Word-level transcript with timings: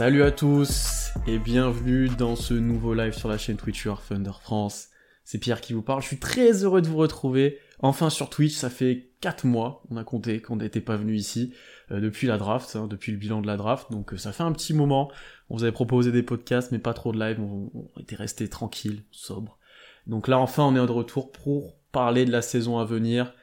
Salut 0.00 0.22
à 0.22 0.30
tous 0.30 1.10
et 1.26 1.38
bienvenue 1.38 2.08
dans 2.08 2.34
ce 2.34 2.54
nouveau 2.54 2.94
live 2.94 3.12
sur 3.12 3.28
la 3.28 3.36
chaîne 3.36 3.58
Twitch 3.58 3.86
Thunder 4.08 4.30
France. 4.40 4.88
C'est 5.24 5.36
Pierre 5.36 5.60
qui 5.60 5.74
vous 5.74 5.82
parle. 5.82 6.00
Je 6.00 6.06
suis 6.06 6.18
très 6.18 6.64
heureux 6.64 6.80
de 6.80 6.88
vous 6.88 6.96
retrouver. 6.96 7.58
Enfin 7.80 8.08
sur 8.08 8.30
Twitch, 8.30 8.54
ça 8.54 8.70
fait 8.70 9.10
4 9.20 9.44
mois, 9.44 9.82
on 9.90 9.98
a 9.98 10.02
compté 10.02 10.40
qu'on 10.40 10.56
n'était 10.56 10.80
pas 10.80 10.96
venu 10.96 11.16
ici 11.16 11.52
euh, 11.90 12.00
depuis 12.00 12.28
la 12.28 12.38
draft, 12.38 12.76
hein, 12.76 12.86
depuis 12.86 13.12
le 13.12 13.18
bilan 13.18 13.42
de 13.42 13.46
la 13.46 13.58
draft. 13.58 13.92
Donc 13.92 14.14
euh, 14.14 14.16
ça 14.16 14.32
fait 14.32 14.42
un 14.42 14.52
petit 14.52 14.72
moment. 14.72 15.12
On 15.50 15.58
vous 15.58 15.64
avait 15.64 15.70
proposé 15.70 16.12
des 16.12 16.22
podcasts, 16.22 16.72
mais 16.72 16.78
pas 16.78 16.94
trop 16.94 17.12
de 17.12 17.20
live. 17.20 17.38
On, 17.38 17.70
était 18.00 18.16
resté 18.16 18.48
tranquille, 18.48 19.02
sobre. 19.10 19.58
Donc 20.06 20.28
là 20.28 20.38
enfin 20.38 20.62
on 20.62 20.74
est 20.76 20.86
de 20.86 20.92
retour 20.92 21.30
pour 21.30 21.76
parler 21.92 22.24
de 22.24 22.32
la 22.32 22.40
saison 22.40 22.78
à 22.78 22.86
venir. 22.86 23.34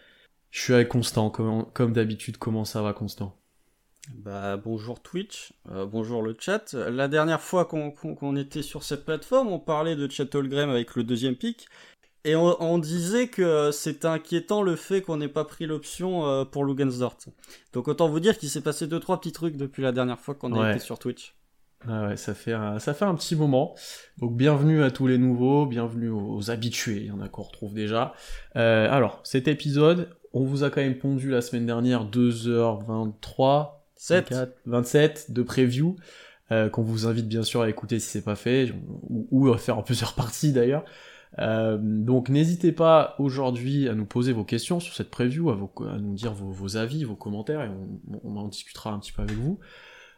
Je 0.49 0.59
suis 0.59 0.73
avec 0.73 0.89
Constant, 0.89 1.29
comme 1.29 1.93
d'habitude. 1.93 2.37
Comment 2.37 2.65
ça 2.65 2.81
va 2.81 2.93
Constant? 2.93 3.37
Bah, 4.15 4.57
bonjour 4.57 5.01
Twitch, 5.01 5.53
euh, 5.71 5.85
bonjour 5.85 6.21
le 6.21 6.35
chat. 6.39 6.73
La 6.73 7.07
dernière 7.07 7.41
fois 7.41 7.65
qu'on 7.65 8.35
était 8.35 8.61
sur 8.61 8.83
cette 8.83 9.05
plateforme, 9.05 9.47
on 9.49 9.59
parlait 9.59 9.95
de 9.95 10.09
Chat 10.09 10.33
Holgram 10.35 10.69
avec 10.69 10.95
le 10.95 11.03
deuxième 11.03 11.35
pic, 11.35 11.67
et 12.27 12.35
on, 12.35 12.77
disait 12.77 13.29
que 13.29 13.71
c'est 13.71 14.03
inquiétant 14.03 14.61
le 14.61 14.75
fait 14.75 15.01
qu'on 15.01 15.15
n'ait 15.15 15.29
pas 15.29 15.45
pris 15.45 15.65
l'option 15.65 16.25
euh, 16.25 16.43
pour 16.43 16.65
Lugensdort. 16.65 17.15
Donc 17.71 17.87
autant 17.87 18.09
vous 18.09 18.19
dire 18.19 18.37
qu'il 18.37 18.49
s'est 18.49 18.61
passé 18.61 18.85
deux 18.85 18.99
trois 18.99 19.17
petits 19.19 19.31
trucs 19.31 19.55
depuis 19.55 19.81
la 19.81 19.93
dernière 19.93 20.19
fois 20.19 20.35
qu'on 20.35 20.53
a 20.59 20.71
été 20.71 20.79
sur 20.79 20.99
Twitch. 20.99 21.35
Ah 21.87 22.07
ouais, 22.07 22.17
ça 22.17 22.33
fait, 22.33 22.51
un, 22.51 22.79
ça 22.79 22.93
fait 22.93 23.05
un 23.05 23.15
petit 23.15 23.35
moment. 23.37 23.75
Donc 24.17 24.35
bienvenue 24.35 24.83
à 24.83 24.91
tous 24.91 25.07
les 25.07 25.17
nouveaux, 25.17 25.65
bienvenue 25.65 26.09
aux, 26.09 26.51
habitués, 26.51 26.97
il 26.97 27.05
y 27.05 27.11
en 27.11 27.21
a 27.21 27.29
qu'on 27.29 27.43
retrouve 27.43 27.73
déjà. 27.73 28.13
Euh, 28.57 28.91
alors, 28.91 29.21
cet 29.23 29.47
épisode, 29.47 30.09
on 30.33 30.43
vous 30.43 30.65
a 30.65 30.69
quand 30.69 30.81
même 30.81 30.97
pondu 30.97 31.29
la 31.29 31.41
semaine 31.41 31.65
dernière 31.65 32.03
2h23, 32.03 33.76
7. 33.97 34.33
27 34.65 35.31
de 35.31 35.41
preview, 35.41 35.95
euh, 36.51 36.69
qu'on 36.69 36.83
vous 36.83 37.07
invite 37.07 37.27
bien 37.27 37.43
sûr 37.43 37.61
à 37.61 37.69
écouter 37.69 37.99
si 37.99 38.07
c'est 38.07 38.23
pas 38.23 38.35
fait, 38.35 38.73
ou, 39.09 39.51
à 39.51 39.57
faire 39.57 39.77
en 39.77 39.83
plusieurs 39.83 40.13
parties 40.15 40.53
d'ailleurs. 40.53 40.85
Euh, 41.39 41.77
donc 41.81 42.29
n'hésitez 42.29 42.71
pas 42.71 43.15
aujourd'hui 43.19 43.89
à 43.89 43.95
nous 43.95 44.05
poser 44.05 44.31
vos 44.31 44.45
questions 44.45 44.79
sur 44.79 44.93
cette 44.93 45.09
preview, 45.09 45.49
à, 45.49 45.53
à 45.53 45.97
nous 45.97 46.13
dire 46.13 46.33
vos, 46.33 46.77
avis, 46.77 47.03
vos 47.03 47.15
commentaires, 47.15 47.61
et 47.63 47.69
on, 48.23 48.37
en 48.37 48.47
discutera 48.47 48.91
un 48.91 48.99
petit 48.99 49.11
peu 49.11 49.23
avec 49.23 49.35
vous. 49.35 49.59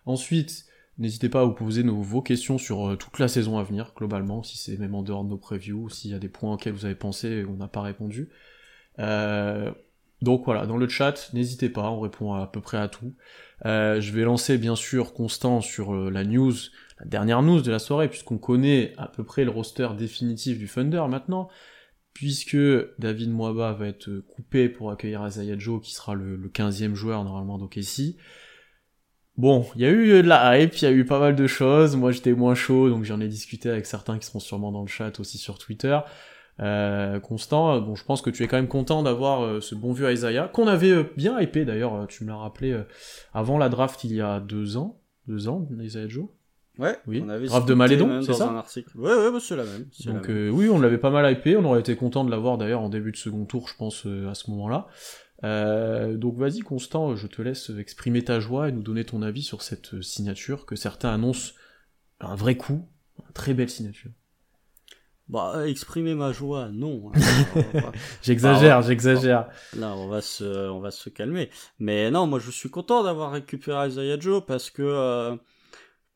Ensuite, 0.06 0.66
n'hésitez 0.98 1.30
pas 1.30 1.42
à 1.42 1.46
vous 1.46 1.54
poser 1.54 1.84
nos, 1.84 2.02
vos 2.02 2.22
questions 2.22 2.58
sur 2.58 2.90
euh, 2.90 2.96
toute 2.96 3.18
la 3.18 3.28
saison 3.28 3.58
à 3.58 3.64
venir, 3.64 3.94
globalement, 3.96 4.44
si 4.44 4.58
c'est 4.58 4.78
même 4.78 4.94
en 4.94 5.02
dehors 5.02 5.24
de 5.24 5.30
nos 5.30 5.38
previews, 5.38 5.90
s'il 5.90 6.12
y 6.12 6.14
a 6.14 6.20
des 6.20 6.30
points 6.30 6.54
auxquels 6.54 6.74
vous 6.74 6.86
avez 6.86 6.96
pensé 6.96 7.28
et 7.28 7.46
on 7.46 7.56
n'a 7.56 7.68
pas 7.68 7.82
répondu. 7.82 8.30
Donc 10.22 10.44
voilà, 10.46 10.66
dans 10.66 10.78
le 10.78 10.88
chat, 10.90 11.30
n'hésitez 11.34 11.70
pas, 11.70 11.90
on 11.90 12.00
répond 12.00 12.34
à 12.34 12.48
peu 12.48 12.60
près 12.62 12.78
à 12.78 12.88
tout. 12.88 13.16
Euh, 13.66 14.02
je 14.02 14.12
vais 14.12 14.24
lancer 14.24 14.58
bien 14.58 14.76
sûr 14.76 15.14
Constant 15.14 15.62
sur 15.62 15.94
euh, 15.94 16.10
la 16.10 16.24
news, 16.24 16.54
la 17.00 17.06
dernière 17.06 17.42
news 17.42 17.62
de 17.62 17.72
la 17.72 17.80
soirée, 17.80 18.10
puisqu'on 18.10 18.38
connaît 18.38 18.94
à 18.98 19.08
peu 19.08 19.24
près 19.24 19.46
le 19.46 19.52
roster 19.52 19.88
définitif 19.98 20.58
du 20.58 20.68
Thunder 20.68 21.04
maintenant, 21.10 21.50
puisque 22.14 22.58
David 23.00 23.32
Moaba 23.32 23.72
va 23.74 23.88
être 23.88 24.10
coupé 24.28 24.68
pour 24.68 24.92
accueillir 24.92 25.26
Isaiah 25.26 25.58
Joe, 25.58 25.82
qui 25.82 25.94
sera 25.94 26.16
le, 26.16 26.38
15e 26.50 26.96
joueur 26.96 27.24
normalement 27.24 27.58
d'OKC. 27.58 28.18
Bon, 29.38 29.66
il 29.76 29.82
y 29.82 29.86
a 29.86 29.90
eu 29.90 30.22
de 30.22 30.28
la 30.28 30.60
hype, 30.60 30.76
il 30.76 30.84
y 30.84 30.86
a 30.86 30.92
eu 30.92 31.06
pas 31.06 31.20
mal 31.20 31.34
de 31.34 31.48
choses, 31.48 31.96
moi 31.96 32.12
j'étais 32.12 32.34
moins 32.34 32.56
chaud, 32.56 32.90
donc 32.90 33.06
j'en 33.06 33.22
ai 33.22 33.30
discuté 33.30 33.70
avec 33.70 33.86
certains 33.86 34.20
qui 34.20 34.26
seront 34.26 34.42
sûrement 34.42 34.74
dans 34.74 34.82
le 34.82 34.90
chat 34.90 35.18
aussi 35.22 35.38
sur 35.38 35.58
Twitter. 35.58 35.98
Euh, 36.60 37.20
Constant, 37.20 37.80
bon, 37.80 37.96
je 37.96 38.04
pense 38.04 38.22
que 38.22 38.30
tu 38.30 38.44
es 38.44 38.48
quand 38.48 38.58
même 38.58 38.68
content 38.68 39.04
d'avoir 39.04 39.44
euh, 39.44 39.62
ce 39.62 39.76
bon 39.76 39.94
vieux 39.94 40.12
Isaiah, 40.12 40.50
qu'on 40.52 40.68
avait 40.68 40.92
euh, 40.92 41.04
bien 41.16 41.40
hypé 41.40 41.66
d'ailleurs, 41.66 42.06
tu 42.08 42.24
me 42.24 42.30
l'as 42.30 42.38
rappelé, 42.38 42.78
avant 43.34 43.58
la 43.58 43.70
draft 43.70 44.04
il 44.04 44.14
y 44.14 44.22
a 44.22 44.40
deux 44.40 44.78
ans, 44.78 45.02
deux 45.28 45.48
ans, 45.48 45.68
Isaiah 45.80 46.08
Joe 46.08 46.28
Ouais, 46.78 46.98
oui. 47.08 47.22
On 47.26 47.28
avait 47.28 47.48
draft 47.48 47.68
de 47.68 47.74
Malédon, 47.74 48.22
c'est 48.22 48.34
ça 48.34 48.64
Ouais, 48.96 49.14
ouais, 49.14 49.32
bah, 49.32 49.40
c'est 49.42 49.58
la 49.58 49.66
même. 49.66 49.86
Donc 50.06 50.30
oui, 50.30 50.70
on 50.70 50.80
l'avait 50.80 50.98
pas 50.98 51.10
mal 51.10 51.32
hypé, 51.32 51.58
on 51.58 51.66
aurait 51.66 51.82
été 51.82 51.96
content 51.96 52.24
de 52.24 52.32
l'avoir 52.32 52.58
d'ailleurs 52.58 52.82
en 52.82 52.90
début 52.90 53.12
de 53.12 53.18
second 53.18 53.46
tour, 53.46 53.68
je 53.68 53.76
pense, 53.76 54.06
à 54.06 54.34
ce 54.34 54.50
moment-là. 54.52 54.88
donc 56.16 56.38
vas-y 56.38 56.60
Constant, 56.60 57.16
je 57.16 57.28
te 57.28 57.42
laisse 57.42 57.72
exprimer 57.78 58.24
ta 58.24 58.40
joie 58.40 58.70
et 58.70 58.72
nous 58.72 58.84
donner 58.84 59.06
ton 59.06 59.22
avis 59.22 59.44
sur 59.44 59.62
cette 59.62 60.02
signature 60.02 60.66
que 60.66 60.76
certains 60.76 61.14
annoncent 61.14 61.54
un 62.22 62.36
vrai 62.36 62.56
coup, 62.56 62.88
une 63.18 63.34
très 63.34 63.54
belle 63.54 63.70
signature. 63.70 64.12
Bah, 65.30 65.68
exprimer 65.68 66.16
ma 66.16 66.32
joie, 66.32 66.70
non. 66.74 67.12
j'exagère, 68.24 68.82
j'exagère. 68.82 69.48
Là, 69.78 69.96
on 69.96 70.08
va 70.08 70.22
se, 70.22 70.70
on 70.70 70.80
va 70.80 70.90
se 70.90 71.10
calmer. 71.10 71.52
Mais 71.78 72.10
non, 72.10 72.26
moi, 72.26 72.40
je 72.40 72.50
suis 72.50 72.72
content 72.72 73.04
d'avoir 73.04 73.32
récupéré 73.32 73.90
Isaiah 73.90 74.20
Joe 74.20 74.44
parce 74.44 74.72
que 74.72 74.82
euh, 74.82 75.36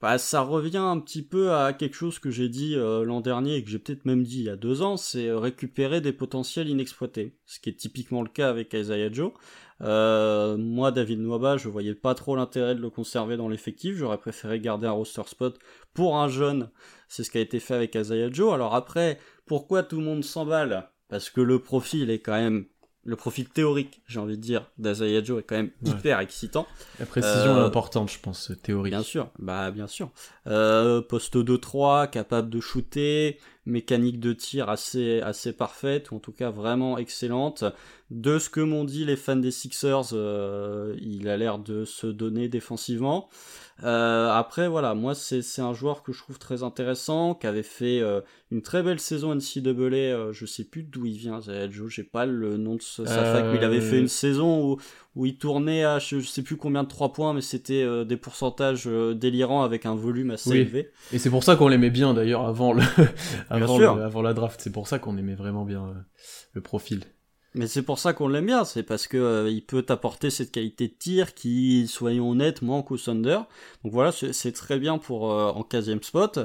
bah, 0.02 0.18
ça 0.18 0.42
revient 0.42 0.78
un 0.78 1.00
petit 1.00 1.22
peu 1.22 1.54
à 1.54 1.74
quelque 1.74 1.96
chose 1.96 2.18
que 2.18 2.32
j'ai 2.32 2.50
dit 2.50 2.74
euh, 2.76 3.06
l'an 3.06 3.22
dernier 3.22 3.58
et 3.58 3.64
que 3.64 3.70
j'ai 3.70 3.78
peut-être 3.78 4.06
même 4.06 4.24
dit 4.24 4.40
il 4.40 4.46
y 4.46 4.50
a 4.50 4.56
deux 4.56 4.82
ans, 4.82 4.98
c'est 4.98 5.32
récupérer 5.32 6.02
des 6.02 6.12
potentiels 6.12 6.68
inexploités. 6.68 7.38
Ce 7.46 7.60
qui 7.60 7.70
est 7.70 7.74
typiquement 7.74 8.24
le 8.24 8.30
cas 8.30 8.50
avec 8.50 8.74
Isaiah 8.74 9.14
Joe. 9.14 9.32
Euh, 9.82 10.58
moi, 10.58 10.92
David 10.92 11.20
Nwaba, 11.20 11.58
je 11.58 11.70
voyais 11.70 11.96
pas 11.96 12.16
trop 12.16 12.36
l'intérêt 12.36 12.74
de 12.76 12.82
le 12.82 12.90
conserver 12.90 13.38
dans 13.38 13.50
l'effectif. 13.50 13.96
J'aurais 13.96 14.18
préféré 14.18 14.60
garder 14.60 14.88
un 14.88 14.92
roster 14.92 15.24
spot 15.28 15.60
pour 15.94 16.18
un 16.18 16.30
jeune. 16.30 16.70
C'est 17.16 17.24
ce 17.24 17.30
qui 17.30 17.38
a 17.38 17.42
été 17.42 17.60
fait 17.60 17.76
avec 17.76 17.94
Isaiah 17.94 18.32
Joe. 18.32 18.56
Alors 18.56 18.74
après, 18.74 19.20
pourquoi 19.46 19.84
tout 19.84 19.98
le 19.98 20.04
monde 20.04 20.24
s'emballe? 20.24 20.90
Parce 21.10 21.30
que 21.30 21.42
le 21.42 21.60
profil 21.60 22.10
est 22.10 22.18
quand 22.18 22.34
même 22.34 22.66
le 23.06 23.16
profil 23.16 23.50
théorique, 23.50 24.02
j'ai 24.08 24.20
envie 24.20 24.38
de 24.38 24.42
dire, 24.42 24.72
d'Azaya 24.80 25.24
Joe 25.24 25.42
est 25.42 25.44
quand 25.44 25.58
même 25.58 25.72
hyper 25.86 26.22
excitant. 26.22 26.66
La 27.00 27.06
précision 27.06 27.58
est 27.58 27.60
euh, 27.60 27.66
importante, 27.66 28.10
je 28.10 28.18
pense, 28.18 28.52
théorique. 28.64 28.94
Bien 28.94 29.04
sûr, 29.04 29.30
bah 29.38 29.70
bien 29.70 29.88
sûr. 29.88 30.10
Euh, 30.48 31.02
poste 31.02 31.36
2-3, 31.36 32.10
capable 32.10 32.50
de 32.50 32.60
shooter, 32.60 33.38
mécanique 33.66 34.20
de 34.20 34.34
tir 34.34 34.70
assez, 34.70 35.22
assez 35.22 35.54
parfaite, 35.54 36.12
ou 36.12 36.16
en 36.16 36.20
tout 36.20 36.32
cas 36.32 36.50
vraiment 36.50 36.98
excellente. 36.98 37.64
De 38.12 38.38
ce 38.38 38.50
que 38.50 38.60
m'ont 38.60 38.84
dit 38.84 39.06
les 39.06 39.16
fans 39.16 39.36
des 39.36 39.50
Sixers, 39.50 40.14
euh, 40.14 40.96
il 41.02 41.28
a 41.30 41.38
l'air 41.38 41.58
de 41.58 41.84
se 41.86 42.06
donner 42.06 42.48
défensivement. 42.48 43.30
Euh, 43.84 44.30
après, 44.30 44.68
voilà, 44.68 44.94
moi, 44.94 45.16
c'est 45.16 45.62
un 45.62 45.74
joueur 45.74 46.04
que 46.04 46.12
je 46.12 46.20
trouve 46.20 46.38
très 46.38 46.62
intéressant, 46.62 47.34
qui 47.34 47.48
avait 47.48 47.64
fait 47.64 48.02
euh, 48.02 48.22
une 48.52 48.62
très 48.62 48.84
belle 48.84 49.00
saison 49.00 49.34
NCAA. 49.34 50.32
Je 50.32 50.46
sais 50.46 50.64
plus 50.64 50.84
d'où 50.84 51.06
il 51.06 51.18
vient, 51.18 51.40
Joe, 51.70 51.90
j'ai 51.90 52.04
pas 52.04 52.26
le 52.26 52.58
nom 52.58 52.76
de 52.76 52.82
sa 52.82 53.06
fac, 53.06 53.46
mais 53.46 53.58
il 53.58 53.64
avait 53.64 53.82
fait 53.82 54.00
une 54.00 54.08
saison 54.08 54.74
où, 54.74 54.78
où 55.16 55.26
il 55.26 55.38
tournait 55.38 55.84
à 55.84 56.00
je, 56.00 56.20
sais 56.22 56.42
plus 56.42 56.58
combien 56.58 56.84
de 56.84 56.88
3 56.88 57.14
points, 57.14 57.34
mais 57.34 57.42
c'était 57.42 58.06
des 58.06 58.18
pourcentages 58.18 58.88
délirants 58.88 59.64
avec 59.64 59.86
un 59.86 59.96
volume 59.96 60.32
assez 60.32 60.52
élevé. 60.52 60.90
Et 61.12 61.20
c'est 61.20 61.30
pour 61.30 61.44
ça 61.44 61.56
qu'on 61.56 61.68
l'aimait 61.68 61.92
bien 61.92 62.14
d'ailleurs 62.14 62.46
avant, 62.48 62.74
le 62.74 62.82
avant, 63.50 63.98
avant 64.00 64.22
la 64.22 64.34
draft, 64.34 64.60
c'est 64.62 64.72
pour 64.72 64.88
ça 64.88 65.00
qu'on 65.00 65.18
aimait 65.18 65.36
vraiment 65.36 65.66
bien 65.66 65.94
le 66.54 66.62
profil. 66.62 67.02
Mais 67.56 67.68
c'est 67.68 67.84
pour 67.84 68.00
ça 68.00 68.14
qu'on 68.14 68.28
l'aime 68.28 68.48
bien, 68.48 68.66
c'est 68.66 68.84
parce 68.84 69.08
que 69.08 69.18
euh, 69.18 69.50
il 69.50 69.64
peut 69.64 69.86
apporter 69.90 70.32
cette 70.32 70.52
qualité 70.52 70.88
de 70.88 70.94
tir 70.94 71.36
qui, 71.36 71.88
soyons 71.88 72.32
honnêtes, 72.32 72.64
manque 72.64 72.90
au 72.92 72.98
Thunder. 72.98 73.40
Donc 73.84 73.94
voilà, 73.94 74.12
c'est 74.12 74.52
très 74.52 74.80
bien 74.80 74.98
pour 74.98 75.32
euh, 75.32 75.52
en 75.52 75.62
15 75.62 76.02
spot. 76.02 76.40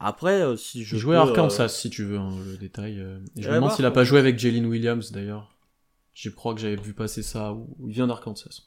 Après, 0.00 0.42
euh, 0.42 0.56
si 0.56 0.82
je. 0.82 0.96
Jouer 0.96 1.16
à 1.16 1.20
Arkansas, 1.20 1.68
si 1.68 1.90
tu 1.90 2.04
veux, 2.04 2.18
hein, 2.18 2.30
le 2.44 2.56
détail. 2.56 3.04
je 3.36 3.48
me 3.48 3.54
demande 3.54 3.72
s'il 3.72 3.84
a 3.84 3.90
pas 3.90 4.04
joué 4.04 4.18
avec 4.18 4.38
Jalen 4.38 4.66
Williams 4.66 5.12
d'ailleurs. 5.12 5.48
Je 6.18 6.30
crois 6.30 6.52
que 6.52 6.60
j'avais 6.60 6.74
vu 6.74 6.94
passer 6.94 7.22
ça. 7.22 7.56
Il 7.86 7.92
vient 7.92 8.08
d'Arkansas. 8.08 8.62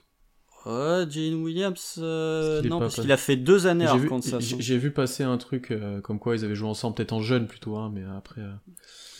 Ouais, 0.66 1.06
Jalen 1.10 1.42
Williams, 1.44 1.98
non, 1.98 2.80
parce 2.80 3.02
qu'il 3.02 3.12
a 3.12 3.18
fait 3.18 3.36
deux 3.36 3.68
années 3.68 3.86
à 3.86 3.92
Arkansas. 3.92 4.38
Hein. 4.38 4.56
J'ai 4.60 4.78
vu 4.78 4.92
passer 4.92 5.24
un 5.24 5.38
truc 5.38 5.74
comme 6.04 6.20
quoi 6.20 6.36
ils 6.36 6.46
avaient 6.46 6.56
joué 6.56 6.70
ensemble, 6.70 6.96
peut-être 6.96 7.14
en 7.14 7.22
jeune 7.22 7.48
plutôt, 7.48 7.76
hein, 7.76 7.92
mais 7.94 8.04
après. 8.16 8.42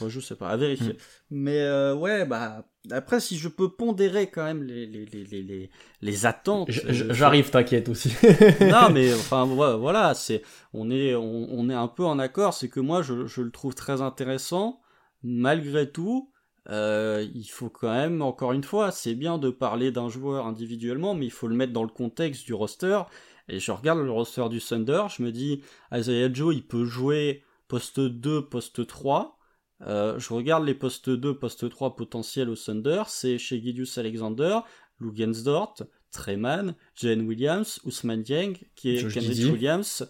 Moi, 0.02 0.10
je 0.10 0.20
sais 0.20 0.36
pas, 0.36 0.50
à 0.50 0.58
vérifier. 0.58 0.94
Mm. 0.94 0.98
Mais 1.32 1.60
euh, 1.60 1.94
ouais, 1.94 2.26
bah 2.26 2.66
après, 2.90 3.20
si 3.20 3.38
je 3.38 3.48
peux 3.48 3.70
pondérer 3.70 4.30
quand 4.30 4.44
même 4.44 4.64
les 4.64 4.86
les 4.86 5.06
les 5.06 5.24
les, 5.44 5.70
les 6.02 6.26
attentes. 6.26 6.70
Euh, 6.70 7.14
j'arrive, 7.14 7.50
t'inquiète 7.52 7.88
aussi. 7.88 8.10
non, 8.62 8.90
mais 8.92 9.14
enfin 9.16 9.46
voilà, 9.46 10.14
c'est 10.14 10.42
on 10.74 10.90
est 10.90 11.14
on, 11.16 11.70
est 11.70 11.76
un 11.76 11.88
peu 11.88 12.04
en 12.04 12.18
accord, 12.18 12.54
c'est 12.54 12.70
que 12.70 12.80
moi 12.80 13.02
je, 13.02 13.28
je 13.28 13.42
le 13.42 13.52
trouve 13.52 13.76
très 13.76 14.02
intéressant. 14.02 14.82
Malgré 15.24 15.92
tout, 15.92 16.31
euh, 16.70 17.28
il 17.34 17.46
faut 17.46 17.70
quand 17.70 17.92
même, 17.92 18.22
encore 18.22 18.54
une 18.54 18.64
fois, 18.64 18.92
c'est 18.92 19.16
bien 19.16 19.38
de 19.38 19.50
parler 19.50 19.92
d'un 19.92 20.10
joueur 20.10 20.46
individuellement, 20.46 21.16
mais 21.16 21.26
il 21.26 21.32
faut 21.32 21.48
le 21.48 21.56
mettre 21.56 21.74
dans 21.74 21.84
le 21.84 21.90
contexte 21.90 22.46
du 22.46 22.54
roster. 22.54 23.02
Et 23.48 23.60
je 23.60 23.72
regarde 23.72 24.00
le 24.00 24.12
roster 24.12 24.48
du 24.50 24.62
Thunder, 24.62 25.04
je 25.16 25.24
me 25.24 25.32
dis, 25.32 25.62
Isaiah 25.94 26.32
Joe, 26.32 26.56
il 26.56 26.66
peut 26.66 26.86
jouer 26.86 27.44
poste 27.68 28.00
2, 28.00 28.46
poste 28.46 28.86
3. 28.86 29.38
Euh, 29.82 30.20
je 30.20 30.34
regarde 30.34 30.64
les 30.64 30.76
postes 30.76 31.10
2, 31.10 31.38
postes 31.38 31.70
3 31.70 31.96
potentiels 31.96 32.50
au 32.50 32.56
Thunder, 32.56 33.04
c'est 33.08 33.40
chez 33.40 33.60
Gideus 33.60 33.98
Alexander, 33.98 34.60
Lugensdort, 35.00 35.76
Treman, 36.12 36.76
Jane 36.96 37.22
Williams, 37.22 37.80
Ousmane 37.84 38.22
Dieng, 38.22 38.54
qui 38.76 38.96
est 38.96 39.12
Kenrich 39.12 39.52
Williams. 39.52 40.08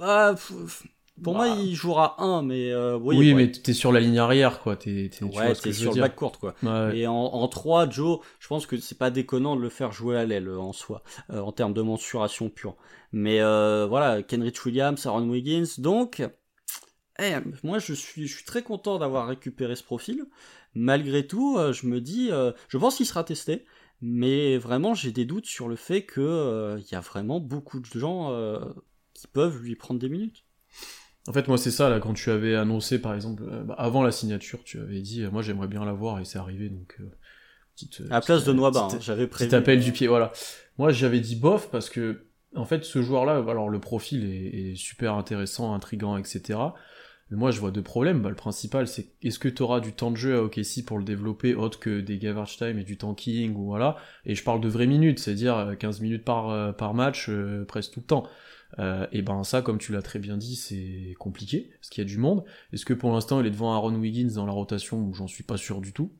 Ah, 0.00 0.34
Pour 1.22 1.34
moi, 1.34 1.48
il 1.48 1.74
jouera 1.74 2.22
un, 2.22 2.42
mais 2.42 2.70
euh, 2.70 2.96
oui. 2.96 3.16
Oui, 3.18 3.34
mais 3.34 3.50
t'es 3.50 3.72
sur 3.72 3.92
la 3.92 4.00
ligne 4.00 4.18
arrière, 4.18 4.60
quoi. 4.60 4.76
T'es, 4.76 5.10
t'es, 5.10 5.24
ouais, 5.24 5.54
t'es 5.54 5.72
sur 5.72 5.94
le 5.94 6.00
back 6.00 6.16
court, 6.16 6.38
quoi. 6.38 6.54
Et 6.94 7.06
en, 7.06 7.14
en 7.14 7.48
3, 7.48 7.88
Joe, 7.90 8.20
je 8.38 8.48
pense 8.48 8.66
que 8.66 8.78
c'est 8.78 8.98
pas 8.98 9.10
déconnant 9.10 9.56
de 9.56 9.60
le 9.60 9.68
faire 9.68 9.92
jouer 9.92 10.16
à 10.16 10.24
l'aile 10.24 10.50
en 10.50 10.72
soi, 10.72 11.02
en 11.28 11.52
termes 11.52 11.74
de 11.74 11.82
mensuration 11.82 12.48
pure. 12.48 12.76
Mais 13.12 13.40
voilà, 13.40 14.22
Kenrich 14.22 14.64
Williams, 14.64 15.04
Aaron 15.06 15.28
Wiggins, 15.28 15.68
donc. 15.78 16.22
Eh, 17.22 17.34
moi, 17.64 17.78
je 17.78 17.92
suis, 17.92 18.26
je 18.26 18.34
suis 18.34 18.46
très 18.46 18.62
content 18.62 18.98
d'avoir 18.98 19.26
récupéré 19.26 19.76
ce 19.76 19.82
profil. 19.82 20.24
Malgré 20.74 21.26
tout, 21.26 21.58
je 21.72 21.86
me 21.86 22.00
dis, 22.00 22.30
je 22.68 22.78
pense 22.78 22.96
qu'il 22.96 23.06
sera 23.06 23.24
testé. 23.24 23.66
Mais 24.02 24.56
vraiment, 24.56 24.94
j'ai 24.94 25.12
des 25.12 25.24
doutes 25.24 25.46
sur 25.46 25.68
le 25.68 25.76
fait 25.76 26.06
qu'il 26.06 26.22
euh, 26.22 26.80
y 26.90 26.94
a 26.94 27.00
vraiment 27.00 27.38
beaucoup 27.38 27.80
de 27.80 27.86
gens 27.86 28.32
euh, 28.32 28.60
qui 29.12 29.26
peuvent 29.26 29.62
lui 29.62 29.76
prendre 29.76 30.00
des 30.00 30.08
minutes. 30.08 30.44
En 31.30 31.32
fait, 31.32 31.46
moi, 31.46 31.58
c'est 31.58 31.70
ça, 31.70 31.88
là, 31.88 32.00
quand 32.00 32.12
tu 32.12 32.30
avais 32.30 32.56
annoncé, 32.56 33.00
par 33.00 33.14
exemple, 33.14 33.44
euh, 33.48 33.62
bah, 33.62 33.76
avant 33.78 34.02
la 34.02 34.10
signature, 34.10 34.64
tu 34.64 34.80
avais 34.80 35.00
dit, 35.00 35.24
moi, 35.30 35.42
j'aimerais 35.42 35.68
bien 35.68 35.84
l'avoir, 35.84 36.18
et 36.18 36.24
c'est 36.24 36.38
arrivé, 36.38 36.68
donc... 36.68 36.98
petite, 37.76 38.02
à 38.10 38.14
la 38.14 38.20
place 38.20 38.44
de 38.44 38.52
Noaba, 38.52 38.88
hein, 38.90 38.98
j'avais 39.00 39.28
prévu. 39.28 39.48
Petit 39.48 39.54
appel 39.54 39.78
du 39.78 39.92
pied, 39.92 40.08
voilà. 40.08 40.32
Moi, 40.76 40.90
j'avais 40.90 41.20
dit 41.20 41.36
bof, 41.36 41.70
parce 41.70 41.88
que, 41.88 42.26
en 42.56 42.64
fait, 42.64 42.84
ce 42.84 43.00
joueur-là, 43.00 43.44
alors, 43.48 43.68
le 43.68 43.78
profil 43.78 44.24
est, 44.24 44.72
est 44.72 44.74
super 44.74 45.14
intéressant, 45.14 45.72
intrigant, 45.72 46.16
etc., 46.16 46.58
moi, 47.36 47.52
je 47.52 47.60
vois 47.60 47.70
deux 47.70 47.82
problèmes. 47.82 48.22
Bah, 48.22 48.28
le 48.28 48.34
principal, 48.34 48.88
c'est 48.88 49.12
est-ce 49.22 49.38
que 49.38 49.48
tu 49.48 49.62
auras 49.62 49.80
du 49.80 49.92
temps 49.92 50.10
de 50.10 50.16
jeu 50.16 50.36
à 50.36 50.42
OKC 50.42 50.84
pour 50.84 50.98
le 50.98 51.04
développer, 51.04 51.54
autre 51.54 51.78
que 51.78 52.00
des 52.00 52.18
gavage 52.18 52.56
time 52.56 52.78
et 52.78 52.84
du 52.84 52.96
tanking, 52.96 53.54
ou 53.54 53.66
voilà? 53.66 53.96
Et 54.26 54.34
je 54.34 54.42
parle 54.42 54.60
de 54.60 54.68
vraies 54.68 54.86
minutes, 54.86 55.20
c'est-à-dire 55.20 55.76
15 55.78 55.98
euh, 55.98 56.02
minutes 56.02 56.24
par, 56.24 56.50
euh, 56.50 56.72
par 56.72 56.92
match, 56.92 57.26
euh, 57.28 57.64
presque 57.64 57.92
tout 57.92 58.00
le 58.00 58.06
temps. 58.06 58.24
Et 58.78 59.22
ben 59.22 59.44
ça, 59.44 59.62
comme 59.62 59.78
tu 59.78 59.92
l'as 59.92 60.02
très 60.02 60.18
bien 60.18 60.36
dit, 60.36 60.56
c'est 60.56 61.14
compliqué, 61.18 61.70
parce 61.80 61.90
qu'il 61.90 62.02
y 62.02 62.06
a 62.06 62.08
du 62.08 62.18
monde. 62.18 62.44
Est-ce 62.72 62.84
que 62.84 62.94
pour 62.94 63.12
l'instant, 63.12 63.40
il 63.40 63.46
est 63.46 63.50
devant 63.50 63.74
Aaron 63.74 63.94
Wiggins 63.94 64.34
dans 64.34 64.46
la 64.46 64.52
rotation, 64.52 64.98
où 64.98 65.12
j'en 65.14 65.26
suis 65.26 65.44
pas 65.44 65.56
sûr 65.56 65.80
du 65.80 65.92
tout 65.92 66.12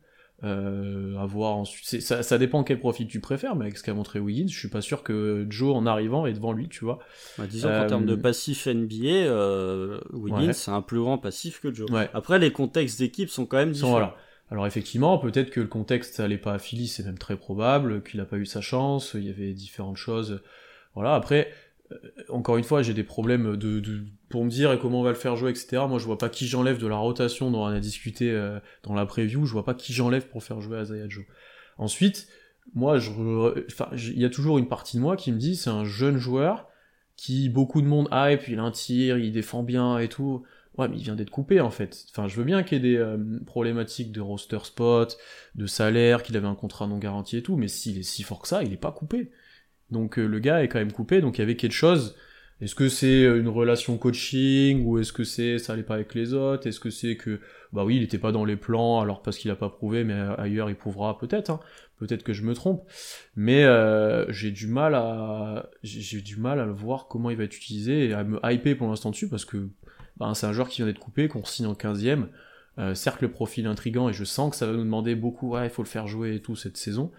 euh, 0.42 1.18
à 1.18 1.26
voir 1.26 1.56
ensuite. 1.56 2.00
Ça, 2.00 2.22
ça, 2.22 2.38
dépend 2.38 2.64
quel 2.64 2.80
profil 2.80 3.06
tu 3.06 3.20
préfères, 3.20 3.54
mais 3.56 3.66
avec 3.66 3.76
ce 3.76 3.82
qu'a 3.82 3.92
montré 3.92 4.20
Wiggins, 4.20 4.48
je 4.48 4.58
suis 4.58 4.68
pas 4.68 4.80
sûr 4.80 5.02
que 5.02 5.46
Joe 5.50 5.74
en 5.74 5.84
arrivant 5.84 6.24
est 6.24 6.32
devant 6.32 6.52
lui, 6.52 6.68
tu 6.68 6.84
vois. 6.84 6.98
Bah, 7.36 7.46
disons 7.46 7.68
qu'en 7.68 7.86
termes 7.86 8.06
de 8.06 8.14
euh, 8.14 8.20
passif 8.20 8.66
NBA, 8.66 9.06
euh, 9.06 10.00
Wiggins 10.12 10.54
c'est 10.54 10.70
un 10.70 10.80
plus 10.80 11.00
grand 11.00 11.18
passif 11.18 11.60
que 11.60 11.72
Joe. 11.74 11.90
Après, 12.14 12.38
les 12.38 12.52
contextes 12.52 13.00
d'équipe 13.00 13.28
sont 13.28 13.44
quand 13.44 13.58
même 13.58 13.72
différents. 13.72 13.92
Voilà. 13.92 14.16
Alors 14.50 14.66
effectivement, 14.66 15.18
peut-être 15.18 15.50
que 15.50 15.60
le 15.60 15.68
contexte 15.68 16.18
allait 16.18 16.38
pas 16.38 16.54
à 16.54 16.58
Philly, 16.58 16.88
c'est 16.88 17.04
même 17.04 17.18
très 17.18 17.36
probable, 17.36 18.02
qu'il 18.02 18.18
a 18.20 18.24
pas 18.24 18.36
eu 18.36 18.46
sa 18.46 18.60
chance, 18.60 19.12
il 19.14 19.24
y 19.24 19.30
avait 19.30 19.52
différentes 19.52 19.96
choses. 19.98 20.42
Voilà, 20.94 21.14
après, 21.14 21.52
euh, 21.52 21.54
encore 22.28 22.56
une 22.56 22.64
fois, 22.64 22.82
j'ai 22.82 22.94
des 22.94 23.02
problèmes 23.02 23.56
de, 23.56 23.82
pour 24.28 24.44
me 24.44 24.50
dire 24.50 24.78
comment 24.80 25.00
on 25.00 25.02
va 25.02 25.10
le 25.10 25.16
faire 25.16 25.36
jouer, 25.36 25.50
etc. 25.50 25.82
Moi, 25.88 25.98
je 25.98 26.04
vois 26.04 26.18
pas 26.18 26.28
qui 26.28 26.46
j'enlève 26.46 26.78
de 26.78 26.86
la 26.86 26.96
rotation 26.96 27.50
dont 27.50 27.62
on 27.62 27.66
a 27.66 27.80
discuté 27.80 28.30
euh, 28.30 28.58
dans 28.82 28.94
la 28.94 29.06
preview. 29.06 29.44
Je 29.46 29.52
vois 29.52 29.64
pas 29.64 29.74
qui 29.74 29.92
j'enlève 29.92 30.28
pour 30.28 30.42
faire 30.42 30.60
jouer 30.60 30.78
Azaya 30.78 31.08
Joe. 31.08 31.24
Ensuite, 31.78 32.28
moi, 32.74 32.98
je, 32.98 33.10
il 33.96 34.20
y 34.20 34.24
a 34.24 34.30
toujours 34.30 34.58
une 34.58 34.68
partie 34.68 34.96
de 34.96 35.02
moi 35.02 35.16
qui 35.16 35.32
me 35.32 35.38
dit 35.38 35.56
c'est 35.56 35.70
un 35.70 35.84
jeune 35.84 36.18
joueur 36.18 36.68
qui 37.16 37.48
beaucoup 37.48 37.82
de 37.82 37.86
monde 37.86 38.08
hype, 38.12 38.48
il 38.48 38.58
a 38.58 38.62
un 38.62 38.70
tir, 38.70 39.18
il 39.18 39.32
défend 39.32 39.62
bien 39.62 39.98
et 39.98 40.08
tout. 40.08 40.42
Ouais, 40.78 40.88
mais 40.88 40.96
il 40.96 41.02
vient 41.02 41.16
d'être 41.16 41.30
coupé 41.30 41.60
en 41.60 41.70
fait. 41.70 42.06
Enfin, 42.10 42.28
je 42.28 42.36
veux 42.36 42.44
bien 42.44 42.62
qu'il 42.62 42.78
y 42.78 42.80
ait 42.86 42.92
des 42.92 42.96
euh, 42.96 43.18
problématiques 43.44 44.12
de 44.12 44.20
roster 44.20 44.60
spot, 44.62 45.18
de 45.56 45.66
salaire, 45.66 46.22
qu'il 46.22 46.36
avait 46.36 46.46
un 46.46 46.54
contrat 46.54 46.86
non 46.86 46.98
garanti 46.98 47.36
et 47.36 47.42
tout, 47.42 47.56
mais 47.56 47.68
s'il 47.68 47.98
est 47.98 48.02
si 48.02 48.22
fort 48.22 48.40
que 48.40 48.48
ça, 48.48 48.62
il 48.62 48.72
est 48.72 48.78
pas 48.78 48.92
coupé. 48.92 49.30
Donc 49.90 50.18
euh, 50.18 50.26
le 50.26 50.38
gars 50.38 50.62
est 50.62 50.68
quand 50.68 50.78
même 50.78 50.92
coupé, 50.92 51.20
donc 51.20 51.38
il 51.38 51.40
y 51.40 51.44
avait 51.44 51.56
quelque 51.56 51.72
chose. 51.72 52.16
Est-ce 52.60 52.74
que 52.74 52.88
c'est 52.88 53.24
euh, 53.24 53.40
une 53.40 53.48
relation 53.48 53.96
coaching 53.96 54.84
ou 54.84 54.98
est-ce 54.98 55.12
que 55.12 55.24
c'est 55.24 55.58
ça 55.58 55.72
allait 55.72 55.82
pas 55.82 55.94
avec 55.94 56.14
les 56.14 56.34
autres? 56.34 56.66
Est-ce 56.66 56.80
que 56.80 56.90
c'est 56.90 57.16
que 57.16 57.40
bah 57.72 57.84
oui 57.84 57.96
il 57.96 58.02
était 58.02 58.18
pas 58.18 58.32
dans 58.32 58.44
les 58.44 58.56
plans 58.56 59.00
alors 59.00 59.22
parce 59.22 59.38
qu'il 59.38 59.50
a 59.50 59.56
pas 59.56 59.70
prouvé 59.70 60.04
mais 60.04 60.14
ailleurs 60.38 60.68
il 60.70 60.76
prouvera 60.76 61.18
peut-être. 61.18 61.50
Hein. 61.50 61.60
Peut-être 61.98 62.22
que 62.22 62.32
je 62.32 62.42
me 62.42 62.54
trompe, 62.54 62.82
mais 63.36 63.64
euh, 63.64 64.30
j'ai 64.32 64.50
du 64.50 64.66
mal 64.66 64.94
à 64.94 65.70
j'ai 65.82 66.22
du 66.22 66.36
mal 66.36 66.58
à 66.58 66.64
le 66.64 66.72
voir 66.72 67.08
comment 67.08 67.30
il 67.30 67.36
va 67.36 67.44
être 67.44 67.56
utilisé 67.56 68.08
et 68.08 68.14
à 68.14 68.24
me 68.24 68.38
hyper 68.44 68.76
pour 68.76 68.88
l'instant 68.88 69.10
dessus 69.10 69.28
parce 69.28 69.44
que 69.44 69.68
bah, 70.16 70.32
c'est 70.34 70.46
un 70.46 70.52
joueur 70.52 70.68
qui 70.68 70.78
vient 70.78 70.86
d'être 70.86 70.98
coupé, 70.98 71.28
qu'on 71.28 71.44
signe 71.44 71.66
en 71.66 71.74
15ème. 71.74 72.28
certes 72.94 73.20
le 73.20 73.30
profil 73.30 73.66
intrigant 73.66 74.08
et 74.08 74.14
je 74.14 74.24
sens 74.24 74.50
que 74.50 74.56
ça 74.56 74.66
va 74.66 74.72
nous 74.72 74.84
demander 74.84 75.14
beaucoup 75.14 75.50
ouais 75.50 75.66
il 75.66 75.70
faut 75.70 75.82
le 75.82 75.88
faire 75.88 76.06
jouer 76.06 76.36
et 76.36 76.40
tout 76.40 76.56
cette 76.56 76.78
saison 76.78 77.10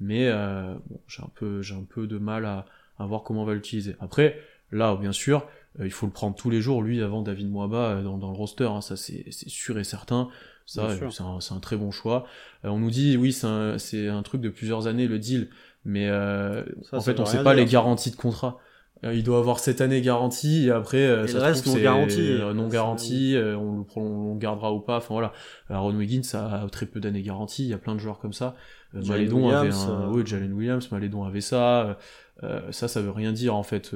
mais 0.00 0.28
euh, 0.28 0.74
bon, 0.88 1.00
j'ai 1.06 1.22
un 1.22 1.30
peu 1.34 1.62
j'ai 1.62 1.74
un 1.74 1.84
peu 1.88 2.06
de 2.06 2.18
mal 2.18 2.46
à, 2.46 2.66
à 2.98 3.06
voir 3.06 3.22
comment 3.22 3.42
on 3.42 3.46
va 3.46 3.54
l'utiliser. 3.54 3.96
Après, 4.00 4.40
là, 4.72 4.96
bien 4.96 5.12
sûr, 5.12 5.46
euh, 5.78 5.86
il 5.86 5.92
faut 5.92 6.06
le 6.06 6.12
prendre 6.12 6.34
tous 6.34 6.50
les 6.50 6.60
jours, 6.60 6.82
lui, 6.82 7.02
avant 7.02 7.22
David 7.22 7.50
Moaba 7.50 7.76
euh, 7.76 8.02
dans, 8.02 8.18
dans 8.18 8.30
le 8.30 8.36
roster, 8.36 8.64
hein, 8.64 8.80
ça 8.80 8.96
c'est 8.96 9.30
sûr 9.30 9.78
et 9.78 9.84
certain. 9.84 10.28
Ça, 10.66 10.88
c'est 11.10 11.22
un, 11.22 11.38
un, 11.56 11.58
très 11.58 11.76
bon 11.76 11.90
choix. 11.90 12.26
on 12.62 12.78
nous 12.78 12.90
dit, 12.90 13.16
oui, 13.16 13.32
c'est 13.32 13.48
un, 13.48 13.76
un, 13.76 14.22
truc 14.22 14.40
de 14.40 14.50
plusieurs 14.50 14.86
années, 14.86 15.08
le 15.08 15.18
deal, 15.18 15.48
mais 15.84 16.08
en 16.08 17.00
fait, 17.00 17.18
on 17.18 17.24
sait 17.24 17.42
pas 17.42 17.54
les 17.54 17.64
garanties 17.64 18.12
de 18.12 18.16
contrat. 18.16 18.60
Il 19.02 19.22
doit 19.22 19.38
avoir 19.38 19.60
cette 19.60 19.80
année 19.80 20.02
garantie 20.02 20.66
et 20.66 20.70
après 20.70 21.26
ça 21.26 21.40
reste 21.40 21.66
non 21.66 21.76
garanti. 21.76 22.38
non 22.54 22.68
garanti, 22.68 23.34
on, 23.36 23.78
le, 23.78 23.84
on, 23.96 24.34
gardera 24.36 24.74
ou 24.74 24.80
pas. 24.80 24.98
Enfin 24.98 25.14
voilà, 25.14 25.32
Aaron 25.70 25.94
Wiggins 25.94 26.34
a 26.34 26.66
très 26.70 26.84
peu 26.86 27.00
d'années 27.00 27.22
garanties. 27.22 27.64
Il 27.64 27.70
y 27.70 27.74
a 27.74 27.78
plein 27.78 27.94
de 27.94 28.00
joueurs 28.00 28.18
comme 28.18 28.34
ça. 28.34 28.56
Euh, 28.94 29.04
Malédon 29.04 29.48
avait 29.48 29.72
un... 29.72 30.02
Euh, 30.02 30.06
oui, 30.08 30.22
Jalen 30.26 30.52
Williams, 30.52 30.90
Malédon 30.90 31.24
avait 31.24 31.40
ça. 31.40 31.98
Euh, 32.42 32.72
ça, 32.72 32.88
ça 32.88 33.02
veut 33.02 33.10
rien 33.10 33.32
dire 33.32 33.54
en 33.54 33.62
fait. 33.62 33.94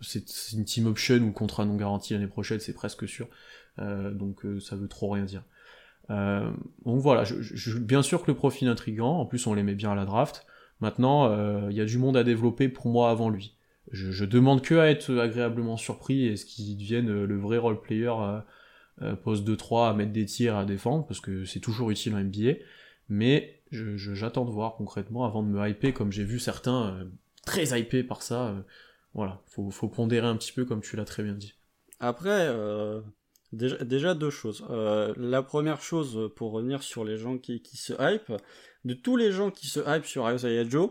c'est 0.00 0.24
une 0.52 0.64
team 0.64 0.86
option 0.86 1.16
ou 1.18 1.32
contrat 1.32 1.64
non 1.64 1.76
garanti 1.76 2.12
l'année 2.12 2.26
prochaine, 2.26 2.60
c'est 2.60 2.72
presque 2.72 3.08
sûr. 3.08 3.28
donc 3.78 4.44
ça 4.60 4.76
veut 4.76 4.88
trop 4.88 5.10
rien 5.10 5.24
dire. 5.24 5.44
donc 6.08 7.00
voilà, 7.00 7.24
je, 7.24 7.78
bien 7.78 8.02
sûr 8.02 8.22
que 8.22 8.30
le 8.30 8.36
profil 8.36 8.68
intrigant, 8.68 9.18
en 9.18 9.26
plus 9.26 9.46
on 9.46 9.54
l'aimait 9.54 9.74
bien 9.74 9.92
à 9.92 9.94
la 9.94 10.04
draft. 10.04 10.44
Maintenant, 10.80 11.68
il 11.68 11.76
y 11.76 11.80
a 11.80 11.84
du 11.84 11.98
monde 11.98 12.16
à 12.16 12.24
développer 12.24 12.68
pour 12.68 12.88
moi 12.88 13.10
avant 13.10 13.30
lui. 13.30 13.56
Je, 13.90 14.24
demande 14.24 14.62
que 14.62 14.76
à 14.76 14.86
être 14.86 15.18
agréablement 15.18 15.76
surpris 15.76 16.26
et 16.26 16.36
ce 16.36 16.46
qu'il 16.46 16.76
devienne 16.76 17.24
le 17.24 17.38
vrai 17.38 17.58
role 17.58 17.80
player 17.80 18.12
euh, 19.02 19.16
poste 19.16 19.46
2-3 19.46 19.90
à 19.90 19.94
mettre 19.94 20.12
des 20.12 20.26
tirs 20.26 20.56
à 20.56 20.64
défendre 20.64 21.06
parce 21.06 21.20
que 21.20 21.44
c'est 21.44 21.60
toujours 21.60 21.90
utile 21.90 22.14
en 22.14 22.20
NBA. 22.20 22.54
Mais 23.08 23.62
j'attends 23.72 24.44
de 24.44 24.50
voir 24.50 24.76
concrètement 24.76 25.24
avant 25.24 25.42
de 25.42 25.48
me 25.48 25.68
hyper 25.68 25.92
comme 25.94 26.12
j'ai 26.12 26.24
vu 26.24 26.38
certains 26.38 26.94
euh, 26.94 27.04
très 27.44 27.78
hypés 27.78 28.02
par 28.02 28.22
ça. 28.22 28.48
Euh, 28.48 28.60
voilà, 29.14 29.42
faut, 29.46 29.70
faut 29.70 29.88
pondérer 29.88 30.26
un 30.26 30.36
petit 30.36 30.52
peu 30.52 30.64
comme 30.64 30.80
tu 30.80 30.96
l'as 30.96 31.04
très 31.04 31.22
bien 31.22 31.34
dit. 31.34 31.54
Après, 32.00 32.46
euh, 32.48 33.00
déjà, 33.52 34.14
deux 34.14 34.30
choses. 34.30 34.64
la 34.70 35.42
première 35.42 35.82
chose, 35.82 36.30
pour 36.34 36.52
revenir 36.52 36.82
sur 36.82 37.04
les 37.04 37.18
gens 37.18 37.36
qui, 37.36 37.60
qui 37.60 37.76
se 37.76 37.92
hype, 38.00 38.32
de 38.84 38.94
tous 38.94 39.16
les 39.16 39.30
gens 39.30 39.50
qui 39.50 39.66
se 39.66 39.80
hype 39.86 40.06
sur 40.06 40.30
Isaiah 40.30 40.66
Joe, 40.66 40.90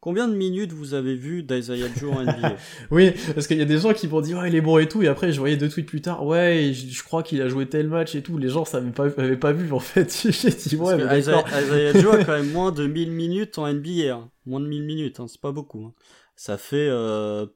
Combien 0.00 0.28
de 0.28 0.34
minutes 0.34 0.72
vous 0.72 0.94
avez 0.94 1.16
vu 1.16 1.42
d'Isaiah 1.42 1.88
Joe 1.96 2.14
en 2.14 2.22
NBA 2.22 2.56
Oui, 2.92 3.12
parce 3.34 3.48
qu'il 3.48 3.58
y 3.58 3.62
a 3.62 3.64
des 3.64 3.78
gens 3.78 3.92
qui 3.92 4.06
vont 4.06 4.20
dire 4.20 4.38
ouais 4.38 4.48
il 4.48 4.54
est 4.54 4.60
bon 4.60 4.78
et 4.78 4.88
tout, 4.88 5.02
et 5.02 5.08
après 5.08 5.32
je 5.32 5.40
voyais 5.40 5.56
deux 5.56 5.68
tweets 5.68 5.86
plus 5.86 6.00
tard, 6.00 6.24
ouais 6.24 6.72
je, 6.72 7.02
crois 7.02 7.24
qu'il 7.24 7.42
a 7.42 7.48
joué 7.48 7.68
tel 7.68 7.88
match 7.88 8.14
et 8.14 8.22
tout, 8.22 8.38
les 8.38 8.48
gens 8.48 8.64
ça 8.64 8.80
pas, 8.80 9.10
pas 9.10 9.52
vu 9.52 9.72
en 9.72 9.80
fait. 9.80 10.28
J'ai 10.30 10.50
dit 10.50 10.76
ouais 10.76 10.96
mais 10.96 11.18
Isaiah, 11.18 11.42
Joe 12.00 12.14
a 12.14 12.24
quand 12.24 12.36
même 12.36 12.52
moins 12.52 12.70
de 12.70 12.86
1000 12.86 13.10
minutes 13.10 13.58
en 13.58 13.72
NBA, 13.72 14.14
hein. 14.14 14.30
moins 14.46 14.60
de 14.60 14.66
1000 14.66 14.84
minutes, 14.84 15.18
hein. 15.18 15.26
c'est 15.26 15.40
pas 15.40 15.52
beaucoup. 15.52 15.84
Hein. 15.84 15.94
Ça 16.36 16.58
fait 16.58 16.88
euh, 16.88 17.46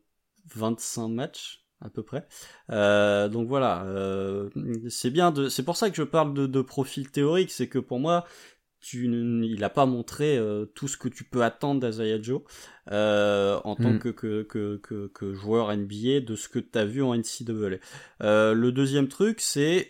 25 0.57 1.09
matchs 1.09 1.63
à 1.81 1.91
peu 1.91 2.03
près. 2.03 2.27
Euh, 2.71 3.29
donc 3.29 3.49
voilà, 3.49 3.85
euh, 3.85 4.51
c'est 4.89 5.11
bien 5.11 5.31
de, 5.31 5.49
c'est 5.49 5.65
pour 5.65 5.77
ça 5.77 5.91
que 5.91 5.97
je 5.97 6.03
parle 6.03 6.35
de, 6.35 6.47
de 6.47 6.61
profil 6.61 7.11
théorique, 7.11 7.51
c'est 7.51 7.69
que 7.69 7.79
pour 7.79 7.99
moi 7.99 8.25
il 8.93 9.59
n'a 9.61 9.71
pas 9.71 9.87
montré 9.87 10.37
euh, 10.37 10.67
tout 10.67 10.89
ce 10.89 10.97
que 10.97 11.09
tu 11.09 11.25
peux 11.25 11.43
attendre 11.43 11.81
d'Azaya 11.81 12.21
Joe 12.21 12.43
euh, 12.91 13.61
en 13.65 13.77
tant 13.77 13.93
mm. 13.93 13.99
que, 13.99 14.09
que, 14.09 14.43
que, 14.83 15.07
que, 15.07 15.35
joueur 15.35 15.75
NBA 15.75 16.21
de 16.21 16.37
ce 16.37 16.49
que 16.49 16.59
tu 16.59 16.79
as 16.79 16.85
vu 16.85 17.03
en 17.03 17.15
NCAA. 17.17 17.79
Euh, 18.23 18.55
le 18.55 18.73
deuxième 18.73 19.09
truc, 19.09 19.41
c'est 19.41 19.89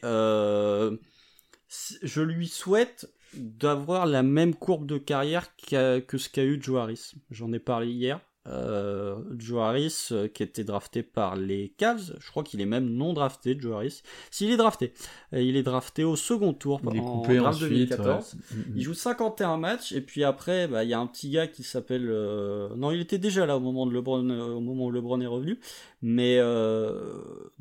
je 2.02 2.20
lui 2.20 2.48
souhaite 2.48 3.10
d'avoir 3.34 4.04
la 4.06 4.22
même 4.22 4.54
courbe 4.54 4.86
de 4.86 4.98
carrière 4.98 5.56
que 5.56 6.18
ce 6.18 6.28
qu'a 6.28 6.44
eu 6.44 6.62
Joe 6.62 6.80
Harris. 6.80 7.12
J'en 7.30 7.52
ai 7.52 7.58
parlé 7.58 7.90
hier 7.90 8.20
euh, 8.48 9.16
Joe 9.38 9.62
Harris 9.62 10.08
euh, 10.10 10.26
qui 10.26 10.42
était 10.42 10.64
drafté 10.64 11.02
par 11.02 11.36
les 11.36 11.72
Cavs. 11.76 12.16
Je 12.18 12.30
crois 12.30 12.42
qu'il 12.42 12.60
est 12.60 12.66
même 12.66 12.88
non 12.88 13.12
drafté, 13.12 13.56
Joe 13.58 13.74
Harris. 13.74 14.02
S'il 14.30 14.50
est 14.50 14.56
drafté, 14.56 14.92
euh, 15.32 15.40
il 15.40 15.56
est 15.56 15.62
drafté 15.62 16.02
au 16.02 16.16
second 16.16 16.52
tour 16.52 16.80
il 16.92 17.00
en 17.00 17.22
draft 17.22 17.60
2014. 17.60 18.34
Mm, 18.34 18.38
mm. 18.38 18.64
Il 18.76 18.82
joue 18.82 18.94
51 18.94 19.58
matchs 19.58 19.92
et 19.92 20.00
puis 20.00 20.24
après, 20.24 20.66
bah, 20.66 20.82
il 20.82 20.90
y 20.90 20.94
a 20.94 20.98
un 20.98 21.06
petit 21.06 21.30
gars 21.30 21.46
qui 21.46 21.62
s'appelle. 21.62 22.08
Euh, 22.10 22.68
non, 22.76 22.90
il 22.90 23.00
était 23.00 23.18
déjà 23.18 23.46
là 23.46 23.56
au 23.56 23.60
moment 23.60 23.86
de 23.86 23.92
LeBron, 23.92 24.28
au 24.28 24.60
moment 24.60 24.86
où 24.86 24.90
LeBron 24.90 25.20
est 25.20 25.26
revenu, 25.26 25.60
mais 26.02 26.38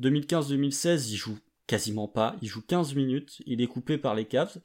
2015-2016, 0.00 1.10
il 1.12 1.16
joue 1.16 1.38
quasiment 1.72 2.06
pas. 2.06 2.36
Il 2.42 2.48
joue 2.48 2.60
15 2.60 2.94
minutes, 2.94 3.40
il 3.46 3.62
est 3.62 3.66
coupé 3.66 3.96
par 3.96 4.14
les 4.14 4.26
Cavs. 4.26 4.58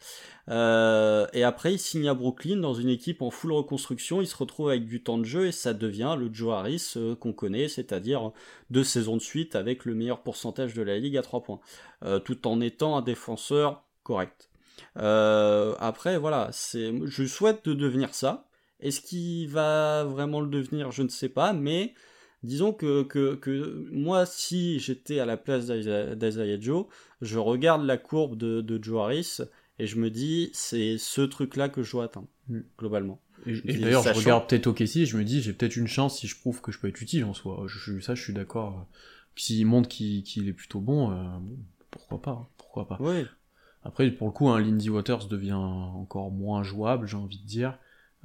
Euh, 0.49 1.25
et 1.31 1.45
après, 1.45 1.71
il 1.75 1.79
signe 1.79 2.09
à 2.09 2.13
Brooklyn 2.13 2.57
dans 2.57 2.73
une 2.73 2.89
équipe 2.89 3.21
en 3.21 3.31
full 3.31 3.53
reconstruction. 3.53 4.19
Il 4.19 4.27
se 4.27 4.35
retrouve 4.35 4.67
avec 4.67 4.85
du 4.85 5.01
temps 5.01 5.17
de 5.17 5.23
jeu 5.23 5.47
et 5.47 5.53
ça 5.53 5.73
devient 5.73 6.17
le 6.19 6.29
Joe 6.33 6.53
Harris 6.53 6.95
euh, 6.97 7.15
qu'on 7.15 7.31
connaît, 7.31 7.69
c'est-à-dire 7.69 8.33
deux 8.71 8.83
saisons 8.83 9.15
de 9.15 9.21
suite 9.21 9.55
avec 9.55 9.85
le 9.85 9.95
meilleur 9.95 10.21
pourcentage 10.21 10.73
de 10.73 10.81
la 10.81 10.97
ligue 10.99 11.15
à 11.15 11.21
3 11.21 11.43
points, 11.43 11.61
euh, 12.03 12.19
tout 12.19 12.45
en 12.45 12.59
étant 12.59 12.97
un 12.97 13.01
défenseur 13.01 13.85
correct. 14.03 14.49
après, 14.97 16.17
voilà, 16.17 16.49
c'est, 16.51 16.91
je 17.05 17.25
souhaite 17.25 17.63
de 17.63 17.73
devenir 17.73 18.13
ça. 18.13 18.49
Est-ce 18.81 18.99
qu'il 18.99 19.47
va 19.47 20.03
vraiment 20.03 20.41
le 20.41 20.49
devenir? 20.49 20.91
Je 20.91 21.03
ne 21.03 21.07
sais 21.07 21.29
pas, 21.29 21.53
mais 21.53 21.93
disons 22.43 22.73
que, 22.73 23.03
que, 23.03 23.35
que 23.35 23.87
moi, 23.91 24.25
si 24.25 24.79
j'étais 24.79 25.19
à 25.19 25.25
la 25.25 25.37
place 25.37 25.67
d'Isaiah 25.67 26.59
Joe, 26.59 26.85
je 27.21 27.37
regarde 27.37 27.83
la 27.85 27.97
courbe 27.97 28.37
de, 28.37 28.61
de 28.61 28.83
Joe 28.83 29.01
Harris 29.01 29.37
et 29.79 29.87
je 29.87 29.97
me 29.97 30.09
dis, 30.09 30.49
c'est 30.53 30.97
ce 30.97 31.21
truc-là 31.21 31.69
que 31.69 31.83
je 31.83 31.91
dois 31.91 32.05
atteindre, 32.05 32.27
mm. 32.49 32.59
globalement. 32.77 33.21
Et, 33.45 33.77
d'ailleurs, 33.77 34.03
je 34.03 34.09
regarde 34.09 34.49
peut-être 34.49 34.67
OKC 34.67 34.97
et 34.97 35.05
je 35.05 35.17
me 35.17 35.23
dis, 35.23 35.41
j'ai 35.41 35.53
peut-être 35.53 35.77
une 35.77 35.87
chance 35.87 36.19
si 36.19 36.27
je 36.27 36.37
prouve 36.37 36.61
que 36.61 36.71
je 36.71 36.79
peux 36.79 36.87
être 36.87 37.01
utile 37.01 37.23
en 37.23 37.33
soi. 37.33 37.65
Je, 37.67 37.99
ça, 37.99 38.15
je 38.15 38.23
suis 38.23 38.33
d'accord. 38.33 38.87
S'il 39.35 39.65
montre 39.67 39.87
qu'il 39.87 40.47
est 40.47 40.53
plutôt 40.53 40.79
bon, 40.79 41.11
euh, 41.11 41.37
pourquoi 41.91 42.21
pas 42.21 42.31
hein, 42.31 42.47
Pourquoi 42.57 42.87
pas. 42.87 42.99
Après, 43.83 44.09
pour 44.09 44.27
le 44.27 44.33
coup, 44.33 44.49
un 44.49 44.59
Lindy 44.59 44.89
Waters 44.89 45.27
devient 45.27 45.53
encore 45.53 46.31
moins 46.31 46.63
jouable, 46.63 47.07
j'ai 47.07 47.15
envie 47.15 47.37
de 47.37 47.45
dire. 47.45 47.77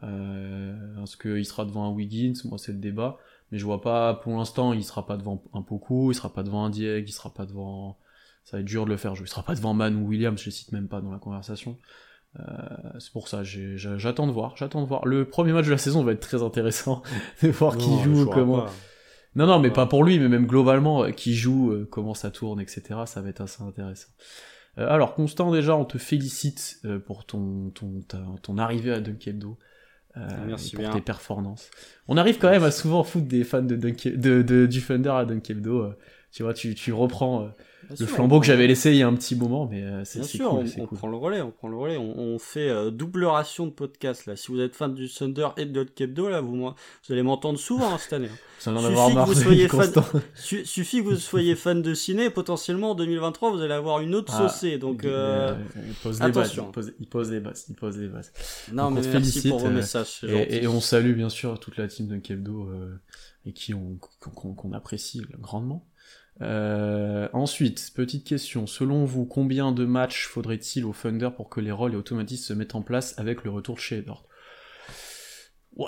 Euh, 0.03 0.95
parce 0.97 1.17
qu'il 1.17 1.45
sera 1.45 1.65
devant 1.65 1.87
un 1.87 1.93
Wiggins, 1.93 2.33
moi 2.47 2.59
c'est 2.59 2.73
le 2.73 2.79
débat 2.79 3.19
mais 3.53 3.59
je 3.59 3.65
vois 3.65 3.81
pas 3.81 4.15
pour 4.15 4.37
l'instant 4.37 4.73
il 4.73 4.83
sera 4.83 5.07
pas 5.07 5.17
devant 5.17 5.45
un 5.53 5.63
Poku, 5.63 6.11
il 6.11 6.15
sera 6.15 6.33
pas 6.33 6.43
devant 6.43 6.65
un 6.65 6.71
Dieg, 6.71 7.09
il 7.09 7.13
sera 7.13 7.33
pas 7.33 7.47
devant 7.47 7.99
ça 8.45 8.57
va 8.57 8.61
être 8.63 8.67
dur 8.67 8.87
de 8.87 8.91
le 8.91 8.97
faire 8.97 9.15
jouer, 9.15 9.27
il 9.27 9.31
sera 9.31 9.45
pas 9.45 9.55
devant 9.55 9.75
Man 9.75 9.95
ou 9.95 10.09
Williams, 10.09 10.41
je 10.41 10.47
les 10.47 10.51
cite 10.51 10.73
même 10.73 10.89
pas 10.89 11.01
dans 11.01 11.13
la 11.13 11.19
conversation. 11.19 11.79
Euh, 12.41 12.43
c'est 12.99 13.13
pour 13.13 13.29
ça, 13.29 13.43
j'attends 13.45 14.27
de 14.27 14.33
voir, 14.33 14.57
j'attends 14.57 14.83
de 14.83 14.87
voir. 14.87 15.05
Le 15.05 15.27
premier 15.29 15.53
match 15.53 15.67
de 15.67 15.71
la 15.71 15.79
saison 15.79 16.03
va 16.03 16.13
être 16.13 16.21
très 16.21 16.43
intéressant 16.43 17.03
de 17.43 17.49
voir 17.49 17.77
qui 17.77 18.01
joue, 18.03 18.27
comment. 18.27 18.67
Non, 19.35 19.47
non, 19.47 19.59
mais 19.61 19.71
pas 19.71 19.87
pour 19.87 20.05
lui, 20.05 20.19
mais 20.19 20.29
même 20.29 20.47
globalement, 20.47 21.05
euh, 21.05 21.11
qui 21.11 21.35
joue, 21.35 21.71
euh, 21.71 21.89
comment 21.91 22.15
ça 22.15 22.31
tourne, 22.31 22.61
etc. 22.61 23.01
Ça 23.07 23.23
va 23.23 23.29
être 23.29 23.41
assez 23.41 23.63
intéressant. 23.63 24.09
alors, 24.77 25.15
Constant, 25.15 25.51
déjà, 25.51 25.77
on 25.77 25.85
te 25.85 25.99
félicite 25.99 26.83
pour 27.07 27.25
ton, 27.25 27.71
ton, 27.71 28.01
ton 28.43 28.59
arrivée 28.59 28.93
à 28.93 29.01
Dunkendo. 29.01 29.59
Euh, 30.17 30.29
Merci 30.47 30.77
pour 30.77 30.91
tes 30.91 31.01
performances. 31.01 31.71
On 32.07 32.17
arrive 32.17 32.39
quand 32.39 32.51
même 32.51 32.65
à 32.65 32.71
souvent 32.71 33.03
foutre 33.03 33.27
des 33.27 33.45
fans 33.45 33.63
de, 33.63 33.77
de, 33.77 34.43
de, 34.43 34.67
du 34.67 34.83
Thunder 34.83 35.11
à 35.11 35.25
Dunkebdo. 35.25 35.95
Tu 36.33 36.43
vois, 36.43 36.55
tu, 36.55 36.75
tu 36.75 36.93
reprends 36.93 37.45
euh, 37.45 37.49
le 37.99 38.07
flambeau 38.07 38.41
que 38.41 38.47
j'avais 38.47 38.67
laissé 38.67 38.91
il 38.91 38.97
y 38.97 39.03
a 39.03 39.09
un 39.09 39.15
petit 39.15 39.35
moment, 39.35 39.69
mais 39.71 39.83
euh, 39.83 40.05
c'est 40.05 40.23
sûr, 40.23 40.51
cool, 40.51 40.67
on, 40.79 40.87
prend 40.87 41.09
le 41.09 41.17
relais, 41.17 41.43
on 41.43 41.51
prend 41.51 41.69
le 41.69 41.77
relais, 41.77 41.97
on, 41.97 42.39
fait 42.39 42.69
euh, 42.69 42.91
double 42.91 43.25
ration 43.25 43.67
de 43.67 43.73
podcast 43.73 44.27
là. 44.27 44.37
Si 44.37 44.51
vous 44.51 44.61
êtes 44.61 44.75
fan 44.75 44.95
du 44.95 45.09
Thunder 45.09 45.49
et 45.57 45.67
de 45.67 45.83
Kebdo 45.85 46.29
là, 46.29 46.41
vous, 46.41 46.57
vous 46.57 47.13
allez 47.13 47.23
m'entendre 47.23 47.59
souvent 47.59 47.95
hein, 47.95 47.99
cette 47.99 48.13
année. 48.15 48.31
Ça 48.59 48.73
en 48.73 48.85
avoir 48.85 49.11
marre. 49.11 49.27
Vous 49.27 49.35
soyez 49.35 49.69
fan, 49.69 49.91
suffit 50.35 50.99
que 50.99 51.09
vous 51.09 51.17
soyez 51.17 51.55
fan 51.55 51.83
de 51.83 51.95
ciné, 51.95 52.31
potentiellement 52.31 52.93
en 52.93 52.95
2023 52.95 53.51
vous 53.51 53.61
allez 53.61 53.75
avoir 53.75 54.01
une 54.01 54.15
autre 54.15 54.33
ah, 54.37 54.49
saucée. 54.49 54.79
Donc 54.79 55.05
euh, 55.05 55.55
il 55.77 55.95
pose 55.95 56.23
attention. 56.23 56.67
Les 56.67 56.73
bases, 56.73 56.93
il, 56.99 57.09
pose, 57.09 57.31
les 57.31 57.41
bases, 57.41 57.67
il 57.69 57.75
pose 57.75 57.99
les 57.99 58.09
bases. 58.09 58.33
Non 58.73 58.91
mais 58.91 59.03
merci 59.03 59.49
pour 59.49 59.59
vos 59.59 59.71
messages. 59.71 60.25
Et, 60.27 60.63
et, 60.63 60.67
on 60.67 60.81
salue 60.81 61.15
bien 61.15 61.29
sûr 61.29 61.59
toute 61.61 61.77
la 61.77 61.89
team 61.89 62.07
de 62.07 62.17
Kebdo 62.17 62.71
et 63.45 63.53
qui 63.53 63.75
on 63.75 63.99
qu'on 63.99 64.73
apprécie 64.73 65.23
grandement. 65.39 65.87
Euh, 66.41 67.29
ensuite, 67.33 67.93
petite 67.95 68.25
question. 68.27 68.67
Selon 68.67 69.05
vous, 69.05 69.27
combien 69.27 69.73
de 69.73 69.85
matchs 69.85 70.27
faudrait-il 70.27 70.85
au 70.85 70.93
Thunder 70.93 71.31
pour 71.37 71.49
que 71.49 71.61
les 71.61 71.73
rôles 71.73 71.93
et 71.93 71.97
automatismes 71.97 72.45
se 72.45 72.53
mettent 72.55 72.75
en 72.75 72.83
place 72.83 73.19
avec 73.19 73.45
le 73.45 73.51
retour 73.51 73.79
chez 73.79 73.99
Edward 73.99 74.25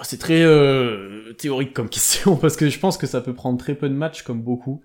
C'est 0.02 0.18
très 0.18 0.42
euh, 0.42 1.32
théorique 1.34 1.72
comme 1.72 1.88
question, 1.90 2.36
parce 2.36 2.56
que 2.56 2.68
je 2.68 2.78
pense 2.78 2.98
que 2.98 3.06
ça 3.06 3.20
peut 3.20 3.34
prendre 3.34 3.58
très 3.58 3.74
peu 3.74 3.88
de 3.88 3.94
matchs, 3.94 4.22
comme 4.22 4.42
beaucoup. 4.42 4.82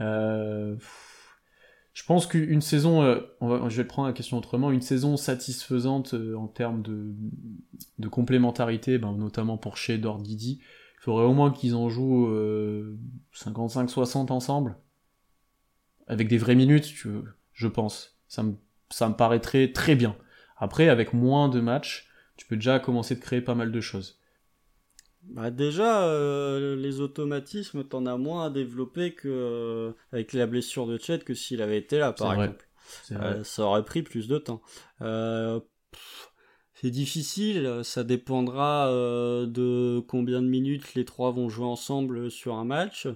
Euh, 0.00 0.76
je 1.92 2.04
pense 2.04 2.26
qu'une 2.26 2.60
saison, 2.60 3.02
je 3.42 3.76
vais 3.76 3.84
prendre 3.84 4.06
la 4.06 4.14
question 4.14 4.38
autrement, 4.38 4.70
une 4.70 4.80
saison 4.80 5.16
satisfaisante 5.16 6.14
en 6.36 6.46
termes 6.46 6.82
de, 6.82 8.08
complémentarité, 8.08 8.96
ben, 8.96 9.12
notamment 9.12 9.58
pour 9.58 9.76
chez 9.76 9.98
Didi, 9.98 10.60
il 10.62 11.02
faudrait 11.02 11.24
au 11.24 11.32
moins 11.32 11.50
qu'ils 11.50 11.74
en 11.74 11.88
jouent 11.88 12.30
55-60 13.34 14.30
ensemble 14.30 14.76
avec 16.10 16.26
des 16.26 16.38
vraies 16.38 16.56
minutes, 16.56 16.92
je 17.54 17.66
pense. 17.68 18.18
Ça 18.26 18.42
me, 18.42 18.54
ça 18.90 19.08
me 19.08 19.14
paraîtrait 19.14 19.70
très 19.72 19.94
bien. 19.94 20.16
Après, 20.56 20.88
avec 20.88 21.12
moins 21.12 21.48
de 21.48 21.60
matchs, 21.60 22.08
tu 22.36 22.46
peux 22.46 22.56
déjà 22.56 22.80
commencer 22.80 23.14
de 23.14 23.20
créer 23.20 23.40
pas 23.40 23.54
mal 23.54 23.70
de 23.70 23.80
choses. 23.80 24.20
Bah 25.22 25.52
déjà, 25.52 26.02
euh, 26.08 26.74
les 26.74 27.00
automatismes, 27.00 27.84
t'en 27.84 28.06
as 28.06 28.16
moins 28.16 28.46
à 28.46 28.50
développer 28.50 29.14
que 29.14 29.28
euh, 29.28 29.92
avec 30.12 30.32
la 30.32 30.46
blessure 30.46 30.88
de 30.88 30.98
Chet 30.98 31.20
que 31.20 31.34
s'il 31.34 31.62
avait 31.62 31.78
été 31.78 31.98
là, 31.98 32.12
par 32.12 32.32
exemple. 32.32 32.66
Euh, 33.12 33.44
ça 33.44 33.62
aurait 33.62 33.84
pris 33.84 34.02
plus 34.02 34.26
de 34.26 34.38
temps. 34.38 34.62
c'est 36.74 36.90
difficile, 36.90 37.82
ça 37.84 38.02
dépendra 38.02 38.88
de 38.90 40.00
combien 40.00 40.42
de 40.42 40.48
minutes 40.48 40.94
les 40.94 41.04
trois 41.04 41.30
vont 41.30 41.48
jouer 41.48 41.66
ensemble 41.66 42.32
sur 42.32 42.56
un 42.56 42.64
match. 42.64 43.06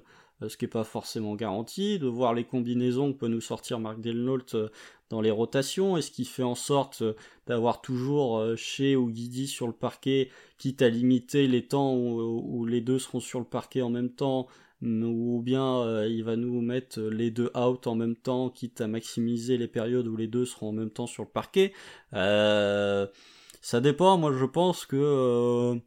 Euh, 0.43 0.49
ce 0.49 0.57
qui 0.57 0.65
n'est 0.65 0.71
pas 0.71 0.85
forcément 0.85 1.35
garanti, 1.35 1.99
de 1.99 2.07
voir 2.07 2.35
les 2.35 2.45
combinaisons 2.45 3.13
que 3.13 3.19
peut 3.19 3.29
nous 3.29 3.41
sortir 3.41 3.79
Marc 3.79 4.01
Delnault 4.01 4.55
euh, 4.55 4.69
dans 5.11 5.21
les 5.21 5.31
rotations, 5.31 5.97
et 5.97 6.03
ce 6.03 6.11
qui 6.11 6.25
fait 6.25 6.43
en 6.43 6.55
sorte 6.55 7.03
euh, 7.03 7.15
d'avoir 7.47 7.81
toujours 7.81 8.45
chez 8.57 8.97
ou 8.97 9.09
Guidi 9.11 9.47
sur 9.47 9.67
le 9.67 9.73
parquet, 9.73 10.31
quitte 10.59 10.83
à 10.83 10.89
limiter 10.89 11.47
les 11.47 11.67
temps 11.67 11.95
où, 11.95 12.65
les 12.67 12.81
deux 12.81 12.99
seront 12.99 13.21
sur 13.21 13.39
le 13.39 13.45
parquet 13.45 13.83
en 13.83 13.91
même 13.91 14.11
temps, 14.11 14.49
ou 14.83 15.41
bien 15.43 16.05
il 16.05 16.25
va 16.25 16.37
nous 16.37 16.61
mettre 16.61 17.01
les 17.01 17.31
deux 17.31 17.51
out 17.57 17.87
en 17.87 17.95
même 17.95 18.17
temps, 18.17 18.51
quitte 18.51 18.81
à 18.81 18.87
maximiser 18.87 19.57
les 19.57 19.69
périodes 19.69 20.07
où 20.09 20.17
les 20.17 20.27
deux 20.27 20.45
seront 20.45 20.71
en 20.71 20.73
même 20.73 20.91
temps 20.91 21.07
sur 21.07 21.23
le 21.23 21.29
parquet. 21.29 21.73
ça 22.13 23.81
dépend, 23.81 24.19
moi 24.19 24.33
je 24.33 24.45
pense 24.45 24.85
que 24.87 25.81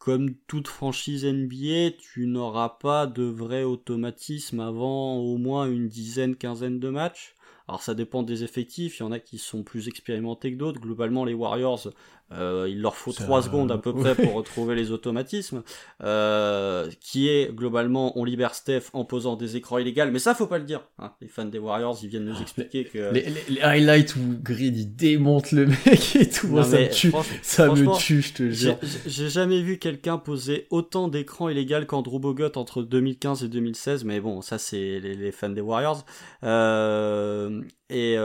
comme 0.00 0.34
toute 0.46 0.66
franchise 0.66 1.26
NBA, 1.26 1.90
tu 1.98 2.26
n'auras 2.26 2.70
pas 2.70 3.06
de 3.06 3.22
vrai 3.22 3.64
automatisme 3.64 4.58
avant 4.58 5.18
au 5.18 5.36
moins 5.36 5.70
une 5.70 5.88
dizaine, 5.88 6.36
quinzaine 6.36 6.80
de 6.80 6.88
matchs. 6.88 7.34
Alors 7.68 7.82
ça 7.82 7.94
dépend 7.94 8.22
des 8.22 8.42
effectifs, 8.42 8.98
il 8.98 9.02
y 9.02 9.06
en 9.06 9.12
a 9.12 9.20
qui 9.20 9.36
sont 9.36 9.62
plus 9.62 9.88
expérimentés 9.88 10.52
que 10.52 10.56
d'autres. 10.56 10.80
Globalement, 10.80 11.26
les 11.26 11.34
Warriors, 11.34 11.86
euh, 12.32 12.68
il 12.68 12.80
leur 12.80 12.96
faut 12.96 13.12
3 13.12 13.42
secondes 13.42 13.72
à 13.72 13.78
peu 13.78 13.92
près 13.94 14.14
pour 14.14 14.34
retrouver 14.34 14.74
les 14.74 14.90
automatismes. 14.90 15.62
Euh, 16.02 16.88
qui 17.00 17.28
est 17.28 17.52
globalement, 17.52 18.18
on 18.18 18.24
libère 18.24 18.54
Steph 18.54 18.84
en 18.92 19.04
posant 19.04 19.36
des 19.36 19.56
écrans 19.56 19.78
illégaux. 19.78 20.10
Mais 20.12 20.18
ça, 20.18 20.34
faut 20.34 20.46
pas 20.46 20.58
le 20.58 20.64
dire. 20.64 20.82
Hein. 20.98 21.12
Les 21.20 21.28
fans 21.28 21.44
des 21.44 21.58
Warriors, 21.58 21.98
ils 22.02 22.08
viennent 22.08 22.24
nous 22.24 22.36
ah, 22.38 22.42
expliquer 22.42 22.84
que... 22.84 23.12
Les, 23.12 23.60
highlights 23.60 24.16
où 24.16 24.38
Grid, 24.42 24.76
il 24.76 24.94
démonte 24.94 25.52
le 25.52 25.66
mec 25.66 26.16
et 26.16 26.28
tout. 26.28 26.62
ça 26.62 26.78
me 26.78 26.90
tue, 26.90 27.12
ça 27.42 27.68
me 27.68 27.98
tue, 27.98 28.22
je 28.22 28.32
te 28.32 28.50
jure. 28.50 28.78
J'ai 29.06 29.28
jamais 29.28 29.60
vu 29.60 29.78
quelqu'un 29.78 30.18
poser 30.18 30.66
autant 30.70 31.08
d'écrans 31.08 31.48
illégaux 31.48 31.84
qu'Andrew 31.86 32.18
Bogut 32.18 32.56
entre 32.56 32.82
2015 32.82 33.44
et 33.44 33.48
2016. 33.48 34.04
Mais 34.04 34.20
bon, 34.20 34.40
ça, 34.40 34.58
c'est 34.58 35.00
les, 35.00 35.14
les, 35.14 35.32
fans 35.32 35.48
des 35.48 35.60
Warriors. 35.60 36.04
Euh, 36.44 37.60
et 37.88 38.16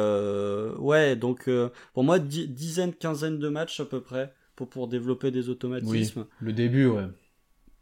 ouais, 0.79 1.15
donc 1.15 1.49
pour 1.93 2.03
moi, 2.03 2.19
dizaine, 2.19 2.93
quinzaine 2.93 3.39
de 3.39 3.49
matchs 3.49 3.79
à 3.79 3.85
peu 3.85 3.94
près 4.03 4.33
pour, 4.55 4.69
pour 4.69 4.87
développer 4.87 5.31
des 5.31 5.49
automatismes. 5.49 6.25
le 6.39 6.53
début, 6.53 6.85
ouais. 6.85 7.07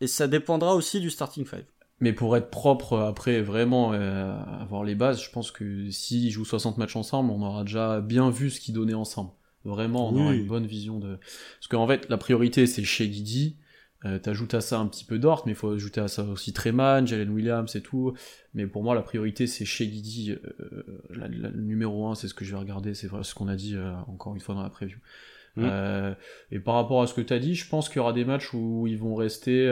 Et 0.02 0.08
ça 0.08 0.28
dépendra 0.28 0.76
aussi 0.76 1.00
du 1.00 1.10
starting 1.10 1.46
five. 1.46 1.66
Mais 2.00 2.12
pour 2.12 2.36
être 2.36 2.50
propre 2.50 2.98
après, 2.98 3.42
vraiment 3.42 3.94
euh, 3.94 4.36
avoir 4.60 4.84
les 4.84 4.96
bases, 4.96 5.22
je 5.24 5.30
pense 5.30 5.52
que 5.52 5.90
s'ils 5.92 6.32
jouent 6.32 6.44
60 6.44 6.78
matchs 6.78 6.96
ensemble, 6.96 7.32
on 7.32 7.42
aura 7.42 7.64
déjà 7.64 8.02
bien 8.02 8.30
vu 8.30 8.50
ce 8.50 8.60
qu'ils 8.60 8.74
donnaient 8.74 8.94
ensemble. 8.94 9.32
Vraiment, 9.64 10.10
on 10.10 10.16
aura 10.18 10.34
une 10.34 10.48
bonne 10.48 10.66
vision 10.66 11.00
de. 11.00 11.16
Parce 11.16 11.68
qu'en 11.70 11.88
fait, 11.88 12.10
la 12.10 12.18
priorité 12.18 12.68
c'est 12.68 12.84
chez 12.84 13.08
Guidi, 13.08 13.56
euh, 14.06 14.20
T'ajoutes 14.20 14.54
à 14.54 14.62
ça 14.62 14.80
un 14.80 14.88
petit 14.88 15.06
peu 15.06 15.18
d'Ort, 15.18 15.44
mais 15.46 15.54
il 15.54 15.56
faut 15.56 15.70
ajouter 15.70 16.02
à 16.02 16.10
ça 16.10 16.24
aussi 16.24 16.52
Treman, 16.52 17.08
Jalen 17.08 17.30
Williams 17.30 17.74
et 17.76 17.82
tout. 17.82 18.14
Mais 18.54 18.68
pour 18.68 18.84
moi, 18.84 18.96
la 18.96 19.02
priorité, 19.02 19.48
c'est 19.48 19.66
chez 19.66 19.88
Guidi. 19.88 20.32
Euh, 20.32 20.84
le 21.10 21.52
numéro 21.52 22.08
1, 22.08 22.16
c'est 22.16 22.28
ce 22.28 22.34
que 22.34 22.44
je 22.44 22.52
vais 22.52 22.60
regarder, 22.60 22.94
c'est 22.96 23.08
ce 23.22 23.34
qu'on 23.34 23.48
a 23.48 23.56
dit 23.56 23.76
euh, 23.76 23.94
encore 24.08 24.36
une 24.36 24.42
fois 24.42 24.56
dans 24.56 24.64
la 24.64 24.70
preview. 24.70 24.98
Mm. 25.56 25.64
Euh, 25.66 26.14
et 26.52 26.60
par 26.60 26.76
rapport 26.76 27.02
à 27.02 27.08
ce 27.08 27.14
que 27.14 27.22
tu 27.22 27.34
as 27.34 27.40
dit, 27.40 27.56
je 27.56 27.68
pense 27.68 27.90
qu'il 27.90 27.98
y 27.98 28.00
aura 28.00 28.14
des 28.14 28.26
matchs 28.26 28.54
où 28.54 28.88
ils 28.88 28.98
vont 28.98 29.16
rester 29.16 29.68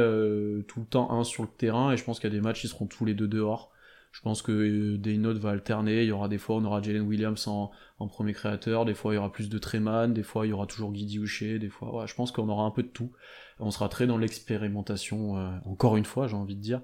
tout 0.67 0.79
le 0.79 0.85
temps 0.85 1.11
un 1.11 1.23
sur 1.23 1.43
le 1.43 1.49
terrain, 1.49 1.91
et 1.91 1.97
je 1.97 2.03
pense 2.03 2.19
qu'il 2.19 2.29
y 2.29 2.33
a 2.33 2.35
des 2.35 2.41
matchs 2.41 2.61
qui 2.61 2.67
seront 2.67 2.85
tous 2.85 3.05
les 3.05 3.13
deux 3.13 3.27
dehors. 3.27 3.71
Je 4.11 4.19
pense 4.19 4.41
que 4.41 4.97
Daynote 4.97 5.37
va 5.37 5.51
alterner. 5.51 6.01
Il 6.01 6.09
y 6.09 6.11
aura 6.11 6.27
des 6.27 6.37
fois, 6.37 6.57
on 6.57 6.65
aura 6.65 6.81
Jalen 6.81 7.03
Williams 7.03 7.47
en, 7.47 7.71
premier 8.09 8.33
créateur. 8.33 8.83
Des 8.83 8.93
fois, 8.93 9.13
il 9.13 9.15
y 9.15 9.17
aura 9.17 9.31
plus 9.31 9.47
de 9.47 9.57
Treman. 9.57 10.13
Des 10.13 10.23
fois, 10.23 10.45
il 10.45 10.49
y 10.49 10.53
aura 10.53 10.65
toujours 10.65 10.91
Guidi 10.91 11.17
Houcher. 11.17 11.59
Des 11.59 11.69
fois, 11.69 12.05
je 12.05 12.13
pense 12.13 12.33
qu'on 12.33 12.49
aura 12.49 12.65
un 12.65 12.71
peu 12.71 12.83
de 12.83 12.89
tout 12.89 13.13
on 13.61 13.71
sera 13.71 13.89
très 13.89 14.07
dans 14.07 14.17
l'expérimentation, 14.17 15.37
euh, 15.37 15.51
encore 15.65 15.97
une 15.97 16.05
fois, 16.05 16.27
j'ai 16.27 16.35
envie 16.35 16.55
de 16.55 16.61
dire. 16.61 16.81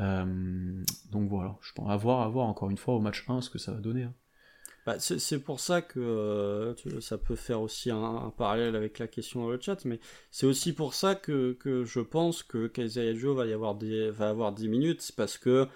Euh, 0.00 0.82
donc 1.10 1.28
voilà, 1.28 1.56
je 1.62 1.72
pense 1.72 1.90
à 1.90 1.96
voir, 1.96 2.20
à 2.20 2.28
voir 2.28 2.46
encore 2.46 2.70
une 2.70 2.76
fois 2.76 2.94
au 2.94 3.00
match 3.00 3.24
1 3.28 3.40
ce 3.40 3.50
que 3.50 3.58
ça 3.58 3.72
va 3.72 3.78
donner. 3.78 4.04
Hein. 4.04 4.14
Bah, 4.88 4.96
c'est 4.98 5.40
pour 5.40 5.60
ça 5.60 5.82
que 5.82 6.00
euh, 6.00 7.00
ça 7.02 7.18
peut 7.18 7.36
faire 7.36 7.60
aussi 7.60 7.90
un, 7.90 8.32
parallèle 8.38 8.74
avec 8.74 8.98
la 8.98 9.06
question 9.06 9.42
dans 9.42 9.50
le 9.50 9.60
chat, 9.60 9.84
mais 9.84 10.00
c'est 10.30 10.46
aussi 10.46 10.72
pour 10.72 10.94
ça 10.94 11.14
que, 11.14 11.52
que 11.60 11.84
je 11.84 12.00
pense 12.00 12.42
que 12.42 12.68
Kaisei 12.68 13.14
Joe 13.14 13.36
va, 13.36 13.44
y 13.44 13.52
avoir 13.52 13.74
des, 13.74 14.08
va 14.08 14.30
avoir 14.30 14.50
10 14.50 14.66
minutes, 14.68 15.12
parce 15.14 15.36
que 15.36 15.66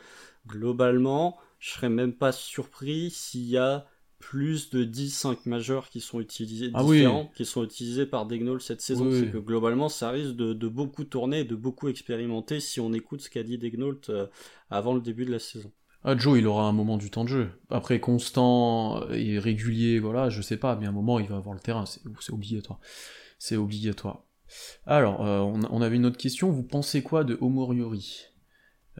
globalement, 0.46 1.36
je 1.58 1.72
serais 1.72 1.90
même 1.90 2.14
pas 2.14 2.32
surpris 2.32 3.10
s'il 3.10 3.44
y 3.44 3.58
a 3.58 3.86
plus 4.18 4.70
de 4.70 4.82
10-5 4.82 5.40
majeurs 5.44 5.90
qui 5.90 6.00
sont 6.00 6.18
utilisés 6.18 6.70
ah 6.72 6.82
différents, 6.82 7.30
qui 7.36 7.44
sont 7.44 7.64
utilisés 7.64 8.06
par 8.06 8.24
Degnol 8.24 8.62
cette 8.62 8.80
saison. 8.80 9.10
c'est 9.10 9.30
que 9.30 9.36
globalement, 9.36 9.90
ça 9.90 10.08
risque 10.08 10.36
de, 10.36 10.68
beaucoup 10.68 11.04
tourner, 11.04 11.44
de 11.44 11.54
beaucoup 11.54 11.88
expérimenter 11.88 12.60
si 12.60 12.80
on 12.80 12.94
écoute 12.94 13.20
ce 13.20 13.28
qu'a 13.28 13.42
dit 13.42 13.58
Degnol 13.58 13.98
euh, 14.08 14.26
avant 14.70 14.94
le 14.94 15.02
début 15.02 15.26
de 15.26 15.32
la 15.32 15.38
saison. 15.38 15.70
Ah, 16.04 16.16
Joe, 16.16 16.38
il 16.38 16.46
aura 16.48 16.64
un 16.64 16.72
moment 16.72 16.96
du 16.96 17.10
temps 17.10 17.22
de 17.24 17.28
jeu. 17.28 17.50
Après, 17.70 18.00
constant 18.00 19.08
et 19.10 19.38
régulier, 19.38 20.00
voilà, 20.00 20.30
je 20.30 20.42
sais 20.42 20.56
pas, 20.56 20.74
mais 20.76 20.86
à 20.86 20.88
un 20.88 20.92
moment, 20.92 21.20
il 21.20 21.28
va 21.28 21.36
avoir 21.36 21.54
le 21.54 21.60
terrain, 21.60 21.84
c'est 21.86 22.32
obligatoire. 22.32 22.80
C'est 23.38 23.56
obligatoire. 23.56 24.24
Alors, 24.86 25.24
euh, 25.24 25.38
on, 25.38 25.80
avait 25.80 25.96
une 25.96 26.06
autre 26.06 26.18
question, 26.18 26.50
vous 26.50 26.64
pensez 26.64 27.02
quoi 27.02 27.24
de 27.24 27.38
Omoriori 27.40 28.26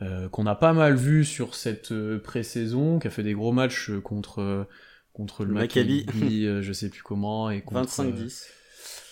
euh, 0.01 0.29
Qu'on 0.29 0.47
a 0.47 0.55
pas 0.55 0.73
mal 0.73 0.95
vu 0.95 1.25
sur 1.25 1.55
cette 1.55 1.93
euh, 1.93 2.21
pré-saison, 2.21 2.99
qui 2.99 3.09
a 3.09 3.11
fait 3.11 3.23
des 3.23 3.35
gros 3.35 3.53
matchs 3.53 3.91
contre, 4.03 4.67
contre 5.13 5.45
le, 5.45 5.55
Maccabi, 5.55 6.07
je 6.63 6.73
sais 6.73 6.89
plus 6.89 7.03
comment, 7.03 7.51
et 7.51 7.61
25-10. 7.61 8.47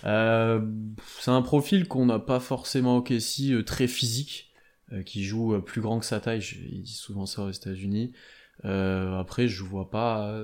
c'est 0.03 1.31
un 1.31 1.43
profil 1.43 1.89
qu'on 1.89 2.07
n'a 2.07 2.21
pas 2.21 2.41
forcément 2.41 2.99
au 2.99 3.19
si 3.19 3.53
très 3.65 3.89
physique 3.89 4.50
qui 5.05 5.25
joue 5.25 5.55
euh, 5.55 5.61
plus 5.61 5.81
grand 5.81 5.99
que 5.99 6.07
sa 6.07 6.21
taille, 6.21 6.43
il 6.71 6.83
dit 6.83 6.95
souvent 6.95 7.27
ça 7.27 7.43
aux 7.43 7.51
États-Unis. 7.51 8.13
Euh, 8.67 9.19
après, 9.19 9.49
je 9.49 9.63
vois 9.65 9.91
pas, 9.91 10.37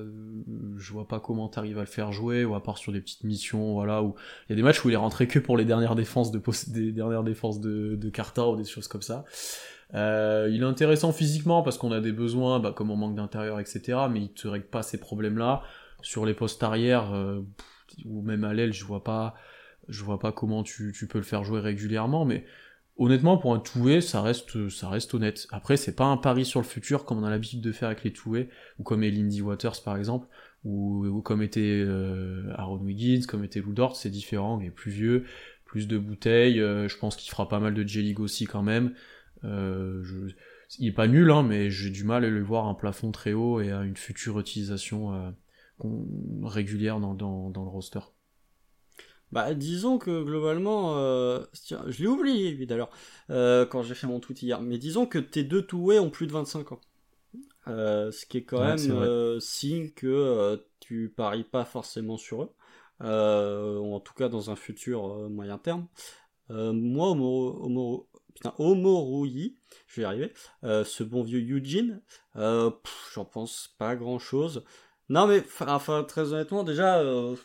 je 0.79 0.93
vois 0.93 1.07
pas 1.07 1.21
comment 1.21 1.49
t'arrives 1.49 1.77
à 1.77 1.83
le 1.83 1.87
faire 1.87 2.13
jouer, 2.13 2.45
ou 2.45 2.55
à 2.55 2.63
part 2.63 2.79
sur 2.79 2.93
des 2.93 3.01
petites 3.01 3.25
missions, 3.25 3.75
voilà, 3.75 4.03
où 4.03 4.15
il 4.49 4.51
y 4.51 4.55
a 4.55 4.57
des 4.57 4.63
matchs 4.63 4.83
où 4.85 4.89
il 4.89 4.95
est 4.95 4.97
rentré 4.97 5.29
que 5.29 5.39
pour 5.39 5.57
les 5.57 5.67
dernières 5.67 5.95
défenses 5.95 6.31
de 6.31 6.41
des 6.69 6.93
dernières 6.93 7.25
défenses 7.25 7.61
de, 7.61 7.95
de 7.97 8.09
Carter 8.09 8.43
ou 8.43 8.57
des 8.57 8.65
choses 8.65 8.89
comme 8.89 9.03
ça. 9.03 9.25
Euh, 9.95 10.49
il 10.51 10.63
est 10.63 10.67
intéressant 10.67 11.13
physiquement 11.13 11.63
parce 11.63 11.77
qu'on 11.77 11.93
a 11.93 12.01
des 12.01 12.13
besoins, 12.13 12.59
bah, 12.59 12.73
comme 12.75 12.91
on 12.91 12.97
manque 12.97 13.17
d'intérieur, 13.17 13.61
etc. 13.61 13.99
Mais 14.11 14.23
il 14.23 14.33
te 14.33 14.49
règle 14.49 14.67
pas 14.67 14.83
ces 14.83 14.99
problèmes-là. 14.99 15.63
Sur 16.03 16.25
les 16.25 16.35
postes 16.35 16.63
arrière 16.63 17.13
ou 18.05 18.23
même 18.23 18.45
à 18.45 18.55
l'aile, 18.55 18.73
je 18.73 18.85
vois 18.85 19.03
pas, 19.03 19.35
je 19.89 20.05
vois 20.05 20.19
pas 20.19 20.33
comment 20.33 20.63
tu, 20.63 20.95
tu 20.97 21.07
peux 21.07 21.19
le 21.19 21.25
faire 21.25 21.45
jouer 21.45 21.61
régulièrement. 21.61 22.25
Mais 22.25 22.45
honnêtement, 22.97 23.39
pour 23.39 23.55
un 23.55 23.61
two 23.61 24.01
ça 24.01 24.23
reste, 24.23 24.69
ça 24.69 24.89
reste 24.89 25.15
honnête. 25.15 25.47
Après, 25.51 25.77
c'est 25.77 25.95
pas 25.95 26.07
un 26.07 26.17
pari 26.17 26.45
sur 26.45 26.61
le 26.61 26.67
futur 26.67 27.05
comme 27.05 27.19
on 27.19 27.25
a 27.25 27.31
l'habitude 27.31 27.61
de 27.61 27.73
faire 27.73 27.89
avec 27.89 28.05
les 28.05 28.13
two 28.13 28.37
ou 28.79 28.83
comme 28.83 29.03
est 29.03 29.11
Lindy 29.11 29.43
Waters 29.43 29.83
par 29.85 29.97
exemple, 29.97 30.29
ou, 30.65 31.23
comme 31.23 31.43
était 31.43 31.83
euh, 31.87 32.53
Aaron 32.57 32.79
Wiggins, 32.79 33.25
comme 33.27 33.45
était 33.45 33.61
Lou 33.61 33.73
Dort, 33.73 33.97
c'est 33.97 34.11
différent, 34.11 34.61
est 34.61 34.71
plus 34.71 34.91
vieux, 34.91 35.25
plus 35.65 35.87
de 35.87 35.97
bouteilles, 35.99 36.61
euh, 36.61 36.89
je 36.89 36.97
pense 36.99 37.17
qu'il 37.17 37.31
fera 37.31 37.49
pas 37.49 37.61
mal 37.61 37.75
de 37.75 37.87
J-League 37.87 38.21
aussi 38.21 38.47
quand 38.47 38.63
même. 38.63 38.93
Euh, 39.45 40.03
il 40.81 40.89
est 40.89 40.93
pas 40.93 41.07
nul, 41.07 41.31
hein, 41.31 41.45
mais 41.45 41.71
j'ai 41.71 41.91
du 41.91 42.03
mal 42.03 42.25
à 42.25 42.29
le 42.29 42.43
voir 42.43 42.67
un 42.67 42.75
plafond 42.75 43.13
très 43.13 43.33
haut 43.33 43.61
et 43.61 43.71
à 43.71 43.83
une 43.83 43.97
future 43.97 44.41
utilisation 44.41 45.35
régulière 46.43 46.99
dans, 46.99 47.15
dans, 47.15 47.51
dans 47.51 47.63
le 47.63 47.69
roster. 47.69 48.01
Bah, 49.33 49.55
disons 49.55 49.99
que 49.99 50.23
globalement, 50.23 50.97
euh, 50.99 51.45
je 51.89 52.01
l'ai 52.01 52.07
oublié 52.07 52.65
d'ailleurs 52.67 52.91
euh, 53.31 53.67
quand 53.67 53.83
j'ai 53.83 53.95
fait 53.95 54.07
mon 54.07 54.21
tweet 54.21 54.43
hier, 54.43 54.61
mais 54.61 54.79
disons 54.79 55.07
que 55.07 55.19
tes 55.19 55.43
deux 55.43 55.63
toués 55.63 55.99
ont 55.99 56.11
plus 56.11 56.27
de 56.27 56.33
25 56.33 56.73
ans. 56.73 56.81
Euh, 57.67 58.13
ce 58.13 58.25
qui 58.25 58.39
est 58.39 58.45
quand 58.45 58.61
même 58.61 59.41
signe 59.41 59.91
que 59.91 60.65
tu 60.79 61.13
paries 61.15 61.45
pas 61.45 61.65
forcément 61.65 62.17
sur 62.17 62.43
eux, 62.45 62.51
ou 63.01 63.95
en 63.95 64.01
tout 64.01 64.15
cas 64.15 64.29
dans 64.29 64.51
un 64.51 64.57
futur 64.57 65.29
moyen 65.29 65.59
terme. 65.59 65.89
moi, 66.49 67.11
Homo, 67.11 68.09
putain, 68.33 68.55
je 68.59 69.97
vais 69.97 70.03
y 70.03 70.05
arriver, 70.05 70.33
ce 70.63 71.03
bon 71.03 71.25
vieux 71.25 71.41
Eugene, 71.41 72.01
j'en 72.37 73.25
pense 73.25 73.75
pas 73.77 73.97
grand 73.97 74.21
chose. 74.21 74.65
Non 75.09 75.27
mais 75.29 75.43
enfin 75.59 76.03
très 76.03 76.33
honnêtement 76.33 76.65
déjà 76.65 76.99
euh, 76.99 77.37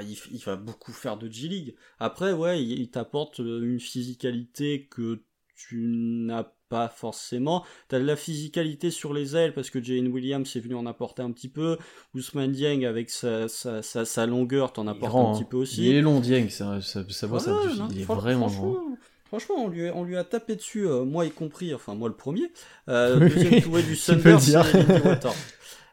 il, 0.00 0.38
va 0.44 0.56
beaucoup 0.56 0.92
faire 0.92 1.16
de 1.16 1.30
G-League. 1.30 1.74
Après 1.98 2.32
ouais 2.32 2.62
il, 2.62 2.90
t'apporte 2.90 3.40
euh, 3.40 3.62
une 3.62 3.80
physicalité 3.80 4.86
que 4.90 5.22
tu 5.54 5.80
n'as 5.80 6.44
pas 6.68 6.88
forcément. 6.88 7.64
T'as 7.88 8.00
de 8.00 8.04
la 8.04 8.16
physicalité 8.16 8.90
sur 8.90 9.14
les 9.14 9.34
ailes 9.34 9.54
parce 9.54 9.70
que 9.70 9.82
Jane 9.82 10.08
Williams 10.08 10.54
est 10.56 10.60
venu 10.60 10.74
en 10.74 10.84
apporter 10.84 11.22
un 11.22 11.32
petit 11.32 11.48
peu. 11.48 11.78
Ousmane 12.14 12.52
Dieng 12.52 12.84
avec 12.84 13.08
sa, 13.08 13.48
sa, 13.48 13.82
sa, 13.82 14.26
longueur 14.26 14.72
t'en 14.72 14.86
apporte 14.86 15.14
un 15.14 15.38
petit 15.38 15.48
peu 15.48 15.56
aussi. 15.56 15.88
Il 15.88 15.96
est 15.96 16.02
long 16.02 16.20
Dieng, 16.20 16.50
ça, 16.50 16.82
ça, 16.82 17.02
ça, 17.08 17.38
ça, 17.38 17.60
il 17.92 18.00
est 18.00 18.04
vraiment 18.04 18.48
long. 18.48 18.96
Franchement, 19.26 19.56
on 19.58 19.68
lui, 19.68 19.90
on 19.90 20.04
lui 20.04 20.16
a 20.16 20.22
tapé 20.22 20.54
dessus, 20.54 20.86
euh, 20.86 21.04
moi 21.04 21.26
y 21.26 21.30
compris, 21.30 21.74
enfin 21.74 21.94
moi 21.94 22.08
le 22.08 22.14
premier. 22.14 22.52
Euh, 22.88 23.18
deuxième 23.18 23.60
tour 23.60 23.78
du 23.78 23.96
Thunder, 24.06 24.36
c'est 24.40 24.52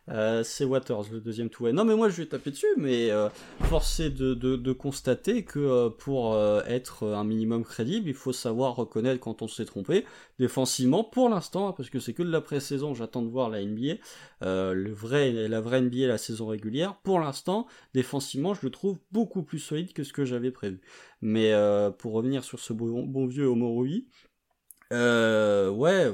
euh, 0.09 0.43
c'est 0.43 0.65
Waters, 0.65 1.05
le 1.11 1.21
deuxième 1.21 1.49
tout. 1.49 1.67
Non, 1.71 1.85
mais 1.85 1.95
moi 1.95 2.09
je 2.09 2.17
vais 2.17 2.25
taper 2.25 2.51
dessus, 2.51 2.67
mais 2.77 3.09
euh, 3.09 3.29
force 3.61 4.01
est 4.01 4.09
de, 4.09 4.73
constater 4.73 5.45
que 5.45 5.59
euh, 5.59 5.89
pour 5.89 6.33
euh, 6.33 6.61
être 6.67 7.07
un 7.07 7.23
minimum 7.23 7.63
crédible, 7.63 8.09
il 8.09 8.13
faut 8.13 8.33
savoir 8.33 8.75
reconnaître 8.75 9.21
quand 9.21 9.41
on 9.41 9.47
s'est 9.47 9.65
trompé. 9.65 10.05
Défensivement, 10.39 11.03
pour 11.03 11.29
l'instant, 11.29 11.69
hein, 11.69 11.73
parce 11.75 11.89
que 11.89 11.99
c'est 11.99 12.13
que 12.13 12.23
de 12.23 12.31
la 12.31 12.41
pré-saison, 12.41 12.93
j'attends 12.93 13.21
de 13.21 13.29
voir 13.29 13.49
la 13.49 13.63
NBA, 13.63 13.95
le 14.41 14.91
vrai, 14.91 15.31
la 15.31 15.61
vraie 15.61 15.81
NBA, 15.81 16.07
la 16.07 16.17
saison 16.17 16.47
régulière. 16.47 16.95
Pour 17.03 17.19
l'instant, 17.19 17.67
défensivement, 17.93 18.53
je 18.53 18.61
le 18.63 18.71
trouve 18.71 18.97
beaucoup 19.11 19.43
plus 19.43 19.59
solide 19.59 19.93
que 19.93 20.03
ce 20.03 20.11
que 20.11 20.25
j'avais 20.25 20.51
prévu. 20.51 20.81
Mais 21.21 21.53
pour 21.97 22.13
revenir 22.13 22.43
sur 22.43 22.59
ce 22.59 22.73
bon, 22.73 23.03
bon 23.03 23.25
vieux 23.25 23.45
Omorui, 23.45 24.07
euh, 24.93 25.69
ouais, 25.69 26.13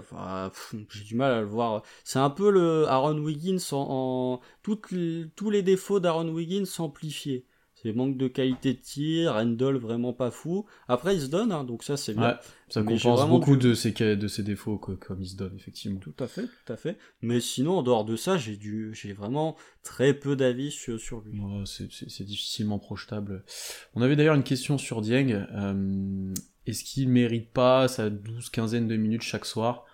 j'ai 0.89 1.03
du 1.03 1.15
mal 1.15 1.31
à 1.31 1.41
le 1.41 1.47
voir. 1.47 1.83
C'est 2.03 2.19
un 2.19 2.29
peu 2.29 2.49
le 2.49 2.87
Aaron 2.87 3.17
Wiggins 3.19 3.57
en, 3.71 4.39
tous 4.63 5.49
les 5.49 5.61
défauts 5.61 5.99
d'Aaron 5.99 6.29
Wiggins 6.29 6.65
amplifiés. 6.79 7.45
C'est 7.81 7.93
manque 7.93 8.17
de 8.17 8.27
qualité 8.27 8.73
de 8.73 8.79
tir, 8.79 9.33
Randall 9.33 9.77
vraiment 9.77 10.11
pas 10.11 10.31
fou. 10.31 10.65
Après 10.89 11.15
il 11.15 11.21
se 11.21 11.27
donne, 11.27 11.53
hein, 11.53 11.63
donc 11.63 11.83
ça 11.83 11.95
c'est 11.95 12.13
bien. 12.13 12.37
ça 12.67 12.83
compense 12.83 13.25
beaucoup 13.29 13.55
de 13.55 13.73
ses 13.73 13.91
de 13.91 14.27
ses 14.27 14.43
défauts 14.43 14.77
comme 14.77 15.21
il 15.21 15.27
se 15.27 15.37
donne 15.37 15.55
effectivement. 15.55 15.99
Tout 15.99 16.13
à 16.19 16.27
fait, 16.27 16.43
tout 16.43 16.73
à 16.73 16.75
fait. 16.75 16.97
Mais 17.21 17.39
sinon 17.39 17.77
en 17.77 17.83
dehors 17.83 18.03
de 18.03 18.17
ça, 18.17 18.37
j'ai 18.37 18.57
du, 18.57 18.93
j'ai 18.93 19.13
vraiment 19.13 19.55
très 19.81 20.13
peu 20.13 20.35
d'avis 20.35 20.71
sur, 20.71 20.99
sur 20.99 21.21
lui. 21.21 21.41
c'est 21.65 22.25
difficilement 22.25 22.79
projetable. 22.79 23.45
On 23.93 24.01
avait 24.01 24.17
d'ailleurs 24.17 24.35
une 24.35 24.43
question 24.43 24.77
sur 24.77 24.99
Dieng. 24.99 25.47
Euh, 25.53 26.33
est-ce 26.69 26.84
qu'il 26.84 27.10
mérite 27.10 27.51
pas 27.51 27.88
sa 27.88 28.10
douze 28.10 28.49
quinzaine 28.49 28.88
de 28.88 28.95
minutes 28.95 29.21
chaque 29.21 29.45
soir 29.45 29.86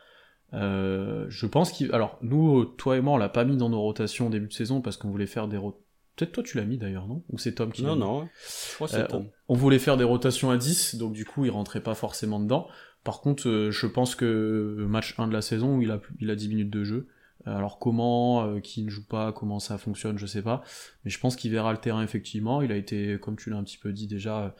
euh, 0.53 1.25
Je 1.29 1.45
pense 1.45 1.71
qu'il. 1.71 1.91
Alors, 1.93 2.17
nous, 2.21 2.65
toi 2.65 2.97
et 2.97 3.01
moi, 3.01 3.13
on 3.13 3.17
l'a 3.17 3.29
pas 3.29 3.45
mis 3.45 3.57
dans 3.57 3.69
nos 3.69 3.81
rotations 3.81 4.27
au 4.27 4.29
début 4.29 4.47
de 4.47 4.53
saison 4.53 4.81
parce 4.81 4.97
qu'on 4.97 5.09
voulait 5.09 5.27
faire 5.27 5.47
des 5.47 5.57
rotations. 5.57 5.81
Peut-être 6.15 6.31
toi 6.31 6.43
tu 6.43 6.55
l'as 6.55 6.63
mis 6.63 6.77
d'ailleurs, 6.77 7.07
non? 7.07 7.23
Ou 7.29 7.37
c'est 7.37 7.55
Tom 7.55 7.73
qui 7.73 7.83
Non, 7.83 7.97
non, 7.97 8.29
je 8.69 8.75
crois 8.75 8.87
que 8.87 8.93
c'est 8.93 9.13
euh. 9.13 9.19
On, 9.49 9.53
voulait 9.53 9.79
faire 9.79 9.97
des 9.97 10.05
rotations 10.05 10.49
à 10.49 10.55
10, 10.55 10.95
donc 10.95 11.11
du 11.11 11.25
coup 11.25 11.43
il 11.43 11.51
rentrait 11.51 11.83
pas 11.83 11.93
forcément 11.93 12.39
dedans. 12.39 12.69
Par 13.03 13.19
contre, 13.19 13.49
euh, 13.49 13.69
je 13.69 13.85
pense 13.85 14.15
que 14.15 14.85
match 14.87 15.15
1 15.19 15.27
de 15.27 15.33
la 15.33 15.41
saison, 15.41 15.75
où 15.75 15.81
il 15.81 15.91
a, 15.91 15.99
il 16.21 16.29
a 16.31 16.37
10 16.37 16.47
minutes 16.47 16.69
de 16.69 16.85
jeu. 16.85 17.07
Alors 17.45 17.79
comment, 17.79 18.61
qui 18.61 18.83
ne 18.83 18.89
joue 18.89 19.05
pas, 19.05 19.33
comment 19.33 19.59
ça 19.59 19.77
fonctionne, 19.77 20.17
je 20.17 20.25
sais 20.25 20.41
pas. 20.41 20.63
Mais 21.03 21.11
je 21.11 21.19
pense 21.19 21.35
qu'il 21.35 21.51
verra 21.51 21.73
le 21.73 21.79
terrain 21.79 22.01
effectivement. 22.01 22.61
Il 22.61 22.71
a 22.71 22.77
été, 22.77 23.19
comme 23.19 23.35
tu 23.35 23.49
l'as 23.49 23.57
un 23.57 23.63
petit 23.63 23.77
peu 23.77 23.91
dit 23.91 24.07
déjà, 24.07 24.55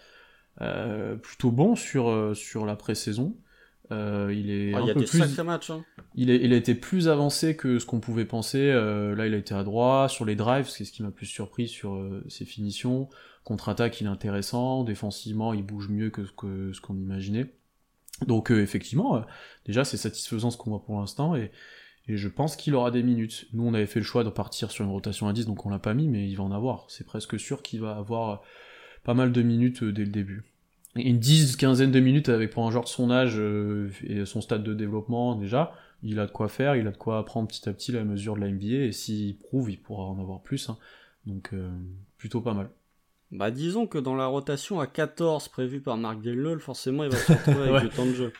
euh, 0.61 1.15
plutôt 1.15 1.51
bon 1.51 1.75
sur, 1.75 2.09
euh, 2.09 2.33
sur 2.33 2.65
la 2.65 2.75
pré-saison. 2.75 3.35
Euh, 3.91 4.33
il 4.35 4.49
est 4.49 4.73
ah, 4.73 4.79
il 4.81 4.87
y 4.87 4.91
a 4.91 4.93
des 4.93 5.05
plus... 5.05 5.19
matchs. 5.43 5.69
Hein. 5.69 5.83
Il, 6.15 6.29
est, 6.29 6.37
il 6.37 6.53
a 6.53 6.55
été 6.55 6.73
plus 6.73 7.07
avancé 7.07 7.55
que 7.55 7.77
ce 7.77 7.85
qu'on 7.85 7.99
pouvait 7.99 8.25
penser. 8.25 8.71
là, 8.71 9.27
il 9.27 9.33
a 9.33 9.37
été 9.37 9.53
à 9.53 9.63
droit 9.63 10.07
sur 10.09 10.25
les 10.25 10.35
drives, 10.35 10.67
c'est 10.67 10.85
ce 10.85 10.91
qui 10.91 11.03
m'a 11.03 11.11
plus 11.11 11.27
surpris 11.27 11.67
sur 11.67 12.03
ses 12.27 12.45
finitions. 12.45 13.09
Contre-attaque, 13.43 14.01
il 14.01 14.07
est 14.07 14.09
intéressant. 14.09 14.83
Défensivement, 14.83 15.53
il 15.53 15.63
bouge 15.63 15.89
mieux 15.89 16.09
que 16.09 16.25
ce 16.25 16.31
qu'on 16.31 16.73
ce 16.73 16.81
qu'on 16.81 16.95
imaginait. 16.95 17.53
Donc, 18.25 18.49
effectivement, 18.49 19.23
déjà, 19.65 19.83
c'est 19.83 19.97
satisfaisant 19.97 20.49
ce 20.49 20.57
qu'on 20.57 20.71
voit 20.71 20.83
pour 20.83 20.99
l'instant. 20.99 21.35
Et, 21.35 21.51
et 22.07 22.17
je 22.17 22.27
pense 22.27 22.55
qu'il 22.55 22.73
aura 22.73 22.89
des 22.89 23.03
minutes. 23.03 23.45
Nous, 23.53 23.67
on 23.67 23.73
avait 23.73 23.85
fait 23.85 23.99
le 23.99 24.05
choix 24.05 24.23
de 24.23 24.29
partir 24.29 24.71
sur 24.71 24.83
une 24.85 24.91
rotation 24.91 25.27
à 25.27 25.33
10, 25.33 25.45
donc 25.45 25.65
on 25.65 25.69
l'a 25.69 25.79
pas 25.79 25.93
mis, 25.93 26.07
mais 26.07 26.27
il 26.27 26.35
va 26.35 26.43
en 26.43 26.51
avoir. 26.51 26.85
C'est 26.87 27.05
presque 27.05 27.39
sûr 27.39 27.61
qu'il 27.61 27.81
va 27.81 27.95
avoir 27.95 28.41
pas 29.05 29.13
mal 29.13 29.31
de 29.31 29.41
minutes 29.41 29.83
euh, 29.83 29.93
dès 29.93 30.03
le 30.03 30.11
début. 30.11 30.43
Une 30.95 31.19
dix, 31.19 31.55
quinzaine 31.55 31.91
de 31.91 31.99
minutes 31.99 32.29
avec 32.29 32.51
pour 32.51 32.65
un 32.65 32.71
joueur 32.71 32.83
de 32.83 32.89
son 32.89 33.11
âge 33.11 33.35
euh, 33.37 33.89
et 34.03 34.25
son 34.25 34.41
stade 34.41 34.63
de 34.63 34.73
développement 34.73 35.35
déjà, 35.35 35.73
il 36.03 36.19
a 36.19 36.25
de 36.25 36.31
quoi 36.31 36.49
faire, 36.49 36.75
il 36.75 36.87
a 36.87 36.91
de 36.91 36.97
quoi 36.97 37.19
apprendre 37.19 37.47
petit 37.47 37.69
à 37.69 37.73
petit 37.73 37.91
la 37.91 38.03
mesure 38.03 38.35
de 38.35 38.41
la 38.41 38.49
NBA 38.49 38.85
et 38.85 38.91
s'il 38.91 39.37
prouve, 39.37 39.69
il 39.71 39.79
pourra 39.79 40.03
en 40.03 40.19
avoir 40.19 40.41
plus. 40.41 40.69
Hein. 40.69 40.77
Donc 41.25 41.51
euh, 41.53 41.69
plutôt 42.17 42.41
pas 42.41 42.53
mal. 42.53 42.69
Bah 43.31 43.51
disons 43.51 43.87
que 43.87 43.97
dans 43.97 44.15
la 44.15 44.27
rotation 44.27 44.79
à 44.79 44.87
14 44.87 45.49
prévue 45.49 45.81
par 45.81 45.97
Marc 45.97 46.21
Delnol, 46.21 46.59
forcément 46.59 47.03
il 47.03 47.11
va 47.11 47.17
se 47.17 47.31
retrouver 47.31 47.69
avec 47.69 47.83
le 47.83 47.89
temps 47.89 48.05
de 48.05 48.13
jeu. 48.13 48.33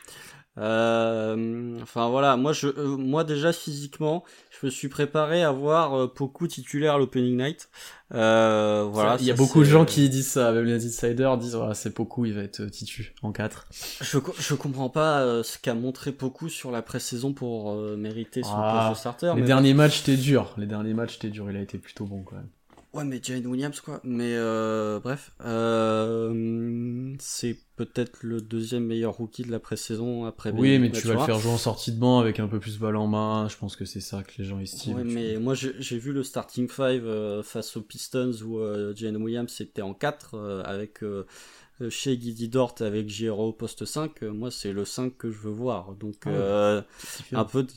Euh, 0.58 1.78
enfin 1.82 2.08
voilà, 2.08 2.36
moi 2.36 2.52
je, 2.52 2.68
euh, 2.68 2.96
moi 2.96 3.24
déjà 3.24 3.52
physiquement, 3.52 4.24
je 4.50 4.66
me 4.66 4.70
suis 4.70 4.88
préparé 4.88 5.42
à 5.42 5.50
voir 5.50 5.94
euh, 5.94 6.06
Poku 6.06 6.48
titulaire 6.48 6.98
l'opening 6.98 7.36
night. 7.36 7.68
Euh, 8.14 8.88
voilà. 8.90 9.16
Il 9.20 9.26
y 9.26 9.30
a 9.30 9.34
beaucoup 9.34 9.60
de 9.60 9.64
gens 9.64 9.84
qui 9.84 10.08
disent 10.08 10.28
ça, 10.28 10.52
même 10.52 10.64
les 10.64 10.86
insiders 10.86 11.36
disent 11.36 11.56
voilà 11.56 11.74
c'est 11.74 11.92
Poku, 11.92 12.24
il 12.24 12.32
va 12.32 12.42
être 12.42 12.64
titu 12.66 13.14
en 13.22 13.32
4 13.32 13.66
Je 14.00 14.18
je 14.38 14.54
comprends 14.54 14.88
pas 14.88 15.42
ce 15.42 15.58
qu'a 15.58 15.74
montré 15.74 16.12
Poku 16.12 16.48
sur 16.48 16.70
la 16.70 16.80
pré-saison 16.80 17.34
pour 17.34 17.74
mériter 17.96 18.42
son 18.42 18.54
ah, 18.54 18.78
poste 18.78 18.90
de 18.90 19.00
starter. 19.00 19.32
Les 19.36 19.42
derniers 19.42 19.74
matchs 19.74 20.00
étaient 20.00 20.16
dur, 20.16 20.54
les 20.56 20.66
derniers 20.66 20.94
matchs 20.94 21.16
étaient 21.16 21.30
dur, 21.30 21.50
il 21.50 21.56
a 21.56 21.60
été 21.60 21.76
plutôt 21.76 22.06
bon 22.06 22.22
quand 22.22 22.36
même. 22.36 22.48
Ouais, 22.96 23.04
mais 23.04 23.20
Jane 23.22 23.46
Williams, 23.46 23.80
quoi. 23.80 24.00
Mais 24.04 24.32
euh, 24.36 24.98
bref, 25.00 25.32
euh, 25.44 27.14
c'est 27.18 27.58
peut-être 27.76 28.20
le 28.22 28.40
deuxième 28.40 28.86
meilleur 28.86 29.14
rookie 29.14 29.42
de 29.42 29.50
la 29.50 29.60
pré-saison 29.60 30.24
après. 30.24 30.50
Oui, 30.50 30.78
mais 30.78 30.90
tu 30.90 31.06
vas 31.06 31.14
le 31.14 31.20
faire 31.20 31.38
jouer 31.38 31.52
en 31.52 31.58
sortie 31.58 31.92
de 31.92 31.98
banc 31.98 32.18
avec 32.18 32.40
un 32.40 32.48
peu 32.48 32.58
plus 32.58 32.78
balle 32.78 32.96
en 32.96 33.06
main. 33.06 33.48
Je 33.48 33.56
pense 33.58 33.76
que 33.76 33.84
c'est 33.84 34.00
ça 34.00 34.22
que 34.22 34.32
les 34.38 34.44
gens 34.44 34.58
estiment. 34.58 34.96
Ouais, 34.96 35.04
mais 35.04 35.36
moi 35.36 35.54
j'ai 35.54 35.98
vu 35.98 36.12
le 36.12 36.22
starting 36.22 36.68
5 36.68 36.82
euh, 36.82 37.42
face 37.42 37.76
aux 37.76 37.82
Pistons 37.82 38.32
où 38.44 38.58
euh, 38.58 38.94
Jane 38.96 39.16
Williams 39.16 39.60
était 39.60 39.82
en 39.82 39.92
4 39.92 40.34
euh, 40.34 40.62
avec 40.64 41.00
chez 41.90 42.16
Guidi 42.16 42.48
Dort 42.48 42.76
avec 42.80 43.10
Giro 43.10 43.52
poste 43.52 43.84
5. 43.84 44.22
moi, 44.22 44.50
c'est 44.50 44.72
le 44.72 44.86
5 44.86 45.14
que 45.18 45.30
je 45.30 45.38
veux 45.38 45.52
voir. 45.52 45.94
Donc, 45.94 46.24
ah 46.26 46.82
un 47.32 47.44
peu. 47.44 47.64
De 47.64 47.72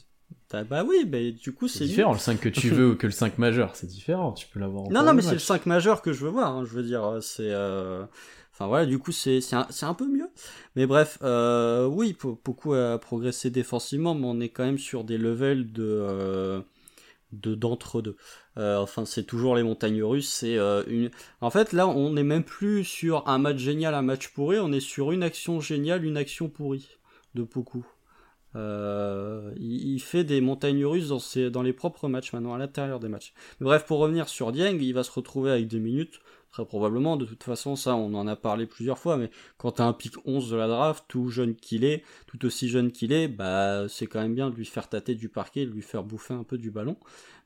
bah 0.69 0.83
oui, 0.83 1.05
bah, 1.05 1.19
du 1.31 1.53
coup 1.53 1.67
c'est 1.67 1.85
différent. 1.85 2.13
Le 2.13 2.19
5 2.19 2.39
que 2.39 2.49
tu 2.49 2.69
veux 2.71 2.95
que 2.95 3.07
le 3.07 3.11
5 3.11 3.37
majeur, 3.37 3.75
c'est 3.75 3.87
différent. 3.87 4.33
Tu 4.33 4.47
peux 4.47 4.59
l'avoir. 4.59 4.89
Non, 4.89 5.03
non, 5.03 5.13
mais 5.13 5.21
c'est 5.21 5.33
le 5.33 5.39
5 5.39 5.65
majeur 5.65 6.01
que 6.01 6.13
je 6.13 6.25
veux 6.25 6.31
voir. 6.31 6.55
Hein, 6.55 6.65
je 6.65 6.71
veux 6.71 6.83
dire, 6.83 7.19
c'est. 7.21 7.51
Euh... 7.51 8.05
Enfin 8.53 8.67
voilà, 8.67 8.85
du 8.85 8.99
coup 8.99 9.13
c'est 9.13 9.39
un, 9.53 9.67
un, 9.83 9.93
peu 9.93 10.05
mieux. 10.05 10.29
Mais 10.75 10.85
bref, 10.85 11.17
euh, 11.23 11.85
oui, 11.85 12.17
beaucoup 12.43 12.73
a 12.73 12.97
progressé 12.97 13.49
défensivement, 13.49 14.15
mais 14.15 14.25
on 14.27 14.41
est 14.41 14.49
quand 14.49 14.65
même 14.65 14.77
sur 14.77 15.05
des 15.05 15.17
levels 15.17 15.71
de 15.71 15.85
euh, 15.85 16.59
de 17.31 17.55
d'entre 17.55 18.01
deux. 18.01 18.17
Euh, 18.57 18.77
enfin, 18.77 19.05
c'est 19.05 19.23
toujours 19.23 19.55
les 19.55 19.63
montagnes 19.63 20.03
russes. 20.03 20.29
C'est 20.29 20.57
euh, 20.57 20.83
une. 20.87 21.09
En 21.41 21.49
fait, 21.49 21.73
là, 21.73 21.87
on 21.87 22.13
n'est 22.13 22.23
même 22.23 22.43
plus 22.43 22.83
sur 22.83 23.27
un 23.27 23.37
match 23.37 23.57
génial, 23.57 23.93
un 23.93 24.01
match 24.01 24.29
pourri. 24.29 24.59
On 24.59 24.71
est 24.71 24.79
sur 24.79 25.11
une 25.11 25.23
action 25.23 25.61
géniale, 25.61 26.03
une 26.03 26.17
action 26.17 26.49
pourrie 26.49 26.89
de 27.35 27.43
beaucoup. 27.43 27.85
Euh, 28.55 29.53
il, 29.57 29.99
fait 29.99 30.23
des 30.23 30.41
montagnes 30.41 30.85
russes 30.85 31.09
dans, 31.09 31.61
les 31.61 31.73
propres 31.73 32.07
matchs 32.07 32.33
maintenant, 32.33 32.53
à 32.53 32.57
l'intérieur 32.57 32.99
des 32.99 33.09
matchs. 33.09 33.33
bref, 33.61 33.85
pour 33.85 33.99
revenir 33.99 34.27
sur 34.27 34.51
Dieng, 34.51 34.79
il 34.81 34.93
va 34.93 35.03
se 35.03 35.11
retrouver 35.11 35.51
avec 35.51 35.67
des 35.67 35.79
minutes, 35.79 36.19
très 36.51 36.65
probablement. 36.65 37.15
De 37.15 37.25
toute 37.25 37.43
façon, 37.43 37.75
ça, 37.75 37.95
on 37.95 38.13
en 38.13 38.27
a 38.27 38.35
parlé 38.35 38.65
plusieurs 38.65 38.97
fois, 38.97 39.17
mais 39.17 39.29
quand 39.57 39.73
t'as 39.73 39.85
un 39.85 39.93
pic 39.93 40.15
11 40.25 40.49
de 40.49 40.55
la 40.55 40.67
draft, 40.67 41.05
tout 41.07 41.29
jeune 41.29 41.55
qu'il 41.55 41.83
est, 41.83 42.03
tout 42.25 42.43
aussi 42.45 42.69
jeune 42.69 42.91
qu'il 42.91 43.11
est, 43.11 43.27
bah, 43.27 43.87
c'est 43.87 44.07
quand 44.07 44.21
même 44.21 44.35
bien 44.35 44.49
de 44.49 44.55
lui 44.55 44.65
faire 44.65 44.89
tâter 44.89 45.15
du 45.15 45.29
parquet, 45.29 45.65
de 45.65 45.71
lui 45.71 45.83
faire 45.83 46.03
bouffer 46.03 46.33
un 46.33 46.43
peu 46.43 46.57
du 46.57 46.71
ballon. 46.71 46.97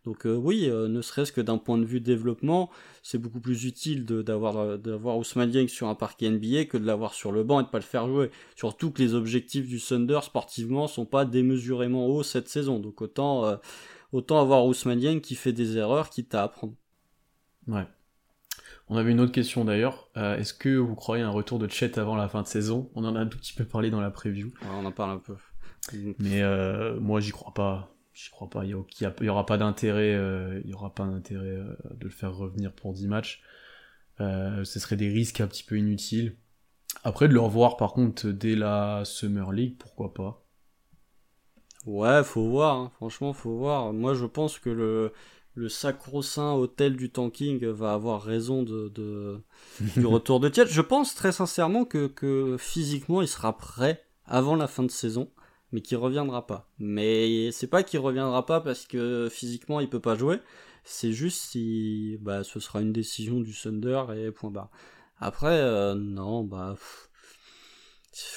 Donc 0.06 0.26
euh, 0.26 0.36
oui, 0.36 0.68
euh, 0.70 0.89
ne 0.89 1.02
serait-ce 1.02 1.32
que 1.32 1.39
d'un 1.39 1.58
point 1.58 1.78
de 1.78 1.86
vue 1.86 2.02
développement, 2.02 2.70
c'est 3.04 3.18
beaucoup 3.18 3.39
plus 3.39 3.63
utile 3.63 4.06
d'avoir 4.06 4.58
euh, 4.58 4.78
d'avoir 4.78 5.18
Ousmane 5.18 5.50
Dieng 5.50 5.68
sur 5.68 5.88
un 5.88 5.96
parquet 5.96 6.30
NBA 6.30 6.66
que 6.66 6.78
de 6.78 6.86
l'avoir 6.86 7.13
sur 7.13 7.32
le 7.32 7.44
banc 7.44 7.62
et 7.62 7.63
de 7.63 7.70
pas 7.70 7.78
le 7.78 7.86
faire 7.86 8.08
jouer. 8.08 8.30
Surtout 8.56 8.92
que 8.92 9.02
les 9.02 9.13
objectifs 9.13 9.66
du 9.66 9.80
Thunder 9.80 10.20
sportivement 10.22 10.88
sont 10.88 11.06
pas 11.06 11.24
démesurément 11.24 12.08
hauts 12.08 12.24
cette 12.24 12.50
saison. 12.50 12.80
Donc 12.80 13.02
autant 13.02 13.60
autant 14.12 14.42
avoir 14.42 14.66
Ousmane 14.66 15.00
Dieng 15.00 15.20
qui 15.22 15.36
fait 15.36 15.54
des 15.54 15.78
erreurs 15.78 16.10
quitte 16.10 16.36
à 16.36 16.44
apprendre. 16.44 16.74
Ouais. 17.68 17.88
On 18.89 18.98
avait 18.98 19.12
une 19.12 19.22
autre 19.22 19.32
question 19.32 19.63
d'ailleurs. 19.63 20.10
Est-ce 20.16 20.54
que 20.54 20.76
vous 20.76 20.96
croyez 20.96 21.24
un 21.24 21.30
retour 21.30 21.60
de 21.60 21.70
Chet 21.70 21.98
avant 21.98 22.18
la 22.18 22.28
fin 22.28 22.42
de 22.42 22.48
saison? 22.48 22.92
On 22.94 23.06
en 23.06 23.16
a 23.16 23.20
un 23.20 23.28
tout 23.28 23.38
petit 23.38 23.54
peu 23.54 23.63
parlé 23.63 23.89
dans 23.89 24.02
la 24.02 24.12
preview. 24.12 24.52
on 24.70 24.86
en 24.86 24.92
parle 24.92 25.12
un 25.12 25.20
peu. 25.20 25.36
Mais 26.20 26.42
moi 27.00 27.22
j'y 27.22 27.32
crois 27.32 27.54
pas 27.54 27.92
je 28.13 28.30
crois 28.30 28.49
pas, 28.49 28.63
il 28.63 28.69
y, 28.69 29.28
aura 29.28 29.45
pas 29.45 29.58
d'intérêt, 29.58 30.13
euh, 30.13 30.62
il 30.63 30.69
y 30.69 30.73
aura 30.73 30.93
pas 30.93 31.06
d'intérêt 31.06 31.47
euh, 31.47 31.76
de 31.95 32.06
le 32.06 32.12
faire 32.12 32.36
revenir 32.36 32.71
pour 32.71 32.93
10 32.93 33.08
matchs. 33.08 33.41
Euh, 34.21 34.63
ce 34.63 34.80
serait 34.80 34.95
des 34.95 35.10
risques 35.10 35.41
un 35.41 35.47
petit 35.47 35.63
peu 35.63 35.78
inutiles. 35.78 36.38
Après 37.04 37.28
de 37.28 37.34
le 37.34 37.39
revoir 37.39 37.76
par 37.76 37.93
contre 37.93 38.28
dès 38.28 38.56
la 38.56 39.02
Summer 39.04 39.52
League, 39.52 39.78
pourquoi 39.80 40.13
pas? 40.13 40.45
Ouais, 41.88 42.23
faut 42.23 42.47
voir, 42.47 42.78
hein. 42.78 42.91
franchement 42.95 43.34
faut 43.34 43.58
voir. 43.58 43.91
Moi 43.93 44.13
je 44.13 44.26
pense 44.26 44.60
que 44.60 44.69
le, 44.69 45.12
le 45.56 45.67
sacro-saint 45.67 46.54
hôtel 46.54 46.95
du 46.95 47.10
tanking 47.10 47.65
va 47.65 47.93
avoir 47.93 48.21
raison 48.21 48.62
de, 48.62 48.89
de 48.89 49.41
du 49.97 50.06
retour 50.06 50.39
de 50.39 50.49
Tiet. 50.49 50.67
Je 50.67 50.82
pense 50.82 51.15
très 51.15 51.32
sincèrement 51.32 51.84
que, 51.84 52.06
que 52.06 52.58
physiquement 52.60 53.23
il 53.23 53.28
sera 53.28 53.58
prêt 53.58 54.06
avant 54.26 54.56
la 54.56 54.67
fin 54.67 54.84
de 54.84 54.91
saison 54.91 55.32
mais 55.74 55.82
qui 55.82 55.96
reviendra 55.96 56.48
pas. 56.48 56.70
Mais 56.80 57.52
c'est 57.52 57.68
pas 57.68 57.84
qu'il 57.84 58.00
reviendra 58.00 58.46
pas 58.46 58.62
parce 58.62 58.86
que 58.86 59.28
physiquement 59.30 59.82
il 59.82 59.90
peut 59.90 60.00
pas 60.00 60.16
jouer, 60.16 60.40
c'est 60.86 61.12
juste 61.12 61.42
si 61.52 62.18
bah 62.22 62.44
ce 62.44 62.60
sera 62.60 62.82
une 62.82 62.94
décision 62.94 63.42
du 63.42 63.54
Thunder 63.54 64.04
et 64.16 64.32
point 64.32 64.52
barre. 64.52 64.70
Après 65.20 65.60
euh, 65.60 65.96
non 65.96 66.44
bah 66.44 66.76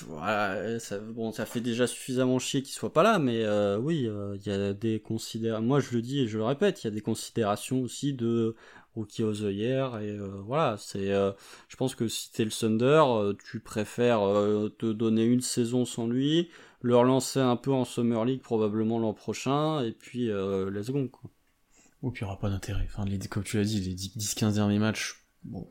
voilà, 0.07 0.79
ça, 0.81 0.99
bon 0.99 1.33
ça 1.33 1.45
fait 1.45 1.61
déjà 1.61 1.87
suffisamment 1.87 2.39
chier 2.39 2.63
qu'il 2.63 2.73
soit 2.75 2.93
pas 2.93 3.03
là, 3.03 3.19
mais 3.19 3.45
euh, 3.45 3.77
oui 3.79 4.07
euh, 4.09 4.39
il 4.41 4.51
y 4.51 4.55
a 4.55 4.73
des 4.73 5.01
considérations. 5.01 5.67
Moi 5.67 5.81
je 5.81 5.95
le 5.95 6.03
dis 6.03 6.21
et 6.21 6.29
je 6.29 6.39
le 6.39 6.45
répète, 6.45 6.83
il 6.83 6.87
y 6.87 6.89
a 6.89 6.93
des 6.93 7.03
considérations 7.03 7.83
aussi 7.83 8.15
de 8.15 8.57
Rookie 8.95 9.23
of 9.25 9.39
the 9.39 9.53
Year 9.53 9.99
et 9.99 10.17
voilà 10.47 10.77
c'est 10.79 11.09
je 11.09 11.77
pense 11.77 11.95
que 11.95 12.09
si 12.09 12.33
t'es 12.33 12.47
le 12.47 12.51
Thunder 12.51 13.03
tu 13.45 13.61
préfères 13.61 14.21
te 14.79 14.91
donner 14.91 15.25
une 15.25 15.43
saison 15.43 15.85
sans 15.85 16.07
lui 16.07 16.49
le 16.87 16.97
relancer 16.97 17.41
un 17.41 17.57
peu 17.57 17.73
en 17.73 17.85
Summer 17.85 18.25
League 18.25 18.41
probablement 18.41 19.01
l'an 19.01 19.13
prochain, 19.13 19.83
et 19.83 19.91
puis 19.91 20.31
euh, 20.31 20.71
let's 20.71 20.91
go. 20.91 21.09
Quoi. 21.09 21.31
Ou 22.03 22.13
puis 22.13 22.21
il 22.21 22.25
n'y 22.25 22.31
aura 22.31 22.39
pas 22.39 22.49
d'intérêt. 22.49 22.87
Enfin, 22.87 23.05
les, 23.05 23.19
comme 23.19 23.43
tu 23.43 23.57
l'as 23.57 23.65
dit, 23.65 23.81
les 23.81 23.95
10-15 23.95 24.55
derniers 24.55 24.79
matchs, 24.79 25.25
bon. 25.43 25.69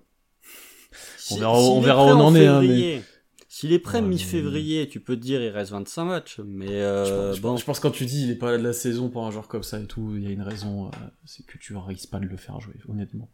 on 1.31 1.37
verra, 1.37 1.57
on 1.57 1.79
verra 1.79 2.05
où 2.05 2.09
on 2.09 2.19
en 2.19 2.35
est. 2.35 2.47
Hein, 2.47 3.01
S'il 3.47 3.71
est 3.71 3.79
prêt 3.79 4.01
mi-février, 4.01 4.89
tu 4.89 4.99
peux 4.99 5.15
te 5.15 5.21
dire 5.21 5.41
il 5.41 5.49
reste 5.49 5.71
25 5.71 6.03
matchs, 6.03 6.41
mais 6.43 6.81
euh, 6.81 7.33
je, 7.33 7.39
bon. 7.39 7.55
je 7.55 7.63
pense 7.63 7.79
quand 7.79 7.91
tu 7.91 8.05
dis 8.05 8.23
il 8.23 8.31
est 8.31 8.35
pas 8.35 8.51
là 8.51 8.57
de 8.57 8.63
la 8.63 8.73
saison 8.73 9.09
pour 9.09 9.25
un 9.25 9.31
joueur 9.31 9.47
comme 9.47 9.63
ça 9.63 9.79
et 9.79 9.85
tout, 9.85 10.15
il 10.17 10.23
y 10.23 10.27
a 10.27 10.31
une 10.31 10.41
raison, 10.41 10.87
euh, 10.87 10.89
c'est 11.23 11.45
que 11.45 11.57
tu 11.57 11.73
risques 11.77 12.09
pas 12.09 12.19
de 12.19 12.25
le 12.25 12.35
faire 12.35 12.59
jouer, 12.59 12.75
honnêtement. 12.89 13.29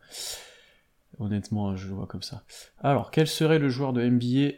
Honnêtement, 1.18 1.76
je 1.76 1.88
le 1.88 1.96
vois 1.96 2.08
comme 2.08 2.22
ça. 2.22 2.44
Alors, 2.80 3.10
quel 3.12 3.28
serait 3.28 3.60
le 3.60 3.70
joueur 3.70 3.92
de 3.92 4.02
NBA 4.02 4.54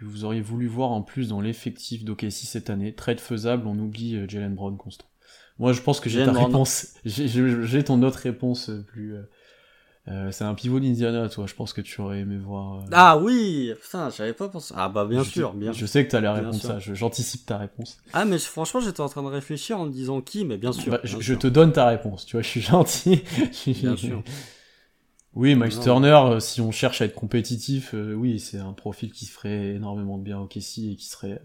que 0.00 0.06
vous 0.06 0.24
auriez 0.24 0.40
voulu 0.40 0.66
voir 0.66 0.90
en 0.90 1.02
plus 1.02 1.28
dans 1.28 1.40
l'effectif 1.40 2.04
d'OKC 2.04 2.30
cette 2.30 2.70
année 2.70 2.94
Trade 2.94 3.20
faisable, 3.20 3.66
on 3.66 3.78
oublie 3.78 4.16
euh, 4.16 4.26
Jalen 4.26 4.54
Brown 4.54 4.76
constant. 4.78 5.04
Moi, 5.58 5.74
je 5.74 5.82
pense 5.82 6.00
que 6.00 6.08
j'ai 6.08 6.24
ta 6.24 6.32
réponse. 6.32 6.94
J'ai 7.04 7.84
ton 7.84 8.02
autre 8.02 8.20
réponse 8.20 8.70
euh, 8.70 8.82
plus. 8.82 9.14
Euh, 10.08 10.30
c'est 10.32 10.44
un 10.44 10.54
pivot 10.54 10.80
d'Indiana, 10.80 11.28
toi. 11.28 11.44
Je 11.46 11.54
pense 11.54 11.74
que 11.74 11.82
tu 11.82 12.00
aurais 12.00 12.20
aimé 12.20 12.38
voir. 12.38 12.82
Ah 12.90 13.18
oui, 13.18 13.74
putain, 13.78 14.08
j'avais 14.08 14.32
pas 14.32 14.48
pensé. 14.48 14.72
Ah 14.74 14.88
bah 14.88 15.04
bien 15.04 15.22
sûr, 15.22 15.52
bien. 15.52 15.72
Je 15.72 15.84
sais 15.84 16.02
que 16.06 16.10
tu 16.10 16.16
allais 16.16 16.30
répondre 16.30 16.54
ça. 16.54 16.78
J'anticipe 16.78 17.44
ta 17.44 17.58
réponse. 17.58 17.98
Ah 18.14 18.24
mais 18.24 18.38
franchement, 18.38 18.80
j'étais 18.80 19.02
en 19.02 19.10
train 19.10 19.22
de 19.22 19.28
réfléchir 19.28 19.78
en 19.78 19.84
me 19.84 19.92
disant 19.92 20.22
qui, 20.22 20.46
mais 20.46 20.56
bien 20.56 20.72
sûr. 20.72 20.92
Bah, 20.92 21.00
je, 21.04 21.34
te 21.34 21.46
donne 21.46 21.72
ta 21.72 21.86
réponse. 21.86 22.24
Tu 22.24 22.36
vois, 22.36 22.42
je 22.42 22.48
suis 22.48 22.60
gentil. 22.62 23.22
bien 23.66 23.96
sûr. 23.98 24.22
Oui, 25.34 25.54
Miles 25.54 25.78
Turner, 25.78 26.18
euh, 26.24 26.40
si 26.40 26.60
on 26.60 26.72
cherche 26.72 27.02
à 27.02 27.04
être 27.04 27.14
compétitif, 27.14 27.94
euh, 27.94 28.14
oui, 28.14 28.40
c'est 28.40 28.58
un 28.58 28.72
profil 28.72 29.12
qui 29.12 29.26
ferait 29.26 29.74
énormément 29.74 30.18
de 30.18 30.24
bien 30.24 30.40
au 30.40 30.46
Kessie 30.46 30.92
et 30.92 30.96
qui 30.96 31.06
serait, 31.06 31.40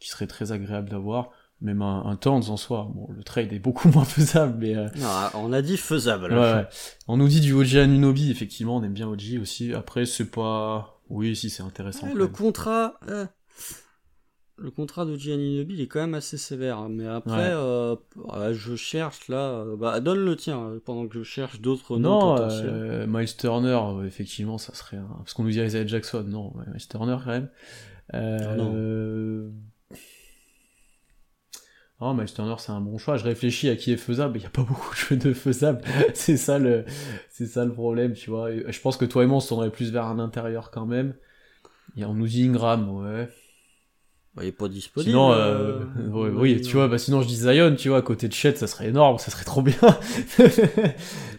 qui 0.00 0.08
serait 0.08 0.26
très 0.26 0.52
agréable 0.52 0.88
d'avoir. 0.88 1.30
Même 1.60 1.82
un, 1.82 2.04
un 2.04 2.28
en 2.28 2.56
soi, 2.56 2.90
bon, 2.92 3.06
le 3.10 3.22
trade 3.22 3.52
est 3.52 3.60
beaucoup 3.60 3.88
moins 3.92 4.04
faisable, 4.04 4.56
mais... 4.58 4.76
Euh, 4.76 4.88
non, 4.96 5.08
on 5.34 5.52
a 5.52 5.62
dit 5.62 5.76
faisable. 5.76 6.34
Ouais, 6.34 6.66
On 7.06 7.16
nous 7.16 7.28
dit 7.28 7.40
du 7.40 7.52
OG 7.52 7.76
Anunobi, 7.76 8.30
effectivement, 8.30 8.76
on 8.76 8.82
aime 8.82 8.92
bien 8.92 9.08
OG 9.08 9.38
aussi. 9.40 9.72
Après, 9.72 10.06
c'est 10.06 10.30
pas... 10.30 11.00
Oui, 11.08 11.36
si, 11.36 11.50
c'est 11.50 11.62
intéressant. 11.62 12.12
le 12.12 12.26
contrat 12.26 12.98
le 14.56 14.70
contrat 14.70 15.04
de 15.04 15.16
Gianni 15.16 15.66
il 15.68 15.80
est 15.80 15.86
quand 15.86 16.00
même 16.00 16.14
assez 16.14 16.38
sévère. 16.38 16.78
Hein. 16.78 16.88
Mais 16.90 17.06
après, 17.06 17.50
euh, 17.52 17.96
je 18.52 18.76
cherche 18.76 19.28
là. 19.28 19.50
Euh, 19.50 19.76
bah, 19.76 20.00
donne 20.00 20.24
le 20.24 20.36
tien 20.36 20.58
euh, 20.60 20.80
pendant 20.84 21.06
que 21.08 21.18
je 21.18 21.22
cherche 21.22 21.60
d'autres 21.60 21.98
noms 21.98 22.36
potentiels. 22.36 22.68
Euh, 22.70 23.06
Miles 23.08 23.36
Turner, 23.36 23.80
effectivement, 24.06 24.58
ça 24.58 24.74
serait. 24.74 24.96
Un... 24.96 25.08
Parce 25.18 25.34
qu'on 25.34 25.44
nous 25.44 25.50
dit 25.50 25.60
Isaiah 25.60 25.86
Jackson, 25.86 26.24
non, 26.26 26.52
Miles 26.72 26.88
Turner 26.88 27.16
quand 27.24 27.30
même. 27.30 27.48
Euh... 28.14 28.56
non. 28.56 29.52
Oh, 32.00 32.12
Miles 32.12 32.32
Turner, 32.32 32.56
c'est 32.58 32.72
un 32.72 32.80
bon 32.80 32.98
choix. 32.98 33.16
Je 33.16 33.24
réfléchis 33.24 33.68
à 33.70 33.76
qui 33.76 33.92
est 33.92 33.96
faisable. 33.96 34.36
Il 34.36 34.40
n'y 34.40 34.46
a 34.46 34.50
pas 34.50 34.62
beaucoup 34.68 34.92
de 34.92 34.98
jeux 34.98 35.16
de 35.16 35.32
faisables. 35.32 35.80
c'est 36.14 36.36
ça 36.36 36.58
le, 36.58 36.84
c'est 37.30 37.46
ça 37.46 37.64
le 37.64 37.72
problème, 37.72 38.12
tu 38.12 38.30
vois. 38.30 38.50
je 38.52 38.80
pense 38.80 38.96
que 38.96 39.04
toi 39.04 39.24
et 39.24 39.26
moi, 39.26 39.38
on 39.38 39.40
se 39.40 39.48
tournerait 39.48 39.70
plus 39.70 39.90
vers 39.90 40.06
un 40.06 40.18
intérieur 40.18 40.70
quand 40.70 40.86
même. 40.86 41.14
Et 41.96 42.04
on 42.04 42.14
nous 42.14 42.26
dit 42.26 42.44
Ingram, 42.44 42.90
ouais. 42.90 43.28
Bah, 44.36 44.42
il 44.42 44.48
est 44.48 44.52
pas 44.52 44.66
disponible. 44.68 45.10
Sinon, 45.10 45.30
euh, 45.32 45.36
euh, 45.36 45.80
euh, 46.12 46.30
oui, 46.34 46.60
tu 46.60 46.72
vois, 46.76 46.88
bah 46.88 46.98
sinon 46.98 47.22
je 47.22 47.28
dis 47.28 47.36
Zion, 47.36 47.76
tu 47.76 47.88
vois, 47.88 47.98
à 47.98 48.02
côté 48.02 48.26
de 48.26 48.32
Chet, 48.32 48.56
ça 48.56 48.66
serait 48.66 48.88
énorme, 48.88 49.18
ça 49.18 49.30
serait 49.30 49.44
trop 49.44 49.62
bien. 49.62 49.76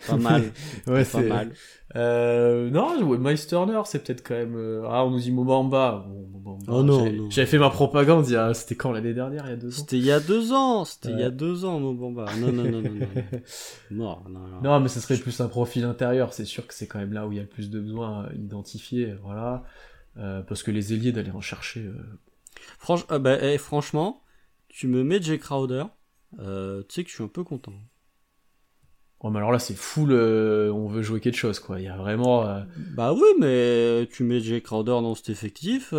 Pas 0.07 0.17
mal. 0.17 0.43
ouais, 0.87 0.93
pas 0.99 1.03
c'est 1.03 1.27
mal. 1.27 1.51
Euh, 1.95 2.69
non, 2.69 3.01
ouais, 3.03 3.17
Miles 3.17 3.45
Turner, 3.47 3.81
c'est 3.85 4.03
peut-être 4.03 4.25
quand 4.25 4.33
même. 4.35 4.55
euh, 4.55 4.83
Ah, 4.89 5.05
on 5.05 5.11
nous 5.11 5.19
dit 5.19 5.31
Mobamba. 5.31 6.05
Bon, 6.09 6.57
Oh 6.67 6.83
non, 6.83 7.05
j'avais- 7.29 7.47
fait 7.47 7.57
ma 7.57 7.69
propagande. 7.69 8.25
il 8.27 8.33
y 8.33 8.35
a- 8.35 8.53
C'était 8.53 8.75
quand 8.75 8.91
l'année 8.91 9.13
dernière, 9.13 9.45
il 9.45 9.49
y 9.49 9.53
a 9.53 9.55
deux 9.57 9.67
ans. 9.69 9.71
C'était 9.77 9.97
il 9.97 10.05
y 10.05 10.11
a 10.11 10.19
deux 10.19 10.51
ans. 10.53 10.85
C'était 10.85 11.09
il 11.11 11.19
y 11.19 11.23
a 11.23 11.29
deux 11.29 11.63
ans, 11.65 11.79
Mobamba. 11.79 12.25
Non, 12.39 12.51
non, 12.51 12.63
non, 12.63 12.81
non, 12.81 12.91
non. 12.91 13.07
Non, 13.91 14.17
non. 14.29 14.61
Non, 14.63 14.79
mais 14.79 14.87
ce 14.89 14.99
serait 14.99 15.17
plus 15.17 15.39
un 15.41 15.47
profil 15.47 15.83
intérieur. 15.85 16.33
C'est 16.33 16.45
sûr 16.45 16.65
que 16.67 16.73
c'est 16.73 16.87
quand 16.87 16.99
même 16.99 17.13
là 17.13 17.27
où 17.27 17.31
il 17.31 17.35
y 17.35 17.39
a 17.39 17.43
le 17.43 17.47
plus 17.49 17.69
de 17.69 17.79
besoins 17.79 18.27
identifiés, 18.35 19.15
voilà. 19.23 19.63
Euh, 20.17 20.41
parce 20.41 20.63
que 20.63 20.71
les 20.71 20.93
ailiers 20.93 21.11
d'aller 21.11 21.31
en 21.31 21.41
chercher. 21.41 21.81
euh, 21.81 21.93
Franch- 22.79 23.05
ah 23.09 23.19
bah, 23.19 23.37
eh, 23.41 23.57
franchement, 23.57 24.21
tu 24.69 24.87
me 24.87 25.03
mets 25.03 25.21
Jay 25.21 25.39
Crowder. 25.39 25.85
euh, 26.39 26.83
tu 26.89 26.95
sais 26.95 27.03
que 27.03 27.09
je 27.09 27.15
suis 27.15 27.23
un 27.23 27.27
peu 27.29 27.43
content. 27.43 27.73
Oh, 29.21 29.29
mais 29.31 29.37
alors 29.39 29.51
là, 29.51 29.59
c'est 29.59 29.75
full. 29.75 30.11
euh, 30.11 30.71
On 30.71 30.87
veut 30.87 31.01
jouer 31.01 31.19
quelque 31.19 31.37
chose, 31.37 31.59
quoi. 31.59 31.79
Il 31.79 31.85
y 31.85 31.87
a 31.87 31.97
vraiment. 31.97 32.45
euh, 32.47 32.61
Bah 32.95 33.13
oui, 33.13 33.27
mais 33.39 34.07
tu 34.11 34.23
mets 34.23 34.39
Jay 34.39 34.61
Crowder 34.61 34.91
dans 34.91 35.15
cet 35.15 35.29
effectif. 35.29 35.93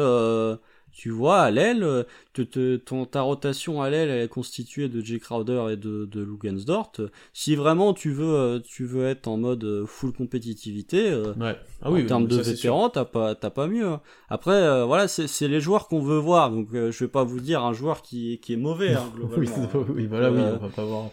Tu 0.98 1.10
vois, 1.10 1.40
à 1.42 1.50
l'aile, 1.50 1.82
euh, 1.82 3.04
ta 3.10 3.20
rotation 3.20 3.82
à 3.82 3.90
l'aile 3.90 4.08
est 4.08 4.28
constituée 4.28 4.88
de 4.88 5.02
Jay 5.02 5.18
Crowder 5.18 5.66
et 5.70 5.76
de, 5.76 6.06
de 6.06 6.22
Lugensdort. 6.22 6.90
Si 7.34 7.54
vraiment 7.54 7.92
tu 7.92 8.12
veux, 8.12 8.34
euh, 8.34 8.60
tu 8.60 8.86
veux 8.86 9.06
être 9.06 9.28
en 9.28 9.36
mode 9.36 9.62
euh, 9.64 9.84
full 9.84 10.12
compétitivité, 10.14 11.12
Ouais. 11.38 11.54
Ah 11.82 11.90
oui, 11.90 12.04
en 12.04 12.06
termes 12.06 12.26
de 12.26 12.36
vétérans, 12.36 12.88
t'as 12.88 13.04
pas, 13.04 13.34
t'as 13.34 13.50
pas 13.50 13.66
mieux. 13.66 13.86
hein. 13.86 14.00
Après, 14.30 14.54
euh, 14.54 14.86
voilà, 14.86 15.06
c'est 15.06 15.48
les 15.48 15.60
joueurs 15.60 15.86
qu'on 15.88 16.00
veut 16.00 16.16
voir. 16.16 16.50
Donc, 16.50 16.68
euh, 16.72 16.90
je 16.90 17.04
vais 17.04 17.10
pas 17.10 17.24
vous 17.24 17.40
dire 17.40 17.62
un 17.62 17.74
joueur 17.74 18.00
qui, 18.00 18.40
qui 18.40 18.54
est 18.54 18.56
mauvais, 18.56 18.94
hein, 18.94 19.04
globalement. 19.14 19.68
oui, 19.94 20.06
voilà, 20.06 20.32
oui, 20.32 20.40
Euh, 20.40 20.56
on 20.56 20.66
va 20.66 20.70
pas 20.70 20.84
voir. 20.86 21.10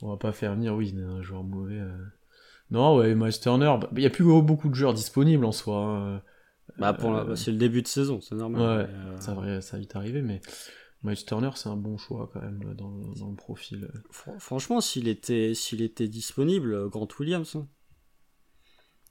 On 0.00 0.08
va 0.08 0.16
pas 0.16 0.32
faire 0.32 0.54
venir, 0.54 0.74
oui, 0.74 0.94
un 0.98 1.20
joueur 1.20 1.42
mauvais. 1.44 1.78
Non, 2.70 2.96
ouais, 2.96 3.14
Miles 3.14 3.38
Turner, 3.38 3.74
bah, 3.78 3.90
il 3.94 4.02
y 4.02 4.06
a 4.06 4.10
plus 4.10 4.24
beaucoup 4.24 4.70
de 4.70 4.74
joueurs 4.74 4.94
disponibles 4.94 5.44
en 5.44 5.52
soi. 5.52 5.76
hein. 5.76 6.22
Bah, 6.80 6.92
pour 6.94 7.14
Euh, 7.14 7.34
c'est 7.36 7.50
le 7.52 7.56
début 7.58 7.82
de 7.82 7.88
saison, 7.88 8.20
c'est 8.20 8.34
normal. 8.34 8.60
Ouais, 8.60 8.86
euh, 8.92 9.20
Ça 9.20 9.34
va, 9.34 9.60
ça 9.60 9.76
va 9.76 9.80
vite 9.80 9.94
arriver, 9.96 10.22
mais 10.22 10.40
Miles 11.02 11.24
Turner, 11.24 11.50
c'est 11.54 11.68
un 11.68 11.76
bon 11.76 11.96
choix 11.98 12.30
quand 12.32 12.40
même 12.40 12.74
dans, 12.76 12.90
dans 12.90 13.28
le 13.30 13.36
profil. 13.36 13.88
Fr- 14.12 14.38
Franchement, 14.38 14.80
s'il 14.80 15.08
était, 15.08 15.54
s'il 15.54 15.82
était 15.82 16.08
disponible, 16.08 16.74
euh, 16.74 16.88
Grant 16.88 17.08
Williams. 17.18 17.56
hein. 17.56 17.66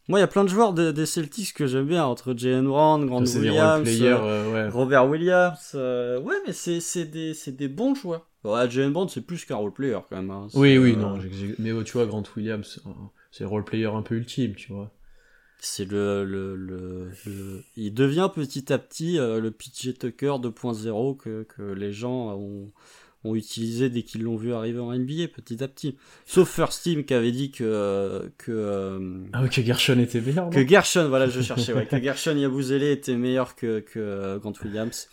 Moi, 0.08 0.18
il 0.18 0.22
y 0.22 0.24
a 0.24 0.28
plein 0.28 0.44
de 0.44 0.50
joueurs 0.50 0.74
des, 0.74 0.92
des 0.92 1.06
Celtics 1.06 1.54
que 1.54 1.68
j'aime 1.68 1.86
bien, 1.86 2.04
entre 2.04 2.34
Jalen 2.36 2.66
Brown, 2.66 3.06
Grant 3.06 3.22
Williams, 3.22 3.88
euh, 4.02 4.18
euh, 4.18 4.52
ouais. 4.54 4.70
Robert 4.70 5.08
Williams. 5.08 5.72
ouais, 5.76 6.36
mais 6.48 6.54
c'est, 6.54 7.06
des, 7.06 7.34
des 7.52 7.68
bons 7.68 7.94
joueurs. 7.94 8.28
Ouais, 8.44 8.68
Jalen 8.70 8.92
Brown, 8.92 9.08
c'est 9.08 9.22
plus 9.22 9.46
qu'un 9.46 9.58
role-player 9.58 10.00
quand 10.10 10.16
même. 10.16 10.32
hein. 10.32 10.48
Oui, 10.56 10.78
oui, 10.80 10.96
non, 10.98 11.20
mais 11.60 11.72
oh, 11.74 11.84
tu 11.84 11.94
vois, 11.94 12.08
Grant 12.08 12.24
Williams, 12.36 12.82
c'est 13.32 13.44
le 13.44 13.48
role-player 13.50 13.86
un 13.86 14.02
peu 14.02 14.16
ultime, 14.16 14.56
tu 14.56 14.74
vois. 14.74 14.92
C'est 15.62 15.84
le, 15.84 16.24
le, 16.24 16.56
le, 16.56 17.12
il 17.76 17.94
devient 17.94 18.30
petit 18.34 18.72
à 18.72 18.78
petit 18.78 19.20
euh, 19.20 19.42
le 19.42 19.52
PJ 19.52 19.94
Tucker 20.00 20.38
2.0 20.40 21.18
que, 21.18 21.44
que 21.44 21.62
les 21.62 21.92
gens 21.92 22.34
ont, 22.38 22.72
ont 23.26 23.36
utilisé 23.36 23.90
dès 23.90 24.04
qu'ils 24.04 24.24
l'ont 24.24 24.38
vu 24.38 24.54
arriver 24.54 24.80
en 24.80 24.94
NBA 24.94 25.28
petit 25.36 25.62
à 25.64 25.68
petit. 25.68 25.98
Sauf 26.26 26.50
First 26.50 26.84
Team 26.84 27.04
qui 27.04 27.14
avait 27.14 27.32
dit 27.34 27.52
que, 27.52 28.32
que, 28.38 28.52
euh, 28.52 29.00
Ah 29.34 29.42
oui, 29.44 29.50
que 29.50 29.62
Gershon 29.62 30.00
était 30.00 30.22
meilleur, 30.22 30.50
que 30.50 30.66
Gershon, 30.66 31.10
voilà, 31.10 31.28
je 31.28 31.42
cherchais, 31.42 31.74
ouais, 31.74 31.86
que 31.86 32.02
Gershon 32.02 32.36
Yabusele 32.38 32.84
était 32.84 33.16
meilleur 33.18 33.56
que, 33.56 33.80
que 33.82 34.00
euh, 34.00 34.40
Grant 34.40 34.54
Williams. 34.64 35.08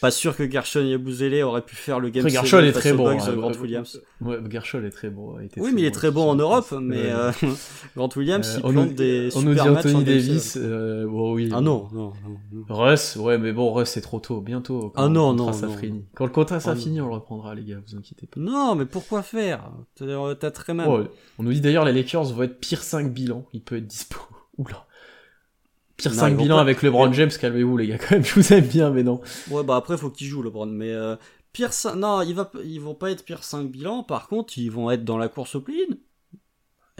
Pas 0.00 0.12
sûr 0.12 0.36
que 0.36 0.48
Gershon 0.48 0.84
Yabusele 0.84 1.42
aurait 1.42 1.62
pu 1.62 1.74
faire 1.74 1.98
le 1.98 2.10
game 2.10 2.24
Après, 2.24 2.30
7 2.38 2.48
Gershon 2.50 2.64
est 2.66 2.72
très 2.72 2.92
bon. 2.92 3.08
Hein, 3.08 3.16
Grant 3.34 3.50
euh, 3.50 3.60
Williams. 3.60 4.00
Ouais, 4.20 4.36
Gershon 4.48 4.84
est 4.84 4.90
très 4.90 5.10
bon. 5.10 5.34
Oui, 5.56 5.70
mais 5.74 5.82
il 5.82 5.84
est 5.86 5.90
très 5.90 6.12
bon 6.12 6.30
en 6.30 6.36
Europe, 6.36 6.72
mais 6.80 7.10
euh, 7.10 7.32
Grant 7.96 8.08
Williams, 8.16 8.48
Euh, 8.56 8.60
il 8.68 8.72
plante 8.72 8.94
des 8.94 9.30
On 9.34 9.42
nous 9.42 9.54
dit 9.54 9.60
matchs 9.68 9.86
Anthony. 9.86 10.04
Davis. 10.04 10.56
euh, 10.60 11.06
bon, 11.08 11.34
oui. 11.34 11.48
Ah 11.52 11.60
non, 11.60 11.88
non, 11.92 12.12
non. 12.24 12.36
non. 12.68 12.74
Russ, 12.74 13.16
ouais, 13.16 13.38
mais 13.38 13.52
bon, 13.52 13.72
Russ, 13.72 13.88
c'est 13.88 14.00
trop 14.00 14.20
tôt, 14.20 14.40
bientôt. 14.40 14.92
quand 14.94 15.02
Ah 15.04 15.08
non, 15.08 15.34
non. 15.34 15.50
Quand 16.14 16.24
le 16.24 16.30
contrat 16.30 16.60
ça 16.60 16.70
Ah 16.70 16.74
non. 16.74 16.80
finit, 16.80 17.00
on 17.00 17.08
le 17.08 17.14
reprendra, 17.14 17.47
les 17.54 17.64
gars, 17.64 17.78
vous 17.86 17.96
inquiétez 17.96 18.26
pas. 18.26 18.40
Non, 18.40 18.74
mais 18.74 18.86
pourquoi 18.86 19.22
faire? 19.22 19.70
T'as 19.96 20.34
t'as 20.34 20.50
très 20.50 20.74
mal. 20.74 20.88
Oh, 20.88 21.04
on 21.38 21.42
nous 21.42 21.52
dit 21.52 21.60
d'ailleurs, 21.60 21.84
les 21.84 21.92
Lakers 21.92 22.24
vont 22.32 22.42
être 22.42 22.58
pire 22.60 22.82
5 22.82 23.12
bilan. 23.12 23.46
Il 23.52 23.60
peut 23.62 23.76
être 23.76 23.86
dispo. 23.86 24.18
Oula. 24.58 24.86
Pire 25.96 26.12
Non, 26.12 26.18
5 26.18 26.28
ils 26.28 26.36
vont 26.36 26.42
bilan 26.42 26.56
pas- 26.56 26.62
avec 26.62 26.82
LeBron 26.82 27.12
James, 27.12 27.30
calmez-vous, 27.30 27.76
les 27.76 27.86
gars, 27.88 27.98
quand 27.98 28.12
même, 28.12 28.24
je 28.24 28.34
vous 28.34 28.52
aime 28.52 28.66
bien, 28.66 28.90
mais 28.90 29.02
non. 29.02 29.20
Ouais, 29.50 29.64
bah 29.64 29.76
après, 29.76 29.96
faut 29.98 30.10
qu'il 30.10 30.26
joue, 30.28 30.42
LeBron. 30.42 30.66
Mais 30.66 30.92
euh, 30.92 31.16
pire 31.52 31.72
5... 31.72 31.94
Non, 31.96 32.22
il 32.22 32.34
va... 32.34 32.50
ils 32.64 32.80
vont 32.80 32.94
pas 32.94 33.10
être 33.10 33.24
pire 33.24 33.42
5 33.44 33.70
bilan. 33.70 34.02
Par 34.04 34.28
contre, 34.28 34.56
ils 34.58 34.70
vont 34.70 34.90
être 34.90 35.04
dans 35.04 35.18
la 35.18 35.28
course 35.28 35.54
au 35.56 35.60
play-in. 35.60 35.94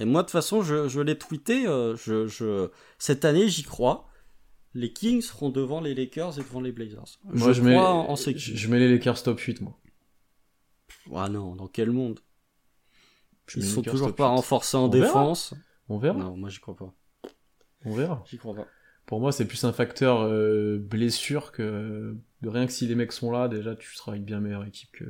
Et 0.01 0.05
moi, 0.05 0.23
de 0.23 0.27
toute 0.27 0.33
façon, 0.33 0.63
je, 0.63 0.89
je 0.89 1.01
l'ai 1.01 1.17
tweeté. 1.19 1.67
euh, 1.67 1.97
je, 1.97 2.27
je... 2.27 2.69
Cette 2.99 3.25
année, 3.25 3.49
j'y 3.49 3.63
crois. 3.65 4.05
Les 4.75 4.93
Kings 4.93 5.23
seront 5.23 5.49
devant 5.49 5.81
les 5.81 5.95
Lakers 5.95 6.39
et 6.39 6.43
devant 6.43 6.61
les 6.61 6.71
Blazers. 6.73 7.19
Moi, 7.25 7.53
je, 7.53 7.63
mets, 7.63 7.77
en, 7.77 8.15
je 8.15 8.69
mets 8.69 8.79
les 8.79 8.93
Lakers 8.93 9.23
top 9.23 9.41
8, 9.41 9.61
moi. 9.63 9.77
Ah 11.15 11.29
non, 11.29 11.55
dans 11.57 11.67
quel 11.69 11.91
monde? 11.91 12.21
Ils 13.57 13.65
sont 13.65 13.83
toujours 13.83 14.15
pas 14.15 14.25
8. 14.31 14.37
renforcés 14.37 14.77
en 14.77 14.85
On 14.85 14.89
verra. 14.91 15.07
défense. 15.07 15.55
On 15.89 15.99
verra. 15.99 16.19
Non, 16.19 16.37
moi, 16.37 16.49
j'y 16.51 16.59
crois 16.61 16.77
pas. 16.77 16.93
On 17.85 17.95
verra. 17.95 18.23
J'y 18.29 18.37
crois 18.37 18.55
pas. 18.55 18.67
Pour 19.07 19.21
moi, 19.21 19.33
c'est 19.33 19.47
plus 19.47 19.65
un 19.65 19.73
facteur 19.73 20.21
euh, 20.21 20.77
blessure 20.79 21.51
que 21.51 22.15
de 22.43 22.49
rien 22.51 22.67
que 22.67 22.73
si 22.73 22.87
les 22.87 22.95
mecs 22.95 23.13
sont 23.13 23.31
là, 23.31 23.49
déjà 23.49 23.75
tu 23.75 23.95
seras 23.97 24.17
une 24.17 24.25
bien 24.25 24.41
meilleure 24.41 24.65
équipe 24.67 24.91
que 24.93 25.05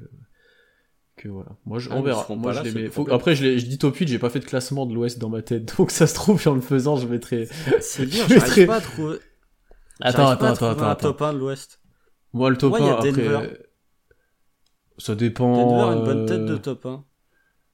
que 1.16 1.26
voilà. 1.28 1.50
Moi, 1.66 1.80
je, 1.80 1.90
Ah, 1.90 1.96
on 1.96 2.02
verra. 2.02 2.24
Moi, 2.36 2.52
je 2.52 2.58
là, 2.58 2.62
les 2.62 2.72
mets- 2.72 2.90
faut-. 2.90 3.10
Après, 3.12 3.34
je, 3.34 3.42
les- 3.42 3.58
je 3.58 3.66
dis 3.66 3.76
top 3.76 3.96
8, 3.96 4.06
j'ai 4.06 4.20
pas 4.20 4.30
fait 4.30 4.38
de 4.38 4.44
classement 4.44 4.86
de 4.86 4.94
l'Ouest 4.94 5.18
dans 5.18 5.28
ma 5.28 5.42
tête, 5.42 5.64
donc 5.78 5.90
ça 5.90 6.06
se 6.06 6.14
trouve 6.14 6.46
en 6.46 6.54
le 6.54 6.60
faisant, 6.60 6.94
je 6.94 7.08
mettrai. 7.08 7.48
C'est 7.80 8.06
dur, 8.06 8.22
Je 8.28 8.34
j'arrive 8.34 8.42
mettrai- 8.44 8.66
pas 8.66 8.76
à 8.76 8.80
trouver. 8.80 9.18
Attends, 10.00 10.28
attends, 10.28 10.46
attends, 10.46 10.68
attends, 10.70 10.86
un 10.90 10.94
top 10.94 11.20
1 11.22 11.32
de 11.32 11.38
l'Ouest. 11.38 11.80
Moi, 12.32 12.50
le 12.50 12.56
top 12.56 12.70
Moi, 12.70 12.78
il 12.78 12.86
y 12.86 12.88
1, 12.88 12.92
a 12.92 12.94
après, 12.98 13.10
Denver. 13.10 13.58
Ça 14.98 15.14
dépend. 15.14 15.54
Denver, 15.56 15.98
une 15.98 16.04
bonne 16.04 16.26
tête 16.26 16.44
de 16.44 16.54
euh, 16.54 16.58
top 16.58 16.86
1. 16.86 17.04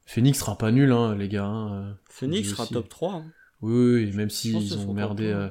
Phoenix 0.07 0.39
sera 0.39 0.57
pas 0.59 0.71
nul, 0.71 0.93
hein, 0.93 1.15
les 1.17 1.29
gars. 1.29 1.45
hein. 1.47 1.97
Phoenix 2.09 2.43
dis 2.49 2.55
sera 2.55 2.65
aussi. 2.65 2.75
top 2.75 2.89
3. 2.89 3.13
hein. 3.15 3.25
Oui, 3.63 3.95
oui, 4.05 4.13
même 4.13 4.31
s'ils 4.31 4.59
qu'ils 4.59 4.79
ont 4.79 4.93
merdé. 4.93 5.27
euh. 5.27 5.49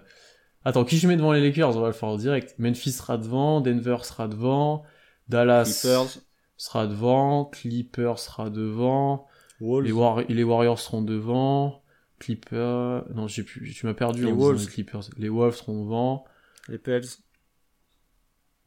Attends, 0.66 0.86
qui 0.86 0.98
je 0.98 1.08
mets 1.08 1.16
devant 1.18 1.34
les 1.34 1.42
Lakers? 1.42 1.76
On 1.76 1.82
va 1.82 1.88
le 1.88 1.94
faire 1.94 2.10
en 2.10 2.16
direct. 2.18 2.56
Memphis 2.60 2.92
sera 2.92 3.18
devant, 3.18 3.60
Denver 3.60 3.98
sera 4.04 4.28
devant, 4.28 4.84
Dallas 5.28 5.64
Clippers, 5.82 6.20
sera 6.58 6.88
devant, 6.88 7.46
Clippers 7.46 8.20
sera 8.20 8.50
devant, 8.50 9.28
Wolves. 9.60 9.86
les, 9.86 9.92
War- 9.92 10.22
les 10.30 10.44
Warriors 10.44 10.80
seront 10.80 11.02
devant, 11.02 11.82
Clippers. 12.20 13.04
Non, 13.14 13.28
j'ai 13.28 13.44
plus. 13.44 13.74
Tu 13.74 13.86
m'as 13.88 13.94
perdu 13.96 14.26
Les 14.26 14.32
Wolves. 14.32 14.62
les 14.62 14.68
Clippers. 14.68 15.02
Les 15.18 15.30
Wolves 15.30 15.56
seront 15.56 15.84
devant. 15.84 16.24
Les 16.70 16.78
Pels. 16.78 17.04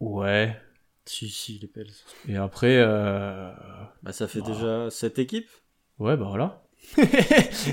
Ouais. 0.01 0.57
Si, 1.07 1.29
si, 1.29 1.59
les 1.61 1.69
Pels. 1.69 1.93
Et 2.29 2.37
après, 2.37 2.77
euh... 2.79 3.51
Bah, 4.03 4.13
ça 4.13 4.27
fait 4.29 4.41
Ah. 4.45 4.49
déjà 4.51 4.91
7 4.91 5.19
équipes. 5.21 5.49
ouais, 5.99 6.17
bah 6.17 6.27
voilà. 6.29 6.63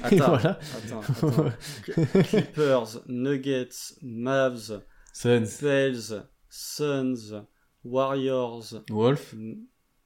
Attends. 0.04 0.10
Et 0.12 0.16
voilà. 0.18 0.60
Attends, 0.78 1.02
attends. 1.02 1.52
Cl- 1.86 2.24
Clippers, 2.26 3.02
Nuggets, 3.08 3.70
Mavs, 4.02 4.82
Suns, 5.14 5.46
Pels, 5.60 6.26
Suns, 6.50 7.46
Warriors, 7.84 8.82
Wolf, 8.90 9.36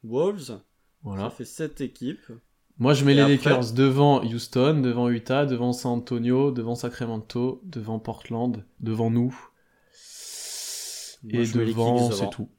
Wolves. 0.04 0.62
voilà. 1.04 1.24
Ça 1.24 1.30
fait 1.32 1.46
7 1.46 1.82
équipes. 1.82 2.32
Moi, 2.80 2.94
je 2.94 3.04
mets 3.06 3.14
Et 3.14 3.16
les 3.16 3.22
après 3.22 3.50
Lakers 3.52 3.74
devant 3.74 4.24
Houston, 4.24 4.82
devant 4.82 5.10
Utah, 5.10 5.46
devant 5.46 5.74
San 5.74 5.94
Antonio, 5.94 6.52
devant 6.52 6.76
Sacramento, 6.76 7.62
devant 7.66 8.00
Portland, 8.00 8.64
devant 8.80 9.10
nous. 9.10 9.36
Moi, 11.24 11.42
et 11.42 11.46
je 11.46 11.58
mets 11.58 11.66
les 11.66 11.72
devant, 11.72 12.12
c'est 12.12 12.30
tout. 12.30 12.50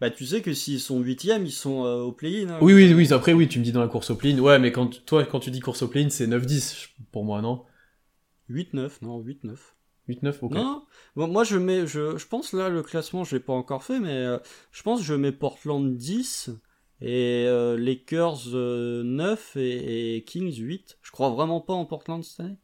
Bah, 0.00 0.10
tu 0.10 0.24
sais 0.26 0.42
que 0.42 0.54
s'ils 0.54 0.80
sont 0.80 1.00
8ème, 1.02 1.44
ils 1.44 1.50
sont 1.52 1.84
euh, 1.84 2.02
au 2.02 2.12
play-in. 2.12 2.48
hein. 2.50 2.58
Oui, 2.62 2.72
oui, 2.72 2.92
oui, 2.94 3.12
après, 3.12 3.32
oui, 3.32 3.48
tu 3.48 3.58
me 3.58 3.64
dis 3.64 3.72
dans 3.72 3.80
la 3.80 3.88
course 3.88 4.10
au 4.10 4.16
play 4.16 4.38
Ouais, 4.38 4.58
mais 4.58 4.70
quand, 4.70 5.04
toi, 5.04 5.24
quand 5.24 5.40
tu 5.40 5.50
dis 5.50 5.60
course 5.60 5.82
au 5.82 5.88
play 5.88 6.08
c'est 6.10 6.26
9-10 6.26 6.88
pour 7.10 7.24
moi, 7.24 7.42
non? 7.42 7.64
8-9, 8.48 9.02
non, 9.02 9.20
8-9. 9.20 9.74
8-9, 10.08 10.38
ok. 10.42 10.54
Non, 10.54 10.84
bon, 11.16 11.28
moi 11.28 11.44
je 11.44 11.58
mets, 11.58 11.86
je, 11.86 12.16
je 12.16 12.26
pense 12.26 12.52
là 12.54 12.70
le 12.70 12.82
classement 12.82 13.24
je 13.24 13.36
l'ai 13.36 13.42
pas 13.42 13.52
encore 13.52 13.84
fait, 13.84 14.00
mais 14.00 14.14
euh, 14.14 14.38
je 14.72 14.82
pense 14.82 15.00
que 15.00 15.04
je 15.04 15.12
mets 15.14 15.32
Portland 15.32 15.94
10 15.96 16.50
et 17.02 17.44
euh, 17.46 17.76
Lakers 17.76 18.54
euh, 18.54 19.02
9 19.02 19.56
et, 19.56 20.16
et 20.16 20.24
Kings 20.24 20.56
8. 20.56 20.98
Je 21.02 21.10
crois 21.10 21.28
vraiment 21.30 21.60
pas 21.60 21.74
en 21.74 21.84
Portland 21.84 22.24
cette 22.24 22.40
année. 22.40 22.56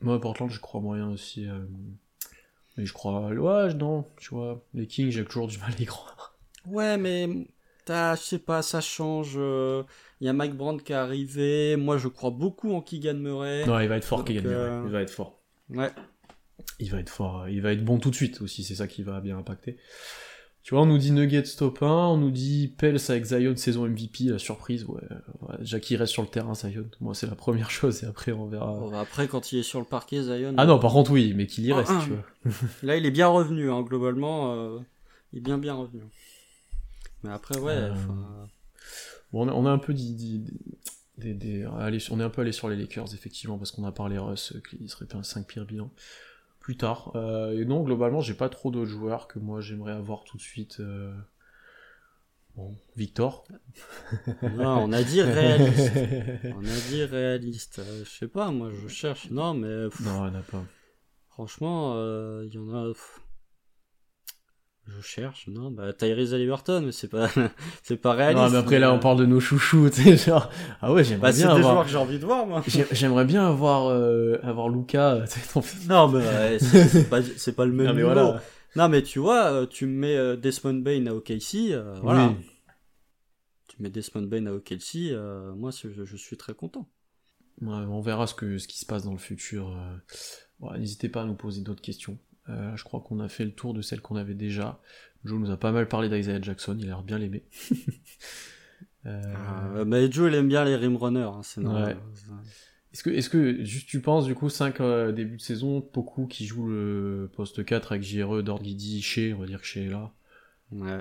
Moi, 0.00 0.18
Portland, 0.20 0.50
je 0.50 0.60
crois 0.60 0.80
moyen 0.80 1.10
aussi. 1.10 1.46
euh, 1.48 1.58
Mais 2.76 2.86
je 2.86 2.92
crois, 2.92 3.28
ouais, 3.28 3.74
non, 3.74 4.06
tu 4.18 4.30
vois, 4.30 4.64
les 4.72 4.86
Kings, 4.86 5.10
j'ai 5.10 5.24
toujours 5.24 5.48
du 5.48 5.58
mal 5.58 5.72
à 5.76 5.82
y 5.82 5.84
croire. 5.86 6.35
Ouais, 6.66 6.96
mais 6.98 7.28
je 7.88 8.16
sais 8.20 8.38
pas, 8.38 8.62
ça 8.62 8.80
change. 8.80 9.34
Il 10.20 10.26
y 10.26 10.28
a 10.28 10.32
Mike 10.32 10.56
Brandt 10.56 10.82
qui 10.84 10.92
est 10.92 10.96
arrivé. 10.96 11.76
Moi 11.76 11.98
je 11.98 12.08
crois 12.08 12.30
beaucoup 12.30 12.72
en 12.74 12.80
Keegan 12.80 13.14
Murray. 13.14 13.64
Non, 13.66 13.78
il 13.80 13.88
va 13.88 13.96
être 13.96 14.04
fort, 14.04 14.18
Donc, 14.18 14.28
Keegan 14.28 14.42
Murray. 14.48 14.54
euh, 14.70 14.82
Il 14.86 14.92
va 14.92 15.02
être 15.02 15.10
fort. 15.10 15.40
Ouais. 15.70 15.90
Il 16.80 16.90
va 16.90 17.00
être 17.00 17.10
fort. 17.10 17.48
Il 17.48 17.60
va 17.62 17.72
être 17.72 17.84
bon 17.84 17.98
tout 17.98 18.10
de 18.10 18.14
suite 18.14 18.40
aussi, 18.40 18.64
c'est 18.64 18.74
ça 18.76 18.86
qui 18.86 19.02
va 19.02 19.20
bien 19.20 19.38
impacter. 19.38 19.76
Tu 20.62 20.74
vois, 20.74 20.82
on 20.82 20.86
nous 20.86 20.98
dit 20.98 21.12
Nuggets 21.12 21.44
top 21.56 21.80
1, 21.80 21.86
on 21.86 22.16
nous 22.16 22.32
dit 22.32 22.74
Pels 22.76 22.98
avec 23.08 23.24
Zion 23.24 23.54
saison 23.54 23.86
MVP, 23.86 24.24
la 24.24 24.38
surprise, 24.38 24.84
ouais. 24.84 25.00
ouais 25.42 25.80
qu'il 25.80 25.96
reste 25.96 26.12
sur 26.12 26.22
le 26.22 26.28
terrain, 26.28 26.54
Zion. 26.56 26.86
Moi, 27.00 27.14
c'est 27.14 27.28
la 27.28 27.36
première 27.36 27.70
chose, 27.70 28.02
et 28.02 28.06
après, 28.06 28.32
on 28.32 28.46
verra. 28.46 28.72
Bon, 28.72 28.90
bah, 28.90 28.98
après, 28.98 29.28
quand 29.28 29.52
il 29.52 29.60
est 29.60 29.62
sur 29.62 29.78
le 29.78 29.84
parquet, 29.84 30.22
Zion. 30.22 30.54
Ah 30.56 30.66
non, 30.66 30.80
par 30.80 30.90
contre, 30.92 31.12
oui, 31.12 31.34
mais 31.36 31.46
qu'il 31.46 31.64
y 31.66 31.72
reste, 31.72 31.92
tu 32.02 32.10
vois. 32.10 32.52
Là, 32.82 32.96
il 32.96 33.06
est 33.06 33.12
bien 33.12 33.28
revenu, 33.28 33.70
hein, 33.70 33.82
globalement. 33.82 34.54
euh, 34.54 34.78
il 35.32 35.38
est 35.38 35.42
bien, 35.42 35.56
bien 35.58 35.74
revenu. 35.74 36.00
Mais 37.26 37.32
après, 37.32 37.58
ouais. 37.58 37.72
Euh, 37.74 37.94
Bon, 39.32 39.44
on, 39.44 39.48
a, 39.48 39.52
on 39.52 39.66
a 39.66 39.70
un 39.70 39.78
peu 39.78 39.92
dit, 39.92 40.14
dit- 40.14 40.44
des, 41.18 41.34
des- 41.34 41.64
allez, 41.78 41.98
on 42.10 42.20
est 42.20 42.22
un 42.22 42.30
peu 42.30 42.42
allé 42.42 42.52
sur 42.52 42.68
les 42.68 42.76
Lakers, 42.76 43.12
effectivement, 43.14 43.58
parce 43.58 43.72
qu'on 43.72 43.84
a 43.84 43.90
parlé 43.92 44.16
Russ, 44.18 44.52
euh, 44.54 44.60
qui 44.60 44.88
serait 44.88 45.12
un 45.14 45.22
5 45.24 45.46
pire 45.46 45.64
bilan. 45.66 45.90
Plus 46.60 46.76
tard. 46.76 47.12
Euh, 47.16 47.58
et 47.60 47.64
non, 47.64 47.82
globalement, 47.82 48.20
j'ai 48.20 48.34
pas 48.34 48.48
trop 48.48 48.70
d'autres 48.70 48.90
joueurs 48.90 49.26
que 49.28 49.38
moi 49.38 49.60
j'aimerais 49.60 49.92
avoir 49.92 50.24
tout 50.24 50.36
de 50.36 50.42
suite. 50.42 50.78
euh, 50.80 51.12
Bon, 52.54 52.74
Victor. 52.96 53.44
non, 54.42 54.84
on 54.84 54.92
a 54.92 55.02
dit 55.02 55.20
réaliste. 55.22 55.92
on 56.56 56.64
a 56.64 56.80
dit 56.88 57.04
réaliste. 57.04 57.80
Euh, 57.80 58.04
je 58.04 58.10
sais 58.10 58.28
pas, 58.28 58.50
moi, 58.50 58.70
je 58.72 58.88
cherche. 58.88 59.30
Non, 59.30 59.52
mais 59.54 59.88
pff, 59.88 60.00
non, 60.00 60.26
il 60.26 60.30
n'y 60.30 60.36
en 60.36 60.40
a 60.40 60.42
pas. 60.42 60.64
franchement, 61.30 61.94
il 62.42 62.50
y 62.52 62.58
en 62.58 62.72
a. 62.72 62.88
pff, 62.88 63.20
Je 64.88 65.00
cherche, 65.02 65.48
non, 65.48 65.70
bah 65.72 65.92
Tyrese 65.92 66.32
Halliburton, 66.34 66.82
mais 66.86 66.92
c'est 66.92 67.08
pas, 67.08 67.28
c'est 67.82 67.96
pas 67.96 68.12
réaliste. 68.12 68.44
Non, 68.44 68.50
mais 68.50 68.56
après 68.58 68.78
là, 68.78 68.92
on 68.92 68.98
parle 69.00 69.18
de 69.18 69.26
nos 69.26 69.40
chouchous, 69.40 69.90
tu 69.94 70.02
sais, 70.02 70.16
genre. 70.16 70.48
Ah 70.80 70.92
ouais, 70.92 71.02
j'aimerais 71.02 71.22
Bah, 71.22 71.32
c'est 71.32 71.42
bien 71.44 71.54
des 71.54 71.60
joueurs 71.60 71.70
avoir. 71.72 71.84
que 71.86 71.90
j'ai 71.90 71.96
envie 71.98 72.18
de 72.20 72.24
voir, 72.24 72.46
moi. 72.46 72.62
J'ai- 72.66 72.86
J'aimerais 72.92 73.24
bien 73.24 73.46
avoir, 73.48 73.88
euh, 73.88 74.38
avoir 74.44 74.68
Luca. 74.68 75.22
tu 75.26 75.40
sais, 75.40 75.52
ton- 75.52 75.62
Non, 75.88 76.08
mais 76.08 76.18
ouais, 76.24 76.58
c'est 76.60 76.86
c'est 76.88 77.04
pas, 77.10 77.20
c'est 77.22 77.56
pas 77.56 77.64
le 77.66 77.72
même 77.72 77.86
Non, 77.88 77.94
mais 77.94 78.02
niveau. 78.02 78.14
voilà. 78.14 78.42
Non, 78.76 78.88
mais 78.88 79.02
tu 79.02 79.18
vois, 79.18 79.46
euh, 79.52 79.66
tu 79.66 79.86
me 79.86 79.92
mets 79.98 80.16
euh, 80.16 80.36
Desmond 80.36 80.74
Bain 80.82 81.06
à 81.06 81.14
OKC, 81.14 81.72
euh, 81.72 81.94
voilà. 82.02 82.28
Oui. 82.28 82.46
Tu 83.68 83.82
mets 83.82 83.90
Desmond 83.90 84.22
Bain 84.28 84.46
à 84.46 84.52
OKC, 84.52 85.10
euh, 85.12 85.52
moi, 85.54 85.72
c'est- 85.72 85.90
je, 85.92 86.04
je 86.04 86.16
suis 86.16 86.36
très 86.36 86.54
content. 86.54 86.88
Ouais, 87.62 87.68
on 87.88 88.00
verra 88.02 88.26
ce, 88.26 88.34
que, 88.34 88.58
ce 88.58 88.68
qui 88.68 88.78
se 88.78 88.86
passe 88.86 89.02
dans 89.02 89.12
le 89.12 89.18
futur. 89.18 89.68
euh. 89.70 89.96
Bon, 90.60 90.72
N'hésitez 90.78 91.08
pas 91.08 91.22
à 91.22 91.24
nous 91.24 91.34
poser 91.34 91.62
d'autres 91.62 91.82
questions. 91.82 92.18
Euh, 92.48 92.76
je 92.76 92.84
crois 92.84 93.00
qu'on 93.00 93.20
a 93.20 93.28
fait 93.28 93.44
le 93.44 93.52
tour 93.52 93.74
de 93.74 93.82
celles 93.82 94.00
qu'on 94.00 94.16
avait 94.16 94.34
déjà. 94.34 94.80
Joe 95.24 95.38
nous 95.40 95.50
a 95.50 95.56
pas 95.56 95.72
mal 95.72 95.88
parlé 95.88 96.08
d'Isaiah 96.08 96.40
Jackson, 96.40 96.76
il 96.78 96.84
a 96.84 96.88
l'air 96.88 97.02
bien 97.02 97.18
l'aimer. 97.18 97.44
Euh, 99.04 99.22
Euh, 99.76 99.84
mais 99.84 100.10
Joe, 100.10 100.32
il 100.32 100.34
aime 100.34 100.48
bien 100.48 100.64
les 100.64 100.74
rimrunners, 100.74 101.20
hein, 101.20 101.40
c'est 101.44 101.60
normal. 101.60 101.96
Est-ce 102.92 103.04
que, 103.04 103.10
est-ce 103.10 103.30
que, 103.30 103.62
juste 103.62 103.88
tu 103.88 104.00
penses, 104.00 104.24
du 104.24 104.34
coup, 104.34 104.48
5 104.48 104.82
début 105.14 105.36
de 105.36 105.42
saison, 105.42 105.80
Poku 105.80 106.26
qui 106.26 106.44
joue 106.44 106.66
le 106.66 107.30
poste 107.36 107.64
4 107.64 107.92
avec 107.92 108.02
JRE, 108.02 108.42
Dorguidi, 108.42 109.00
Shea, 109.02 109.32
on 109.36 109.38
va 109.38 109.46
dire 109.46 109.60
que 109.60 109.66
Shea 109.66 109.82
est 109.82 109.90
là. 109.90 110.12
Ouais. 110.72 111.00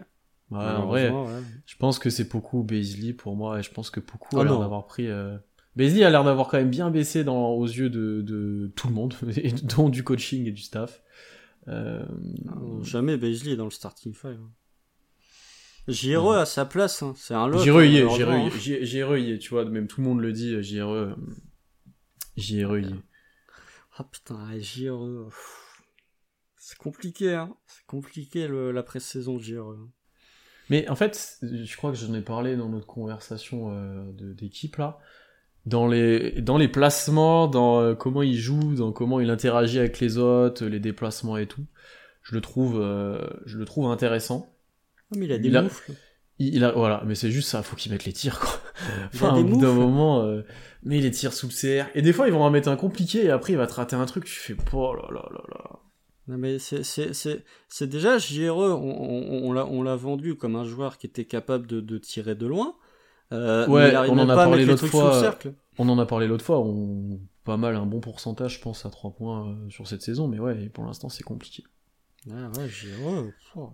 Ouais, 0.51 0.59
en 0.59 0.85
vrai, 0.85 1.09
ouais. 1.09 1.41
je 1.65 1.75
pense 1.77 1.97
que 1.97 2.11
c'est 2.11 2.29
Poku 2.29 2.63
Beasley 2.63 3.13
pour 3.13 3.35
moi, 3.35 3.57
et 3.59 3.63
je 3.63 3.71
pense 3.71 3.89
que 3.89 3.99
Poku 3.99 4.37
Ah 4.37 4.41
a 4.41 4.43
l'air 4.43 4.53
non. 4.53 4.59
d'avoir 4.59 4.85
pris. 4.85 5.07
Euh... 5.07 5.37
Beasley 5.75 6.03
a 6.03 6.11
l'air 6.11 6.23
d'avoir 6.23 6.47
quand 6.47 6.57
même 6.57 6.69
bien 6.69 6.91
baissé 6.91 7.23
dans, 7.23 7.49
aux 7.49 7.65
yeux 7.65 7.89
de, 7.89 8.21
de 8.21 8.71
tout 8.75 8.87
le 8.87 8.93
monde, 8.93 9.15
et 9.37 9.51
dont 9.51 9.89
du 9.89 10.03
coaching 10.03 10.45
et 10.45 10.51
du 10.51 10.61
staff. 10.61 11.01
Euh... 11.67 12.05
Euh, 12.05 12.83
Jamais 12.83 13.17
Beasley 13.17 13.53
est 13.53 13.55
dans 13.55 13.65
le 13.65 13.71
starting 13.71 14.13
five. 14.13 14.39
hein. 14.41 14.51
JRE 15.87 16.31
à 16.33 16.45
sa 16.45 16.65
place, 16.65 17.03
hein, 17.03 17.13
c'est 17.15 17.35
un 17.35 17.47
lot. 17.47 17.59
JRE 17.59 17.83
y 17.85 17.97
est, 17.97 18.01
hein, 18.03 18.09
JRE 18.09 18.37
y 18.67 18.71
est, 18.73 18.85
JRE 18.85 19.39
tu 19.39 19.49
vois, 19.49 19.65
même 19.65 19.87
tout 19.87 20.01
le 20.01 20.07
monde 20.07 20.19
le 20.19 20.31
dit, 20.31 20.61
JRE, 20.63 20.89
euh, 20.89 21.15
JRE 22.37 22.79
y 22.79 22.85
est. 22.87 22.95
Ah 23.97 24.03
putain, 24.11 24.49
ouais, 24.49 24.59
JRE. 24.59 25.29
C'est 26.57 26.77
compliqué, 26.77 27.33
hein. 27.35 27.55
C'est 27.67 27.85
compliqué 27.85 28.47
le- 28.47 28.71
la 28.71 28.81
pré-saison 28.81 29.37
de 29.37 29.43
JRE. 29.43 29.75
Mais 30.71 30.89
en 30.89 30.95
fait, 30.95 31.37
je 31.43 31.77
crois 31.77 31.91
que 31.91 31.97
j'en 31.97 32.13
ai 32.15 32.21
parlé 32.23 32.55
dans 32.57 32.69
notre 32.69 32.87
conversation 32.87 33.71
euh, 33.71 34.11
d'équipe 34.33 34.77
là. 34.77 34.97
Dans 35.65 35.87
les, 35.87 36.41
dans 36.41 36.57
les 36.57 36.67
placements, 36.67 37.47
dans 37.47 37.81
euh, 37.81 37.95
comment 37.95 38.21
il 38.21 38.35
joue, 38.37 38.75
dans 38.75 38.91
comment 38.91 39.19
il 39.19 39.29
interagit 39.31 39.79
avec 39.79 39.99
les 39.99 40.17
autres, 40.19 40.65
les 40.65 40.79
déplacements 40.79 41.37
et 41.37 41.47
tout, 41.47 41.65
je 42.21 42.35
le 42.35 42.41
trouve, 42.41 42.79
euh, 42.79 43.19
je 43.45 43.57
le 43.57 43.65
trouve 43.65 43.87
intéressant. 43.89 44.53
Ah, 45.11 45.15
mais 45.17 45.25
il 45.25 45.31
a 45.31 45.37
des 45.39 45.47
Il 45.47 45.57
a- 45.57 45.63
moufles. 45.63 45.91
Il, 46.37 46.53
il 46.55 46.63
a, 46.65 46.71
voilà, 46.73 47.01
mais 47.07 47.15
c'est 47.15 47.31
juste 47.31 47.47
ça, 47.49 47.63
faut 47.63 47.75
qu'il 47.77 47.91
mette 47.91 48.05
les 48.05 48.11
tirs 48.13 48.39
quoi. 48.39 48.49
Il 49.13 49.15
Enfin, 49.15 49.35
au 49.37 49.43
bout 49.43 49.59
d'un 49.61 49.73
moment, 49.73 50.21
euh, 50.23 50.41
mais 50.83 50.99
les 50.99 51.09
tirs 51.09 51.31
sous 51.33 51.47
le 51.47 51.53
CR. 51.53 51.87
Et 51.95 52.01
des 52.01 52.11
fois, 52.13 52.27
ils 52.27 52.33
vont 52.33 52.43
en 52.43 52.51
mettre 52.51 52.67
un 52.69 52.75
compliqué 52.75 53.23
et 53.25 53.29
après, 53.31 53.53
il 53.53 53.57
va 53.57 53.65
te 53.67 53.73
rater 53.73 53.95
un 53.95 54.05
truc, 54.05 54.25
tu 54.25 54.31
fais, 54.35 54.55
oh 54.73 54.93
là 54.95 55.07
là 55.11 55.25
là 55.33 55.41
là. 55.49 55.79
Non, 56.27 56.37
mais 56.37 56.57
c'est, 56.59 57.87
déjà 57.87 58.17
JRE, 58.17 58.57
on, 58.57 59.53
l'a, 59.53 59.65
on 59.65 59.81
l'a 59.83 59.95
vendu 59.95 60.35
comme 60.35 60.55
un 60.55 60.65
joueur 60.65 60.97
qui 60.97 61.05
était 61.07 61.25
capable 61.25 61.67
de, 61.67 61.79
de 61.79 61.97
tirer 61.99 62.35
de 62.35 62.45
loin. 62.47 62.75
Euh, 63.35 63.67
Ouais, 63.67 63.91
mais 63.91 64.09
on 64.09 64.17
en 64.17 64.29
a 64.29 64.35
parlé 64.35 64.65
l'autre 64.65 64.87
fois. 64.87 65.33
On 65.77 65.89
en 65.89 65.99
a 65.99 66.05
parlé 66.05 66.27
l'autre 66.27 66.45
fois, 66.45 66.59
on 66.59 67.19
pas 67.43 67.57
mal 67.57 67.75
un 67.75 67.85
bon 67.85 67.99
pourcentage, 67.99 68.55
je 68.55 68.61
pense, 68.61 68.85
à 68.85 68.89
3 68.89 69.11
points 69.11 69.49
euh, 69.49 69.69
sur 69.69 69.87
cette 69.87 70.01
saison, 70.01 70.27
mais 70.27 70.39
ouais, 70.39 70.69
pour 70.69 70.83
l'instant, 70.83 71.09
c'est 71.09 71.23
compliqué. 71.23 71.63
Ah 72.31 72.49
ouais, 72.57 72.69
oh. 73.55 73.69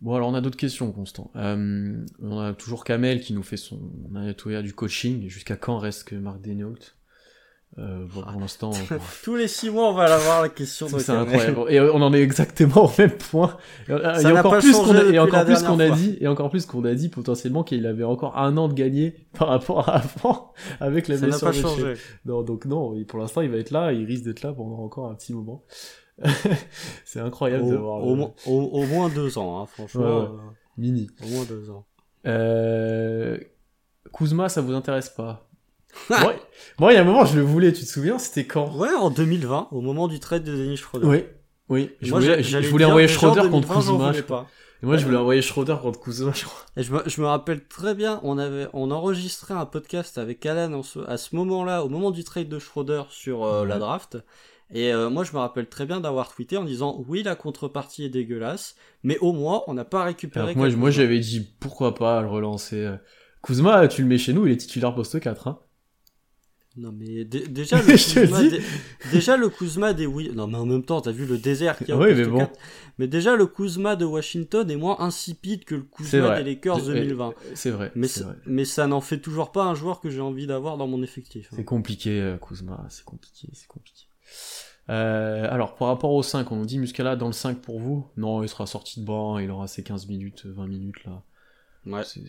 Bon, 0.00 0.14
alors 0.14 0.28
on 0.28 0.34
a 0.34 0.40
d'autres 0.40 0.56
questions, 0.56 0.90
Constant. 0.92 1.30
Euh, 1.36 2.04
on 2.20 2.38
a 2.40 2.52
toujours 2.54 2.84
Kamel 2.84 3.20
qui 3.20 3.32
nous 3.32 3.42
fait 3.42 3.56
son 3.56 3.80
ayatollah 4.14 4.62
du 4.62 4.74
coaching. 4.74 5.28
Jusqu'à 5.28 5.56
quand 5.56 5.78
reste 5.78 6.04
que 6.04 6.16
Marc 6.16 6.40
Denault? 6.40 6.74
Euh, 7.78 8.06
bon, 8.14 8.22
Pour 8.22 8.40
l'instant, 8.40 8.70
on- 8.90 8.96
Tous 9.22 9.34
les 9.36 9.48
six 9.48 9.68
mois, 9.70 9.90
on 9.90 9.94
va 9.94 10.08
l'avoir 10.08 10.40
la 10.42 10.48
question 10.48 10.88
c'est 10.88 11.10
incroyable. 11.10 11.60
Et 11.68 11.78
euh, 11.78 11.92
on 11.92 12.00
en 12.00 12.14
est 12.14 12.20
exactement 12.22 12.86
au 12.86 12.90
même 12.98 13.10
point. 13.10 13.56
Et, 13.88 13.92
euh, 13.92 14.14
Ça 14.14 14.20
il 14.20 14.22
y 14.22 14.26
a 14.26 14.32
n'a 14.34 14.40
encore 14.40 14.58
plus 14.58 14.72
qu'on 14.72 14.94
a, 14.96 15.02
et 15.04 15.18
encore 15.18 15.44
plus 15.44 15.62
qu'on 15.62 15.80
a 15.80 15.90
dit, 15.90 16.16
et 16.20 16.26
encore 16.28 16.50
plus 16.50 16.64
qu'on 16.66 16.84
a 16.84 16.94
dit 16.94 17.08
potentiellement 17.10 17.64
qu'il 17.64 17.86
avait 17.86 18.04
encore 18.04 18.38
un 18.38 18.56
an 18.56 18.68
de 18.68 18.74
gagné 18.74 19.14
par 19.38 19.48
rapport 19.48 19.88
à 19.88 19.96
avant 19.98 20.52
avec 20.80 21.06
la 21.08 21.16
Ça 21.16 21.22
n'a 21.22 21.28
blessure 21.28 21.46
pas 21.48 21.52
changé. 21.52 21.94
Non, 22.24 22.42
donc 22.42 22.64
non, 22.64 22.94
et 22.96 23.04
pour 23.04 23.18
l'instant, 23.18 23.42
il 23.42 23.50
va 23.50 23.58
être 23.58 23.70
là, 23.72 23.92
et 23.92 23.96
il 23.96 24.06
risque 24.06 24.24
d'être 24.24 24.42
là 24.42 24.52
pendant 24.54 24.78
encore 24.78 25.10
un 25.10 25.14
petit 25.14 25.34
moment. 25.34 25.62
c'est 27.04 27.20
incroyable 27.20 27.64
Au, 27.64 27.70
de 27.72 27.76
voir 27.76 28.02
au 28.02 28.16
le- 28.16 28.22
au- 28.46 28.70
au 28.80 28.86
moins 28.86 29.10
deux 29.10 29.36
ans, 29.36 29.60
hein, 29.60 29.66
franchement. 29.66 30.02
Ouais, 30.20 30.28
ouais. 30.28 30.38
Mini. 30.78 31.10
au 31.22 31.28
moins 31.28 31.44
deux 31.44 31.68
ans. 31.70 31.84
Euh... 32.26 33.38
Kuzma, 34.12 34.48
ça 34.48 34.60
vous 34.62 34.72
intéresse 34.74 35.10
pas? 35.10 35.46
Moi, 36.10 36.34
moi, 36.78 36.92
il 36.92 36.96
y 36.96 36.98
a 36.98 37.02
un 37.02 37.04
moment, 37.04 37.24
je 37.24 37.36
le 37.36 37.42
voulais, 37.42 37.72
tu 37.72 37.84
te 37.84 37.88
souviens 37.88 38.18
C'était 38.18 38.44
quand? 38.44 38.76
Ouais, 38.76 38.92
en 38.94 39.10
2020, 39.10 39.68
au 39.72 39.80
moment 39.80 40.08
du 40.08 40.20
trade 40.20 40.44
de 40.44 40.52
Denis 40.56 40.76
Schroeder. 40.76 41.06
Oui, 41.06 41.24
oui. 41.68 41.90
Je 42.02 42.10
Moi, 42.10 42.20
voulais, 42.20 42.42
je- 42.42 42.58
voulais 42.68 42.84
envoyer 42.84 43.08
Schroeder 43.08 43.42
contre 43.48 43.68
2020, 43.68 43.74
j'en 43.74 43.80
Kuzma. 43.80 43.96
voulais 44.06 44.18
je 44.18 44.22
crois. 44.22 44.40
pas. 44.42 44.46
Et 44.82 44.86
moi, 44.86 44.96
je 44.98 45.04
voulais 45.06 45.16
envoyer 45.16 45.40
Schroeder 45.42 45.76
contre 45.80 45.98
Kuzma, 46.00 46.32
je 46.34 46.44
crois. 46.44 46.60
Et 46.76 46.82
je 46.82 46.92
me, 46.92 47.02
je 47.06 47.20
me 47.22 47.26
rappelle 47.26 47.66
très 47.66 47.94
bien, 47.94 48.20
on 48.22 48.36
avait, 48.36 48.68
on 48.74 48.90
enregistrait 48.90 49.54
un 49.54 49.64
podcast 49.64 50.18
avec 50.18 50.44
Alan 50.44 50.72
en 50.74 50.82
ce- 50.82 50.98
à 51.08 51.16
ce 51.16 51.34
moment-là, 51.34 51.82
au 51.82 51.88
moment 51.88 52.10
du 52.10 52.24
trade 52.24 52.48
de 52.48 52.58
Schroeder 52.58 53.02
sur 53.08 53.44
euh, 53.44 53.62
Ouais. 53.62 53.68
la 53.68 53.78
draft. 53.78 54.18
Et 54.74 54.92
euh, 54.92 55.08
moi, 55.08 55.24
je 55.24 55.32
me 55.32 55.38
rappelle 55.38 55.68
très 55.68 55.86
bien 55.86 56.00
d'avoir 56.00 56.28
tweeté 56.28 56.56
en 56.58 56.64
disant 56.64 57.02
oui, 57.08 57.22
la 57.22 57.36
contrepartie 57.36 58.04
est 58.04 58.08
dégueulasse, 58.10 58.74
mais 59.02 59.16
au 59.20 59.32
moins, 59.32 59.62
on 59.66 59.74
n'a 59.74 59.84
pas 59.84 60.04
récupéré. 60.04 60.46
Alors 60.50 60.56
moi, 60.58 60.68
moi 60.76 60.90
j'avais 60.90 61.20
dit 61.20 61.40
pourquoi 61.60 61.94
pas 61.94 62.20
le 62.20 62.28
relancer. 62.28 62.84
euh. 62.84 62.96
Kuzma, 63.42 63.86
tu 63.88 64.02
le 64.02 64.08
mets 64.08 64.18
chez 64.18 64.32
nous, 64.32 64.44
il 64.46 64.52
est 64.52 64.56
titulaire 64.56 64.92
poste 64.94 65.20
4. 65.20 65.46
Hein. 65.48 65.58
Non 66.78 66.92
mais 66.92 67.24
dé- 67.24 67.46
déjà 67.48 67.76
le 67.82 67.96
Kuzma 67.96 68.40
déjà 69.10 69.36
le 69.38 69.48
Kuzma 69.48 69.92
des 69.94 70.04
oui 70.06 70.30
non 70.34 70.46
mais 70.46 70.58
en 70.58 70.66
même 70.66 70.82
temps 70.84 71.00
t'as 71.00 71.10
vu 71.10 71.24
le 71.24 71.38
désert 71.38 71.78
qu'il 71.78 71.88
y 71.88 71.92
a 71.92 71.96
Oui, 71.96 72.14
mais 72.14 72.26
bon. 72.26 72.38
4. 72.38 72.58
mais 72.98 73.08
déjà 73.08 73.34
le 73.34 73.46
Kuzma 73.46 73.96
de 73.96 74.04
Washington 74.04 74.70
est 74.70 74.76
moins 74.76 74.96
insipide 75.00 75.64
que 75.64 75.74
le 75.76 75.82
Kuzma 75.82 76.36
des 76.42 76.44
Lakers 76.54 76.80
Je- 76.80 76.92
2020 76.92 77.32
C'est 77.54 77.70
vrai. 77.70 77.92
mais 77.94 78.08
c'est 78.08 78.20
ça, 78.20 78.26
vrai. 78.26 78.36
mais 78.44 78.64
ça 78.66 78.86
n'en 78.86 79.00
fait 79.00 79.18
toujours 79.20 79.52
pas 79.52 79.64
un 79.64 79.74
joueur 79.74 80.00
que 80.00 80.10
j'ai 80.10 80.20
envie 80.20 80.46
d'avoir 80.46 80.76
dans 80.76 80.86
mon 80.86 81.02
effectif 81.02 81.48
hein. 81.52 81.56
C'est 81.56 81.64
compliqué, 81.64 82.20
euh, 82.20 82.36
Kuzma, 82.36 82.84
c'est 82.90 83.04
compliqué, 83.04 83.48
c'est 83.54 83.68
compliqué. 83.68 84.04
Euh, 84.88 85.48
alors, 85.50 85.74
par 85.74 85.88
rapport 85.88 86.12
au 86.12 86.22
5, 86.22 86.52
on 86.52 86.56
nous 86.56 86.66
dit 86.66 86.78
Muscala 86.78 87.16
dans 87.16 87.26
le 87.26 87.32
5 87.32 87.60
pour 87.60 87.80
vous? 87.80 88.06
Non, 88.16 88.42
il 88.44 88.48
sera 88.48 88.66
sorti 88.66 89.00
de 89.00 89.04
banc, 89.04 89.38
il 89.38 89.50
aura 89.50 89.66
ses 89.66 89.82
15 89.82 90.06
minutes, 90.08 90.46
20 90.46 90.66
minutes 90.68 91.04
là. 91.04 91.22
ouais 91.86 92.04
C'est- 92.04 92.22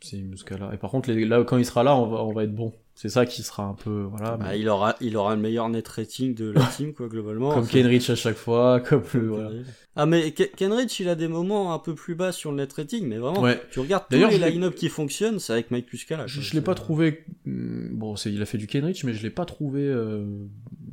C'est 0.00 0.18
Muscala. 0.22 0.70
Et 0.72 0.78
par 0.78 0.90
contre, 0.90 1.10
les- 1.10 1.24
là, 1.26 1.42
quand 1.44 1.58
il 1.58 1.66
sera 1.66 1.82
là, 1.82 1.94
on 1.96 2.06
va, 2.06 2.22
on 2.24 2.32
va 2.32 2.44
être 2.44 2.54
bon. 2.54 2.72
C'est 3.00 3.10
ça 3.10 3.26
qui 3.26 3.44
sera 3.44 3.62
un 3.62 3.74
peu. 3.74 4.02
Voilà. 4.10 4.36
Bah, 4.36 4.46
mais 4.50 4.58
il 4.58 4.68
aura 4.68 4.96
il 5.00 5.16
aura 5.16 5.36
le 5.36 5.40
meilleur 5.40 5.68
net 5.68 5.86
rating 5.86 6.34
de 6.34 6.50
la 6.50 6.64
team 6.76 6.92
quoi 6.92 7.06
globalement 7.08 7.50
comme 7.50 7.60
Enfin, 7.62 7.70
Kenrich 7.70 8.10
à 8.10 8.16
chaque 8.16 8.36
fois, 8.36 8.80
comme 8.88 9.04
le. 9.14 9.28
Voilà. 9.28 9.50
ah 9.94 10.04
mais 10.04 10.30
Ke- 10.30 10.50
Kenrich 10.56 10.98
il 10.98 11.08
a 11.08 11.14
des 11.14 11.28
moments 11.28 11.72
un 11.72 11.78
peu 11.78 11.94
plus 11.94 12.16
bas 12.16 12.32
sur 12.32 12.50
le 12.50 12.56
net 12.56 12.72
rating 12.72 13.06
mais 13.06 13.18
vraiment 13.18 13.40
Ouais. 13.40 13.62
tu 13.70 13.78
regardes 13.78 14.02
tous 14.10 14.16
D'ailleurs, 14.16 14.30
les 14.32 14.38
line-up 14.50 14.74
qui 14.74 14.88
fonctionnent 14.88 15.38
c'est 15.38 15.52
avec 15.52 15.70
Mike 15.70 15.92
Muscala 15.92 16.26
Je, 16.26 16.40
je 16.40 16.54
l'ai 16.54 16.60
pas 16.60 16.74
trouvé. 16.74 17.24
hum, 17.46 17.90
Bon, 17.92 18.16
c'est, 18.16 18.32
il 18.32 18.42
a 18.42 18.46
fait 18.46 18.58
du 18.58 18.66
Kenrich, 18.66 19.04
mais 19.04 19.14
je 19.14 19.22
l'ai 19.22 19.30
pas 19.30 19.44
trouvé 19.44 19.82
euh, 19.82 20.26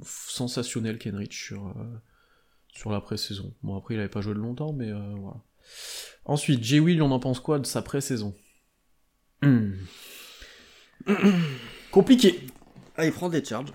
sensationnel 0.04 1.00
Kenrich 1.00 1.34
sur 1.34 1.66
euh, 1.70 1.72
sur 2.76 2.92
la 2.92 3.02
pré-saison. 3.02 3.52
Bon, 3.64 3.76
après, 3.78 3.96
il 3.96 4.00
avait 4.00 4.10
pas 4.10 4.22
joué 4.22 4.34
de 4.36 4.40
longtemps, 4.40 4.74
mais 4.74 4.92
euh, 4.92 5.00
voilà. 5.18 5.38
Ensuite, 6.26 6.64
Jay 6.64 6.80
Will, 6.80 7.02
on 7.02 7.10
en 7.12 7.20
pense 7.20 7.40
quoi 7.40 7.58
de 7.58 7.66
sa 7.66 7.82
pré-saison? 7.82 8.36
Hmm. 9.42 9.72
Compliqué. 11.96 12.40
ah 12.98 13.06
il 13.06 13.12
prend 13.14 13.30
des 13.30 13.44
charges 13.44 13.70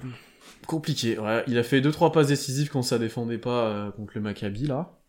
Compliqué, 0.66 1.18
ouais. 1.18 1.42
Il 1.48 1.56
a 1.58 1.62
fait 1.62 1.80
2-3 1.80 2.12
passes 2.12 2.28
décisives 2.28 2.68
quand 2.68 2.82
ça 2.82 2.98
défendait 2.98 3.38
pas 3.38 3.66
euh, 3.68 3.90
contre 3.90 4.12
le 4.14 4.20
Maccabi, 4.20 4.66
là. 4.66 5.00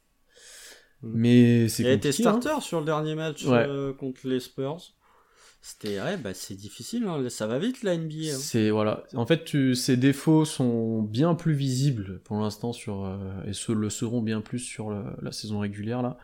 Mais 1.04 1.68
c'est 1.68 1.84
Il 1.84 1.88
a 1.90 1.92
été 1.92 2.08
hein. 2.10 2.12
starter 2.14 2.62
sur 2.62 2.80
le 2.80 2.86
dernier 2.86 3.16
match 3.16 3.44
Ouais. 3.46 3.66
euh, 3.68 3.94
contre 3.94 4.22
les 4.28 4.40
Spurs. 4.40 4.78
C'était 5.62 6.00
ouais, 6.02 6.18
bah 6.18 6.34
c'est 6.34 6.56
difficile, 6.56 7.04
hein. 7.06 7.24
ça 7.30 7.46
va 7.46 7.60
vite 7.60 7.84
la 7.84 7.96
NBA. 7.98 8.16
hein. 8.34 8.38
C'est 8.40 8.70
voilà. 8.72 9.04
En 9.14 9.26
fait, 9.28 9.44
tu, 9.44 9.76
ses 9.76 9.96
défauts 9.98 10.46
sont 10.46 11.04
bien 11.04 11.36
plus 11.36 11.54
visibles 11.54 12.20
pour 12.24 12.40
l'instant 12.40 12.72
sur 12.74 13.06
euh, 13.06 13.44
et 13.46 13.74
le 13.74 13.90
seront 13.92 14.22
bien 14.22 14.42
plus 14.42 14.58
sur 14.60 14.90
le- 14.90 15.04
la 15.22 15.32
saison 15.32 15.60
régulière 15.60 16.02
là. 16.02 16.18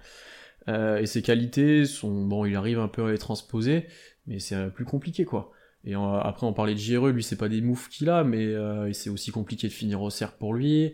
Euh, 0.69 0.97
et 0.97 1.05
ses 1.05 1.21
qualités 1.21 1.85
sont 1.85 2.25
bon, 2.25 2.45
il 2.45 2.55
arrive 2.55 2.79
un 2.79 2.87
peu 2.87 3.05
à 3.05 3.11
les 3.11 3.19
transposer, 3.19 3.85
mais 4.25 4.39
c'est 4.39 4.55
euh, 4.55 4.69
plus 4.69 4.85
compliqué 4.85 5.23
quoi. 5.25 5.51
Et 5.87 5.95
euh, 5.95 6.19
après, 6.19 6.45
on 6.45 6.51
parlait 6.51 6.73
de 6.73 6.79
JRE, 6.79 7.07
lui, 7.07 7.23
c'est 7.23 7.37
pas 7.37 7.47
des 7.47 7.61
moves 7.61 7.87
qu'il 7.87 8.09
a, 8.09 8.23
mais 8.25 8.45
euh, 8.45 8.91
c'est 8.91 9.09
aussi 9.09 9.31
compliqué 9.31 9.67
de 9.69 9.73
finir 9.73 10.01
au 10.01 10.09
cercle 10.09 10.35
pour 10.37 10.53
lui. 10.53 10.93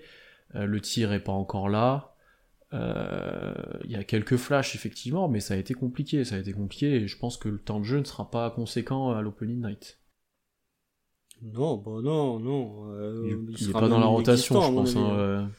Euh, 0.53 0.65
le 0.65 0.79
tir 0.81 1.11
est 1.13 1.23
pas 1.23 1.31
encore 1.31 1.67
là. 1.67 2.13
Euh, 2.73 3.53
Il 3.85 3.91
y 3.91 3.95
a 3.95 4.03
quelques 4.03 4.37
flashs 4.37 4.75
effectivement, 4.75 5.27
mais 5.27 5.39
ça 5.39 5.55
a 5.55 5.57
été 5.57 5.73
compliqué, 5.73 6.23
ça 6.23 6.35
a 6.35 6.39
été 6.39 6.53
compliqué, 6.53 6.93
et 6.95 7.07
je 7.07 7.17
pense 7.17 7.37
que 7.37 7.49
le 7.49 7.57
temps 7.57 7.79
de 7.79 7.85
jeu 7.85 7.97
ne 7.99 8.03
sera 8.03 8.29
pas 8.29 8.51
conséquent 8.51 9.11
à 9.11 9.21
l'opening 9.21 9.65
night. 9.65 9.99
Non, 11.41 11.77
bah 11.77 12.01
non, 12.03 12.39
non. 12.39 12.91
euh, 12.93 13.23
Il, 13.25 13.49
il 13.49 13.55
est 13.55 13.63
sera 13.69 13.79
pas 13.81 13.89
dans 13.89 13.99
la 13.99 14.05
rotation, 14.05 14.61
je 14.61 14.71
pense. 14.73 14.95
hein. 14.95 15.49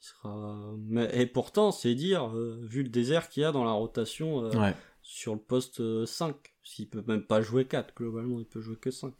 Il 0.00 0.04
sera... 0.06 0.72
Mais, 0.88 1.08
et 1.20 1.26
pourtant, 1.26 1.70
c'est 1.70 1.94
dire, 1.94 2.34
euh, 2.34 2.58
vu 2.64 2.82
le 2.82 2.88
désert 2.88 3.28
qu'il 3.28 3.42
y 3.42 3.46
a 3.46 3.52
dans 3.52 3.64
la 3.64 3.72
rotation 3.72 4.44
euh, 4.44 4.50
Ouais. 4.58 4.74
Sur 5.12 5.34
le 5.34 5.40
poste 5.40 5.80
euh, 5.80 6.06
5, 6.06 6.36
s'il 6.62 6.88
peut 6.88 7.02
même 7.08 7.22
pas 7.24 7.40
jouer 7.40 7.64
4, 7.64 7.94
globalement, 7.96 8.38
il 8.38 8.46
peut 8.46 8.60
jouer 8.60 8.76
que 8.76 8.92
5. 8.92 9.12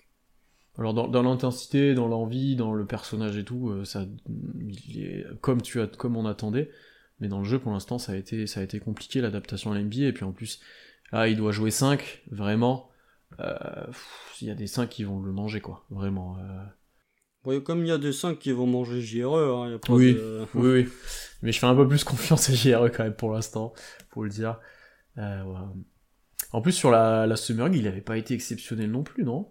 Alors 0.78 0.94
dans, 0.94 1.08
dans 1.08 1.22
l'intensité, 1.22 1.94
dans 1.94 2.06
l'envie, 2.06 2.54
dans 2.54 2.72
le 2.72 2.86
personnage 2.86 3.36
et 3.36 3.44
tout, 3.44 3.70
euh, 3.70 3.84
ça, 3.84 4.04
il 4.28 5.02
est 5.04 5.26
comme 5.40 5.62
tu 5.62 5.80
as, 5.80 5.88
comme 5.88 6.16
on 6.16 6.26
attendait. 6.26 6.70
Mais 7.18 7.26
dans 7.26 7.38
le 7.40 7.44
jeu, 7.44 7.58
pour 7.58 7.72
l'instant, 7.72 7.98
ça 7.98 8.12
a 8.12 8.16
été, 8.16 8.46
ça 8.46 8.60
a 8.60 8.62
été 8.62 8.78
compliqué 8.78 9.20
l'adaptation 9.20 9.72
à 9.72 9.78
l'NBA. 9.78 10.02
Et 10.06 10.12
puis 10.12 10.24
en 10.24 10.30
plus, 10.32 10.60
là, 11.10 11.26
il 11.26 11.36
doit 11.36 11.50
jouer 11.50 11.72
5, 11.72 12.22
vraiment. 12.30 12.88
Euh, 13.40 13.86
Il 14.40 14.46
y 14.46 14.50
a 14.50 14.54
des 14.54 14.68
5 14.68 14.88
qui 14.88 15.02
vont 15.02 15.20
le 15.20 15.32
manger, 15.32 15.60
quoi. 15.60 15.84
Vraiment. 15.90 16.38
euh. 16.38 16.64
Bon, 17.42 17.60
comme 17.60 17.80
il 17.84 17.88
y 17.88 17.92
a 17.92 17.98
des 17.98 18.12
5 18.12 18.38
qui 18.38 18.52
vont 18.52 18.66
manger 18.68 19.00
JRE, 19.02 19.34
hein, 19.34 19.66
il 19.66 19.72
y 19.72 19.74
a 19.74 19.78
pas 19.80 19.92
Oui. 19.92 20.14
de... 20.14 20.46
Oui, 20.54 20.70
oui. 20.84 20.88
Mais 21.42 21.50
je 21.50 21.58
fais 21.58 21.66
un 21.66 21.74
peu 21.74 21.88
plus 21.88 22.04
confiance 22.04 22.48
à 22.48 22.54
JRE 22.54 22.90
quand 22.92 23.02
même 23.02 23.14
pour 23.16 23.32
l'instant, 23.32 23.72
pour 24.10 24.22
le 24.22 24.30
dire. 24.30 24.60
Euh, 25.18 25.42
ouais. 25.44 25.58
En 26.52 26.60
plus, 26.62 26.72
sur 26.72 26.90
la, 26.90 27.26
la 27.26 27.36
Summer 27.36 27.68
League, 27.68 27.80
il 27.82 27.86
avait 27.88 28.00
pas 28.00 28.16
été 28.18 28.34
exceptionnel 28.34 28.90
non 28.90 29.02
plus, 29.02 29.24
non? 29.24 29.48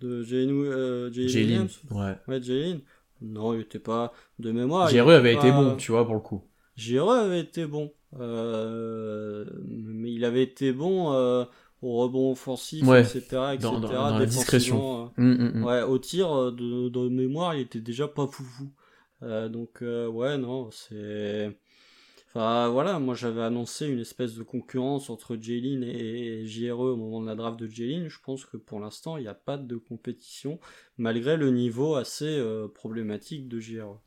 De 0.00 0.22
Jalen 0.22 0.50
euh, 0.64 1.10
Williams 1.14 1.80
ouais. 1.90 2.16
Ouais, 2.28 2.42
Jalen. 2.42 2.80
Non, 3.20 3.52
il 3.54 3.60
était 3.62 3.80
pas 3.80 4.12
de 4.38 4.52
mémoire. 4.52 4.88
JRE 4.88 5.10
avait 5.10 5.34
été 5.34 5.50
pas- 5.50 5.62
bon, 5.62 5.76
tu 5.76 5.90
vois, 5.92 6.04
pour 6.04 6.14
le 6.14 6.20
coup. 6.20 6.44
JRE 6.76 7.10
avait 7.10 7.40
été 7.40 7.66
bon. 7.66 7.92
Euh, 8.18 9.44
mais 9.66 10.12
il 10.12 10.24
avait 10.24 10.42
été 10.44 10.72
bon 10.72 11.12
euh, 11.12 11.44
au 11.82 11.96
rebond 11.98 12.32
offensif, 12.32 12.86
Ouais. 12.86 13.00
etc. 13.02 13.18
etc. 13.54 13.58
Dans- 13.60 13.80
dans- 13.80 13.88
dans 13.88 14.18
la 14.18 14.26
défensivement, 14.26 15.12
Hum, 15.18 15.32
hum, 15.32 15.40
euh, 15.40 15.50
hum. 15.58 15.64
Ouais, 15.64 15.82
au 15.82 15.98
tir, 15.98 16.32
euh, 16.32 16.50
de, 16.52 16.88
de 16.88 17.08
mémoire, 17.08 17.54
il 17.54 17.62
était 17.62 17.80
déjà 17.80 18.06
pas 18.08 18.26
foufou. 18.26 18.70
Euh, 19.22 19.48
donc, 19.48 19.82
euh, 19.82 20.06
ouais, 20.08 20.38
non, 20.38 20.70
c'est. 20.70 21.58
Enfin, 22.28 22.68
voilà, 22.68 22.98
moi 22.98 23.14
j'avais 23.14 23.40
annoncé 23.42 23.86
une 23.86 24.00
espèce 24.00 24.34
de 24.34 24.42
concurrence 24.42 25.08
entre 25.08 25.36
Jalen 25.40 25.82
et, 25.82 26.46
JRE 26.46 26.78
au 26.78 26.96
moment 26.96 27.22
de 27.22 27.26
la 27.26 27.34
draft 27.34 27.58
de 27.58 27.66
Jalen. 27.66 28.08
Je 28.08 28.18
pense 28.22 28.44
que 28.44 28.58
pour 28.58 28.80
l'instant, 28.80 29.16
il 29.16 29.22
n'y 29.22 29.28
a 29.28 29.34
pas 29.34 29.56
de 29.56 29.76
compétition, 29.76 30.60
malgré 30.98 31.38
le 31.38 31.50
niveau 31.50 31.94
assez 31.94 32.26
euh, 32.26 32.68
problématique 32.68 33.48
de 33.48 33.60
JRE. 33.60 33.98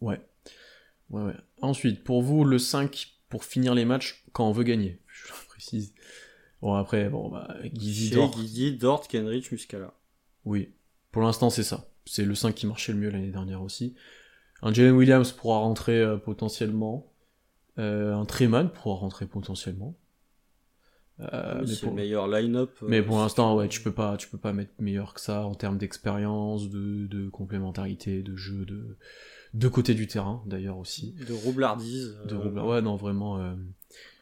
Ouais. 0.00 0.20
Ouais, 1.10 1.22
ouais. 1.22 1.36
Ensuite, 1.60 2.04
pour 2.04 2.22
vous, 2.22 2.44
le 2.44 2.58
5 2.58 3.18
pour 3.28 3.44
finir 3.44 3.74
les 3.74 3.84
matchs 3.84 4.24
quand 4.32 4.48
on 4.48 4.52
veut 4.52 4.64
gagner. 4.64 5.00
Je 5.06 5.32
précise. 5.48 5.94
Bon, 6.60 6.74
après, 6.74 7.08
bon, 7.08 7.28
bah, 7.28 7.48
dort. 8.12 8.38
Giddy, 8.38 8.76
Dort, 8.76 9.08
Kenrich, 9.08 9.50
Muscala. 9.50 9.94
Oui. 10.44 10.70
Pour 11.10 11.22
l'instant, 11.22 11.50
c'est 11.50 11.64
ça. 11.64 11.88
C'est 12.04 12.24
le 12.24 12.34
5 12.34 12.54
qui 12.54 12.66
marchait 12.66 12.92
le 12.92 12.98
mieux 12.98 13.10
l'année 13.10 13.30
dernière 13.30 13.62
aussi. 13.62 13.94
Un 14.62 14.72
Jalen 14.72 14.94
Williams 14.94 15.32
pourra 15.32 15.58
rentrer 15.58 16.00
euh, 16.00 16.16
potentiellement. 16.16 17.12
Euh, 17.78 18.14
un 18.14 18.24
Treman 18.24 18.68
pourra 18.70 18.96
rentrer 18.96 19.26
potentiellement. 19.26 19.96
Euh, 21.20 21.60
mais 21.60 21.66
c'est 21.66 21.80
pour- 21.80 21.90
le 21.90 21.96
meilleur 21.96 22.26
line-up. 22.26 22.70
euh, 22.82 22.86
Mais 22.88 23.02
pour 23.02 23.18
l'instant, 23.18 23.52
tu 23.54 23.58
ouais, 23.58 23.68
tu 23.68 23.80
peux 23.82 23.92
pas, 23.92 24.16
tu 24.16 24.28
peux 24.28 24.38
pas 24.38 24.52
mettre 24.52 24.72
meilleur 24.78 25.14
que 25.14 25.20
ça 25.20 25.44
en 25.44 25.54
termes 25.54 25.78
d'expérience, 25.78 26.68
de, 26.70 27.06
de 27.06 27.28
complémentarité, 27.28 28.22
de 28.22 28.34
jeu, 28.36 28.64
de, 28.64 28.96
de 29.54 29.68
côté 29.68 29.94
du 29.94 30.06
terrain, 30.06 30.42
d'ailleurs 30.46 30.78
aussi. 30.78 31.14
De 31.26 31.32
roublardise. 31.32 32.16
De 32.26 32.34
euh, 32.34 32.38
Robert- 32.38 32.66
Ouais, 32.66 32.82
non, 32.82 32.96
vraiment. 32.96 33.38
euh, 33.40 33.54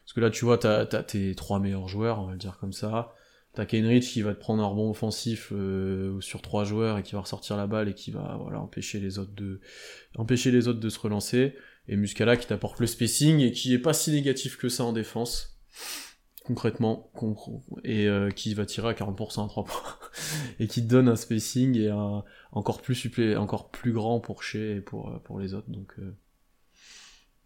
Parce 0.03 0.13
que 0.13 0.19
là, 0.19 0.29
tu 0.29 0.45
vois, 0.45 0.57
t'as 0.57 0.81
as 0.81 1.03
tes 1.03 1.33
trois 1.35 1.59
meilleurs 1.59 1.87
joueurs, 1.87 2.19
on 2.19 2.25
va 2.27 2.33
le 2.33 2.37
dire 2.37 2.57
comme 2.59 2.73
ça. 2.73 3.13
T'as 3.53 3.65
Kenrich 3.65 4.05
qui 4.13 4.21
va 4.21 4.33
te 4.33 4.39
prendre 4.39 4.63
un 4.63 4.65
rebond 4.67 4.89
offensif 4.89 5.51
euh, 5.51 6.21
sur 6.21 6.41
trois 6.41 6.63
joueurs 6.63 6.97
et 6.97 7.03
qui 7.03 7.13
va 7.13 7.19
ressortir 7.21 7.57
la 7.57 7.67
balle 7.67 7.89
et 7.89 7.93
qui 7.93 8.09
va 8.11 8.37
voilà 8.41 8.61
empêcher 8.61 8.99
les 9.01 9.19
autres 9.19 9.33
de 9.33 9.59
empêcher 10.15 10.51
les 10.51 10.67
autres 10.69 10.79
de 10.79 10.89
se 10.89 10.99
relancer. 10.99 11.53
Et 11.89 11.97
Muscala 11.97 12.37
qui 12.37 12.47
t'apporte 12.47 12.79
le 12.79 12.87
spacing 12.87 13.39
et 13.39 13.51
qui 13.51 13.73
est 13.73 13.79
pas 13.79 13.93
si 13.93 14.11
négatif 14.11 14.55
que 14.57 14.69
ça 14.69 14.85
en 14.85 14.93
défense 14.93 15.57
concrètement 16.43 17.11
con- 17.13 17.35
et 17.83 18.07
euh, 18.07 18.29
qui 18.31 18.53
va 18.53 18.65
tirer 18.65 18.89
à 18.89 18.93
40% 18.93 19.45
à 19.45 19.47
3 19.47 19.63
points 19.65 19.95
et 20.59 20.67
qui 20.67 20.81
te 20.81 20.87
donne 20.87 21.07
un 21.07 21.15
spacing 21.15 21.77
et 21.77 21.89
un 21.89 22.23
encore 22.51 22.81
plus 22.81 22.95
supplé 22.95 23.35
encore 23.35 23.69
plus 23.69 23.91
grand 23.91 24.19
pour 24.19 24.43
Shea 24.43 24.77
et 24.77 24.81
pour 24.81 25.09
euh, 25.09 25.19
pour 25.19 25.39
les 25.39 25.53
autres 25.53 25.69
donc 25.69 25.93
euh, 25.99 26.15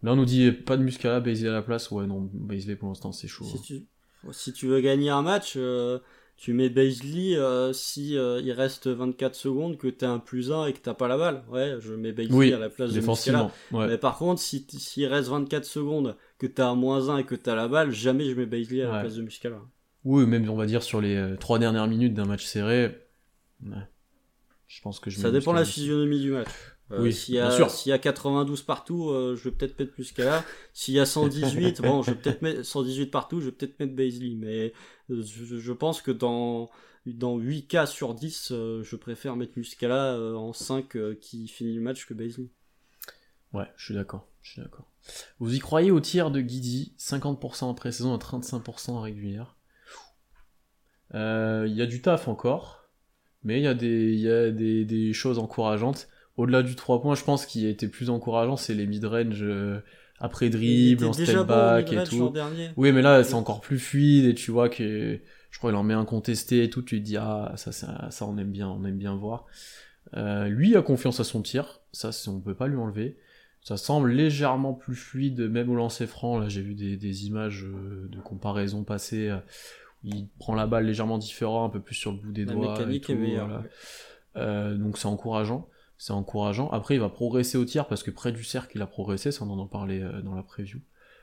là 0.02 0.12
on 0.12 0.16
nous 0.16 0.24
dit 0.24 0.50
pas 0.50 0.76
de 0.78 0.82
Muscala 0.82 1.20
Baisley 1.20 1.48
à 1.48 1.52
la 1.52 1.62
place 1.62 1.90
ouais 1.90 2.06
non 2.06 2.30
Baisley 2.32 2.74
pour 2.76 2.88
l'instant 2.88 3.12
c'est 3.12 3.28
chaud 3.28 3.44
Si 3.44 3.56
hein. 3.56 3.60
tu, 3.64 3.86
si 4.32 4.52
tu 4.52 4.66
veux 4.66 4.80
gagner 4.80 5.10
un 5.10 5.22
match, 5.22 5.54
euh, 5.56 5.98
tu 6.36 6.52
mets 6.52 6.68
Baisley 6.68 7.36
euh, 7.36 7.72
si 7.72 8.16
euh, 8.18 8.40
il 8.42 8.52
reste 8.52 8.88
24 8.88 9.34
secondes, 9.34 9.78
que 9.78 9.88
t'as 9.88 10.10
un 10.10 10.18
plus 10.18 10.52
1 10.52 10.66
et 10.66 10.72
que 10.72 10.78
t'as 10.80 10.94
pas 10.94 11.08
la 11.08 11.16
balle. 11.16 11.42
Ouais, 11.48 11.76
je 11.80 11.94
mets 11.94 12.12
Baisley 12.12 12.36
Oui, 12.36 12.52
à 12.52 12.58
la 12.58 12.68
place 12.68 12.92
de 12.92 13.00
Muscala. 13.00 13.50
ouais. 13.72 13.86
Mais 13.86 13.98
par 13.98 14.18
contre, 14.18 14.40
si 14.40 14.66
s'il 14.68 15.06
reste 15.06 15.28
24 15.28 15.64
secondes, 15.64 16.16
que 16.38 16.46
t'as 16.46 16.66
un 16.68 16.74
moins 16.74 17.08
1 17.08 17.18
et 17.18 17.24
que 17.24 17.34
t'as 17.34 17.54
la 17.54 17.68
balle, 17.68 17.90
jamais 17.90 18.28
je 18.28 18.34
mets 18.34 18.46
Baisley 18.46 18.82
à 18.82 18.92
la 18.92 19.00
place 19.00 19.14
de 19.14 19.22
Muscala. 19.22 19.60
oui 20.04 20.26
même 20.26 20.48
on 20.50 20.56
va 20.56 20.66
dire 20.66 20.82
sur 20.82 21.00
les 21.00 21.16
euh, 21.16 21.36
trois 21.36 21.58
dernières 21.58 21.86
minutes 21.88 22.14
d'un 22.14 22.26
match 22.26 22.44
serré 22.44 22.94
ouais. 23.64 23.72
je 24.68 24.80
pense 24.82 25.00
que 25.00 25.08
je 25.10 25.18
Ça 25.18 25.30
dépend 25.30 25.52
de 25.52 25.58
la 25.58 25.64
physionomie 25.64 26.20
du 26.20 26.32
match. 26.32 26.48
Euh, 26.92 27.02
Oui, 27.02 27.12
s'il 27.12 27.34
y 27.34 27.40
a, 27.40 27.50
sûr. 27.50 27.70
S'il 27.70 27.90
y 27.90 27.92
a 27.92 27.98
92 27.98 28.62
partout, 28.62 29.10
euh, 29.10 29.34
je 29.36 29.48
vais 29.48 29.56
peut-être 29.56 29.78
mettre 29.78 29.92
Muscala. 29.98 30.44
S'il 30.72 30.94
y 30.94 31.00
a 31.00 31.06
118, 31.06 31.80
bon, 31.82 32.02
je 32.02 32.12
vais 32.12 32.16
peut-être 32.16 32.42
mettre 32.42 32.64
118 32.64 33.06
partout, 33.06 33.40
je 33.40 33.46
vais 33.46 33.52
peut-être 33.52 33.78
mettre 33.80 33.94
Baisley. 33.94 34.34
Mais 34.36 34.72
je, 35.08 35.58
je 35.58 35.72
pense 35.72 36.00
que 36.00 36.12
dans, 36.12 36.70
dans 37.06 37.38
8 37.38 37.66
cas 37.68 37.86
sur 37.86 38.14
10, 38.14 38.50
euh, 38.50 38.82
je 38.82 38.96
préfère 38.96 39.36
mettre 39.36 39.52
Muscala 39.56 40.14
euh, 40.14 40.34
en 40.34 40.52
5 40.52 40.96
euh, 40.96 41.14
qui 41.14 41.46
finit 41.48 41.74
le 41.74 41.80
match 41.80 42.06
que 42.06 42.14
Baisley. 42.14 42.48
Ouais, 43.52 43.66
je 43.76 43.84
suis 43.86 43.94
d'accord, 43.94 44.28
je 44.42 44.52
suis 44.52 44.62
d'accord. 44.62 44.90
Vous 45.38 45.54
y 45.54 45.60
croyez 45.60 45.92
au 45.92 46.00
tir 46.00 46.30
de 46.30 46.40
Guidi, 46.40 46.94
50% 46.98 47.64
en 47.64 47.74
pré-saison 47.74 48.12
à 48.12 48.18
35% 48.18 48.90
en 48.90 49.00
régulière. 49.00 49.56
Il 51.14 51.72
y 51.72 51.80
a 51.80 51.86
du 51.86 52.02
taf 52.02 52.26
encore, 52.26 52.90
mais 53.44 53.60
il 53.60 53.62
y 53.62 53.68
a 53.68 53.74
des, 53.74 54.14
y 54.16 54.28
a 54.28 54.50
des, 54.50 54.84
des 54.84 55.12
choses 55.12 55.38
encourageantes. 55.38 56.08
Au-delà 56.36 56.62
du 56.62 56.74
3 56.76 57.00
points, 57.00 57.14
je 57.14 57.24
pense 57.24 57.46
qu'il 57.46 57.64
a 57.66 57.68
été 57.70 57.88
plus 57.88 58.10
encourageant, 58.10 58.56
c'est 58.56 58.74
les 58.74 58.86
mid-range 58.86 59.38
euh, 59.42 59.78
après 60.18 60.50
dribble, 60.50 61.04
en 61.04 61.12
step 61.12 61.46
back 61.46 61.92
et 61.92 62.04
tout. 62.04 62.32
Oui, 62.76 62.92
mais 62.92 63.02
là, 63.02 63.24
c'est 63.24 63.34
encore 63.34 63.60
plus 63.60 63.78
fluide 63.78 64.26
et 64.26 64.34
tu 64.34 64.50
vois 64.50 64.68
que 64.68 65.18
je 65.50 65.58
crois 65.58 65.70
qu'il 65.70 65.76
en 65.78 65.82
met 65.82 65.94
un 65.94 66.04
contesté 66.04 66.62
et 66.64 66.70
tout. 66.70 66.82
Tu 66.82 66.98
te 67.00 67.04
dis 67.04 67.16
ah 67.16 67.52
ça, 67.56 67.72
ça, 67.72 68.08
ça 68.10 68.26
on 68.26 68.36
aime 68.36 68.50
bien, 68.52 68.68
on 68.68 68.84
aime 68.84 68.98
bien 68.98 69.14
voir. 69.16 69.46
Euh, 70.16 70.46
lui 70.48 70.76
a 70.76 70.82
confiance 70.82 71.20
à 71.20 71.24
son 71.24 71.42
tir, 71.42 71.80
ça 71.92 72.10
on 72.28 72.40
peut 72.40 72.54
pas 72.54 72.66
lui 72.68 72.76
enlever. 72.76 73.16
Ça 73.62 73.76
semble 73.76 74.12
légèrement 74.12 74.74
plus 74.74 74.94
fluide, 74.94 75.40
même 75.40 75.68
au 75.70 75.74
lancer 75.74 76.06
franc. 76.06 76.38
Là, 76.38 76.48
j'ai 76.48 76.62
vu 76.62 76.74
des, 76.74 76.96
des 76.96 77.26
images 77.26 77.64
euh, 77.64 78.06
de 78.08 78.20
comparaison 78.20 78.84
passées. 78.84 79.28
euh, 79.30 79.38
où 80.04 80.08
il 80.08 80.28
prend 80.38 80.54
la 80.54 80.66
balle 80.68 80.84
légèrement 80.86 81.18
différent, 81.18 81.64
un 81.64 81.68
peu 81.70 81.80
plus 81.80 81.96
sur 81.96 82.12
le 82.12 82.18
bout 82.18 82.30
des 82.30 82.44
La 82.44 82.52
doigts. 82.52 82.66
et 82.66 82.78
mécanique 82.78 83.04
tout, 83.06 83.12
est 83.12 83.16
meilleure. 83.16 83.48
voilà. 83.48 83.64
Euh, 84.36 84.74
donc 84.76 84.98
c'est 84.98 85.06
encourageant. 85.06 85.68
C'est 85.98 86.12
encourageant. 86.12 86.68
Après, 86.70 86.94
il 86.94 87.00
va 87.00 87.08
progresser 87.08 87.56
au 87.58 87.64
tir 87.64 87.86
parce 87.88 88.02
que 88.02 88.10
près 88.10 88.32
du 88.32 88.44
cercle, 88.44 88.72
il 88.76 88.82
a 88.82 88.86
progressé. 88.86 89.32
Ça, 89.32 89.44
on 89.44 89.50
en 89.58 89.66
parlé 89.66 90.00
euh, 90.02 90.20
dans 90.22 90.34
la 90.34 90.42
preview. 90.42 90.80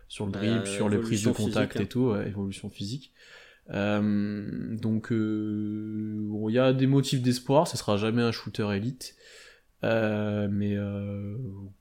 Sur 0.08 0.26
le 0.26 0.32
Bah, 0.32 0.40
dribble, 0.40 0.68
sur 0.68 0.90
les 0.90 0.98
prises 0.98 1.24
de 1.24 1.32
contact 1.32 1.74
physique, 1.74 1.76
hein. 1.78 1.84
et 1.84 1.88
tout, 1.88 2.16
évolution 2.16 2.70
physique. 2.70 3.14
Euh, 3.72 4.76
donc, 4.78 5.12
euh, 5.12 6.16
bon, 6.28 6.50
il 6.50 6.54
y 6.54 6.60
a 6.60 6.74
des 6.74 6.88
motifs 6.88 7.22
d'espoir. 7.22 7.68
Ce 7.68 7.78
sera 7.78 7.98
jamais 7.98 8.22
un 8.22 8.32
shooter 8.32 8.68
élite. 8.76 9.16
Mais 9.82 10.78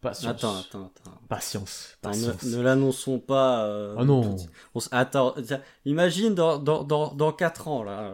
patience. 0.00 0.30
Attends, 0.30 0.58
attends, 0.58 0.92
attends. 0.96 1.20
Patience. 1.28 1.98
Ne, 2.04 2.56
ne 2.56 2.62
l'annonçons 2.62 3.18
pas. 3.20 3.94
Ah 3.96 4.04
non. 4.04 4.36
tout- 4.36 4.44
on 4.74 4.80
s- 4.80 4.88
attends, 4.92 5.34
imagine 5.84 6.34
dans, 6.34 6.58
dans, 6.58 6.82
dans, 6.84 7.14
dans 7.14 7.32
4 7.32 7.68
ans, 7.68 7.82
là, 7.84 8.12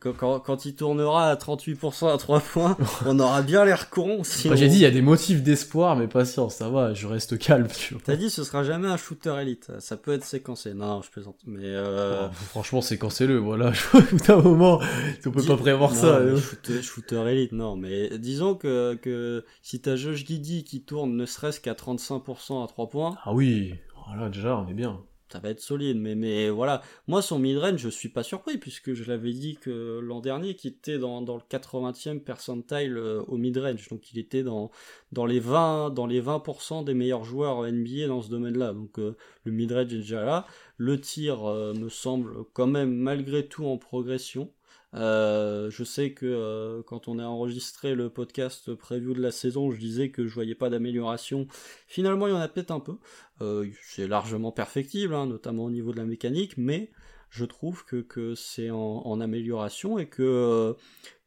quand, 0.00 0.38
quand, 0.38 0.64
il 0.64 0.76
tournera 0.76 1.28
à 1.28 1.34
38% 1.34 2.14
à 2.14 2.16
3 2.18 2.40
points, 2.40 2.76
on 3.06 3.18
aura 3.18 3.42
bien 3.42 3.64
l'air 3.64 3.90
con. 3.90 4.22
Si 4.22 4.48
J'ai 4.54 4.68
dit, 4.68 4.76
il 4.76 4.82
y 4.82 4.86
a 4.86 4.90
des 4.90 5.02
motifs 5.02 5.42
d'espoir, 5.42 5.96
mais 5.96 6.06
patience, 6.06 6.56
ça 6.56 6.68
va, 6.68 6.94
je 6.94 7.06
reste 7.06 7.36
calme. 7.38 7.66
T'as 8.04 8.16
dit, 8.16 8.30
ce 8.30 8.44
sera 8.44 8.62
jamais 8.62 8.86
un 8.86 8.96
shooter 8.96 9.34
élite. 9.40 9.72
Ça 9.80 9.96
peut 9.96 10.12
être 10.12 10.24
séquencé. 10.24 10.72
Non, 10.72 11.02
je 11.02 11.10
plaisante. 11.10 11.36
Mais 11.46 11.64
euh... 11.64 12.28
oh, 12.28 12.32
franchement, 12.50 12.80
séquencez-le, 12.80 13.38
voilà. 13.38 13.72
Tout 13.92 14.32
un 14.32 14.40
moment, 14.40 14.80
on 15.26 15.30
peut 15.30 15.42
pas 15.42 15.56
prévoir 15.56 15.94
ça. 15.94 16.20
Shooter, 16.36 16.82
shooter, 16.82 17.24
élite, 17.28 17.52
non. 17.52 17.76
Mais 17.76 18.18
disons 18.18 18.54
que, 18.54 18.94
que 18.94 19.44
si 19.62 19.80
t'as 19.80 19.96
Josh 19.96 20.24
Giddy 20.24 20.62
qui 20.62 20.82
tourne 20.82 21.16
ne 21.16 21.26
serait-ce 21.26 21.60
qu'à 21.60 21.74
35% 21.74 22.62
à 22.62 22.68
3 22.68 22.88
points. 22.88 23.16
Ah 23.24 23.34
oui, 23.34 23.74
voilà, 24.06 24.28
déjà, 24.28 24.56
on 24.56 24.68
est 24.68 24.74
bien 24.74 25.00
ça 25.30 25.38
va 25.38 25.50
être 25.50 25.60
solide. 25.60 25.98
Mais, 25.98 26.14
mais 26.14 26.50
voilà, 26.50 26.82
moi 27.06 27.22
son 27.22 27.38
midrange, 27.38 27.78
je 27.78 27.88
suis 27.88 28.08
pas 28.08 28.22
surpris 28.22 28.58
puisque 28.58 28.94
je 28.94 29.04
l'avais 29.04 29.32
dit 29.32 29.56
que 29.56 30.00
l'an 30.00 30.20
dernier 30.20 30.54
qu'il 30.54 30.70
était 30.72 30.98
dans, 30.98 31.22
dans 31.22 31.36
le 31.36 31.42
80e 31.42 32.20
percentile 32.20 32.96
euh, 32.96 33.22
au 33.28 33.36
midrange. 33.36 33.88
Donc 33.88 34.12
il 34.12 34.18
était 34.18 34.42
dans, 34.42 34.70
dans 35.12 35.26
les 35.26 35.40
20 35.40 35.90
dans 35.90 36.06
les 36.06 36.22
20% 36.22 36.84
des 36.84 36.94
meilleurs 36.94 37.24
joueurs 37.24 37.62
NBA 37.70 38.06
dans 38.08 38.22
ce 38.22 38.30
domaine-là. 38.30 38.72
Donc 38.72 38.98
euh, 38.98 39.16
le 39.44 39.52
midrange 39.52 39.92
est 39.92 39.98
déjà 39.98 40.24
là. 40.24 40.46
Le 40.76 41.00
tir 41.00 41.44
euh, 41.48 41.74
me 41.74 41.88
semble 41.88 42.44
quand 42.52 42.66
même 42.66 42.94
malgré 42.94 43.46
tout 43.46 43.66
en 43.66 43.78
progression. 43.78 44.52
Euh, 44.94 45.70
je 45.70 45.84
sais 45.84 46.12
que 46.12 46.26
euh, 46.26 46.82
quand 46.82 47.08
on 47.08 47.18
a 47.18 47.24
enregistré 47.24 47.94
le 47.94 48.08
podcast 48.08 48.74
preview 48.74 49.12
de 49.12 49.20
la 49.20 49.30
saison, 49.30 49.70
je 49.70 49.78
disais 49.78 50.10
que 50.10 50.26
je 50.26 50.34
voyais 50.34 50.54
pas 50.54 50.70
d'amélioration. 50.70 51.46
Finalement, 51.86 52.26
il 52.26 52.30
y 52.30 52.36
en 52.36 52.40
a 52.40 52.48
peut-être 52.48 52.70
un 52.70 52.80
peu. 52.80 52.96
Euh, 53.42 53.68
c'est 53.82 54.08
largement 54.08 54.52
perfectible, 54.52 55.14
hein, 55.14 55.26
notamment 55.26 55.64
au 55.64 55.70
niveau 55.70 55.92
de 55.92 55.98
la 55.98 56.04
mécanique, 56.04 56.56
mais 56.56 56.90
je 57.30 57.44
trouve 57.44 57.84
que, 57.84 57.96
que 57.96 58.34
c'est 58.34 58.70
en, 58.70 59.20
amélioration 59.20 59.98
et 59.98 60.06
que 60.06 60.74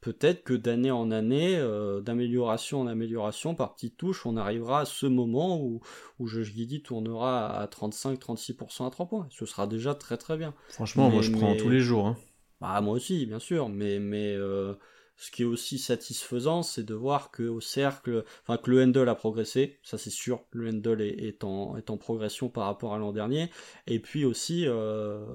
peut-être 0.01 0.43
que 0.43 0.55
d'année 0.55 0.89
en 0.89 1.11
année, 1.11 1.63
d'amélioration 2.01 2.81
en 2.81 2.87
amélioration, 2.87 3.53
par 3.53 3.75
petites 3.75 3.97
touches, 3.97 4.25
on 4.25 4.35
arrivera 4.35 4.79
à 4.79 4.85
ce 4.85 5.05
moment 5.05 5.61
où, 5.61 5.79
où 6.17 6.25
Josh 6.25 6.53
Giddy 6.53 6.81
tournera 6.81 7.55
à 7.55 7.67
35-36% 7.67 8.87
à 8.87 8.89
3 8.89 9.05
points. 9.05 9.27
Ce 9.29 9.45
sera 9.45 9.67
déjà 9.67 9.93
très 9.93 10.17
très 10.17 10.37
bien. 10.37 10.55
Franchement, 10.69 11.11
moi 11.11 11.21
je 11.21 11.29
prends 11.29 11.55
tous 11.55 11.69
les 11.69 11.81
jours. 11.81 12.07
Hein. 12.07 12.17
Bah 12.61 12.79
moi 12.81 12.93
aussi, 12.93 13.25
bien 13.25 13.39
sûr, 13.39 13.69
mais 13.69 13.97
euh, 14.35 14.75
ce 15.17 15.31
qui 15.31 15.41
est 15.41 15.45
aussi 15.45 15.79
satisfaisant, 15.79 16.61
c'est 16.63 16.83
de 16.83 16.93
voir 16.93 17.31
que 17.31 17.43
au 17.43 17.59
cercle, 17.59 18.23
enfin 18.43 18.57
que 18.57 18.69
le 18.69 18.83
handle 18.83 19.09
a 19.09 19.15
progressé, 19.15 19.79
ça 19.83 19.97
c'est 19.97 20.11
sûr, 20.11 20.45
le 20.51 20.69
handle 20.69 21.01
est, 21.01 21.43
en, 21.43 21.75
est 21.77 21.89
en 21.89 21.97
progression 21.97 22.49
par 22.49 22.65
rapport 22.65 22.93
à 22.93 22.99
l'an 22.99 23.13
dernier, 23.13 23.49
et 23.87 23.99
puis 23.99 24.25
aussi 24.25 24.65
euh, 24.67 25.25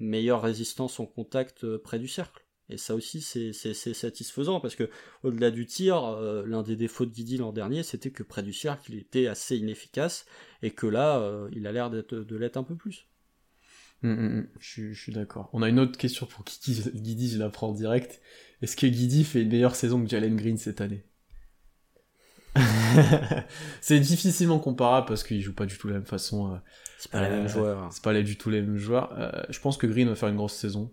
meilleure 0.00 0.42
résistance 0.42 1.00
en 1.00 1.06
contact 1.06 1.64
euh, 1.64 1.78
près 1.82 1.98
du 1.98 2.08
cercle. 2.08 2.44
Et 2.68 2.76
ça 2.78 2.94
aussi 2.94 3.22
c'est 3.22 3.52
satisfaisant 3.54 4.60
parce 4.60 4.74
que 4.76 4.90
au-delà 5.22 5.50
du 5.52 5.66
tir, 5.66 6.18
l'un 6.46 6.62
des 6.64 6.74
défauts 6.76 7.06
de 7.06 7.12
Guidi 7.12 7.38
l'an 7.38 7.52
dernier, 7.52 7.84
c'était 7.84 8.10
que 8.10 8.24
près 8.24 8.42
du 8.42 8.52
cercle, 8.52 8.92
il 8.92 8.98
était 8.98 9.28
assez 9.28 9.56
inefficace 9.56 10.26
et 10.62 10.72
que 10.72 10.88
là, 10.88 11.46
il 11.52 11.68
a 11.68 11.72
l'air 11.72 11.90
de 11.90 12.36
l'être 12.36 12.56
un 12.56 12.64
peu 12.64 12.74
plus. 12.74 13.06
Mm, 14.02 14.08
mm, 14.08 14.38
mm. 14.38 14.48
je, 14.58 14.92
suis 14.92 15.12
d'accord. 15.12 15.50
On 15.52 15.62
a 15.62 15.68
une 15.68 15.80
autre 15.80 15.98
question 15.98 16.26
pour 16.26 16.44
Guidi, 16.44 16.82
Guidi 16.94 17.30
je 17.30 17.38
la 17.38 17.48
prends 17.48 17.68
en 17.68 17.72
direct. 17.72 18.20
Est-ce 18.62 18.76
que 18.76 18.86
Guidi 18.86 19.24
fait 19.24 19.42
une 19.42 19.48
meilleure 19.48 19.76
saison 19.76 20.02
que 20.02 20.08
Jalen 20.08 20.36
Green 20.36 20.58
cette 20.58 20.80
année? 20.80 21.04
C'est 23.80 24.00
difficilement 24.00 24.58
comparable 24.58 25.06
parce 25.06 25.22
qu'il 25.22 25.42
joue 25.42 25.52
pas 25.52 25.66
du 25.66 25.76
tout 25.76 25.88
de 25.88 25.92
la 25.92 25.98
même 25.98 26.06
façon. 26.06 26.54
Euh, 26.54 26.56
c'est 26.98 27.10
pas 27.10 27.22
les 27.22 27.28
mêmes 27.28 27.44
euh, 27.44 27.48
joueurs. 27.48 27.92
C'est 27.92 28.02
pas 28.02 28.22
du 28.22 28.38
tout 28.38 28.48
les 28.48 28.62
mêmes 28.62 28.78
joueurs. 28.78 29.12
Euh, 29.18 29.42
je 29.50 29.60
pense 29.60 29.76
que 29.76 29.86
Green 29.86 30.08
va 30.08 30.14
faire 30.14 30.30
une 30.30 30.36
grosse 30.36 30.54
saison. 30.54 30.90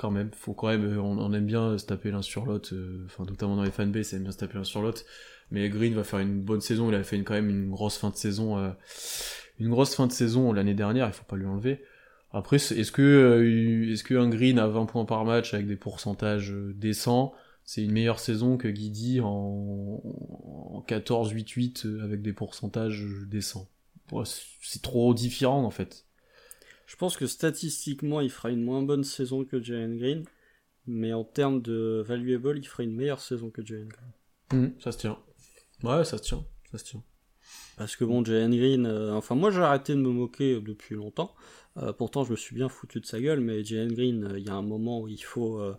Quand 0.00 0.10
même, 0.10 0.30
faut 0.32 0.54
quand 0.54 0.68
même, 0.68 0.98
on, 0.98 1.32
aime 1.34 1.44
bien 1.44 1.76
se 1.76 1.84
taper 1.84 2.10
l'un 2.10 2.22
sur 2.22 2.46
l'autre, 2.46 2.74
enfin 3.04 3.24
notamment 3.24 3.56
dans 3.56 3.64
les 3.64 3.70
fanbases, 3.70 4.14
on 4.14 4.16
aime 4.16 4.22
bien 4.22 4.32
se 4.32 4.38
taper 4.38 4.56
l'un 4.56 4.64
sur 4.64 4.80
l'autre. 4.80 5.02
Mais 5.50 5.68
Green 5.68 5.92
va 5.94 6.04
faire 6.04 6.20
une 6.20 6.40
bonne 6.40 6.62
saison. 6.62 6.88
Il 6.90 6.94
a 6.94 7.02
fait 7.02 7.20
quand 7.22 7.34
même 7.34 7.50
une 7.50 7.70
grosse 7.70 7.98
fin 7.98 8.08
de 8.08 8.16
saison 8.16 8.72
une 9.60 9.68
grosse 9.68 9.94
fin 9.94 10.06
de 10.06 10.12
saison 10.12 10.52
l'année 10.52 10.74
dernière, 10.74 11.06
il 11.06 11.12
faut 11.12 11.24
pas 11.24 11.36
lui 11.36 11.46
enlever. 11.46 11.84
Après, 12.32 12.56
est-ce 12.56 12.92
que 12.92 13.02
euh, 13.02 13.92
est-ce 13.92 14.02
que 14.02 14.14
un 14.14 14.28
Green 14.28 14.58
à 14.58 14.66
20 14.66 14.86
points 14.86 15.04
par 15.04 15.24
match 15.24 15.52
avec 15.52 15.66
des 15.66 15.76
pourcentages 15.76 16.52
euh, 16.52 16.72
décents, 16.74 17.34
c'est 17.64 17.82
une 17.82 17.92
meilleure 17.92 18.20
saison 18.20 18.56
que 18.56 18.68
Guidi 18.68 19.20
en, 19.20 20.00
14-8-8 20.88 21.86
euh, 21.86 22.04
avec 22.04 22.22
des 22.22 22.32
pourcentages 22.32 23.04
décents? 23.28 23.68
C'est 24.24 24.82
trop 24.82 25.12
différent 25.14 25.62
en 25.64 25.70
fait. 25.70 26.06
Je 26.90 26.96
pense 26.96 27.16
que 27.16 27.28
statistiquement, 27.28 28.20
il 28.20 28.30
fera 28.30 28.50
une 28.50 28.64
moins 28.64 28.82
bonne 28.82 29.04
saison 29.04 29.44
que 29.44 29.62
Jalen 29.62 29.96
Green, 29.96 30.24
mais 30.88 31.12
en 31.12 31.22
termes 31.22 31.62
de 31.62 32.04
valuable, 32.04 32.58
il 32.58 32.66
fera 32.66 32.82
une 32.82 32.96
meilleure 32.96 33.20
saison 33.20 33.48
que 33.48 33.64
Jalen 33.64 33.86
Green. 33.86 34.12
Mmh, 34.52 34.80
ça 34.80 34.90
se 34.90 34.98
tient. 34.98 35.16
Ouais, 35.84 36.04
ça 36.04 36.18
se 36.18 36.24
tient, 36.24 36.44
ça 36.72 36.78
se 36.78 36.84
tient. 36.84 37.04
Parce 37.76 37.94
que 37.94 38.04
bon, 38.04 38.24
Jalen 38.24 38.50
Green, 38.56 38.88
enfin 39.12 39.36
moi 39.36 39.52
j'ai 39.52 39.60
arrêté 39.60 39.94
de 39.94 40.00
me 40.00 40.08
moquer 40.08 40.60
depuis 40.60 40.96
longtemps. 40.96 41.32
Euh, 41.76 41.92
pourtant, 41.92 42.24
je 42.24 42.32
me 42.32 42.36
suis 42.36 42.56
bien 42.56 42.68
foutu 42.68 42.98
de 42.98 43.06
sa 43.06 43.20
gueule, 43.20 43.38
mais 43.38 43.62
Jalen 43.62 43.92
Green, 43.92 44.24
euh, 44.24 44.38
il 44.40 44.44
y 44.44 44.50
a 44.50 44.54
un 44.54 44.62
moment 44.62 45.02
où 45.02 45.06
il 45.06 45.22
faut, 45.22 45.60
euh, 45.60 45.76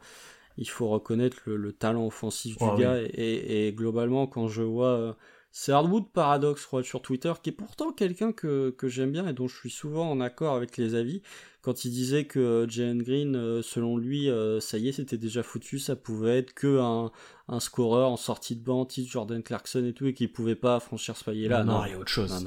il 0.55 0.69
faut 0.69 0.87
reconnaître 0.87 1.41
le, 1.47 1.73
talent 1.73 2.07
offensif 2.07 2.57
du 2.57 2.81
gars. 2.81 3.01
Et, 3.01 3.73
globalement, 3.75 4.27
quand 4.27 4.47
je 4.47 4.63
vois. 4.63 5.17
C'est 5.51 5.71
Hardwood 5.71 6.11
Paradox 6.11 6.67
sur 6.83 7.01
Twitter, 7.01 7.33
qui 7.41 7.49
est 7.49 7.53
pourtant 7.53 7.91
quelqu'un 7.91 8.31
que, 8.31 8.73
j'aime 8.83 9.11
bien 9.11 9.27
et 9.27 9.33
dont 9.33 9.47
je 9.47 9.55
suis 9.55 9.69
souvent 9.69 10.09
en 10.09 10.21
accord 10.21 10.55
avec 10.55 10.77
les 10.77 10.95
avis, 10.95 11.21
quand 11.61 11.85
il 11.85 11.91
disait 11.91 12.25
que 12.25 12.65
Jalen 12.69 13.03
Green, 13.03 13.61
selon 13.61 13.97
lui, 13.97 14.29
ça 14.61 14.77
y 14.77 14.87
est, 14.87 14.93
c'était 14.93 15.17
déjà 15.17 15.43
foutu, 15.43 15.77
ça 15.77 15.95
pouvait 15.95 16.39
être 16.39 16.53
que 16.53 16.79
un, 16.79 17.11
un 17.49 17.59
scoreur 17.59 18.09
en 18.09 18.17
sortie 18.17 18.55
de 18.55 18.63
banc, 18.63 18.85
type 18.85 19.09
Jordan 19.09 19.43
Clarkson 19.43 19.83
et 19.85 19.93
tout, 19.93 20.07
et 20.07 20.13
qu'il 20.13 20.31
pouvait 20.31 20.55
pas 20.55 20.79
franchir 20.79 21.17
ce 21.17 21.23
palier-là. 21.25 21.63
Non, 21.63 21.85
il 21.85 21.91
y 21.91 21.93
a 21.95 21.99
autre 21.99 22.09
chose. 22.09 22.45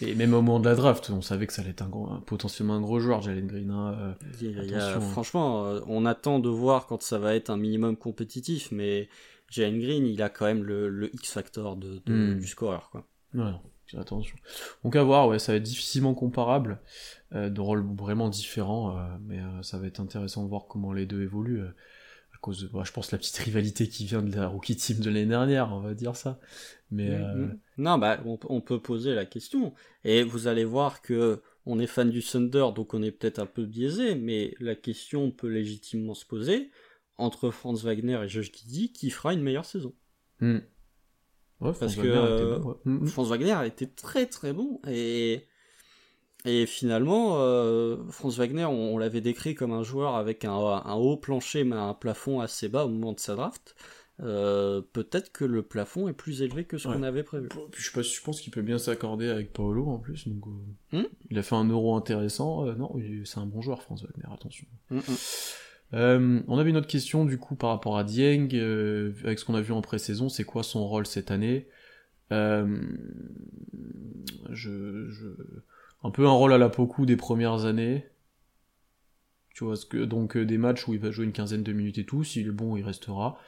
Et 0.00 0.14
même 0.14 0.34
au 0.34 0.42
moment 0.42 0.58
de 0.58 0.68
la 0.68 0.74
draft, 0.74 1.10
on 1.10 1.22
savait 1.22 1.46
que 1.46 1.52
ça 1.52 1.62
allait 1.62 1.70
être 1.70 1.82
un, 1.82 2.20
potentiellement 2.26 2.74
un 2.74 2.80
gros 2.80 2.98
joueur, 2.98 3.22
Jalen 3.22 3.46
Green. 3.46 3.70
Hein, 3.70 4.14
euh, 4.42 4.74
hein. 4.74 5.00
Franchement, 5.00 5.66
euh, 5.66 5.80
on 5.86 6.04
attend 6.04 6.40
de 6.40 6.48
voir 6.48 6.86
quand 6.86 7.00
ça 7.00 7.18
va 7.18 7.34
être 7.34 7.48
un 7.50 7.56
minimum 7.56 7.96
compétitif, 7.96 8.70
mais 8.72 9.08
Jalen 9.50 9.80
Green, 9.80 10.06
il 10.06 10.22
a 10.22 10.28
quand 10.28 10.46
même 10.46 10.62
le, 10.62 11.14
X-factor 11.14 11.76
de, 11.76 12.02
hmm. 12.06 12.38
du 12.38 12.46
scoreur. 12.46 12.90
Quoi. 12.90 13.06
Ouais, 13.34 13.52
attention. 13.98 14.36
Donc 14.82 14.96
à 14.96 15.02
voir, 15.02 15.28
ouais, 15.28 15.38
ça 15.38 15.52
va 15.52 15.56
être 15.56 15.62
difficilement 15.62 16.14
comparable, 16.14 16.80
euh, 17.34 17.50
de 17.50 17.60
rôles 17.60 17.84
vraiment 17.96 18.28
différents, 18.28 18.98
mais 19.20 19.40
ça 19.62 19.78
va 19.78 19.86
être 19.86 20.00
intéressant 20.00 20.44
de 20.44 20.48
voir 20.48 20.66
comment 20.68 20.92
les 20.92 21.06
deux 21.06 21.22
évoluent 21.22 21.62
cause 22.44 22.60
de, 22.60 22.84
je 22.84 22.92
pense, 22.92 23.10
la 23.10 23.16
petite 23.16 23.38
rivalité 23.38 23.88
qui 23.88 24.04
vient 24.04 24.20
de 24.20 24.36
la 24.36 24.48
rookie 24.48 24.76
team 24.76 24.98
de 24.98 25.08
l'année 25.08 25.24
dernière, 25.24 25.72
on 25.72 25.80
va 25.80 25.94
dire 25.94 26.14
ça. 26.14 26.38
Mais 26.90 27.08
mm, 27.08 27.22
euh, 27.22 27.34
mm. 27.34 27.58
non, 27.78 27.96
bah, 27.98 28.20
on, 28.26 28.60
peut 28.60 28.80
poser 28.80 29.14
la 29.14 29.24
question. 29.24 29.72
Et 30.04 30.22
vous 30.22 30.46
allez 30.46 30.66
voir 30.66 31.00
que 31.00 31.40
on 31.64 31.78
est 31.78 31.86
fan 31.86 32.10
du 32.10 32.22
Thunder, 32.22 32.66
donc 32.74 32.92
on 32.92 33.02
est 33.02 33.12
peut-être 33.12 33.38
un 33.38 33.46
peu 33.46 33.64
biaisé, 33.64 34.14
mais 34.14 34.54
la 34.60 34.74
question 34.74 35.30
peut 35.30 35.48
légitimement 35.48 36.12
se 36.12 36.26
poser 36.26 36.70
entre 37.18 37.50
Franz 37.50 37.84
Wagner 37.84 38.20
et 38.24 38.28
Josh 38.28 38.52
Giddy, 38.52 38.92
qui 38.92 39.10
fera 39.10 39.32
une 39.32 39.42
meilleure 39.42 39.64
saison. 39.64 39.94
Mm. 40.40 40.58
Parce 41.60 41.96
que 41.96 42.60
Franz 43.06 43.30
Wagner 43.30 43.52
a 43.52 43.66
été 43.66 43.88
très 43.88 44.26
très 44.26 44.52
bon 44.52 44.80
et 44.86 45.46
et 46.44 46.66
finalement, 46.66 47.36
euh, 47.38 47.96
Franz 48.10 48.36
Wagner, 48.38 48.66
on, 48.66 48.98
l'avait 48.98 49.22
décrit 49.22 49.54
comme 49.54 49.72
un 49.72 49.82
joueur 49.82 50.14
avec 50.14 50.44
un, 50.44 50.54
haut 50.54 51.16
plancher 51.16 51.64
mais 51.64 51.76
un 51.76 51.94
plafond 51.94 52.40
assez 52.40 52.68
bas 52.68 52.84
au 52.84 52.88
moment 52.88 53.12
de 53.12 53.20
sa 53.20 53.34
draft. 53.34 53.74
Euh, 54.20 54.80
peut-être 54.92 55.32
que 55.32 55.44
le 55.44 55.62
plafond 55.62 56.06
est 56.06 56.12
plus 56.12 56.42
élevé 56.42 56.64
que 56.64 56.78
ce 56.78 56.86
qu'on 56.86 57.02
avait 57.02 57.24
prévu. 57.24 57.48
je, 57.74 58.20
pense 58.22 58.40
qu'il 58.40 58.52
peut 58.52 58.62
bien 58.62 58.78
s'accorder 58.78 59.28
avec 59.28 59.52
Paolo 59.52 59.88
en 59.88 59.98
plus. 59.98 60.28
Donc, 60.28 60.44
euh, 60.92 61.00
hmm 61.00 61.06
il 61.30 61.38
a 61.38 61.42
fait 61.42 61.56
un 61.56 61.64
euro 61.64 61.96
intéressant. 61.96 62.66
non, 62.74 62.94
c'est 63.24 63.38
un 63.38 63.46
bon 63.46 63.62
joueur, 63.62 63.82
Franz 63.82 64.04
Wagner, 64.04 64.32
attention. 64.32 64.66
Hmm, 64.90 65.00
hmm. 65.94 66.44
on 66.48 66.58
avait 66.58 66.70
une 66.70 66.76
autre 66.76 66.86
question 66.86 67.24
du 67.24 67.38
coup 67.38 67.54
par 67.56 67.70
rapport 67.70 67.96
à 67.98 68.04
Dieng, 68.04 68.48
avec 69.24 69.38
ce 69.38 69.44
qu'on 69.44 69.54
a 69.54 69.60
vu 69.60 69.72
en 69.72 69.80
pré-saison, 69.80 70.28
c'est 70.28 70.44
quoi 70.44 70.62
son 70.62 70.86
rôle 70.86 71.06
cette 71.06 71.30
année? 71.30 71.68
Je 72.30 72.74
un 76.04 76.10
peu 76.10 76.26
un 76.26 76.30
rôle 76.30 76.52
à 76.52 76.58
la 76.58 76.68
Poku 76.68 77.06
des 77.06 77.16
premières 77.16 77.64
années. 77.64 78.06
Tu 79.54 79.64
vois, 79.64 79.74
donc 80.06 80.36
euh, 80.36 80.44
des 80.44 80.58
matchs 80.58 80.86
où 80.86 80.94
il 80.94 81.00
va 81.00 81.10
jouer 81.10 81.24
une 81.24 81.32
quinzaine 81.32 81.62
de 81.62 81.72
minutes 81.72 81.98
et 81.98 82.04
tout, 82.04 82.24
s'il 82.24 82.46
est 82.46 82.52
bon, 82.52 82.76
il 82.76 82.84
restera. 82.84 83.38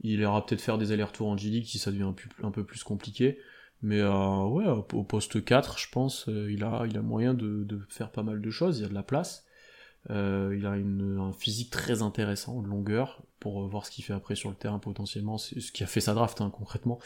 Il 0.00 0.20
ira 0.20 0.44
peut-être 0.44 0.60
faire 0.60 0.76
des 0.76 0.92
allers-retours 0.92 1.28
en 1.28 1.36
G-League 1.36 1.64
si 1.64 1.78
ça 1.78 1.90
devient 1.90 2.12
un, 2.42 2.50
peu 2.50 2.64
plus 2.64 2.82
compliqué. 2.82 3.38
Mais 3.80 4.00
euh, 4.00 4.44
ouais, 4.44 4.66
au 4.66 5.04
poste 5.04 5.42
4, 5.42 5.78
je 5.78 5.88
pense, 5.90 6.28
euh, 6.28 6.52
il 6.52 6.64
a 6.64 6.86
moyen 7.00 7.32
de, 7.32 7.66
faire 7.88 8.10
pas 8.10 8.22
mal 8.22 8.42
de 8.42 8.50
choses, 8.50 8.78
il 8.78 8.82
y 8.82 8.84
a 8.84 8.88
de 8.88 8.94
la 8.94 9.02
place. 9.02 9.45
Il 10.10 10.66
a 10.66 10.76
une, 10.76 11.18
un 11.20 11.32
physique 11.32 11.70
très 11.70 12.02
intéressant, 12.02 12.62
de 12.62 12.68
longueur, 12.68 13.22
pour 13.40 13.66
voir 13.68 13.86
ce 13.86 13.90
qu'il 13.90 14.04
fait 14.04 14.12
après 14.12 14.34
sur 14.34 14.50
le 14.50 14.56
terrain 14.56 14.78
potentiellement, 14.78 15.38
c'est 15.38 15.60
ce 15.60 15.72
qui 15.72 15.82
a 15.82 15.86
fait 15.86 16.00
sa 16.00 16.14
draft 16.14 16.40
hein, 16.40 16.50
concrètement. 16.50 16.98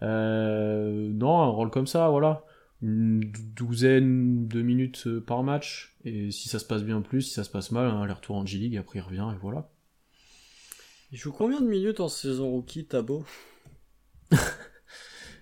non, 0.00 1.40
un 1.40 1.48
rôle 1.48 1.70
comme 1.70 1.86
ça, 1.86 2.08
voilà 2.08 2.44
une 2.82 3.20
douzaine 3.54 4.48
de 4.48 4.62
minutes 4.62 5.06
euh, 5.06 5.20
par 5.20 5.42
match, 5.42 5.96
et 6.04 6.30
si 6.30 6.48
ça 6.48 6.58
se 6.58 6.64
passe 6.64 6.82
bien 6.82 7.02
plus, 7.02 7.22
si 7.22 7.34
ça 7.34 7.44
se 7.44 7.50
passe 7.50 7.70
mal, 7.72 7.86
un 7.86 8.02
aller-retour 8.02 8.36
en 8.36 8.46
G-League, 8.46 8.76
après 8.76 9.00
il 9.00 9.02
revient, 9.02 9.28
et 9.34 9.38
voilà. 9.40 9.70
Il 11.12 11.18
joue 11.18 11.32
combien 11.32 11.60
de 11.60 11.66
minutes 11.66 12.00
en 12.00 12.08
saison 12.08 12.48
rookie, 12.48 12.86
Tabo 12.86 13.24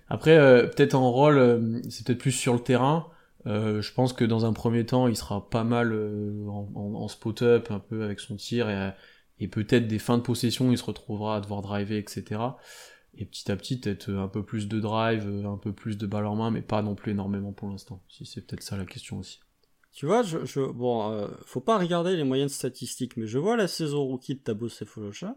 Après, 0.09 0.37
euh, 0.37 0.67
peut-être 0.67 0.95
en 0.95 1.11
rôle, 1.11 1.37
euh, 1.37 1.79
c'est 1.89 2.05
peut-être 2.05 2.19
plus 2.19 2.31
sur 2.31 2.53
le 2.53 2.59
terrain. 2.59 3.07
Euh, 3.45 3.81
je 3.81 3.93
pense 3.93 4.13
que 4.13 4.25
dans 4.25 4.45
un 4.45 4.53
premier 4.53 4.85
temps, 4.85 5.07
il 5.07 5.15
sera 5.15 5.49
pas 5.49 5.63
mal 5.63 5.93
en, 6.47 6.69
en, 6.75 7.07
spot-up, 7.07 7.71
un 7.71 7.79
peu 7.79 8.03
avec 8.03 8.19
son 8.19 8.35
tir, 8.35 8.69
et, 9.39 9.47
peut-être 9.47 9.87
des 9.87 9.99
fins 9.99 10.17
de 10.17 10.23
possession, 10.23 10.71
il 10.71 10.77
se 10.77 10.83
retrouvera 10.83 11.37
à 11.37 11.41
devoir 11.41 11.61
driver, 11.61 11.97
etc. 11.97 12.41
Et 13.15 13.25
petit 13.25 13.51
à 13.51 13.55
petit, 13.55 13.79
peut-être 13.79 14.11
un 14.11 14.27
peu 14.27 14.43
plus 14.43 14.67
de 14.67 14.79
drive, 14.79 15.45
un 15.45 15.57
peu 15.57 15.73
plus 15.73 15.97
de 15.97 16.05
balle 16.05 16.25
en 16.25 16.35
main, 16.35 16.51
mais 16.51 16.61
pas 16.61 16.81
non 16.81 16.95
plus 16.95 17.13
énormément 17.13 17.53
pour 17.53 17.69
l'instant. 17.69 18.03
Si 18.09 18.25
c'est 18.25 18.41
peut-être 18.41 18.63
ça 18.63 18.77
la 18.77 18.85
question 18.85 19.19
aussi. 19.19 19.39
Tu 19.91 20.05
vois, 20.05 20.21
je, 20.21 20.45
je 20.45 20.61
bon, 20.61 21.27
faut 21.45 21.61
pas 21.61 21.79
regarder 21.79 22.15
les 22.15 22.23
moyennes 22.23 22.49
statistiques, 22.49 23.17
mais 23.17 23.25
je 23.25 23.39
vois 23.39 23.57
la 23.57 23.67
saison 23.67 24.03
rookie 24.03 24.35
de 24.35 24.39
Tabo 24.39 24.69
Sefolosha. 24.69 25.35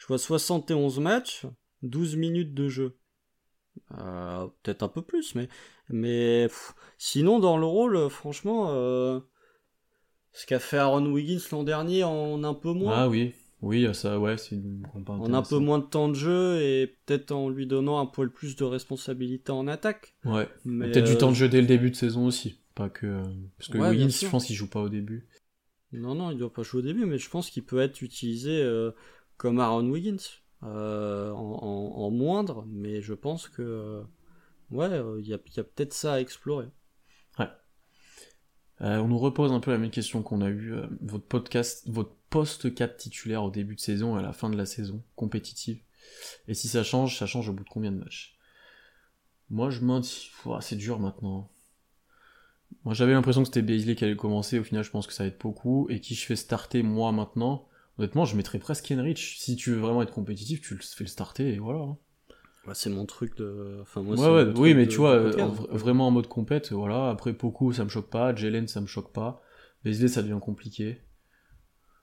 Je 0.00 0.06
vois 0.06 0.18
71 0.18 0.98
matchs, 0.98 1.46
12 1.82 2.16
minutes 2.16 2.54
de 2.54 2.68
jeu. 2.68 2.96
Euh, 3.98 4.46
peut-être 4.62 4.82
un 4.82 4.88
peu 4.88 5.02
plus, 5.02 5.34
mais, 5.34 5.48
mais 5.92 6.48
sinon 6.98 7.38
dans 7.38 7.58
le 7.58 7.66
rôle, 7.66 7.96
euh, 7.96 8.08
franchement, 8.08 8.68
euh, 8.70 9.20
ce 10.32 10.46
qu'a 10.46 10.58
fait 10.58 10.78
Aaron 10.78 11.06
Wiggins 11.06 11.40
l'an 11.52 11.64
dernier 11.64 12.04
en 12.04 12.42
un 12.44 12.54
peu 12.54 12.72
moins. 12.72 12.94
Ah 12.94 13.08
oui, 13.08 13.34
oui, 13.62 13.86
ça, 13.94 14.18
ouais, 14.18 14.36
c'est 14.38 14.58
En 14.94 15.34
un 15.34 15.42
peu 15.42 15.58
moins 15.58 15.78
de 15.78 15.84
temps 15.84 16.08
de 16.08 16.14
jeu 16.14 16.60
et 16.62 16.96
peut-être 17.04 17.32
en 17.32 17.48
lui 17.48 17.66
donnant 17.66 17.98
un 17.98 18.06
poil 18.06 18.30
plus 18.30 18.56
de 18.56 18.64
responsabilité 18.64 19.52
en 19.52 19.66
attaque. 19.66 20.14
Ouais. 20.24 20.48
Peut-être 20.64 21.10
du 21.10 21.16
temps 21.16 21.30
de 21.30 21.36
jeu 21.36 21.48
dès 21.48 21.60
le 21.60 21.66
début 21.66 21.90
de 21.90 21.96
saison 21.96 22.26
aussi, 22.26 22.58
pas 22.74 22.88
que 22.88 23.22
parce 23.58 23.68
que 23.68 23.78
Wiggins, 23.78 24.08
je 24.08 24.28
pense 24.28 24.46
qu'il 24.46 24.56
joue 24.56 24.70
pas 24.70 24.80
au 24.80 24.88
début. 24.88 25.26
Non, 25.92 26.14
non, 26.14 26.30
il 26.30 26.38
doit 26.38 26.52
pas 26.52 26.62
jouer 26.62 26.80
au 26.80 26.84
début, 26.84 27.04
mais 27.04 27.18
je 27.18 27.28
pense 27.28 27.50
qu'il 27.50 27.64
peut 27.64 27.80
être 27.80 28.02
utilisé 28.02 28.64
comme 29.36 29.58
Aaron 29.58 29.88
Wiggins. 29.88 30.40
Euh, 30.62 31.30
en, 31.32 32.10
moindre, 32.10 32.66
mais 32.68 33.00
je 33.00 33.14
pense 33.14 33.48
que 33.48 33.62
euh, 33.62 34.02
ouais, 34.70 34.88
il 34.88 34.92
euh, 34.92 35.20
y 35.22 35.32
a, 35.32 35.38
peut-être 35.38 35.92
ça 35.92 36.14
à 36.14 36.20
explorer. 36.20 36.68
Ouais. 37.38 37.48
on 38.80 39.08
nous 39.08 39.18
repose 39.18 39.52
un 39.52 39.60
peu 39.60 39.70
la 39.70 39.78
même 39.78 39.90
question 39.90 40.22
qu'on 40.22 40.40
a 40.40 40.48
eu 40.48 40.74
votre 41.00 41.26
podcast, 41.26 41.88
votre 41.88 42.14
poste 42.30 42.74
4 42.74 42.96
titulaire 42.96 43.44
au 43.44 43.50
début 43.50 43.74
de 43.74 43.80
saison 43.80 44.16
et 44.16 44.20
à 44.20 44.22
la 44.22 44.32
fin 44.32 44.50
de 44.50 44.56
la 44.56 44.66
saison 44.66 45.02
compétitive. 45.16 45.82
Et 46.48 46.54
si 46.54 46.68
ça 46.68 46.82
change, 46.82 47.18
ça 47.18 47.26
change 47.26 47.48
au 47.48 47.52
bout 47.52 47.64
de 47.64 47.68
combien 47.68 47.92
de 47.92 47.98
matchs? 47.98 48.36
Moi, 49.50 49.70
je 49.70 49.80
me 49.80 50.00
dis, 50.00 50.30
c'est 50.60 50.76
dur 50.76 51.00
maintenant. 51.00 51.50
Moi, 52.84 52.94
j'avais 52.94 53.12
l'impression 53.12 53.42
que 53.42 53.48
c'était 53.48 53.62
Beasley 53.62 53.96
qui 53.96 54.04
allait 54.04 54.16
commencer. 54.16 54.58
Au 54.58 54.64
final, 54.64 54.84
je 54.84 54.90
pense 54.90 55.06
que 55.06 55.12
ça 55.12 55.24
va 55.24 55.28
être 55.28 55.40
beaucoup. 55.40 55.88
Et 55.90 56.00
qui 56.00 56.14
je 56.14 56.24
fais 56.24 56.36
starter 56.36 56.82
moi 56.82 57.12
maintenant? 57.12 57.68
Honnêtement, 57.98 58.24
je 58.24 58.36
mettrais 58.36 58.58
presque 58.58 58.86
Kenrich. 58.86 59.36
Si 59.38 59.56
tu 59.56 59.72
veux 59.72 59.80
vraiment 59.80 60.02
être 60.02 60.12
compétitif, 60.12 60.60
tu 60.60 60.74
le 60.74 60.80
fais 60.80 61.04
le 61.04 61.08
starter 61.08 61.52
et 61.52 61.58
voilà. 61.58 61.96
Hein. 62.66 62.72
c'est 62.74 62.90
mon 62.90 63.06
truc 63.06 63.36
de. 63.36 63.78
Enfin, 63.82 64.02
moi, 64.02 64.16
ouais, 64.16 64.44
ouais, 64.44 64.52
oui, 64.56 64.74
mais 64.74 64.86
tu 64.86 64.96
vois, 64.96 65.18
vraiment 65.70 66.08
en 66.08 66.10
mode 66.10 66.26
compète, 66.26 66.72
voilà. 66.72 67.10
Après, 67.10 67.32
beaucoup, 67.32 67.72
ça 67.72 67.84
me 67.84 67.88
choque 67.88 68.10
pas. 68.10 68.34
Jalen, 68.34 68.68
ça 68.68 68.80
me 68.80 68.86
choque 68.86 69.12
pas. 69.12 69.42
Beasley, 69.84 70.08
ça 70.08 70.22
devient 70.22 70.38
compliqué. 70.40 71.00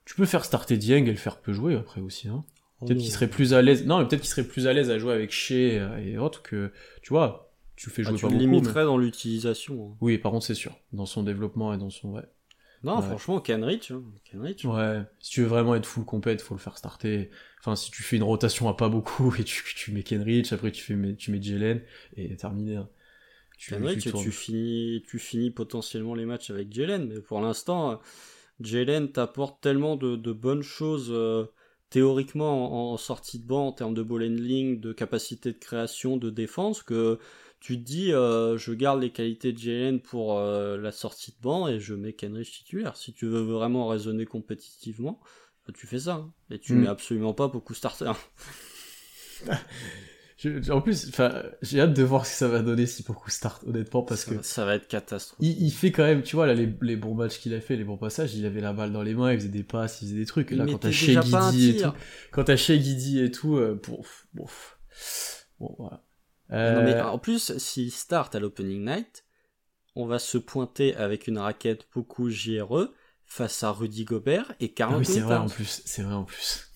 Tu 0.04 0.14
peux 0.14 0.24
faire 0.24 0.44
starter 0.44 0.76
Dieng 0.76 1.04
et 1.06 1.10
le 1.10 1.16
faire 1.16 1.40
peu 1.40 1.52
jouer 1.52 1.76
après 1.76 2.00
aussi. 2.00 2.28
Hein. 2.28 2.44
Oh 2.80 2.86
peut-être 2.86 2.98
qu'il 2.98 3.10
serait 3.10 3.28
plus 3.28 3.54
à 3.54 3.62
l'aise. 3.62 3.86
Non, 3.86 3.98
mais 3.98 4.06
peut-être 4.06 4.20
qu'il 4.20 4.30
serait 4.30 4.46
plus 4.46 4.66
à 4.66 4.72
l'aise 4.72 4.90
à 4.90 4.98
jouer 4.98 5.12
avec 5.12 5.30
Shea 5.30 6.00
et 6.00 6.18
autres 6.18 6.42
que. 6.42 6.72
Tu 7.02 7.10
vois, 7.10 7.52
tu 7.76 7.90
fais 7.90 8.02
ah, 8.02 8.10
jouer 8.10 8.18
ah, 8.24 8.28
tu 8.28 8.32
le 8.32 8.38
limiterais 8.38 8.84
dans 8.84 8.98
l'utilisation. 8.98 9.90
Hein. 9.90 9.96
Oui, 10.00 10.18
par 10.18 10.32
contre, 10.32 10.46
c'est 10.46 10.54
sûr. 10.54 10.76
Dans 10.92 11.06
son 11.06 11.22
développement 11.22 11.72
et 11.74 11.78
dans 11.78 11.90
son. 11.90 12.14
Ouais. 12.14 12.24
Non, 12.84 13.02
franchement, 13.02 13.40
Kenrich. 13.40 13.92
Ouais, 14.34 15.02
si 15.20 15.30
tu 15.30 15.42
veux 15.42 15.46
vraiment 15.46 15.74
être 15.74 15.86
full 15.86 16.04
compète, 16.04 16.40
faut 16.40 16.54
le 16.54 16.60
faire 16.60 16.78
starter. 16.78 17.30
Enfin, 17.60 17.74
si 17.74 17.90
tu 17.90 18.02
fais 18.02 18.16
une 18.16 18.22
rotation 18.22 18.68
à 18.68 18.74
pas 18.74 18.88
beaucoup 18.88 19.34
et 19.38 19.44
tu, 19.44 19.62
tu 19.74 19.92
mets 19.92 20.02
Kenrich, 20.02 20.52
après 20.52 20.70
tu, 20.70 20.82
fais, 20.82 21.14
tu 21.16 21.32
mets 21.32 21.42
Jalen 21.42 21.82
et 22.16 22.36
terminé. 22.36 22.76
Hein. 22.76 22.88
Tu, 23.58 23.70
Kenrich, 23.70 24.12
tu, 24.12 24.30
finis, 24.30 25.02
tu 25.08 25.18
finis 25.18 25.50
potentiellement 25.50 26.14
les 26.14 26.24
matchs 26.24 26.50
avec 26.50 26.72
Jalen, 26.72 27.08
mais 27.08 27.20
pour 27.20 27.40
l'instant, 27.40 28.00
Jalen 28.60 29.10
t'apporte 29.10 29.60
tellement 29.60 29.96
de, 29.96 30.14
de, 30.14 30.32
bonnes 30.32 30.62
choses 30.62 31.10
euh, 31.10 31.46
théoriquement 31.90 32.90
en, 32.90 32.92
en, 32.92 32.96
sortie 32.96 33.40
de 33.40 33.46
banc 33.46 33.66
en 33.66 33.72
termes 33.72 33.94
de 33.94 34.02
ball 34.04 34.22
handling, 34.22 34.80
de 34.80 34.92
capacité 34.92 35.52
de 35.52 35.58
création, 35.58 36.16
de 36.16 36.30
défense 36.30 36.84
que 36.84 37.18
tu 37.60 37.78
te 37.78 37.84
dis, 37.84 38.12
euh, 38.12 38.56
je 38.56 38.72
garde 38.72 39.00
les 39.00 39.10
qualités 39.10 39.52
de 39.52 39.58
Jalen 39.58 40.00
pour 40.00 40.38
euh, 40.38 40.76
la 40.78 40.92
sortie 40.92 41.32
de 41.32 41.42
banc 41.42 41.68
et 41.68 41.80
je 41.80 41.94
mets 41.94 42.12
Kenrich 42.12 42.52
titulaire. 42.52 42.96
Si 42.96 43.12
tu 43.12 43.26
veux 43.26 43.40
vraiment 43.40 43.88
raisonner 43.88 44.26
compétitivement, 44.26 45.20
bah, 45.66 45.72
tu 45.76 45.86
fais 45.86 45.98
ça. 45.98 46.14
Hein. 46.14 46.32
Et 46.50 46.58
tu 46.58 46.74
mm. 46.74 46.80
mets 46.80 46.88
absolument 46.88 47.34
pas 47.34 47.48
beaucoup 47.48 47.74
starter. 47.74 48.12
en 50.70 50.80
plus, 50.80 51.10
j'ai 51.62 51.80
hâte 51.80 51.94
de 51.94 52.02
voir 52.04 52.26
ce 52.26 52.30
que 52.30 52.36
ça 52.36 52.48
va 52.48 52.62
donner 52.62 52.86
si 52.86 53.02
beaucoup 53.02 53.28
start, 53.28 53.64
honnêtement, 53.66 54.02
parce 54.02 54.24
que 54.24 54.40
ça 54.42 54.64
va 54.64 54.76
être 54.76 54.86
catastrophique. 54.86 55.56
Il, 55.58 55.72
fait 55.72 55.90
quand 55.90 56.04
même, 56.04 56.22
tu 56.22 56.36
vois, 56.36 56.46
là, 56.46 56.54
les, 56.54 56.72
les 56.80 56.96
bons 56.96 57.14
matchs 57.14 57.40
qu'il 57.40 57.54
a 57.54 57.60
fait, 57.60 57.74
les 57.74 57.84
bons 57.84 57.96
passages, 57.96 58.36
il 58.36 58.46
avait 58.46 58.60
la 58.60 58.72
balle 58.72 58.92
dans 58.92 59.02
les 59.02 59.14
mains, 59.14 59.32
il 59.32 59.38
faisait 59.38 59.48
des 59.48 59.64
passes, 59.64 60.00
il 60.00 60.06
faisait 60.06 60.18
des 60.18 60.26
trucs. 60.26 60.52
Et 60.52 60.54
là, 60.54 60.64
quand 60.64 60.78
t'as 60.78 60.92
chez 60.92 61.16
Guidi 61.16 61.70
et 61.70 61.76
tout, 61.82 61.92
quand 62.30 62.44
t'as 62.44 62.56
chez 62.56 62.78
Guidi 62.78 63.20
et 63.20 63.32
tout, 63.32 63.56
euh, 63.56 63.80
bon, 63.84 64.00
bon, 64.34 64.46
voilà. 65.76 66.04
Non, 66.50 66.82
mais 66.82 66.94
euh, 66.94 67.04
en 67.04 67.18
plus, 67.18 67.56
s'il 67.58 67.92
start 67.92 68.34
à 68.34 68.40
l'opening 68.40 68.84
night, 68.84 69.24
on 69.94 70.06
va 70.06 70.18
se 70.18 70.38
pointer 70.38 70.94
avec 70.96 71.26
une 71.26 71.38
raquette 71.38 71.86
beaucoup 71.94 72.30
JRE 72.30 72.88
face 73.26 73.62
à 73.62 73.70
Rudy 73.70 74.04
Gobert 74.04 74.54
et 74.60 74.72
Carl 74.72 74.94
ah 74.94 74.98
oui, 74.98 75.04
c'est 75.04 75.20
vrai 75.20 75.36
en 75.36 75.48
plus, 75.48 75.82
c'est 75.84 76.02
vrai 76.02 76.14
en 76.14 76.24
plus. 76.24 76.70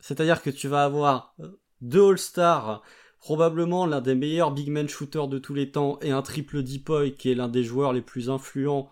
C'est-à-dire 0.00 0.42
que 0.42 0.50
tu 0.50 0.66
vas 0.66 0.84
avoir 0.84 1.36
deux 1.80 2.10
All-Stars, 2.10 2.82
probablement 3.20 3.86
l'un 3.86 4.00
des 4.00 4.16
meilleurs 4.16 4.50
big 4.50 4.68
man 4.68 4.88
shooters 4.88 5.28
de 5.28 5.38
tous 5.38 5.54
les 5.54 5.70
temps, 5.70 6.00
et 6.00 6.10
un 6.10 6.22
triple 6.22 6.64
Deepoy 6.64 7.14
qui 7.14 7.30
est 7.30 7.36
l'un 7.36 7.48
des 7.48 7.62
joueurs 7.62 7.92
les 7.92 8.02
plus 8.02 8.28
influents, 8.28 8.90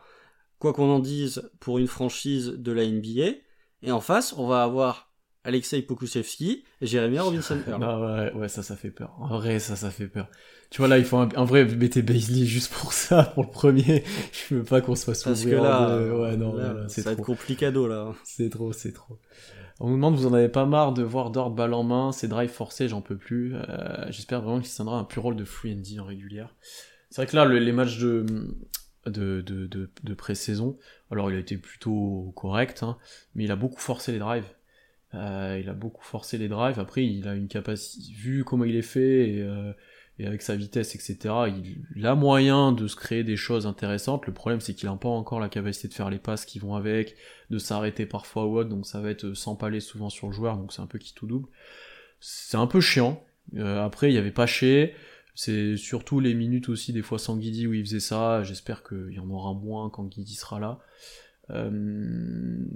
quoi 0.61 0.73
qu'on 0.73 0.89
en 0.89 1.01
dise, 1.01 1.51
pour 1.59 1.79
une 1.79 1.89
franchise 1.89 2.47
de 2.47 2.71
la 2.71 2.87
NBA. 2.87 3.39
Et 3.83 3.91
en 3.91 4.01
face, 4.01 4.35
on 4.35 4.47
va 4.47 4.63
avoir 4.63 5.10
Alexei 5.45 5.81
Pokusevski 5.83 6.65
et 6.81 6.87
Jérémy 6.87 7.19
Robinson 7.19 7.59
ah 7.81 8.01
ouais, 8.01 8.33
ouais, 8.35 8.49
ça, 8.49 8.63
ça 8.63 8.77
fait 8.77 8.91
peur. 8.91 9.15
En 9.19 9.39
vrai, 9.39 9.59
ça, 9.59 9.75
ça 9.75 9.91
fait 9.91 10.07
peur. 10.07 10.29
Tu 10.71 10.79
vois, 10.79 10.89
là, 10.89 10.99
il 10.99 11.05
faut 11.05 11.17
un, 11.17 11.45
vrai 11.45 11.65
mettez 11.65 12.03
Baisley 12.03 12.45
juste 12.45 12.73
pour 12.73 12.93
ça, 12.93 13.25
pour 13.35 13.45
le 13.45 13.51
premier. 13.51 14.05
Je 14.33 14.57
veux 14.57 14.65
pas 14.65 14.81
qu'on 14.81 14.95
se 14.95 15.05
fasse 15.05 15.23
Parce 15.23 15.45
que 15.45 15.51
là, 15.51 15.97
ouais, 15.97 16.37
non, 16.37 16.55
c'est 16.89 17.03
ça 17.03 17.11
va 17.11 17.13
être 17.15 17.25
complicado, 17.25 17.89
là. 17.89 18.13
C'est 18.25 18.51
trop, 18.51 18.73
c'est 18.73 18.93
trop. 18.93 19.19
On 19.83 19.89
nous 19.89 19.95
demande, 19.95 20.15
vous 20.15 20.27
en 20.27 20.35
avez 20.35 20.51
pas 20.51 20.67
marre 20.67 20.93
de 20.93 21.03
voir 21.03 21.31
Dort 21.31 21.51
balle 21.51 21.73
en 21.73 21.83
main, 21.83 22.13
ces 22.13 22.29
drives 22.29 22.51
forcés, 22.51 22.87
j'en 22.87 23.01
peux 23.01 23.17
plus. 23.17 23.55
Euh, 23.57 24.05
j'espère 24.11 24.43
vraiment 24.43 24.61
qu'il 24.61 24.71
tiendra 24.71 24.99
un 24.99 25.05
plus 25.05 25.21
rôle 25.21 25.37
de 25.37 25.45
free 25.45 25.73
and 25.73 26.03
en 26.03 26.05
régulière. 26.05 26.55
C'est 27.09 27.23
vrai 27.23 27.27
que 27.27 27.35
là, 27.35 27.47
les 27.47 27.73
matchs 27.73 27.99
de, 27.99 28.27
de, 29.07 29.41
de, 29.41 29.67
de, 29.67 29.91
de 30.05 30.15
pré-saison, 30.15 30.79
alors 31.11 31.31
il 31.31 31.37
a 31.37 31.41
été 31.41 31.57
plutôt 31.57 32.33
correct, 32.37 32.83
hein, 32.83 32.99
mais 33.35 33.45
il 33.45 33.51
a 33.51 33.57
beaucoup 33.57 33.81
forcé 33.81 34.13
les 34.13 34.19
drives. 34.19 34.45
Euh, 35.15 35.59
il 35.61 35.69
a 35.69 35.75
beaucoup 35.75 36.05
forcé 36.05 36.39
les 36.39 36.49
drives. 36.49 36.79
Après, 36.79 37.05
il 37.05 37.27
a 37.27 37.35
une 37.35 37.49
capacité, 37.49 38.13
vu 38.15 38.45
comment 38.45 38.65
il 38.65 38.77
est 38.77 38.83
fait 38.83 39.31
et, 39.31 39.43
euh, 39.43 39.73
avec 40.21 40.43
sa 40.43 40.55
vitesse, 40.55 40.95
etc. 40.95 41.35
Il, 41.97 42.07
a 42.07 42.15
moyen 42.15 42.73
de 42.73 42.87
se 42.87 42.95
créer 42.95 43.25
des 43.25 43.37
choses 43.37 43.67
intéressantes. 43.67 44.27
Le 44.27 44.35
problème, 44.35 44.61
c'est 44.61 44.75
qu'il 44.75 44.89
n'a 44.89 44.97
pas 44.97 45.09
encore 45.09 45.41
la 45.41 45.49
capacité 45.49 45.89
de 45.89 45.95
faire 45.95 46.11
les 46.11 46.19
passes 46.19 46.45
qui 46.45 46.59
vont 46.59 46.75
avec, 46.75 47.17
de 47.49 47.59
s'arrêter 47.59 48.07
parfois 48.07 48.47
ou 48.47 48.59
autre. 48.59 48.69
Donc 48.69 48.87
ça 48.87 49.01
va 49.01 49.11
être 49.11 49.35
s'empaler 49.35 49.81
souvent 49.81 50.11
sur 50.11 50.29
le 50.29 50.33
joueur. 50.33 50.57
Donc 50.57 50.73
c'est 50.73 50.83
un 50.83 50.87
peu 50.87 50.99
qui 50.99 51.15
tout 51.15 51.27
double. 51.27 51.49
C'est 52.21 52.59
un 52.59 52.67
peu 52.67 52.81
chiant. 52.81 53.25
Euh, 53.57 53.85
après, 53.85 54.11
il 54.11 54.13
n'y 54.13 54.19
avait 54.19 54.31
pas 54.31 54.47
chez. 54.47 54.95
C'est 55.35 55.77
surtout 55.79 56.21
les 56.21 56.35
minutes 56.35 56.69
aussi, 56.69 56.93
des 56.93 57.03
fois 57.03 57.19
sans 57.19 57.37
Guidi 57.37 57.67
où 57.67 57.73
il 57.73 57.85
faisait 57.85 58.01
ça. 58.01 58.43
J'espère 58.43 58.83
qu'il 58.83 59.13
y 59.13 59.19
en 59.19 59.31
aura 59.31 59.55
moins 59.55 59.89
quand 59.89 60.05
Guidi 60.05 60.35
sera 60.35 60.61
là. 60.61 60.81
Euh, 61.51 61.71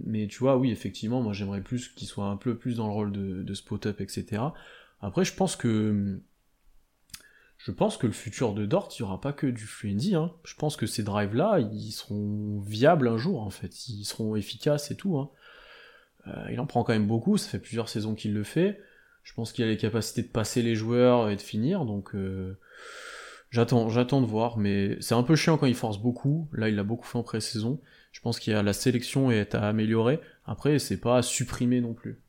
mais 0.04 0.26
tu 0.26 0.38
vois, 0.38 0.56
oui, 0.56 0.70
effectivement, 0.70 1.22
moi 1.22 1.32
j'aimerais 1.32 1.62
plus 1.62 1.88
qu'il 1.88 2.08
soit 2.08 2.26
un 2.26 2.36
peu 2.36 2.56
plus 2.56 2.76
dans 2.76 2.86
le 2.86 2.92
rôle 2.92 3.12
de, 3.12 3.54
spot-up, 3.54 4.00
etc. 4.00 4.42
Après, 5.00 5.24
je 5.24 5.34
pense 5.34 5.56
que 5.56 6.20
je 7.58 7.70
pense 7.70 7.96
que 7.96 8.06
le 8.06 8.12
futur 8.12 8.52
de 8.52 8.66
Dort, 8.66 8.90
il 8.98 9.02
n'y 9.02 9.08
aura 9.08 9.20
pas 9.20 9.32
que 9.32 9.46
du 9.46 9.64
fluendy. 9.64 10.14
Hein. 10.14 10.32
Je 10.44 10.54
pense 10.54 10.76
que 10.76 10.86
ces 10.86 11.02
drives-là, 11.02 11.60
ils 11.60 11.92
seront 11.92 12.60
viables 12.60 13.08
un 13.08 13.16
jour, 13.16 13.40
en 13.40 13.50
fait. 13.50 13.88
Ils 13.88 14.04
seront 14.04 14.36
efficaces 14.36 14.90
et 14.90 14.96
tout. 14.96 15.16
Hein. 15.16 15.30
Euh, 16.26 16.50
il 16.52 16.60
en 16.60 16.66
prend 16.66 16.84
quand 16.84 16.92
même 16.92 17.06
beaucoup, 17.06 17.38
ça 17.38 17.48
fait 17.48 17.58
plusieurs 17.58 17.88
saisons 17.88 18.14
qu'il 18.14 18.34
le 18.34 18.44
fait. 18.44 18.80
Je 19.22 19.32
pense 19.32 19.52
qu'il 19.52 19.64
a 19.64 19.68
les 19.68 19.78
capacités 19.78 20.22
de 20.22 20.28
passer 20.28 20.62
les 20.62 20.74
joueurs 20.74 21.30
et 21.30 21.36
de 21.36 21.40
finir, 21.40 21.86
donc 21.86 22.14
euh, 22.14 22.58
j'attends, 23.50 23.88
j'attends 23.88 24.20
de 24.20 24.26
voir. 24.26 24.58
Mais 24.58 24.98
c'est 25.00 25.14
un 25.14 25.22
peu 25.22 25.34
chiant 25.34 25.56
quand 25.56 25.66
il 25.66 25.74
force 25.74 25.98
beaucoup. 25.98 26.48
Là, 26.52 26.68
il 26.68 26.78
a 26.78 26.82
beaucoup 26.84 27.06
fait 27.06 27.16
en 27.18 27.22
pré-saison. 27.22 27.80
Je 28.14 28.20
pense 28.20 28.38
qu'il 28.38 28.52
y 28.52 28.56
a 28.56 28.62
la 28.62 28.72
sélection 28.72 29.32
est 29.32 29.56
à 29.56 29.66
améliorer. 29.66 30.20
Après, 30.46 30.78
c'est 30.78 30.98
pas 30.98 31.18
à 31.18 31.22
supprimer 31.22 31.80
non 31.80 31.94
plus. 31.94 32.22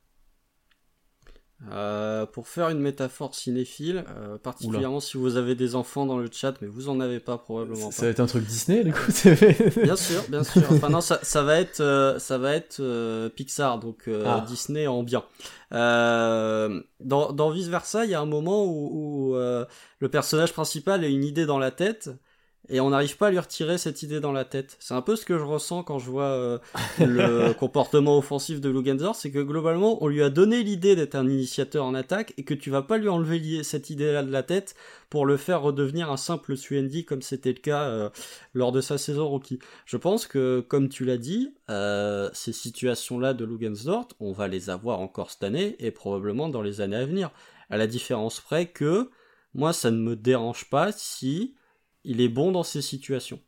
Euh, 1.71 2.25
pour 2.25 2.47
faire 2.47 2.69
une 2.69 2.79
métaphore 2.79 3.35
cinéphile, 3.35 4.03
euh, 4.09 4.39
particulièrement 4.39 4.99
si 4.99 5.17
vous 5.17 5.37
avez 5.37 5.53
des 5.53 5.75
enfants 5.75 6.07
dans 6.07 6.17
le 6.17 6.27
chat, 6.31 6.55
mais 6.59 6.67
vous 6.67 6.89
en 6.89 6.99
avez 6.99 7.19
pas 7.19 7.37
probablement. 7.37 7.91
Ça, 7.91 8.05
va 8.05 8.11
être 8.11 8.19
un 8.19 8.25
truc 8.25 8.45
Disney, 8.45 8.83
du 8.83 8.93
coup. 8.93 9.11
bien 9.83 9.95
sûr, 9.95 10.23
bien 10.27 10.43
sûr. 10.43 10.63
Enfin 10.71 10.89
non, 10.89 11.01
ça, 11.01 11.19
ça 11.21 11.43
va 11.43 11.59
être, 11.59 11.81
euh, 11.81 12.17
ça 12.17 12.39
va 12.39 12.55
être 12.55 13.29
Pixar, 13.35 13.79
donc 13.79 14.09
ah. 14.25 14.43
Disney 14.47 14.87
en 14.87 15.03
bien. 15.03 15.23
dans, 15.71 16.81
dans 16.99 17.49
vice 17.51 17.67
versa, 17.67 18.05
il 18.05 18.11
y 18.11 18.15
a 18.15 18.21
un 18.21 18.25
moment 18.25 18.65
où, 18.65 19.31
où 19.31 19.35
le 19.35 20.09
personnage 20.09 20.51
principal 20.51 21.03
a 21.03 21.07
une 21.07 21.23
idée 21.23 21.45
dans 21.45 21.59
la 21.59 21.69
tête 21.69 22.09
et 22.69 22.79
on 22.79 22.89
n'arrive 22.89 23.17
pas 23.17 23.27
à 23.27 23.31
lui 23.31 23.39
retirer 23.39 23.77
cette 23.77 24.01
idée 24.03 24.19
dans 24.19 24.31
la 24.31 24.45
tête. 24.45 24.77
C'est 24.79 24.93
un 24.93 25.01
peu 25.01 25.15
ce 25.15 25.25
que 25.25 25.37
je 25.37 25.43
ressens 25.43 25.83
quand 25.83 25.99
je 25.99 26.09
vois 26.09 26.23
euh, 26.23 26.57
le 26.99 27.53
comportement 27.59 28.17
offensif 28.17 28.61
de 28.61 28.69
Lugenzor, 28.69 29.15
c'est 29.15 29.31
que 29.31 29.39
globalement 29.39 30.03
on 30.03 30.07
lui 30.07 30.23
a 30.23 30.29
donné 30.29 30.63
l'idée 30.63 30.95
d'être 30.95 31.15
un 31.15 31.27
initiateur 31.27 31.85
en 31.85 31.93
attaque 31.93 32.33
et 32.37 32.43
que 32.43 32.53
tu 32.53 32.69
vas 32.69 32.81
pas 32.81 32.97
lui 32.97 33.09
enlever 33.09 33.63
cette 33.63 33.89
idée-là 33.89 34.23
de 34.23 34.31
la 34.31 34.43
tête 34.43 34.75
pour 35.09 35.25
le 35.25 35.37
faire 35.37 35.61
redevenir 35.61 36.11
un 36.11 36.17
simple 36.17 36.57
Suendi 36.57 37.05
comme 37.05 37.21
c'était 37.21 37.53
le 37.53 37.59
cas 37.59 37.83
euh, 37.83 38.09
lors 38.53 38.71
de 38.71 38.81
sa 38.81 38.97
saison 38.97 39.27
rookie. 39.27 39.59
Je 39.85 39.97
pense 39.97 40.25
que 40.25 40.61
comme 40.67 40.89
tu 40.89 41.05
l'as 41.05 41.17
dit, 41.17 41.53
euh, 41.69 42.29
ces 42.33 42.53
situations-là 42.53 43.33
de 43.33 43.45
Lugensdorf, 43.45 44.07
on 44.19 44.31
va 44.31 44.47
les 44.47 44.69
avoir 44.69 44.99
encore 44.99 45.29
cette 45.31 45.43
année 45.43 45.75
et 45.79 45.91
probablement 45.91 46.49
dans 46.49 46.61
les 46.61 46.81
années 46.81 46.97
à 46.97 47.05
venir. 47.05 47.31
À 47.69 47.77
la 47.77 47.87
différence 47.87 48.39
près 48.39 48.67
que 48.67 49.09
moi 49.53 49.73
ça 49.73 49.91
ne 49.91 49.97
me 49.97 50.15
dérange 50.15 50.69
pas 50.69 50.91
si 50.91 51.55
il 52.05 52.21
est 52.21 52.29
bon 52.29 52.51
dans 52.51 52.63
ces 52.63 52.81
situations. 52.81 53.39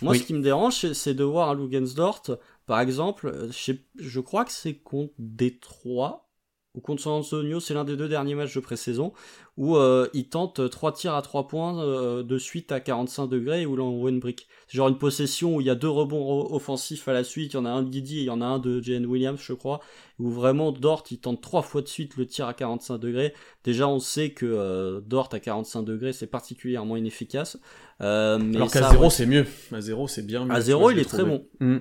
Moi, 0.00 0.14
ce 0.16 0.22
qui 0.22 0.34
me 0.34 0.42
dérange, 0.42 0.92
c'est 0.92 1.14
de 1.14 1.24
voir 1.24 1.50
un 1.50 1.54
Lugensdort, 1.54 2.22
par 2.66 2.80
exemple, 2.80 3.28
euh, 3.28 3.50
je, 3.96 4.20
crois 4.20 4.44
que 4.44 4.52
c'est 4.52 4.74
contre 4.74 5.14
Détroit, 5.18 6.28
ou 6.74 6.80
contre 6.80 7.02
San 7.02 7.12
Antonio, 7.12 7.60
c'est 7.60 7.74
l'un 7.74 7.84
des 7.84 7.96
deux 7.96 8.08
derniers 8.08 8.34
matchs 8.34 8.54
de 8.54 8.60
pré-saison, 8.60 9.12
où 9.58 9.76
euh, 9.76 10.08
il 10.14 10.28
tente 10.28 10.70
trois 10.70 10.92
tirs 10.92 11.14
à 11.14 11.20
trois 11.20 11.46
points 11.46 11.78
euh, 11.82 12.22
de 12.22 12.38
suite 12.38 12.72
à 12.72 12.80
45 12.80 13.26
degrés 13.26 13.66
où 13.66 13.76
l'on 13.76 14.08
une 14.08 14.18
brick. 14.18 14.48
C'est 14.66 14.78
genre 14.78 14.88
une 14.88 14.98
possession 14.98 15.56
où 15.56 15.60
il 15.60 15.66
y 15.66 15.70
a 15.70 15.74
deux 15.74 15.90
rebonds 15.90 16.50
offensifs 16.52 17.06
à 17.06 17.12
la 17.12 17.22
suite, 17.22 17.52
il 17.52 17.56
y 17.56 17.58
en 17.58 17.66
a 17.66 17.70
un 17.70 17.82
de 17.82 17.90
Guidi 17.90 18.18
et 18.18 18.22
il 18.22 18.26
y 18.26 18.30
en 18.30 18.40
a 18.40 18.46
un 18.46 18.58
de 18.58 18.80
Jane 18.80 19.04
Williams, 19.04 19.40
je 19.42 19.52
crois, 19.52 19.80
où 20.18 20.30
vraiment 20.30 20.72
Dort 20.72 21.04
il 21.10 21.18
tente 21.18 21.42
trois 21.42 21.62
fois 21.62 21.82
de 21.82 21.88
suite 21.88 22.16
le 22.16 22.26
tir 22.26 22.46
à 22.46 22.54
45 22.54 22.96
degrés. 22.96 23.34
Déjà 23.64 23.88
on 23.88 23.98
sait 23.98 24.30
que 24.30 24.46
euh, 24.46 25.00
Dort 25.02 25.28
à 25.32 25.40
45 25.40 25.82
degrés 25.82 26.14
c'est 26.14 26.26
particulièrement 26.26 26.96
inefficace. 26.96 27.58
mais 28.00 28.06
Alors 28.06 28.70
qu'à 28.70 28.90
zéro 28.90 29.10
c'est 29.10 29.26
mieux, 29.26 29.46
à 29.70 29.82
zéro 29.82 30.08
c'est 30.08 30.26
bien 30.26 30.46
mieux. 30.46 30.54
À 30.54 30.62
zéro 30.62 30.90
il 30.90 30.98
est 30.98 31.08
très 31.08 31.24
bon. 31.24 31.46
Mm. 31.60 31.78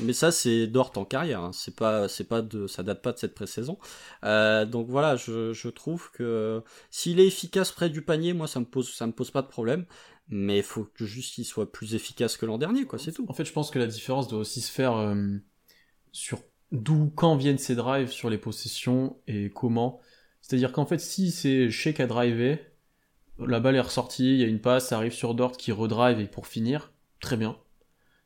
Mais 0.00 0.12
ça, 0.12 0.30
c'est 0.30 0.66
Dort 0.66 0.92
en 0.96 1.04
carrière. 1.04 1.40
Hein. 1.40 1.50
C'est 1.52 1.74
pas, 1.74 2.08
c'est 2.08 2.24
pas 2.24 2.42
de, 2.42 2.66
ça 2.66 2.82
date 2.82 3.02
pas 3.02 3.12
de 3.12 3.18
cette 3.18 3.34
pré-saison. 3.34 3.78
Euh, 4.24 4.64
donc 4.64 4.88
voilà, 4.88 5.16
je, 5.16 5.52
je, 5.52 5.68
trouve 5.68 6.10
que 6.12 6.62
s'il 6.98 7.20
est 7.20 7.26
efficace 7.26 7.72
près 7.72 7.90
du 7.90 8.02
panier, 8.02 8.32
moi, 8.32 8.46
ça 8.46 8.60
me 8.60 8.64
pose, 8.64 9.00
me 9.00 9.12
pose 9.12 9.30
pas 9.30 9.42
de 9.42 9.46
problème. 9.46 9.86
Mais 10.28 10.58
il 10.58 10.62
faut 10.62 10.84
que 10.84 11.06
juste 11.06 11.34
qu'il 11.34 11.44
soit 11.44 11.70
plus 11.70 11.94
efficace 11.94 12.36
que 12.36 12.44
l'an 12.44 12.58
dernier, 12.58 12.84
quoi. 12.84 12.98
C'est 12.98 13.12
tout. 13.12 13.24
En 13.28 13.32
fait, 13.32 13.44
je 13.44 13.52
pense 13.52 13.70
que 13.70 13.78
la 13.78 13.86
différence 13.86 14.28
doit 14.28 14.40
aussi 14.40 14.60
se 14.60 14.70
faire 14.70 14.96
euh, 14.96 15.36
sur 16.12 16.40
d'où, 16.72 17.10
quand 17.14 17.36
viennent 17.36 17.58
ces 17.58 17.74
drives 17.74 18.10
sur 18.10 18.30
les 18.30 18.38
possessions 18.38 19.16
et 19.26 19.50
comment. 19.50 20.00
C'est-à-dire 20.42 20.72
qu'en 20.72 20.86
fait, 20.86 20.98
si 20.98 21.30
c'est 21.30 21.68
qui 21.70 22.02
a 22.02 22.06
drivé, 22.06 22.58
la 23.38 23.60
balle 23.60 23.76
est 23.76 23.80
ressortie, 23.80 24.34
il 24.34 24.40
y 24.40 24.44
a 24.44 24.48
une 24.48 24.60
passe, 24.60 24.88
ça 24.88 24.96
arrive 24.96 25.12
sur 25.12 25.34
Dort 25.34 25.56
qui 25.56 25.72
redrive 25.72 26.20
et 26.20 26.26
pour 26.26 26.46
finir, 26.46 26.92
très 27.20 27.36
bien 27.36 27.56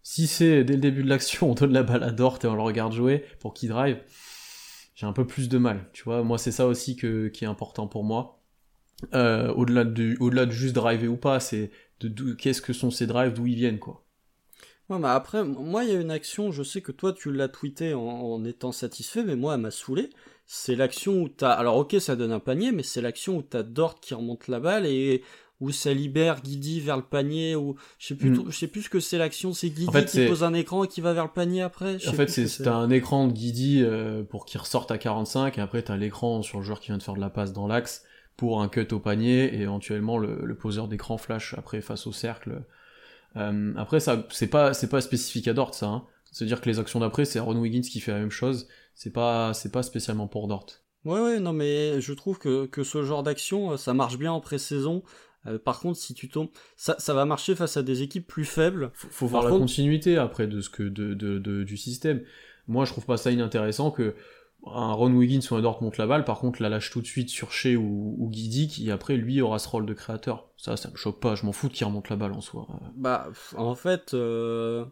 si 0.02 0.26
c'est 0.26 0.64
dès 0.64 0.74
le 0.74 0.80
début 0.80 1.02
de 1.02 1.08
l'action, 1.08 1.50
on 1.50 1.54
donne 1.54 1.72
la 1.72 1.82
balle 1.82 2.02
à 2.02 2.10
Dort 2.10 2.38
et 2.42 2.46
on 2.46 2.54
le 2.54 2.62
regarde 2.62 2.92
jouer 2.92 3.24
pour 3.40 3.54
qu'il 3.54 3.68
drive, 3.68 3.98
j'ai 4.94 5.06
un 5.06 5.12
peu 5.12 5.26
plus 5.26 5.48
de 5.48 5.58
mal. 5.58 5.88
Tu 5.92 6.04
vois, 6.04 6.22
moi 6.22 6.38
c'est 6.38 6.52
ça 6.52 6.66
aussi 6.66 6.96
que, 6.96 7.28
qui 7.28 7.44
est 7.44 7.48
important 7.48 7.86
pour 7.86 8.04
moi. 8.04 8.41
Euh, 9.14 9.52
au-delà 9.54 9.84
de, 9.84 10.16
au-delà 10.20 10.46
de 10.46 10.52
juste 10.52 10.74
driver 10.74 11.08
ou 11.08 11.16
pas, 11.16 11.40
c'est 11.40 11.70
de, 12.00 12.32
qu'est-ce 12.34 12.62
que 12.62 12.72
sont 12.72 12.90
ces 12.90 13.06
drives, 13.06 13.32
d'où 13.32 13.46
ils 13.46 13.54
viennent 13.54 13.78
quoi. 13.78 14.04
Ouais, 14.88 14.98
mais 14.98 15.08
après, 15.08 15.44
moi 15.44 15.84
il 15.84 15.92
y 15.92 15.96
a 15.96 16.00
une 16.00 16.10
action, 16.10 16.50
je 16.50 16.62
sais 16.62 16.80
que 16.80 16.92
toi 16.92 17.12
tu 17.12 17.32
l'as 17.32 17.48
tweeté 17.48 17.94
en, 17.94 18.44
étant 18.44 18.72
satisfait, 18.72 19.22
mais 19.22 19.36
moi 19.36 19.54
elle 19.54 19.60
m'a 19.60 19.70
saoulé. 19.70 20.10
C'est 20.46 20.74
l'action 20.74 21.22
où 21.22 21.28
t'as, 21.28 21.52
alors 21.52 21.76
ok 21.76 21.96
ça 22.00 22.16
donne 22.16 22.32
un 22.32 22.40
panier, 22.40 22.72
mais 22.72 22.82
c'est 22.82 23.00
l'action 23.00 23.38
où 23.38 23.42
t'as 23.42 23.62
Dort 23.62 24.00
qui 24.00 24.14
remonte 24.14 24.48
la 24.48 24.60
balle 24.60 24.86
et 24.86 25.22
où 25.60 25.70
ça 25.70 25.94
libère 25.94 26.42
Guidi 26.42 26.80
vers 26.80 26.96
le 26.96 27.04
panier 27.04 27.54
ou 27.54 27.76
je 27.98 28.08
sais 28.08 28.14
plus 28.16 28.30
hmm. 28.30 28.50
je 28.50 28.56
sais 28.56 28.66
plus 28.66 28.82
ce 28.82 28.90
que 28.90 28.98
c'est 28.98 29.16
l'action 29.16 29.52
c'est 29.52 29.70
Guidi 29.70 29.86
qui 30.06 30.26
pose 30.26 30.42
un 30.42 30.54
écran 30.54 30.82
et 30.82 30.88
qui 30.88 31.00
va 31.00 31.12
vers 31.12 31.22
le 31.22 31.30
panier 31.30 31.62
après 31.62 32.04
en 32.08 32.12
fait 32.12 32.28
c'est 32.28 32.66
un 32.66 32.90
écran 32.90 33.28
de 33.28 33.32
Guidi 33.32 33.80
euh, 33.80 34.24
pour 34.24 34.44
qu'il 34.44 34.58
ressorte 34.58 34.90
à 34.90 34.98
45 34.98 35.58
et 35.58 35.60
après 35.60 35.82
t'as 35.82 35.96
l'écran 35.96 36.42
sur 36.42 36.58
le 36.58 36.64
joueur 36.64 36.80
qui 36.80 36.88
vient 36.88 36.98
de 36.98 37.02
faire 37.02 37.14
de 37.14 37.20
la 37.20 37.30
passe 37.30 37.52
dans 37.52 37.68
l'axe 37.68 38.02
pour 38.36 38.62
un 38.62 38.68
cut 38.68 38.88
au 38.92 38.98
panier 38.98 39.54
et 39.54 39.60
éventuellement 39.62 40.18
le, 40.18 40.54
poseur 40.54 40.88
d'écran 40.88 41.18
flash 41.18 41.54
après 41.56 41.80
face 41.80 42.06
au 42.06 42.12
cercle 42.12 42.62
euh, 43.36 43.72
après 43.76 44.00
ça 44.00 44.26
c'est 44.30 44.48
pas 44.48 44.74
c'est 44.74 44.88
pas 44.88 45.00
spécifique 45.00 45.48
à 45.48 45.54
Dort 45.54 45.74
ça 45.74 45.86
hein. 45.86 46.04
c'est 46.30 46.44
à 46.44 46.46
dire 46.46 46.60
que 46.60 46.68
les 46.68 46.78
actions 46.78 47.00
d'après 47.00 47.24
c'est 47.24 47.40
Ron 47.40 47.56
Wiggins 47.56 47.82
qui 47.82 48.00
fait 48.00 48.12
la 48.12 48.18
même 48.18 48.30
chose 48.30 48.68
c'est 48.94 49.12
pas 49.12 49.54
c'est 49.54 49.72
pas 49.72 49.82
spécialement 49.82 50.26
pour 50.26 50.48
Dort 50.48 50.66
Ouais, 51.04 51.20
ouais, 51.20 51.40
non, 51.40 51.52
mais 51.52 52.00
je 52.00 52.12
trouve 52.12 52.38
que, 52.38 52.66
que 52.66 52.84
ce 52.84 53.02
genre 53.02 53.22
d'action, 53.22 53.76
ça 53.76 53.92
marche 53.92 54.18
bien 54.18 54.32
en 54.32 54.40
pré-saison. 54.40 55.02
Euh, 55.46 55.58
par 55.58 55.80
contre, 55.80 55.98
si 55.98 56.14
tu 56.14 56.28
tombes, 56.28 56.50
ça, 56.76 56.94
ça 56.98 57.14
va 57.14 57.24
marcher 57.24 57.56
face 57.56 57.76
à 57.76 57.82
des 57.82 58.02
équipes 58.02 58.26
plus 58.26 58.44
faibles. 58.44 58.92
Faut, 58.94 59.08
faut 59.10 59.26
voir 59.26 59.42
la 59.42 59.50
continuité 59.50 60.16
après 60.16 60.46
de 60.46 60.60
ce 60.60 60.70
que 60.70 60.84
de, 60.84 61.14
de, 61.14 61.38
de, 61.38 61.64
du 61.64 61.76
système. 61.76 62.22
Moi, 62.68 62.84
je 62.84 62.92
trouve 62.92 63.04
pas 63.04 63.16
ça 63.16 63.32
inintéressant 63.32 63.90
que 63.90 64.14
un 64.66 64.92
Ron 64.92 65.12
Wiggins 65.12 65.40
ou 65.50 65.54
un 65.56 65.60
Dort 65.60 65.82
monte 65.82 65.98
la 65.98 66.06
balle, 66.06 66.24
par 66.24 66.38
contre 66.38 66.62
la 66.62 66.68
lâche 66.68 66.90
tout 66.90 67.00
de 67.00 67.06
suite 67.06 67.30
sur 67.30 67.52
Shea 67.52 67.76
ou, 67.76 68.14
ou 68.18 68.28
Guidi, 68.28 68.68
qui 68.68 68.90
après 68.90 69.16
lui 69.16 69.40
aura 69.40 69.58
ce 69.58 69.68
rôle 69.68 69.86
de 69.86 69.94
créateur. 69.94 70.48
Ça, 70.56 70.76
ça 70.76 70.90
me 70.90 70.96
choque 70.96 71.20
pas, 71.20 71.34
je 71.34 71.44
m'en 71.44 71.52
fous 71.52 71.68
qu'il 71.68 71.86
remonte 71.86 72.08
la 72.08 72.16
balle 72.16 72.32
en 72.32 72.40
soi. 72.40 72.68
Bah, 72.94 73.28
en 73.56 73.74
fait, 73.74 74.14
euh, 74.14 74.84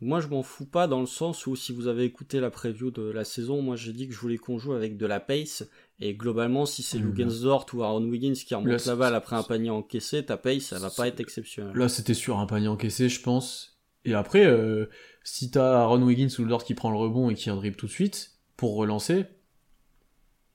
moi 0.00 0.20
je 0.20 0.28
m'en 0.28 0.42
fous 0.42 0.66
pas 0.66 0.86
dans 0.86 1.00
le 1.00 1.06
sens 1.06 1.46
où 1.46 1.54
si 1.54 1.72
vous 1.72 1.86
avez 1.86 2.04
écouté 2.04 2.40
la 2.40 2.50
preview 2.50 2.90
de 2.90 3.02
la 3.02 3.24
saison, 3.24 3.60
moi 3.60 3.76
j'ai 3.76 3.92
dit 3.92 4.08
que 4.08 4.14
je 4.14 4.18
voulais 4.18 4.38
qu'on 4.38 4.58
joue 4.58 4.72
avec 4.72 4.96
de 4.96 5.06
la 5.06 5.20
pace 5.20 5.68
et 6.00 6.14
globalement, 6.14 6.66
si 6.66 6.82
c'est 6.82 6.98
mmh. 6.98 7.30
ou 7.74 7.82
Aaron 7.82 8.04
Wiggins 8.04 8.32
qui 8.32 8.54
remonte 8.54 8.84
la 8.86 8.96
balle 8.96 9.14
après 9.14 9.36
un 9.36 9.42
panier 9.42 9.70
encaissé, 9.70 10.24
ta 10.24 10.36
paye, 10.36 10.60
ça 10.60 10.78
va 10.78 10.90
pas 10.90 11.06
être 11.06 11.20
exceptionnel. 11.20 11.76
Là, 11.76 11.88
c'était 11.88 12.14
sur 12.14 12.38
un 12.38 12.46
panier 12.46 12.68
encaissé, 12.68 13.08
je 13.08 13.20
pense. 13.20 13.78
Et 14.04 14.12
après, 14.12 14.44
euh, 14.44 14.86
si 15.22 15.50
t'as 15.50 15.80
Aaron 15.80 16.02
Wiggins 16.02 16.28
ou 16.38 16.44
Dort 16.44 16.64
qui 16.64 16.74
prend 16.74 16.90
le 16.90 16.96
rebond 16.96 17.30
et 17.30 17.34
qui 17.34 17.48
dribble 17.48 17.76
tout 17.76 17.86
de 17.86 17.92
suite, 17.92 18.33
pour 18.64 18.76
relancer, 18.76 19.26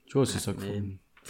tu 0.08 0.14
vois, 0.14 0.26
c'est 0.26 0.40
ça 0.40 0.52
faut. 0.52 0.66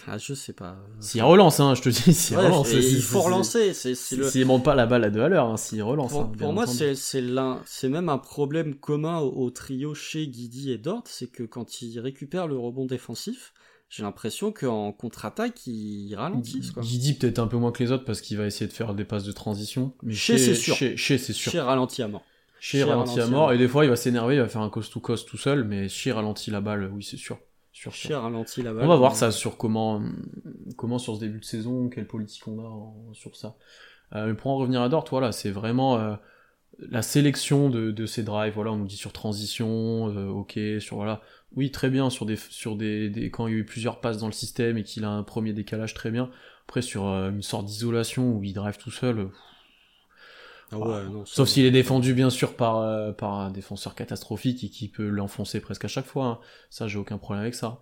Ah, 0.08 0.18
je 0.18 0.34
sais 0.34 0.54
pas. 0.54 0.78
S'il 1.02 1.22
relance, 1.24 1.60
hein, 1.60 1.76
je 1.76 1.82
te 1.82 1.90
dis, 1.90 2.14
s'il 2.14 2.38
relance. 2.38 2.72
Il 2.72 3.02
faut 3.02 3.20
relancer. 3.20 3.74
S'il 3.74 4.20
le... 4.20 4.46
monte 4.46 4.64
pas 4.64 4.76
la 4.76 4.86
balle 4.86 5.04
à 5.04 5.10
deux 5.10 5.20
à 5.20 5.28
l'heure, 5.28 5.48
hein, 5.48 5.58
s'il 5.58 5.84
relance. 5.84 6.12
Pour, 6.12 6.22
hein, 6.22 6.32
pour 6.40 6.54
moi, 6.54 6.66
c'est 6.68 7.90
même 7.90 8.08
un 8.08 8.18
problème 8.18 8.76
commun 8.76 9.20
au, 9.20 9.50
trio 9.50 9.94
chez 9.94 10.26
Guidi 10.26 10.72
et 10.72 10.78
Dort, 10.78 11.04
c'est 11.04 11.30
que 11.30 11.44
quand 11.44 11.82
il 11.82 12.00
récupère 12.00 12.48
le 12.48 12.58
rebond 12.58 12.86
défensif, 12.86 13.52
j'ai 13.90 14.04
l'impression 14.04 14.54
qu'en 14.54 14.94
contre-attaque, 14.94 15.68
il 15.68 16.16
ralentit. 16.16 16.62
Quoi. 16.74 16.82
dit 16.82 17.14
peut-être 17.16 17.40
un 17.40 17.48
peu 17.48 17.58
moins 17.58 17.74
que 17.74 17.84
les 17.84 17.92
autres 17.92 18.06
parce 18.06 18.22
qu'il 18.22 18.38
va 18.38 18.46
essayer 18.46 18.68
de 18.68 18.74
faire 18.74 18.94
des 18.94 19.04
passes 19.04 19.26
de 19.26 19.34
transition. 19.34 19.94
Mais 20.02 20.14
chez, 20.14 20.38
c'est 20.38 20.56
sûr. 20.56 20.78
Chez, 20.78 21.18
c'est 21.18 21.34
sûr. 21.34 21.52
Chez 21.52 21.60
ralentit 21.60 22.04
à 22.04 22.08
mort. 22.08 22.24
Chez, 22.60 22.84
ralentit 22.84 23.20
à 23.20 23.28
mort. 23.28 23.54
Et 23.54 23.58
des 23.58 23.68
fois, 23.68 23.86
il 23.86 23.90
va 23.90 23.96
s'énerver, 23.96 24.36
il 24.36 24.42
va 24.42 24.48
faire 24.48 24.62
un 24.62 24.70
coast-to-coast 24.70 25.28
tout 25.28 25.38
seul, 25.38 25.64
mais 25.64 25.88
chez 25.90 26.12
ralentit 26.12 26.52
la 26.52 26.62
balle, 26.62 26.92
oui, 26.94 27.04
c'est 27.04 27.18
sûr. 27.18 27.40
Sur, 27.72 27.94
chez 27.94 28.16
ralentit 28.16 28.62
la 28.62 28.74
balle. 28.74 28.84
On 28.84 28.88
va 28.88 28.96
voir 28.96 29.16
ça 29.16 29.32
sur 29.32 29.58
comment, 29.58 30.02
comment 30.76 31.00
sur 31.00 31.16
ce 31.16 31.20
début 31.20 31.40
de 31.40 31.46
saison, 31.46 31.88
quelle 31.90 32.08
politique 32.08 32.48
on 32.48 32.60
a 32.60 33.14
sur 33.14 33.36
ça. 33.36 33.56
Euh, 34.16 34.28
mais 34.28 34.34
pour 34.34 34.52
en 34.52 34.58
revenir 34.58 34.82
à 34.82 34.90
Dort, 34.90 35.06
voilà, 35.10 35.32
c'est 35.32 35.52
vraiment 35.52 35.98
euh, 35.98 36.16
la 36.80 37.02
sélection 37.02 37.70
de, 37.70 37.92
de 37.92 38.06
ces 38.06 38.24
drives. 38.24 38.54
Voilà, 38.56 38.72
on 38.72 38.78
nous 38.78 38.88
dit 38.88 38.98
sur 38.98 39.14
transition, 39.14 40.10
euh, 40.10 40.28
ok, 40.28 40.60
sur 40.80 40.98
voilà 40.98 41.22
oui, 41.56 41.72
très 41.72 41.90
bien 41.90 42.10
sur 42.10 42.26
des 42.26 42.36
sur 42.36 42.76
des, 42.76 43.10
des, 43.10 43.32
quand 43.32 43.48
il 43.48 43.54
y 43.54 43.56
a 43.56 43.60
eu 43.60 43.66
plusieurs 43.66 44.00
passes 44.02 44.20
dans 44.20 44.28
le 44.28 44.34
système 44.34 44.78
et 44.78 44.84
qu'il 44.84 45.04
a 45.04 45.10
un 45.10 45.24
premier 45.24 45.54
décalage 45.54 45.94
très 45.94 46.12
bien. 46.12 46.30
Après 46.68 46.82
sur 46.82 47.08
euh, 47.08 47.32
une 47.32 47.42
sorte 47.42 47.66
d'isolation 47.66 48.34
où 48.36 48.44
il 48.44 48.54
drive 48.54 48.78
tout 48.78 48.92
seul. 48.92 49.30
Euh, 50.74 50.78
ah 50.82 50.88
ouais, 50.88 51.10
non, 51.10 51.26
Sauf 51.26 51.50
s'il 51.50 51.66
est 51.66 51.72
défendu 51.72 52.14
bien 52.14 52.30
sûr 52.30 52.56
par 52.56 52.78
euh, 52.78 53.12
par 53.12 53.34
un 53.34 53.52
défenseur 53.52 53.96
catastrophique 53.96 54.64
et 54.64 54.70
qui 54.70 54.88
peut 54.88 55.08
l'enfoncer 55.08 55.60
presque 55.60 55.86
à 55.86 55.88
chaque 55.88 56.06
fois. 56.06 56.26
Hein. 56.26 56.40
Ça, 56.70 56.88
j'ai 56.88 57.00
aucun 57.00 57.18
problème 57.18 57.42
avec 57.42 57.56
ça. 57.56 57.80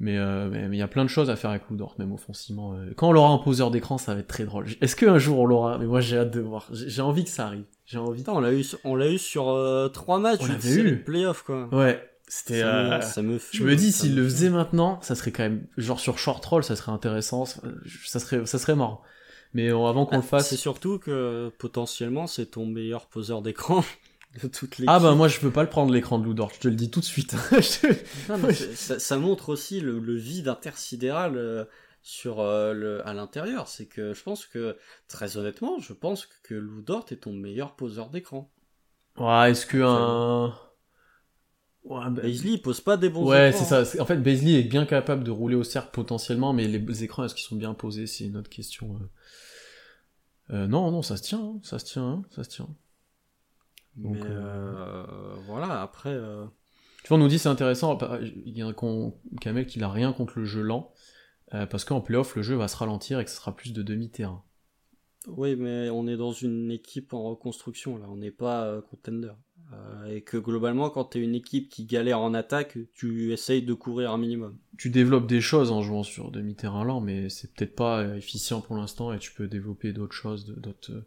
Mais 0.00 0.14
il 0.14 0.74
y 0.74 0.82
a 0.82 0.88
plein 0.88 1.04
de 1.04 1.10
choses 1.10 1.30
à 1.30 1.36
faire 1.36 1.50
avec 1.50 1.70
Ludort, 1.70 1.94
même 1.98 2.10
offensivement. 2.10 2.74
Quand 2.96 3.10
on 3.10 3.14
aura 3.14 3.30
un 3.30 3.38
poseur 3.38 3.70
d'écran, 3.70 3.98
ça 3.98 4.14
va 4.14 4.20
être 4.20 4.26
très 4.26 4.44
drôle. 4.44 4.66
Est-ce 4.80 4.96
qu'un 4.96 5.18
jour 5.18 5.38
on 5.38 5.46
l'aura? 5.46 5.78
Mais 5.78 5.86
moi 5.86 6.00
j'ai 6.00 6.18
hâte 6.18 6.32
de 6.32 6.40
voir. 6.40 6.66
J'ai 6.72 7.02
envie 7.02 7.22
que 7.22 7.30
ça 7.30 7.46
arrive. 7.46 7.64
J'ai 7.86 7.98
envie. 7.98 8.24
on 8.26 8.40
l'a 8.40 8.52
eu, 8.52 8.64
on 8.82 8.96
l'a 8.96 9.10
eu 9.10 9.18
sur 9.18 9.90
trois 9.92 10.18
matchs. 10.18 10.40
On 10.42 10.46
l'avait 10.46 10.74
eu. 10.74 11.04
Playoff 11.04 11.42
quoi. 11.42 11.68
Ouais. 11.72 12.02
C'était. 12.34 12.62
Euh, 12.62 12.98
je 13.52 13.62
me 13.62 13.76
dis 13.76 13.92
s'il 13.92 14.16
le 14.16 14.24
faisait 14.24 14.48
maintenant, 14.48 14.98
ça 15.02 15.14
serait 15.14 15.32
quand 15.32 15.42
même 15.42 15.66
genre 15.76 16.00
sur 16.00 16.18
short 16.18 16.42
roll, 16.46 16.64
ça 16.64 16.76
serait 16.76 16.90
intéressant, 16.90 17.44
ça 17.44 18.20
serait 18.20 18.46
ça 18.46 18.58
serait 18.58 18.74
marrant. 18.74 19.02
Mais 19.54 19.68
avant 19.68 20.06
qu'on 20.06 20.16
le 20.16 20.22
ah, 20.22 20.26
fasse. 20.26 20.48
C'est 20.48 20.56
surtout 20.56 20.98
que 20.98 21.52
potentiellement 21.58 22.26
c'est 22.26 22.46
ton 22.46 22.66
meilleur 22.66 23.06
poseur 23.06 23.42
d'écran. 23.42 23.84
de 24.42 24.48
toute 24.48 24.80
Ah 24.86 24.98
bah 24.98 25.14
moi 25.14 25.28
je 25.28 25.38
peux 25.40 25.50
pas 25.50 25.62
le 25.62 25.68
prendre 25.68 25.92
l'écran 25.92 26.18
de 26.18 26.24
Ludort, 26.24 26.52
je 26.54 26.60
te 26.60 26.68
le 26.68 26.74
dis 26.74 26.90
tout 26.90 27.00
de 27.00 27.04
suite. 27.04 27.34
Non, 28.28 28.38
mais 28.38 28.54
c'est- 28.54 28.74
ça, 28.74 28.98
ça 28.98 29.18
montre 29.18 29.50
aussi 29.50 29.80
le, 29.80 29.98
le 29.98 30.14
vide 30.14 30.48
intersidéral 30.48 31.36
euh, 31.36 31.64
sur 32.02 32.40
euh, 32.40 32.72
le, 32.72 33.06
à 33.06 33.14
l'intérieur. 33.14 33.68
C'est 33.68 33.86
que 33.86 34.14
je 34.14 34.22
pense 34.22 34.46
que, 34.46 34.76
très 35.08 35.36
honnêtement, 35.36 35.78
je 35.78 35.92
pense 35.92 36.26
que 36.42 36.54
Lou 36.54 36.82
Dort 36.82 37.06
est 37.10 37.22
ton 37.22 37.32
meilleur 37.32 37.74
poseur 37.76 38.10
d'écran. 38.10 38.50
ouais, 39.18 39.50
est-ce 39.50 39.66
que 39.66 39.78
un... 39.82 40.54
Ouais, 41.84 42.00
il 42.30 42.62
pose 42.62 42.80
pas 42.80 42.96
des 42.96 43.08
bons 43.10 43.26
Ouais, 43.28 43.48
écrans, 43.48 43.58
c'est 43.58 43.74
hein. 43.74 43.84
ça. 43.84 43.84
C'est- 43.84 44.00
En 44.00 44.06
fait, 44.06 44.16
Baisley 44.18 44.52
est 44.60 44.62
bien 44.62 44.86
capable 44.86 45.24
de 45.24 45.30
rouler 45.30 45.56
au 45.56 45.64
cercle 45.64 45.90
potentiellement, 45.92 46.52
mais 46.52 46.68
les 46.68 47.04
écrans, 47.04 47.24
est-ce 47.24 47.34
qu'ils 47.34 47.44
sont 47.44 47.56
bien 47.56 47.74
posés 47.74 48.06
C'est 48.06 48.24
une 48.24 48.36
autre 48.36 48.50
question. 48.50 48.98
euh. 50.50 50.54
Euh, 50.54 50.66
non, 50.66 50.90
non, 50.90 51.02
ça 51.02 51.16
se 51.16 51.22
tient, 51.22 51.40
hein, 51.40 51.60
ça 51.62 51.78
se 51.78 51.84
tient, 51.84 52.06
hein, 52.06 52.22
ça 52.30 52.44
se 52.44 52.50
tient. 52.50 52.68
Donc, 53.96 54.14
Mais 54.14 54.22
euh, 54.30 55.04
euh, 55.08 55.34
voilà, 55.46 55.82
après. 55.82 56.10
euh, 56.10 56.46
Tu 57.02 57.08
vois, 57.08 57.16
on 57.16 57.20
nous 57.20 57.28
dit 57.28 57.38
c'est 57.38 57.48
intéressant. 57.48 57.94
bah, 57.96 58.18
Il 58.22 58.56
y 58.56 58.62
a 58.62 58.66
un 58.66 58.72
con- 58.72 59.14
qui 59.40 59.82
a 59.82 59.88
rien 59.90 60.12
contre 60.12 60.38
le 60.38 60.44
jeu 60.44 60.62
lent, 60.62 60.92
euh, 61.54 61.66
parce 61.66 61.84
qu'en 61.84 62.00
playoff, 62.00 62.36
le 62.36 62.42
jeu 62.42 62.56
va 62.56 62.68
se 62.68 62.76
ralentir 62.76 63.20
et 63.20 63.24
que 63.24 63.30
ce 63.30 63.36
sera 63.36 63.54
plus 63.56 63.72
de 63.72 63.82
demi-terrain. 63.82 64.44
Oui, 65.28 65.56
mais 65.56 65.88
on 65.90 66.06
est 66.06 66.16
dans 66.16 66.32
une 66.32 66.70
équipe 66.70 67.12
en 67.12 67.22
reconstruction, 67.24 67.96
là. 67.98 68.06
On 68.08 68.16
n'est 68.16 68.30
pas 68.32 68.66
euh, 68.66 68.80
contender. 68.82 69.32
Euh, 69.72 70.04
et 70.06 70.22
que 70.22 70.36
globalement, 70.36 70.90
quand 70.90 71.04
t'es 71.04 71.20
une 71.20 71.34
équipe 71.34 71.68
qui 71.68 71.84
galère 71.84 72.20
en 72.20 72.34
attaque, 72.34 72.78
tu 72.94 73.32
essayes 73.32 73.62
de 73.62 73.74
courir 73.74 74.12
un 74.12 74.18
minimum. 74.18 74.58
Tu 74.76 74.90
développes 74.90 75.26
des 75.26 75.40
choses 75.40 75.70
en 75.70 75.82
jouant 75.82 76.02
sur 76.02 76.30
demi-terrain 76.30 76.84
lent, 76.84 77.00
mais 77.00 77.28
c'est 77.28 77.52
peut-être 77.54 77.74
pas 77.74 78.00
euh, 78.00 78.16
efficient 78.16 78.60
pour 78.60 78.76
l'instant 78.76 79.12
et 79.12 79.18
tu 79.18 79.32
peux 79.32 79.48
développer 79.48 79.92
d'autres 79.92 80.14
choses, 80.14 80.50
euh, 80.50 81.02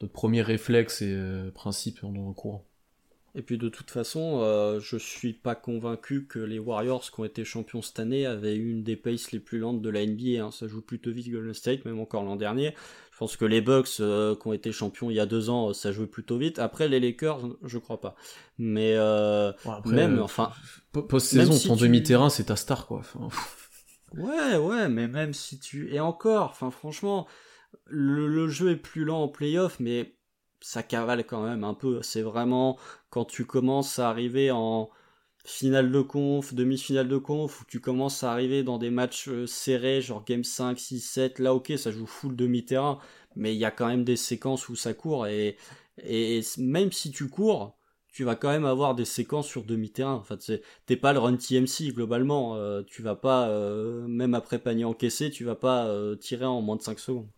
d'autres 0.00 0.12
premiers 0.12 0.42
réflexes 0.42 1.02
et 1.02 1.18
principes 1.54 2.04
en 2.04 2.32
courant. 2.34 2.67
Et 3.38 3.42
puis 3.42 3.56
de 3.56 3.68
toute 3.68 3.90
façon, 3.92 4.40
euh, 4.42 4.80
je 4.80 4.96
suis 4.96 5.32
pas 5.32 5.54
convaincu 5.54 6.26
que 6.26 6.40
les 6.40 6.58
Warriors 6.58 7.08
qui 7.08 7.20
ont 7.20 7.24
été 7.24 7.44
champions 7.44 7.82
cette 7.82 8.00
année 8.00 8.26
avaient 8.26 8.56
eu 8.56 8.68
une 8.72 8.82
des 8.82 8.96
paces 8.96 9.30
les 9.30 9.38
plus 9.38 9.58
lentes 9.60 9.80
de 9.80 9.88
la 9.88 10.04
NBA. 10.04 10.44
hein. 10.44 10.50
Ça 10.50 10.66
joue 10.66 10.82
plutôt 10.82 11.12
vite 11.12 11.30
Golden 11.30 11.54
State, 11.54 11.84
même 11.84 12.00
encore 12.00 12.24
l'an 12.24 12.34
dernier. 12.34 12.74
Je 13.12 13.16
pense 13.18 13.36
que 13.36 13.44
les 13.44 13.60
Bucks 13.60 14.00
euh, 14.00 14.34
qui 14.34 14.46
ont 14.48 14.52
été 14.52 14.72
champions 14.72 15.08
il 15.08 15.14
y 15.14 15.20
a 15.20 15.26
deux 15.26 15.50
ans, 15.50 15.72
ça 15.72 15.92
jouait 15.92 16.08
plutôt 16.08 16.36
vite. 16.36 16.58
Après 16.58 16.88
les 16.88 16.98
Lakers, 16.98 17.40
je 17.62 17.78
crois 17.78 18.00
pas. 18.00 18.16
Mais 18.58 18.94
euh, 18.96 19.52
Bon, 19.64 19.70
après, 19.70 19.94
même, 19.94 20.18
euh, 20.18 20.22
enfin, 20.22 20.50
po- 20.90 21.02
post-saison, 21.04 21.50
même 21.52 21.58
si 21.60 21.68
ton 21.68 21.76
tu- 21.76 21.82
demi-terrain, 21.82 22.30
c'est 22.30 22.44
ta 22.46 22.56
star, 22.56 22.86
quoi. 22.88 22.98
Enfin, 22.98 23.28
Ouais, 24.16 24.56
ouais, 24.56 24.88
mais 24.88 25.06
même 25.06 25.32
si 25.32 25.60
tu... 25.60 25.94
Et 25.94 26.00
encore, 26.00 26.50
enfin 26.50 26.70
franchement, 26.72 27.28
le, 27.86 28.26
le 28.26 28.48
jeu 28.48 28.70
est 28.72 28.76
plus 28.76 29.04
lent 29.04 29.22
en 29.22 29.28
playoff, 29.28 29.78
mais 29.80 30.14
ça 30.60 30.82
cavale 30.82 31.24
quand 31.26 31.42
même 31.42 31.64
un 31.64 31.74
peu. 31.74 32.02
C'est 32.02 32.22
vraiment 32.22 32.78
quand 33.10 33.24
tu 33.24 33.44
commences 33.46 33.98
à 33.98 34.10
arriver 34.10 34.50
en 34.50 34.90
finale 35.48 35.90
de 35.90 36.00
conf, 36.02 36.54
demi-finale 36.54 37.08
de 37.08 37.16
conf, 37.16 37.62
où 37.62 37.64
tu 37.66 37.80
commences 37.80 38.22
à 38.22 38.32
arriver 38.32 38.62
dans 38.62 38.78
des 38.78 38.90
matchs 38.90 39.28
euh, 39.28 39.46
serrés, 39.46 40.02
genre 40.02 40.24
game 40.24 40.44
5, 40.44 40.78
6, 40.78 41.00
7, 41.00 41.38
là 41.38 41.54
ok, 41.54 41.72
ça 41.76 41.90
joue 41.90 42.06
full 42.06 42.36
demi-terrain, 42.36 42.98
mais 43.36 43.54
il 43.54 43.58
y 43.58 43.64
a 43.64 43.70
quand 43.70 43.86
même 43.86 44.04
des 44.04 44.16
séquences 44.16 44.68
où 44.68 44.76
ça 44.76 44.94
court, 44.94 45.26
et, 45.26 45.56
même 46.58 46.92
si 46.92 47.10
tu 47.10 47.28
cours, 47.28 47.76
tu 48.12 48.24
vas 48.24 48.36
quand 48.36 48.50
même 48.50 48.64
avoir 48.64 48.94
des 48.94 49.04
séquences 49.04 49.46
sur 49.48 49.64
demi-terrain. 49.64 50.14
Enfin, 50.14 50.36
t'es 50.86 50.96
pas 50.96 51.12
le 51.12 51.18
run 51.18 51.36
TMC 51.36 51.92
globalement. 51.92 52.56
euh, 52.56 52.82
tu 52.82 53.02
vas 53.02 53.16
pas, 53.16 53.48
euh, 53.48 54.06
même 54.08 54.34
après 54.34 54.58
panier 54.58 54.84
encaissé, 54.84 55.30
tu 55.30 55.44
vas 55.44 55.56
pas 55.56 55.88
tirer 56.20 56.44
en 56.44 56.62
moins 56.62 56.76
de 56.76 56.82
5 56.82 56.98
secondes. 56.98 57.28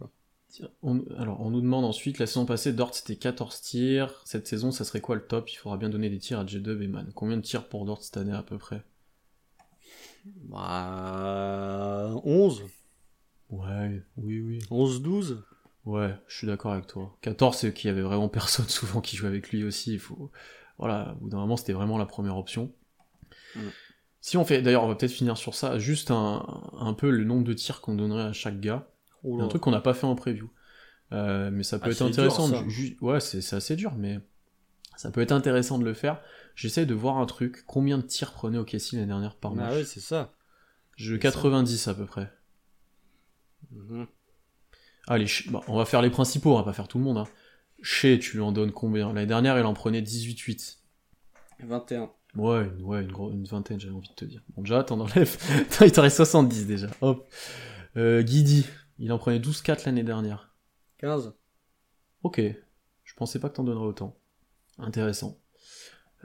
On- 0.83 1.05
alors, 1.19 1.41
on 1.41 1.51
nous 1.51 1.61
demande 1.61 1.85
ensuite, 1.85 2.19
la 2.19 2.27
saison 2.27 2.47
passée, 2.47 2.73
Dort 2.73 2.95
c'était 2.95 3.17
14 3.17 3.61
tirs. 3.61 4.21
Cette 4.25 4.47
saison, 4.47 4.71
ça 4.71 4.85
serait 4.85 5.01
quoi 5.01 5.15
le 5.15 5.27
top? 5.27 5.51
Il 5.51 5.57
faudra 5.57 5.77
bien 5.77 5.89
donner 5.89 6.11
des 6.11 6.19
tirs 6.19 6.41
à 6.41 6.47
J-Dub 6.47 6.83
et 6.83 6.89
Man. 6.89 7.11
Combien 7.15 7.37
de 7.37 7.43
tirs 7.43 7.69
pour 7.69 7.85
Dort 7.85 8.03
cette 8.03 8.17
année 8.17 8.33
à 8.33 8.43
peu 8.43 8.59
près? 8.59 8.83
Bah, 10.25 12.13
11, 12.25 12.63
Ouais, 13.51 14.03
oui, 14.17 14.41
oui. 14.41 14.59
11, 14.71 15.03
12. 15.03 15.43
Ouais, 15.85 16.15
je 16.29 16.37
suis 16.37 16.47
d'accord 16.47 16.73
avec 16.73 16.87
toi. 16.87 17.17
14, 17.23 17.57
c'est 17.57 17.73
qu'il 17.73 17.89
y 17.89 17.91
avait 17.91 18.03
vraiment 18.03 18.29
personne 18.29 18.67
souvent 18.69 19.01
qui 19.01 19.17
jouait 19.17 19.29
avec 19.29 19.51
lui 19.51 19.65
aussi. 19.65 19.95
Il 19.95 19.99
faut... 19.99 20.31
Voilà, 20.79 21.15
au 21.17 21.25
bout 21.25 21.29
d'un 21.31 21.39
moment, 21.39 21.57
c'était 21.57 21.73
vraiment 21.73 21.99
la 21.99 22.07
première 22.07 22.37
option. 22.37 22.73
Mm. 23.57 23.61
Si 24.21 24.37
on 24.37 24.45
fait, 24.45 24.63
d'ailleurs, 24.63 24.85
on 24.85 24.89
va 24.89 24.95
peut-être 24.95 25.13
finir 25.13 25.37
sur 25.37 25.55
ça, 25.55 25.79
juste 25.79 26.11
un, 26.11 26.63
un 26.79 26.93
peu 26.95 27.11
le 27.11 27.25
nombre 27.25 27.45
de 27.45 27.53
tirs 27.55 27.81
qu'on 27.81 27.95
donnerait 27.95 28.25
à 28.25 28.33
chaque 28.33 28.61
gars. 28.61 28.89
Un 29.25 29.49
truc 29.49 29.63
qu'on 29.63 29.71
n'a 29.71 29.81
pas 29.81 29.95
fait 29.95 30.07
en 30.07 30.15
preview. 30.15 30.51
Euh, 31.13 31.51
mais 31.51 31.63
ça 31.65 31.79
peut 31.79 31.89
Ah, 31.89 31.93
être 31.93 32.03
intéressant. 32.03 32.49
dur, 32.49 32.63
ouais, 33.03 33.21
c'est 33.21 33.55
assez 33.55 33.75
dur, 33.77 33.95
mais 33.97 34.21
ça 34.97 35.11
peut 35.11 35.21
être 35.21 35.33
intéressant 35.33 35.79
de 35.79 35.85
le 35.85 35.95
faire. 35.95 36.21
J'essaie 36.55 36.87
de 36.87 36.95
voir 36.95 37.19
un 37.19 37.27
truc. 37.27 37.65
Combien 37.67 37.99
de 37.99 38.03
tirs 38.03 38.33
prenait 38.33 38.59
OKC 38.59 38.93
l'année 38.93 39.07
dernière 39.07 39.35
par 39.37 39.55
match 39.55 39.71
Ah 39.73 39.77
oui, 39.79 39.85
c'est 39.85 40.01
ça. 40.01 40.33
Je 40.97 41.15
c'est 41.15 41.19
90 41.21 41.89
à 41.89 41.95
peu 41.95 42.07
près. 42.07 42.31
Mhm. 43.73 44.07
Allez, 45.09 45.27
on 45.67 45.77
va 45.77 45.85
faire 45.85 46.03
les 46.03 46.11
principaux, 46.11 46.53
on 46.53 46.57
va 46.59 46.63
pas 46.63 46.73
faire 46.73 46.87
tout 46.89 46.99
le 46.99 47.05
monde. 47.05 47.19
Hein. 47.19 47.27
Shea, 47.83 48.19
tu 48.19 48.37
lui 48.37 48.43
en 48.43 48.53
donnes 48.53 48.73
combien? 48.73 49.09
L'année 49.13 49.27
dernière, 49.27 49.59
il 49.59 49.65
en 49.65 49.75
prenait 49.75 50.03
18-8. 50.03 50.79
21. 51.61 52.11
Ouais, 52.37 52.71
une, 52.79 52.85
ouais, 52.85 53.03
une, 53.03 53.11
gros- 53.11 53.33
une 53.33 53.45
vingtaine, 53.45 53.81
j'avais 53.81 53.95
envie 53.95 54.09
de 54.09 54.15
te 54.15 54.25
dire. 54.25 54.43
Bon, 54.55 54.63
déjà, 54.63 54.85
t'en 54.85 55.01
enlèves. 55.01 55.37
Il 55.85 55.91
t'en 55.91 56.03
reste 56.03 56.17
70 56.17 56.67
déjà. 56.67 56.87
Hop. 57.01 57.27
Euh, 57.97 58.23
Guidi, 58.23 58.67
il 59.01 59.13
en 59.13 59.19
prenait 59.19 59.39
12-4 59.41 59.87
l'année 59.87 60.05
dernière. 60.05 60.55
15. 60.99 61.35
Ok. 62.23 62.41
Je 63.05 63.15
pensais 63.15 63.41
pas 63.41 63.49
que 63.49 63.57
t'en 63.57 63.65
donnerais 63.65 63.87
autant. 63.87 64.17
Intéressant. 64.79 65.39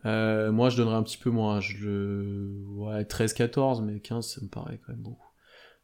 Euh, 0.05 0.51
moi, 0.51 0.69
je 0.69 0.77
donnerais 0.77 0.95
un 0.95 1.03
petit 1.03 1.17
peu 1.17 1.29
moins. 1.31 1.59
Je 1.61 1.77
le... 1.87 2.63
Ouais, 2.67 3.03
13-14, 3.03 3.81
mais 3.83 3.99
15, 3.99 4.27
ça 4.27 4.41
me 4.41 4.47
paraît 4.47 4.79
quand 4.85 4.93
même 4.93 5.01
beaucoup. 5.01 5.27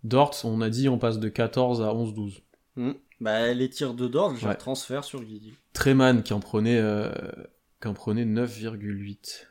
Dort, 0.03 0.35
on 0.43 0.61
a 0.61 0.69
dit, 0.69 0.89
on 0.89 0.97
passe 0.99 1.19
de 1.19 1.29
14 1.29 1.81
à 1.81 1.87
11-12. 1.93 2.41
Mhm. 2.75 2.95
Bah, 3.19 3.53
les 3.53 3.69
tirs 3.69 3.93
de 3.93 4.07
Dort, 4.07 4.35
je 4.35 4.45
Ouais. 4.45 4.51
les 4.53 4.57
transfère 4.57 5.03
sur 5.03 5.23
Guidi. 5.23 5.53
Treman 5.73 6.23
qui 6.23 6.33
en 6.33 6.39
prenait, 6.39 6.77
euh, 6.79 7.11
qui 7.81 7.87
en 7.87 7.93
prenait 7.93 8.25
9,8. 8.25 9.47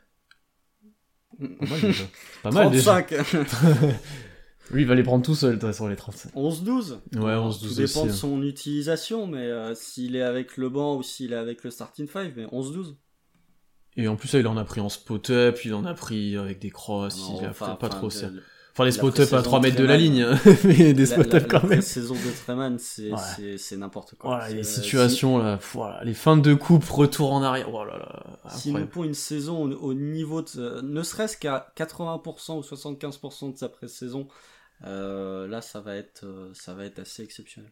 Pas 1.38 1.66
mal 1.66 1.80
déjà. 1.80 2.04
Pas 2.42 2.50
mal 2.50 2.70
déjà. 2.72 3.02
35. 4.70 4.74
Lui, 4.74 4.82
il 4.82 4.88
va 4.88 4.94
les 4.94 5.02
prendre 5.02 5.24
tout 5.24 5.34
seul, 5.34 5.56
de 5.56 5.60
toute 5.60 5.68
façon, 5.68 5.88
les 5.88 5.96
35. 5.96 6.32
11-12. 6.34 6.92
Ouais, 7.16 7.20
11-12 7.20 7.58
Tout 7.60 7.74
dépend 7.74 7.82
aussi, 7.84 8.02
de 8.04 8.08
hein. 8.10 8.12
son 8.12 8.42
utilisation, 8.42 9.26
mais 9.26 9.38
euh, 9.46 9.74
s'il 9.74 10.16
est 10.16 10.22
avec 10.22 10.56
le 10.56 10.68
banc 10.68 10.96
ou 10.96 11.02
s'il 11.02 11.32
est 11.32 11.36
avec 11.36 11.64
le 11.64 11.70
starting 11.70 12.08
5, 12.08 12.32
mais 12.36 12.46
11-12. 12.46 12.94
Et 13.96 14.06
en 14.08 14.16
plus, 14.16 14.32
là, 14.32 14.40
il 14.40 14.46
en 14.46 14.56
a 14.56 14.64
pris 14.64 14.80
en 14.80 14.88
spot-up, 14.88 15.58
il 15.64 15.74
en 15.74 15.84
a 15.84 15.94
pris 15.94 16.36
avec 16.36 16.60
des 16.60 16.70
crosses, 16.70 17.18
Non, 17.30 17.38
il 17.40 17.46
a 17.46 17.50
enfin, 17.50 17.66
pas 17.74 17.88
enfin, 17.88 17.88
trop 17.88 18.08
serré. 18.10 18.32
Enfin, 18.72 18.84
les 18.84 18.90
la 18.92 18.96
spot-up 18.96 19.18
à 19.18 19.26
pré-saison 19.26 19.42
3 19.42 19.60
mètres 19.60 19.76
de 19.78 19.84
la 19.84 19.96
ligne, 19.96 20.22
hein, 20.22 20.38
mais 20.64 20.94
des 20.94 21.04
La, 21.06 21.16
la, 21.16 21.24
spot-up 21.24 21.46
quand 21.50 21.64
même. 21.64 21.80
saison 21.82 22.14
de 22.14 22.44
Treman, 22.44 22.78
c'est 22.78 23.10
Ouais. 23.10 23.18
c'est- 23.36 23.58
c'est 23.58 23.76
n'importe 23.76 24.14
quoi. 24.14 24.30
Voilà, 24.30 24.46
C'est, 24.48 24.54
les 24.54 24.60
euh, 24.60 24.62
situations, 24.62 25.38
là, 25.38 25.56
pff, 25.56 25.72
voilà, 25.74 26.04
les 26.04 26.14
fins 26.14 26.36
de 26.36 26.54
coupe, 26.54 26.84
retour 26.88 27.32
en 27.32 27.42
arrière, 27.42 27.68
oh 27.74 27.84
là 27.84 27.98
là, 27.98 28.22
Si, 28.50 28.60
s'il 28.60 28.72
nous 28.72 28.78
incroyable. 28.78 28.90
pond 28.92 29.04
une 29.04 29.14
saison 29.14 29.64
au, 29.64 29.72
au 29.88 29.92
niveau 29.94 30.40
de. 30.42 30.48
euh, 30.58 30.82
ne 30.82 31.02
serait-ce 31.02 31.36
qu'à 31.36 31.72
80% 31.76 32.58
ou 32.58 32.62
75% 32.62 33.52
de 33.52 33.58
sa 33.58 33.68
pré-saison, 33.68 34.28
là, 34.82 35.60
ça 35.62 35.80
va, 35.80 35.96
être, 35.96 36.24
euh, 36.24 36.52
ça 36.54 36.74
va 36.74 36.84
être 36.84 36.98
assez 36.98 37.22
exceptionnel. 37.22 37.70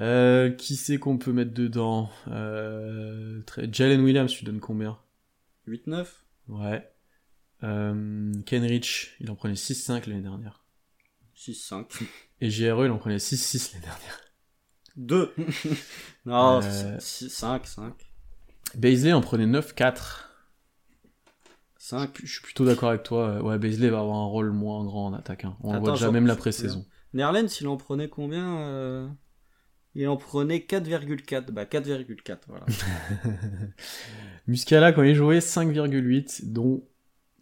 Euh, 0.00 0.50
qui 0.50 0.76
c'est 0.76 0.98
qu'on 0.98 1.16
peut 1.16 1.32
mettre 1.32 1.54
dedans 1.54 2.10
euh, 2.28 3.40
très- 3.46 3.68
Jalen 3.72 4.02
Williams, 4.02 4.30
tu 4.30 4.44
donnes 4.44 4.60
combien? 4.60 4.98
8-9 5.66 6.06
Ouais. 6.48 6.86
Euh, 7.64 8.32
Kenrich, 8.44 9.16
il 9.20 9.30
en 9.30 9.34
prenait 9.36 9.54
6-5 9.54 10.06
l'année 10.06 10.20
dernière. 10.22 10.64
6-5. 11.34 11.86
Et 12.42 12.50
JRE, 12.50 12.84
il 12.84 12.90
en 12.90 12.98
prenait 12.98 13.16
6-6 13.18 13.72
l'année 13.72 13.86
dernière. 13.86 14.20
2 14.96 15.34
Non, 16.26 16.60
Euh, 16.62 16.98
5, 17.00 17.66
5. 17.66 17.94
Baisley 18.74 19.12
en 19.14 19.22
prenait 19.22 19.46
9-4. 19.46 20.25
5. 21.86 22.18
Je 22.20 22.26
suis 22.26 22.42
plutôt 22.42 22.64
d'accord 22.64 22.88
avec 22.88 23.04
toi. 23.04 23.40
Ouais, 23.42 23.58
Baisley 23.58 23.90
va 23.90 24.00
avoir 24.00 24.16
un 24.16 24.26
rôle 24.26 24.50
moins 24.50 24.84
grand 24.84 25.06
en 25.06 25.14
attaque. 25.14 25.44
hein. 25.44 25.56
On 25.62 25.72
le 25.72 25.78
voit 25.78 25.92
déjà 25.92 26.10
même 26.10 26.26
la 26.26 26.34
pré-saison. 26.34 26.84
Nerlens, 27.14 27.60
il 27.60 27.68
en 27.68 27.76
prenait 27.76 28.08
combien 28.08 28.58
euh 28.58 29.08
Il 29.94 30.08
en 30.08 30.16
prenait 30.16 30.58
4,4. 30.58 31.52
Bah, 31.52 31.64
4,4, 31.64 32.38
voilà. 32.48 32.66
Muscala, 34.48 34.92
quand 34.92 35.04
il 35.04 35.14
jouait, 35.14 35.38
5,8, 35.38 36.50
dont 36.50 36.82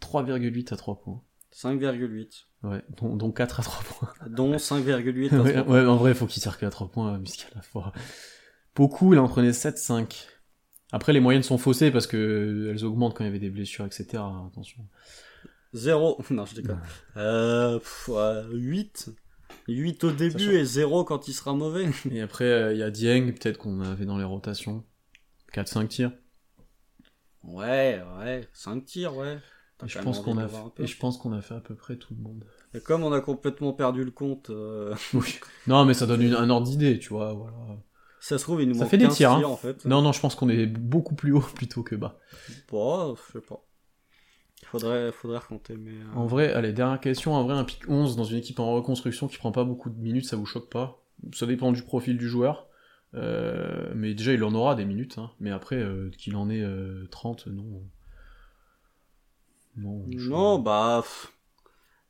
3,8 0.03 0.75
à 0.75 0.77
3 0.77 1.01
points. 1.01 1.23
5,8. 1.55 2.45
Ouais, 2.65 2.83
dont, 2.99 3.17
dont 3.17 3.33
4 3.33 3.61
à 3.61 3.63
3 3.63 3.83
points. 3.83 4.13
Dont 4.29 4.57
5,8 4.57 5.35
à 5.35 5.41
ouais, 5.41 5.53
3. 5.55 5.73
ouais, 5.73 5.87
en 5.87 5.97
vrai, 5.97 6.11
il 6.11 6.15
faut 6.15 6.27
qu'il 6.27 6.43
tire 6.43 6.59
que 6.59 6.67
à 6.67 6.71
3 6.71 6.91
points, 6.91 7.15
euh, 7.15 7.19
Muscala. 7.19 7.63
Faut... 7.63 7.83
Beaucoup, 8.75 9.15
il 9.15 9.19
en 9.19 9.27
prenait 9.27 9.53
7-5. 9.53 10.27
Après, 10.93 11.13
les 11.13 11.21
moyennes 11.21 11.43
sont 11.43 11.59
faussées 11.59 11.91
parce 11.91 12.07
que 12.07 12.69
elles 12.71 12.85
augmentent 12.85 13.15
quand 13.15 13.25
il 13.25 13.29
y 13.29 13.31
avait 13.31 13.39
des 13.39 13.51
blessures, 13.51 13.85
etc. 13.85 14.23
Attention. 14.49 14.87
0. 15.73 16.19
Non, 16.31 16.47
je 16.47 16.55
déconne. 16.55 16.81
Euh, 17.17 17.79
pff, 17.79 18.09
ouais, 18.09 18.43
8. 18.53 19.11
8 19.69 20.05
au 20.05 20.11
début 20.11 20.55
et 20.55 20.65
0 20.65 21.05
quand 21.05 21.29
il 21.29 21.33
sera 21.33 21.53
mauvais. 21.53 21.89
Et 22.11 22.21
après, 22.21 22.45
euh, 22.45 22.73
il 22.73 22.79
y 22.79 22.83
a 22.83 22.91
Dieng, 22.91 23.33
peut-être 23.33 23.59
qu'on 23.59 23.81
avait 23.81 24.07
dans 24.07 24.19
les 24.19 24.25
rotations. 24.25 24.85
4-5 25.53 25.89
tirs. 25.89 26.13
Ouais, 27.43 28.03
ouais, 28.19 28.49
5 28.53 28.85
tirs, 28.85 29.17
ouais. 29.17 29.39
Et 29.85 29.89
je, 29.89 29.99
pense 29.99 30.21
qu'on 30.21 30.39
a 30.39 30.49
fait, 30.49 30.83
et 30.83 30.87
je 30.87 30.97
pense 30.97 31.19
qu'on 31.19 31.33
a 31.33 31.43
fait 31.43 31.55
à 31.55 31.61
peu 31.61 31.75
près 31.75 31.97
tout 31.97 32.15
le 32.15 32.23
monde. 32.23 32.45
Et 32.75 32.81
comme 32.81 33.03
on 33.03 33.13
a 33.13 33.21
complètement 33.21 33.73
perdu 33.73 34.05
le 34.05 34.13
compte. 34.13 34.51
Euh, 34.51 34.95
oui. 35.15 35.41
Non, 35.67 35.85
mais 35.85 35.95
ça 35.95 36.07
donne 36.07 36.23
un 36.35 36.49
ordre 36.49 36.67
d'idée, 36.67 36.99
tu 36.99 37.11
vois. 37.11 37.33
Voilà. 37.33 37.57
Ça 38.27 38.39
se 38.39 38.45
trouve, 38.45 38.63
il 38.63 38.69
nous 38.69 38.75
ça 38.75 38.81
manque 38.81 38.91
fait 38.91 38.97
des 38.97 39.09
tirs, 39.09 39.33
hein. 39.33 39.43
en 39.45 39.57
fait. 39.57 39.85
Non, 39.85 40.01
non, 40.01 40.13
je 40.13 40.19
pense 40.21 40.35
qu'on 40.35 40.49
est 40.49 40.67
beaucoup 40.67 41.15
plus 41.15 41.33
haut 41.33 41.41
plutôt 41.55 41.83
que 41.83 41.95
bas. 41.95 42.19
Bon, 42.71 43.15
je 43.15 43.33
sais 43.33 43.45
pas. 43.47 43.63
Faudrait, 44.65 45.13
faudrait 45.13 45.41
compter, 45.47 45.77
mais. 45.77 45.91
euh, 45.91 46.17
En 46.17 46.25
vrai, 46.27 46.51
allez, 46.55 46.73
dernière 46.73 47.01
question. 47.01 47.35
En 47.35 47.45
vrai, 47.45 47.55
un 47.55 47.65
pick 47.65 47.83
11 47.87 48.17
dans 48.17 48.25
une 48.25 48.39
équipe 48.39 48.61
en 48.61 48.73
reconstruction 48.73 49.29
qui 49.29 49.37
prend 49.37 49.53
pas 49.53 49.65
beaucoup 49.65 49.91
de 49.91 49.99
minutes, 50.01 50.25
ça 50.25 50.37
vous 50.37 50.47
choque 50.47 50.71
pas? 50.71 51.03
Ça 51.35 51.45
dépend 51.45 51.71
du 51.71 51.83
profil 51.83 52.17
du 52.17 52.27
joueur. 52.27 52.67
Euh, 53.13 53.93
mais 53.95 54.15
déjà, 54.15 54.33
il 54.33 54.43
en 54.43 54.55
aura 54.55 54.75
des 54.75 54.87
minutes. 54.87 55.19
hein. 55.19 55.31
Mais 55.39 55.51
après, 55.51 55.77
euh, 55.77 56.11
qu'il 56.17 56.35
en 56.37 56.49
ait 56.49 56.63
euh, 56.63 57.07
30, 57.11 57.47
non. 57.49 57.83
Non. 59.77 60.03
Non, 60.09 60.59
bah. 60.59 61.01
pff, 61.03 61.31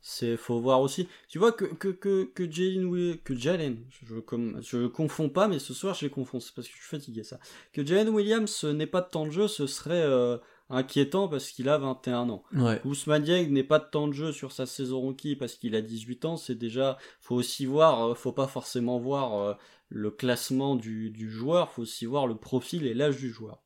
C'est, 0.07 0.37
faut 0.37 0.59
voir 0.59 0.81
aussi. 0.81 1.07
Tu 1.27 1.39
vois 1.39 1.51
que, 1.51 1.65
que, 1.65 1.87
que, 1.87 2.25
que 2.25 2.51
Jalen, 2.51 3.17
que 3.23 3.35
Jalen, 3.35 3.77
je, 3.89 4.19
comme, 4.19 4.61
je 4.61 4.85
confonds 4.85 5.29
pas, 5.29 5.47
mais 5.47 5.57
ce 5.57 5.73
soir 5.73 5.95
je 5.95 6.05
les 6.05 6.11
confonds, 6.11 6.39
c'est 6.39 6.53
parce 6.53 6.67
que 6.67 6.75
je 6.75 6.79
suis 6.79 6.87
fatigué, 6.87 7.23
ça. 7.23 7.39
Que 7.73 7.83
Jalen 7.83 8.09
Williams 8.09 8.65
euh, 8.65 8.73
n'ait 8.73 8.85
pas 8.85 9.01
de 9.01 9.09
temps 9.09 9.25
de 9.25 9.31
jeu, 9.31 9.47
ce 9.47 9.65
serait 9.65 10.03
euh, 10.03 10.37
inquiétant 10.69 11.27
parce 11.27 11.49
qu'il 11.49 11.69
a 11.69 11.79
21 11.79 12.29
ans. 12.29 12.43
Ouais. 12.53 12.79
Ousmane 12.85 13.23
Dieng 13.23 13.49
n'ait 13.49 13.63
pas 13.63 13.79
de 13.79 13.89
temps 13.89 14.07
de 14.07 14.13
jeu 14.13 14.31
sur 14.31 14.51
sa 14.51 14.67
saison 14.67 14.99
rookie 15.01 15.35
parce 15.35 15.55
qu'il 15.55 15.75
a 15.75 15.81
18 15.81 16.25
ans, 16.25 16.37
c'est 16.37 16.53
déjà, 16.53 16.99
faut 17.19 17.33
aussi 17.33 17.65
voir, 17.65 18.11
euh, 18.11 18.13
faut 18.13 18.31
pas 18.31 18.47
forcément 18.47 18.99
voir 18.99 19.39
euh, 19.39 19.53
le 19.89 20.11
classement 20.11 20.75
du, 20.75 21.09
du 21.09 21.31
joueur, 21.31 21.71
faut 21.71 21.81
aussi 21.81 22.05
voir 22.05 22.27
le 22.27 22.35
profil 22.35 22.85
et 22.85 22.93
l'âge 22.93 23.17
du 23.17 23.31
joueur. 23.31 23.64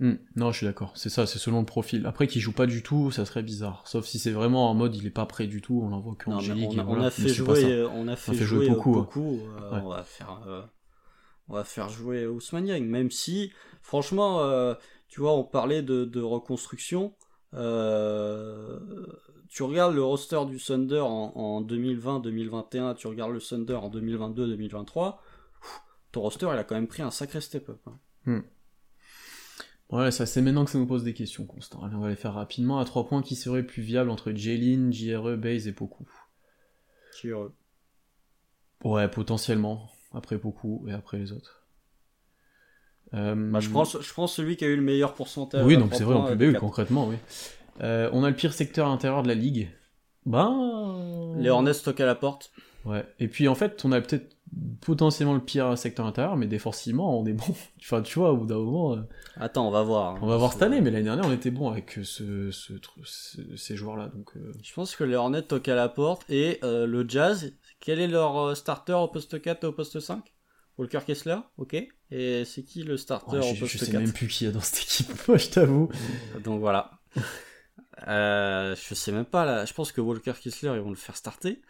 Hmm, 0.00 0.14
Non, 0.36 0.52
je 0.52 0.58
suis 0.58 0.66
d'accord. 0.66 0.92
C'est 0.96 1.08
ça, 1.08 1.26
c'est 1.26 1.38
selon 1.40 1.58
le 1.60 1.66
profil. 1.66 2.06
Après, 2.06 2.26
qu'il 2.28 2.40
joue 2.40 2.52
pas 2.52 2.66
du 2.66 2.82
tout, 2.84 3.10
ça 3.10 3.24
serait 3.26 3.42
bizarre. 3.42 3.82
Sauf 3.86 4.06
si 4.06 4.18
c'est 4.20 4.30
vraiment 4.30 4.70
en 4.70 4.74
mode 4.74 4.94
il 4.94 5.04
est 5.06 5.10
pas 5.10 5.26
prêt 5.26 5.46
du 5.48 5.60
tout, 5.60 5.80
on 5.84 5.88
l'envoie 5.88 6.14
qu'en 6.14 6.30
Non, 6.32 6.36
mais 6.38 6.44
G-League. 6.44 6.68
on, 6.74 6.78
a, 6.78 6.82
on 6.82 6.86
voilà. 6.86 7.02
a 7.02 7.04
Mais 7.06 7.10
fait 7.10 7.28
jouer, 7.30 7.64
euh, 7.72 7.88
on 7.94 8.06
a 8.06 8.14
fait, 8.14 8.34
jouer, 8.34 8.46
jouer 8.46 8.70
euh, 8.70 8.74
beaucoup, 8.74 9.40
euh, 9.60 9.70
Ouais. 9.72 9.80
On 9.82 9.88
va 9.88 10.02
faire, 10.04 10.40
euh, 10.46 10.62
on 11.48 11.54
va 11.54 11.64
faire 11.64 11.88
jouer 11.88 12.26
Ousmane 12.26 12.64
Dieng, 12.66 12.84
même 12.86 13.10
si, 13.10 13.50
franchement, 13.82 14.40
euh, 14.42 14.74
tu 15.08 15.20
vois, 15.20 15.32
on 15.32 15.42
parlait 15.44 15.82
de, 15.82 16.04
de 16.04 16.20
reconstruction. 16.20 17.14
euh, 17.54 18.78
tu 19.48 19.62
regardes 19.62 19.94
le 19.94 20.02
roster 20.04 20.38
du 20.46 20.58
Thunder 20.58 21.00
en, 21.00 21.32
en 21.34 21.62
2020-2021, 21.62 22.94
tu 22.94 23.06
regardes 23.06 23.32
le 23.32 23.40
Thunder 23.40 23.74
en 23.76 23.88
2022-2023. 23.90 25.16
Ton 26.12 26.20
roster, 26.20 26.46
il 26.52 26.58
a 26.58 26.64
quand 26.64 26.74
même 26.74 26.86
pris 26.86 27.02
un 27.02 27.10
sacré 27.10 27.40
step-up. 27.40 27.80
hein. 27.86 28.42
Ouais, 29.90 30.10
ça 30.10 30.26
c'est 30.26 30.42
maintenant 30.42 30.64
que 30.64 30.70
ça 30.70 30.78
nous 30.78 30.86
pose 30.86 31.02
des 31.04 31.14
questions, 31.14 31.46
Constant. 31.46 31.82
Allez, 31.82 31.94
on 31.94 32.00
va 32.00 32.08
les 32.10 32.16
faire 32.16 32.34
rapidement. 32.34 32.78
À 32.78 32.84
trois 32.84 33.06
points, 33.06 33.22
qui 33.22 33.36
serait 33.36 33.62
plus 33.62 33.82
viable 33.82 34.10
entre 34.10 34.32
Jalen, 34.32 34.92
JRE, 34.92 35.36
Baze 35.36 35.66
et 35.66 35.72
Poku 35.72 36.06
heureux. 37.24 37.52
Ouais, 38.84 39.08
potentiellement. 39.08 39.90
Après 40.14 40.38
Poku 40.38 40.84
et 40.88 40.92
après 40.92 41.18
les 41.18 41.32
autres. 41.32 41.66
Euh, 43.14 43.34
Bah, 43.50 43.60
je, 43.60 43.70
prends, 43.70 43.84
je 43.84 44.12
prends 44.12 44.26
celui 44.26 44.56
qui 44.56 44.64
a 44.64 44.68
eu 44.68 44.76
le 44.76 44.82
meilleur 44.82 45.14
pourcentage. 45.14 45.64
Oui, 45.64 45.76
donc 45.76 45.94
c'est 45.94 46.04
vrai, 46.04 46.14
en 46.14 46.30
oui, 46.30 46.52
quatre. 46.52 46.60
concrètement, 46.60 47.08
oui. 47.08 47.16
Euh, 47.80 48.10
on 48.12 48.24
a 48.24 48.30
le 48.30 48.36
pire 48.36 48.52
secteur 48.52 48.88
intérieur 48.88 49.22
de 49.22 49.28
la 49.28 49.34
ligue. 49.34 49.70
Ben. 50.26 51.34
Les 51.38 51.48
Hornets 51.48 51.74
toquent 51.74 52.00
à 52.00 52.06
la 52.06 52.14
porte. 52.14 52.52
Ouais. 52.88 53.04
Et 53.18 53.28
puis 53.28 53.48
en 53.48 53.54
fait, 53.54 53.84
on 53.84 53.92
a 53.92 54.00
peut-être 54.00 54.34
potentiellement 54.80 55.34
le 55.34 55.40
pire 55.44 55.76
secteur 55.76 56.06
intérieur, 56.06 56.36
mais 56.36 56.46
défensivement, 56.46 57.20
on 57.20 57.26
est 57.26 57.32
bon. 57.34 57.44
enfin, 57.80 58.00
tu 58.02 58.18
vois, 58.18 58.32
au 58.32 58.38
bout 58.38 58.46
d'un 58.46 58.56
moment, 58.58 58.94
euh, 58.94 59.02
Attends, 59.36 59.68
on 59.68 59.70
va 59.70 59.82
voir. 59.82 60.14
hein. 60.14 60.18
on 60.22 60.26
va 60.26 60.36
voir 60.38 60.52
cette 60.54 60.62
année, 60.62 60.80
mais 60.80 60.90
l'année 60.90 61.04
dernière, 61.04 61.26
on 61.26 61.32
était 61.32 61.50
bon 61.50 61.68
avec 61.70 61.98
euh, 61.98 62.04
ce, 62.04 62.50
ce, 62.50 62.72
tr- 62.72 62.88
ce- 63.04 63.56
ces 63.56 63.76
joueurs-là. 63.76 64.08
Donc, 64.14 64.30
euh, 64.36 64.52
Je 64.62 64.72
pense 64.72 64.96
que 64.96 65.04
les 65.04 65.16
Hornets 65.16 65.42
toquent 65.42 65.68
à 65.68 65.74
la 65.74 65.88
porte 65.88 66.24
et 66.30 66.58
euh, 66.64 66.86
le 66.86 67.06
Jazz, 67.08 67.52
quel 67.80 68.00
est 68.00 68.08
leur 68.08 68.38
euh, 68.38 68.54
starter 68.54 68.94
au 68.94 69.08
poste 69.08 69.40
4 69.40 69.64
et 69.64 69.66
au 69.66 69.72
poste 69.72 70.00
5 70.00 70.22
Walker 70.78 71.00
Kessler, 71.06 71.36
ok. 71.58 71.76
Et 72.10 72.44
c'est 72.46 72.62
qui 72.62 72.84
le 72.84 72.96
starter 72.96 73.36
ouais, 73.36 73.50
au 73.50 73.54
je, 73.54 73.54
je 73.56 73.60
poste 73.60 73.78
sais 73.84 73.90
4 73.92 74.00
même 74.00 74.12
plus 74.12 74.28
qui 74.28 74.44
y 74.44 74.46
a 74.46 74.50
dans 74.52 74.60
cette 74.60 74.82
équipe, 74.82 75.10
moi, 75.28 75.36
je 75.36 75.48
t'avoue. 75.50 75.88
Donc 76.42 76.60
voilà. 76.60 76.92
Euh, 78.06 78.76
je 78.76 78.94
sais 78.94 79.12
même 79.12 79.24
pas 79.24 79.44
là. 79.44 79.64
Je 79.64 79.74
pense 79.74 79.92
que 79.92 80.00
Walker 80.00 80.32
Kessler 80.40 80.70
ils 80.74 80.80
vont 80.80 80.90
le 80.90 80.96
faire 80.96 81.16
starter. 81.16 81.60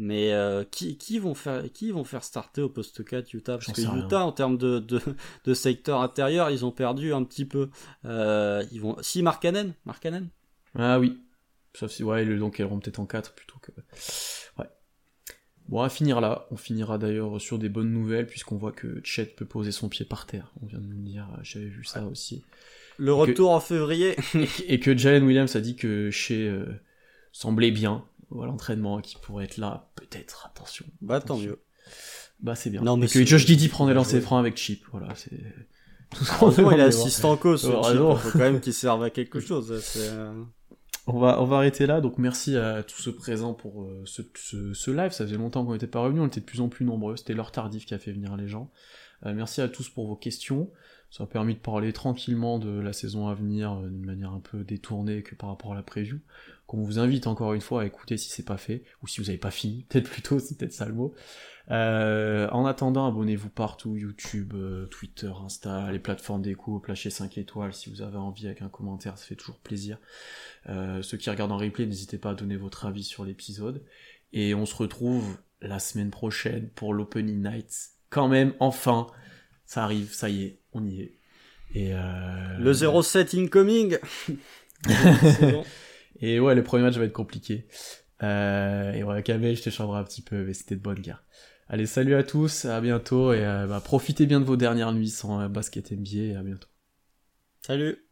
Mais 0.00 0.32
euh, 0.32 0.62
qui, 0.62 0.96
qui 0.96 1.18
vont 1.18 1.34
faire 1.34 1.64
qui 1.72 1.90
vont 1.90 2.04
faire 2.04 2.22
starter 2.22 2.62
au 2.62 2.68
poste 2.68 3.04
4 3.04 3.34
Utah? 3.34 3.58
Parce 3.58 3.72
que 3.72 3.80
rien. 3.80 4.06
Utah 4.06 4.24
en 4.24 4.30
termes 4.30 4.56
de, 4.56 4.78
de, 4.78 5.00
de 5.44 5.54
secteur 5.54 6.00
intérieur 6.00 6.50
ils 6.50 6.64
ont 6.64 6.70
perdu 6.70 7.12
un 7.12 7.24
petit 7.24 7.44
peu. 7.44 7.68
Euh, 8.04 8.64
ils 8.70 8.80
vont 8.80 8.96
si 9.02 9.22
Markkanen 9.22 9.74
Markkanen? 9.84 10.28
Ah 10.78 11.00
oui. 11.00 11.20
Sauf 11.74 11.90
si, 11.90 12.04
ouais, 12.04 12.24
donc 12.36 12.60
elles 12.60 12.66
auront 12.66 12.78
peut-être 12.78 13.00
en 13.00 13.06
4 13.06 13.34
plutôt 13.34 13.58
que. 13.58 13.72
Ouais. 14.56 14.66
Bon, 15.68 15.80
on 15.80 15.82
va 15.82 15.88
finir 15.88 16.20
là. 16.20 16.46
On 16.52 16.56
finira 16.56 16.96
d'ailleurs 16.96 17.40
sur 17.40 17.58
des 17.58 17.68
bonnes 17.68 17.92
nouvelles, 17.92 18.26
puisqu'on 18.26 18.56
voit 18.56 18.72
que 18.72 19.00
Chet 19.02 19.26
peut 19.26 19.46
poser 19.46 19.72
son 19.72 19.88
pied 19.88 20.04
par 20.04 20.26
terre. 20.26 20.52
On 20.62 20.66
vient 20.66 20.78
de 20.78 20.86
nous 20.86 21.02
dire, 21.02 21.28
j'avais 21.42 21.66
vu 21.66 21.84
ça 21.84 22.04
aussi. 22.06 22.44
Le 22.98 23.12
retour 23.12 23.50
en 23.50 23.60
février. 23.60 24.16
Et 24.68 24.80
que 24.80 24.96
Jalen 24.96 25.24
Williams 25.24 25.54
a 25.56 25.60
dit 25.60 25.76
que 25.76 26.10
chez 26.10 26.48
euh, 26.48 26.66
semblait 27.32 27.70
bien 27.70 28.04
à 28.32 28.46
l'entraînement, 28.46 28.98
et 28.98 29.02
qu'il 29.02 29.18
pourrait 29.20 29.44
être 29.44 29.56
là, 29.56 29.90
peut-être, 29.94 30.50
attention. 30.54 30.84
bah 31.00 31.20
tant 31.20 31.34
Attention. 31.34 31.46
mieux. 31.50 31.62
Bah 32.40 32.54
c'est 32.54 32.70
bien. 32.70 32.82
Non, 32.82 32.96
mais 32.96 33.08
que 33.08 33.24
Josh 33.24 33.46
Giddy 33.46 33.68
prend 33.68 33.86
des 33.86 33.94
lancers 33.94 34.22
francs 34.22 34.38
avec 34.40 34.56
Chip, 34.56 34.84
voilà, 34.92 35.14
c'est 35.14 35.30
tout 36.14 36.24
ce 36.24 36.30
qu'on 36.38 36.46
Heureusement, 36.46 36.70
il 36.72 36.80
est 36.80 36.82
assistant 36.84 37.36
coach. 37.36 37.60
ce 37.60 37.66
Heureusement. 37.68 38.14
type. 38.14 38.22
Faut 38.24 38.30
quand 38.32 38.44
même 38.44 38.60
qu'il 38.60 38.72
serve 38.72 39.02
à 39.02 39.10
quelque 39.10 39.40
chose. 39.48 39.72
Euh, 39.96 40.32
On 41.06 41.18
va, 41.18 41.40
on 41.40 41.46
va 41.46 41.56
arrêter 41.56 41.86
là, 41.86 42.00
donc 42.02 42.18
merci 42.18 42.56
à 42.56 42.82
tous 42.82 43.00
ceux 43.00 43.14
présents 43.14 43.54
pour 43.54 43.82
euh, 43.84 44.02
ce, 44.04 44.22
ce, 44.36 44.74
ce 44.74 44.90
live, 44.90 45.10
ça 45.10 45.24
faisait 45.24 45.36
longtemps 45.38 45.64
qu'on 45.64 45.72
n'était 45.72 45.86
pas 45.86 46.00
revenus, 46.00 46.22
on 46.22 46.26
était 46.26 46.40
de 46.40 46.44
plus 46.44 46.60
en 46.60 46.68
plus 46.68 46.84
nombreux, 46.84 47.16
c'était 47.16 47.32
l'heure 47.34 47.50
tardive 47.50 47.84
qui 47.86 47.94
a 47.94 47.98
fait 47.98 48.12
venir 48.12 48.36
les 48.36 48.46
gens. 48.46 48.70
Euh, 49.26 49.32
merci 49.34 49.60
à 49.62 49.68
tous 49.68 49.88
pour 49.88 50.06
vos 50.06 50.16
questions, 50.16 50.70
ça 51.10 51.24
a 51.24 51.26
permis 51.26 51.54
de 51.54 51.60
parler 51.60 51.92
tranquillement 51.92 52.58
de 52.58 52.80
la 52.80 52.92
saison 52.92 53.28
à 53.28 53.34
venir 53.34 53.72
euh, 53.72 53.88
d'une 53.88 54.04
manière 54.04 54.32
un 54.32 54.40
peu 54.40 54.64
détournée 54.64 55.22
que 55.22 55.34
par 55.34 55.48
rapport 55.50 55.72
à 55.72 55.74
la 55.74 55.82
preview, 55.82 56.20
qu'on 56.66 56.82
vous 56.82 56.98
invite 56.98 57.26
encore 57.26 57.54
une 57.54 57.60
fois 57.60 57.82
à 57.82 57.86
écouter 57.86 58.16
si 58.18 58.28
c'est 58.28 58.44
pas 58.44 58.58
fait, 58.58 58.84
ou 59.02 59.08
si 59.08 59.20
vous 59.20 59.30
avez 59.30 59.38
pas 59.38 59.50
fini, 59.50 59.86
peut-être 59.88 60.08
plutôt, 60.08 60.38
c'est 60.38 60.56
peut-être 60.58 60.72
ça 60.72 60.86
le 60.86 60.94
mot. 60.94 61.14
Euh, 61.70 62.48
en 62.50 62.64
attendant, 62.64 63.06
abonnez-vous 63.06 63.50
partout, 63.50 63.96
YouTube, 63.96 64.54
euh, 64.54 64.86
Twitter, 64.86 65.30
Insta, 65.44 65.90
les 65.92 65.98
plateformes 65.98 66.42
d'écoute, 66.42 66.88
lâchez 66.88 67.10
5 67.10 67.36
étoiles 67.36 67.74
si 67.74 67.90
vous 67.90 68.00
avez 68.00 68.16
envie 68.16 68.46
avec 68.46 68.62
un 68.62 68.68
commentaire, 68.68 69.18
ça 69.18 69.26
fait 69.26 69.34
toujours 69.34 69.58
plaisir. 69.58 69.98
Euh, 70.68 71.02
ceux 71.02 71.18
qui 71.18 71.28
regardent 71.28 71.52
en 71.52 71.58
replay, 71.58 71.86
n'hésitez 71.86 72.18
pas 72.18 72.30
à 72.30 72.34
donner 72.34 72.56
votre 72.56 72.86
avis 72.86 73.04
sur 73.04 73.24
l'épisode. 73.24 73.84
Et 74.32 74.54
on 74.54 74.66
se 74.66 74.74
retrouve 74.74 75.38
la 75.60 75.78
semaine 75.78 76.10
prochaine 76.10 76.68
pour 76.70 76.94
l'Opening 76.94 77.42
Nights. 77.42 77.90
Quand 78.10 78.28
même, 78.28 78.54
enfin, 78.60 79.06
ça 79.66 79.84
arrive, 79.84 80.12
ça 80.12 80.30
y 80.30 80.44
est, 80.44 80.57
on 80.72 80.84
y 80.86 81.00
est. 81.00 81.18
Et 81.74 81.92
euh... 81.92 82.58
Le 82.58 82.72
07 82.72 83.34
incoming. 83.34 83.98
Bon. 84.86 85.64
Et 86.20 86.40
ouais, 86.40 86.54
le 86.54 86.64
premier 86.64 86.82
match 86.82 86.96
va 86.96 87.04
être 87.04 87.12
compliqué. 87.12 87.66
Euh... 88.22 88.92
Et 88.92 89.02
ouais, 89.02 89.22
Kamel, 89.22 89.56
je 89.56 89.62
te 89.62 89.82
un 89.82 90.04
petit 90.04 90.22
peu, 90.22 90.44
mais 90.44 90.54
c'était 90.54 90.76
de 90.76 90.80
bonne 90.80 91.00
guerre. 91.00 91.24
Allez, 91.70 91.84
salut 91.84 92.14
à 92.14 92.22
tous, 92.22 92.64
à 92.64 92.80
bientôt, 92.80 93.34
et 93.34 93.44
euh, 93.44 93.66
bah, 93.66 93.82
profitez 93.84 94.24
bien 94.24 94.40
de 94.40 94.46
vos 94.46 94.56
dernières 94.56 94.92
nuits 94.92 95.10
sans 95.10 95.38
euh, 95.38 95.48
basket 95.48 95.92
NBA, 95.92 96.32
et 96.32 96.36
à 96.36 96.42
bientôt. 96.42 96.68
Salut. 97.60 98.07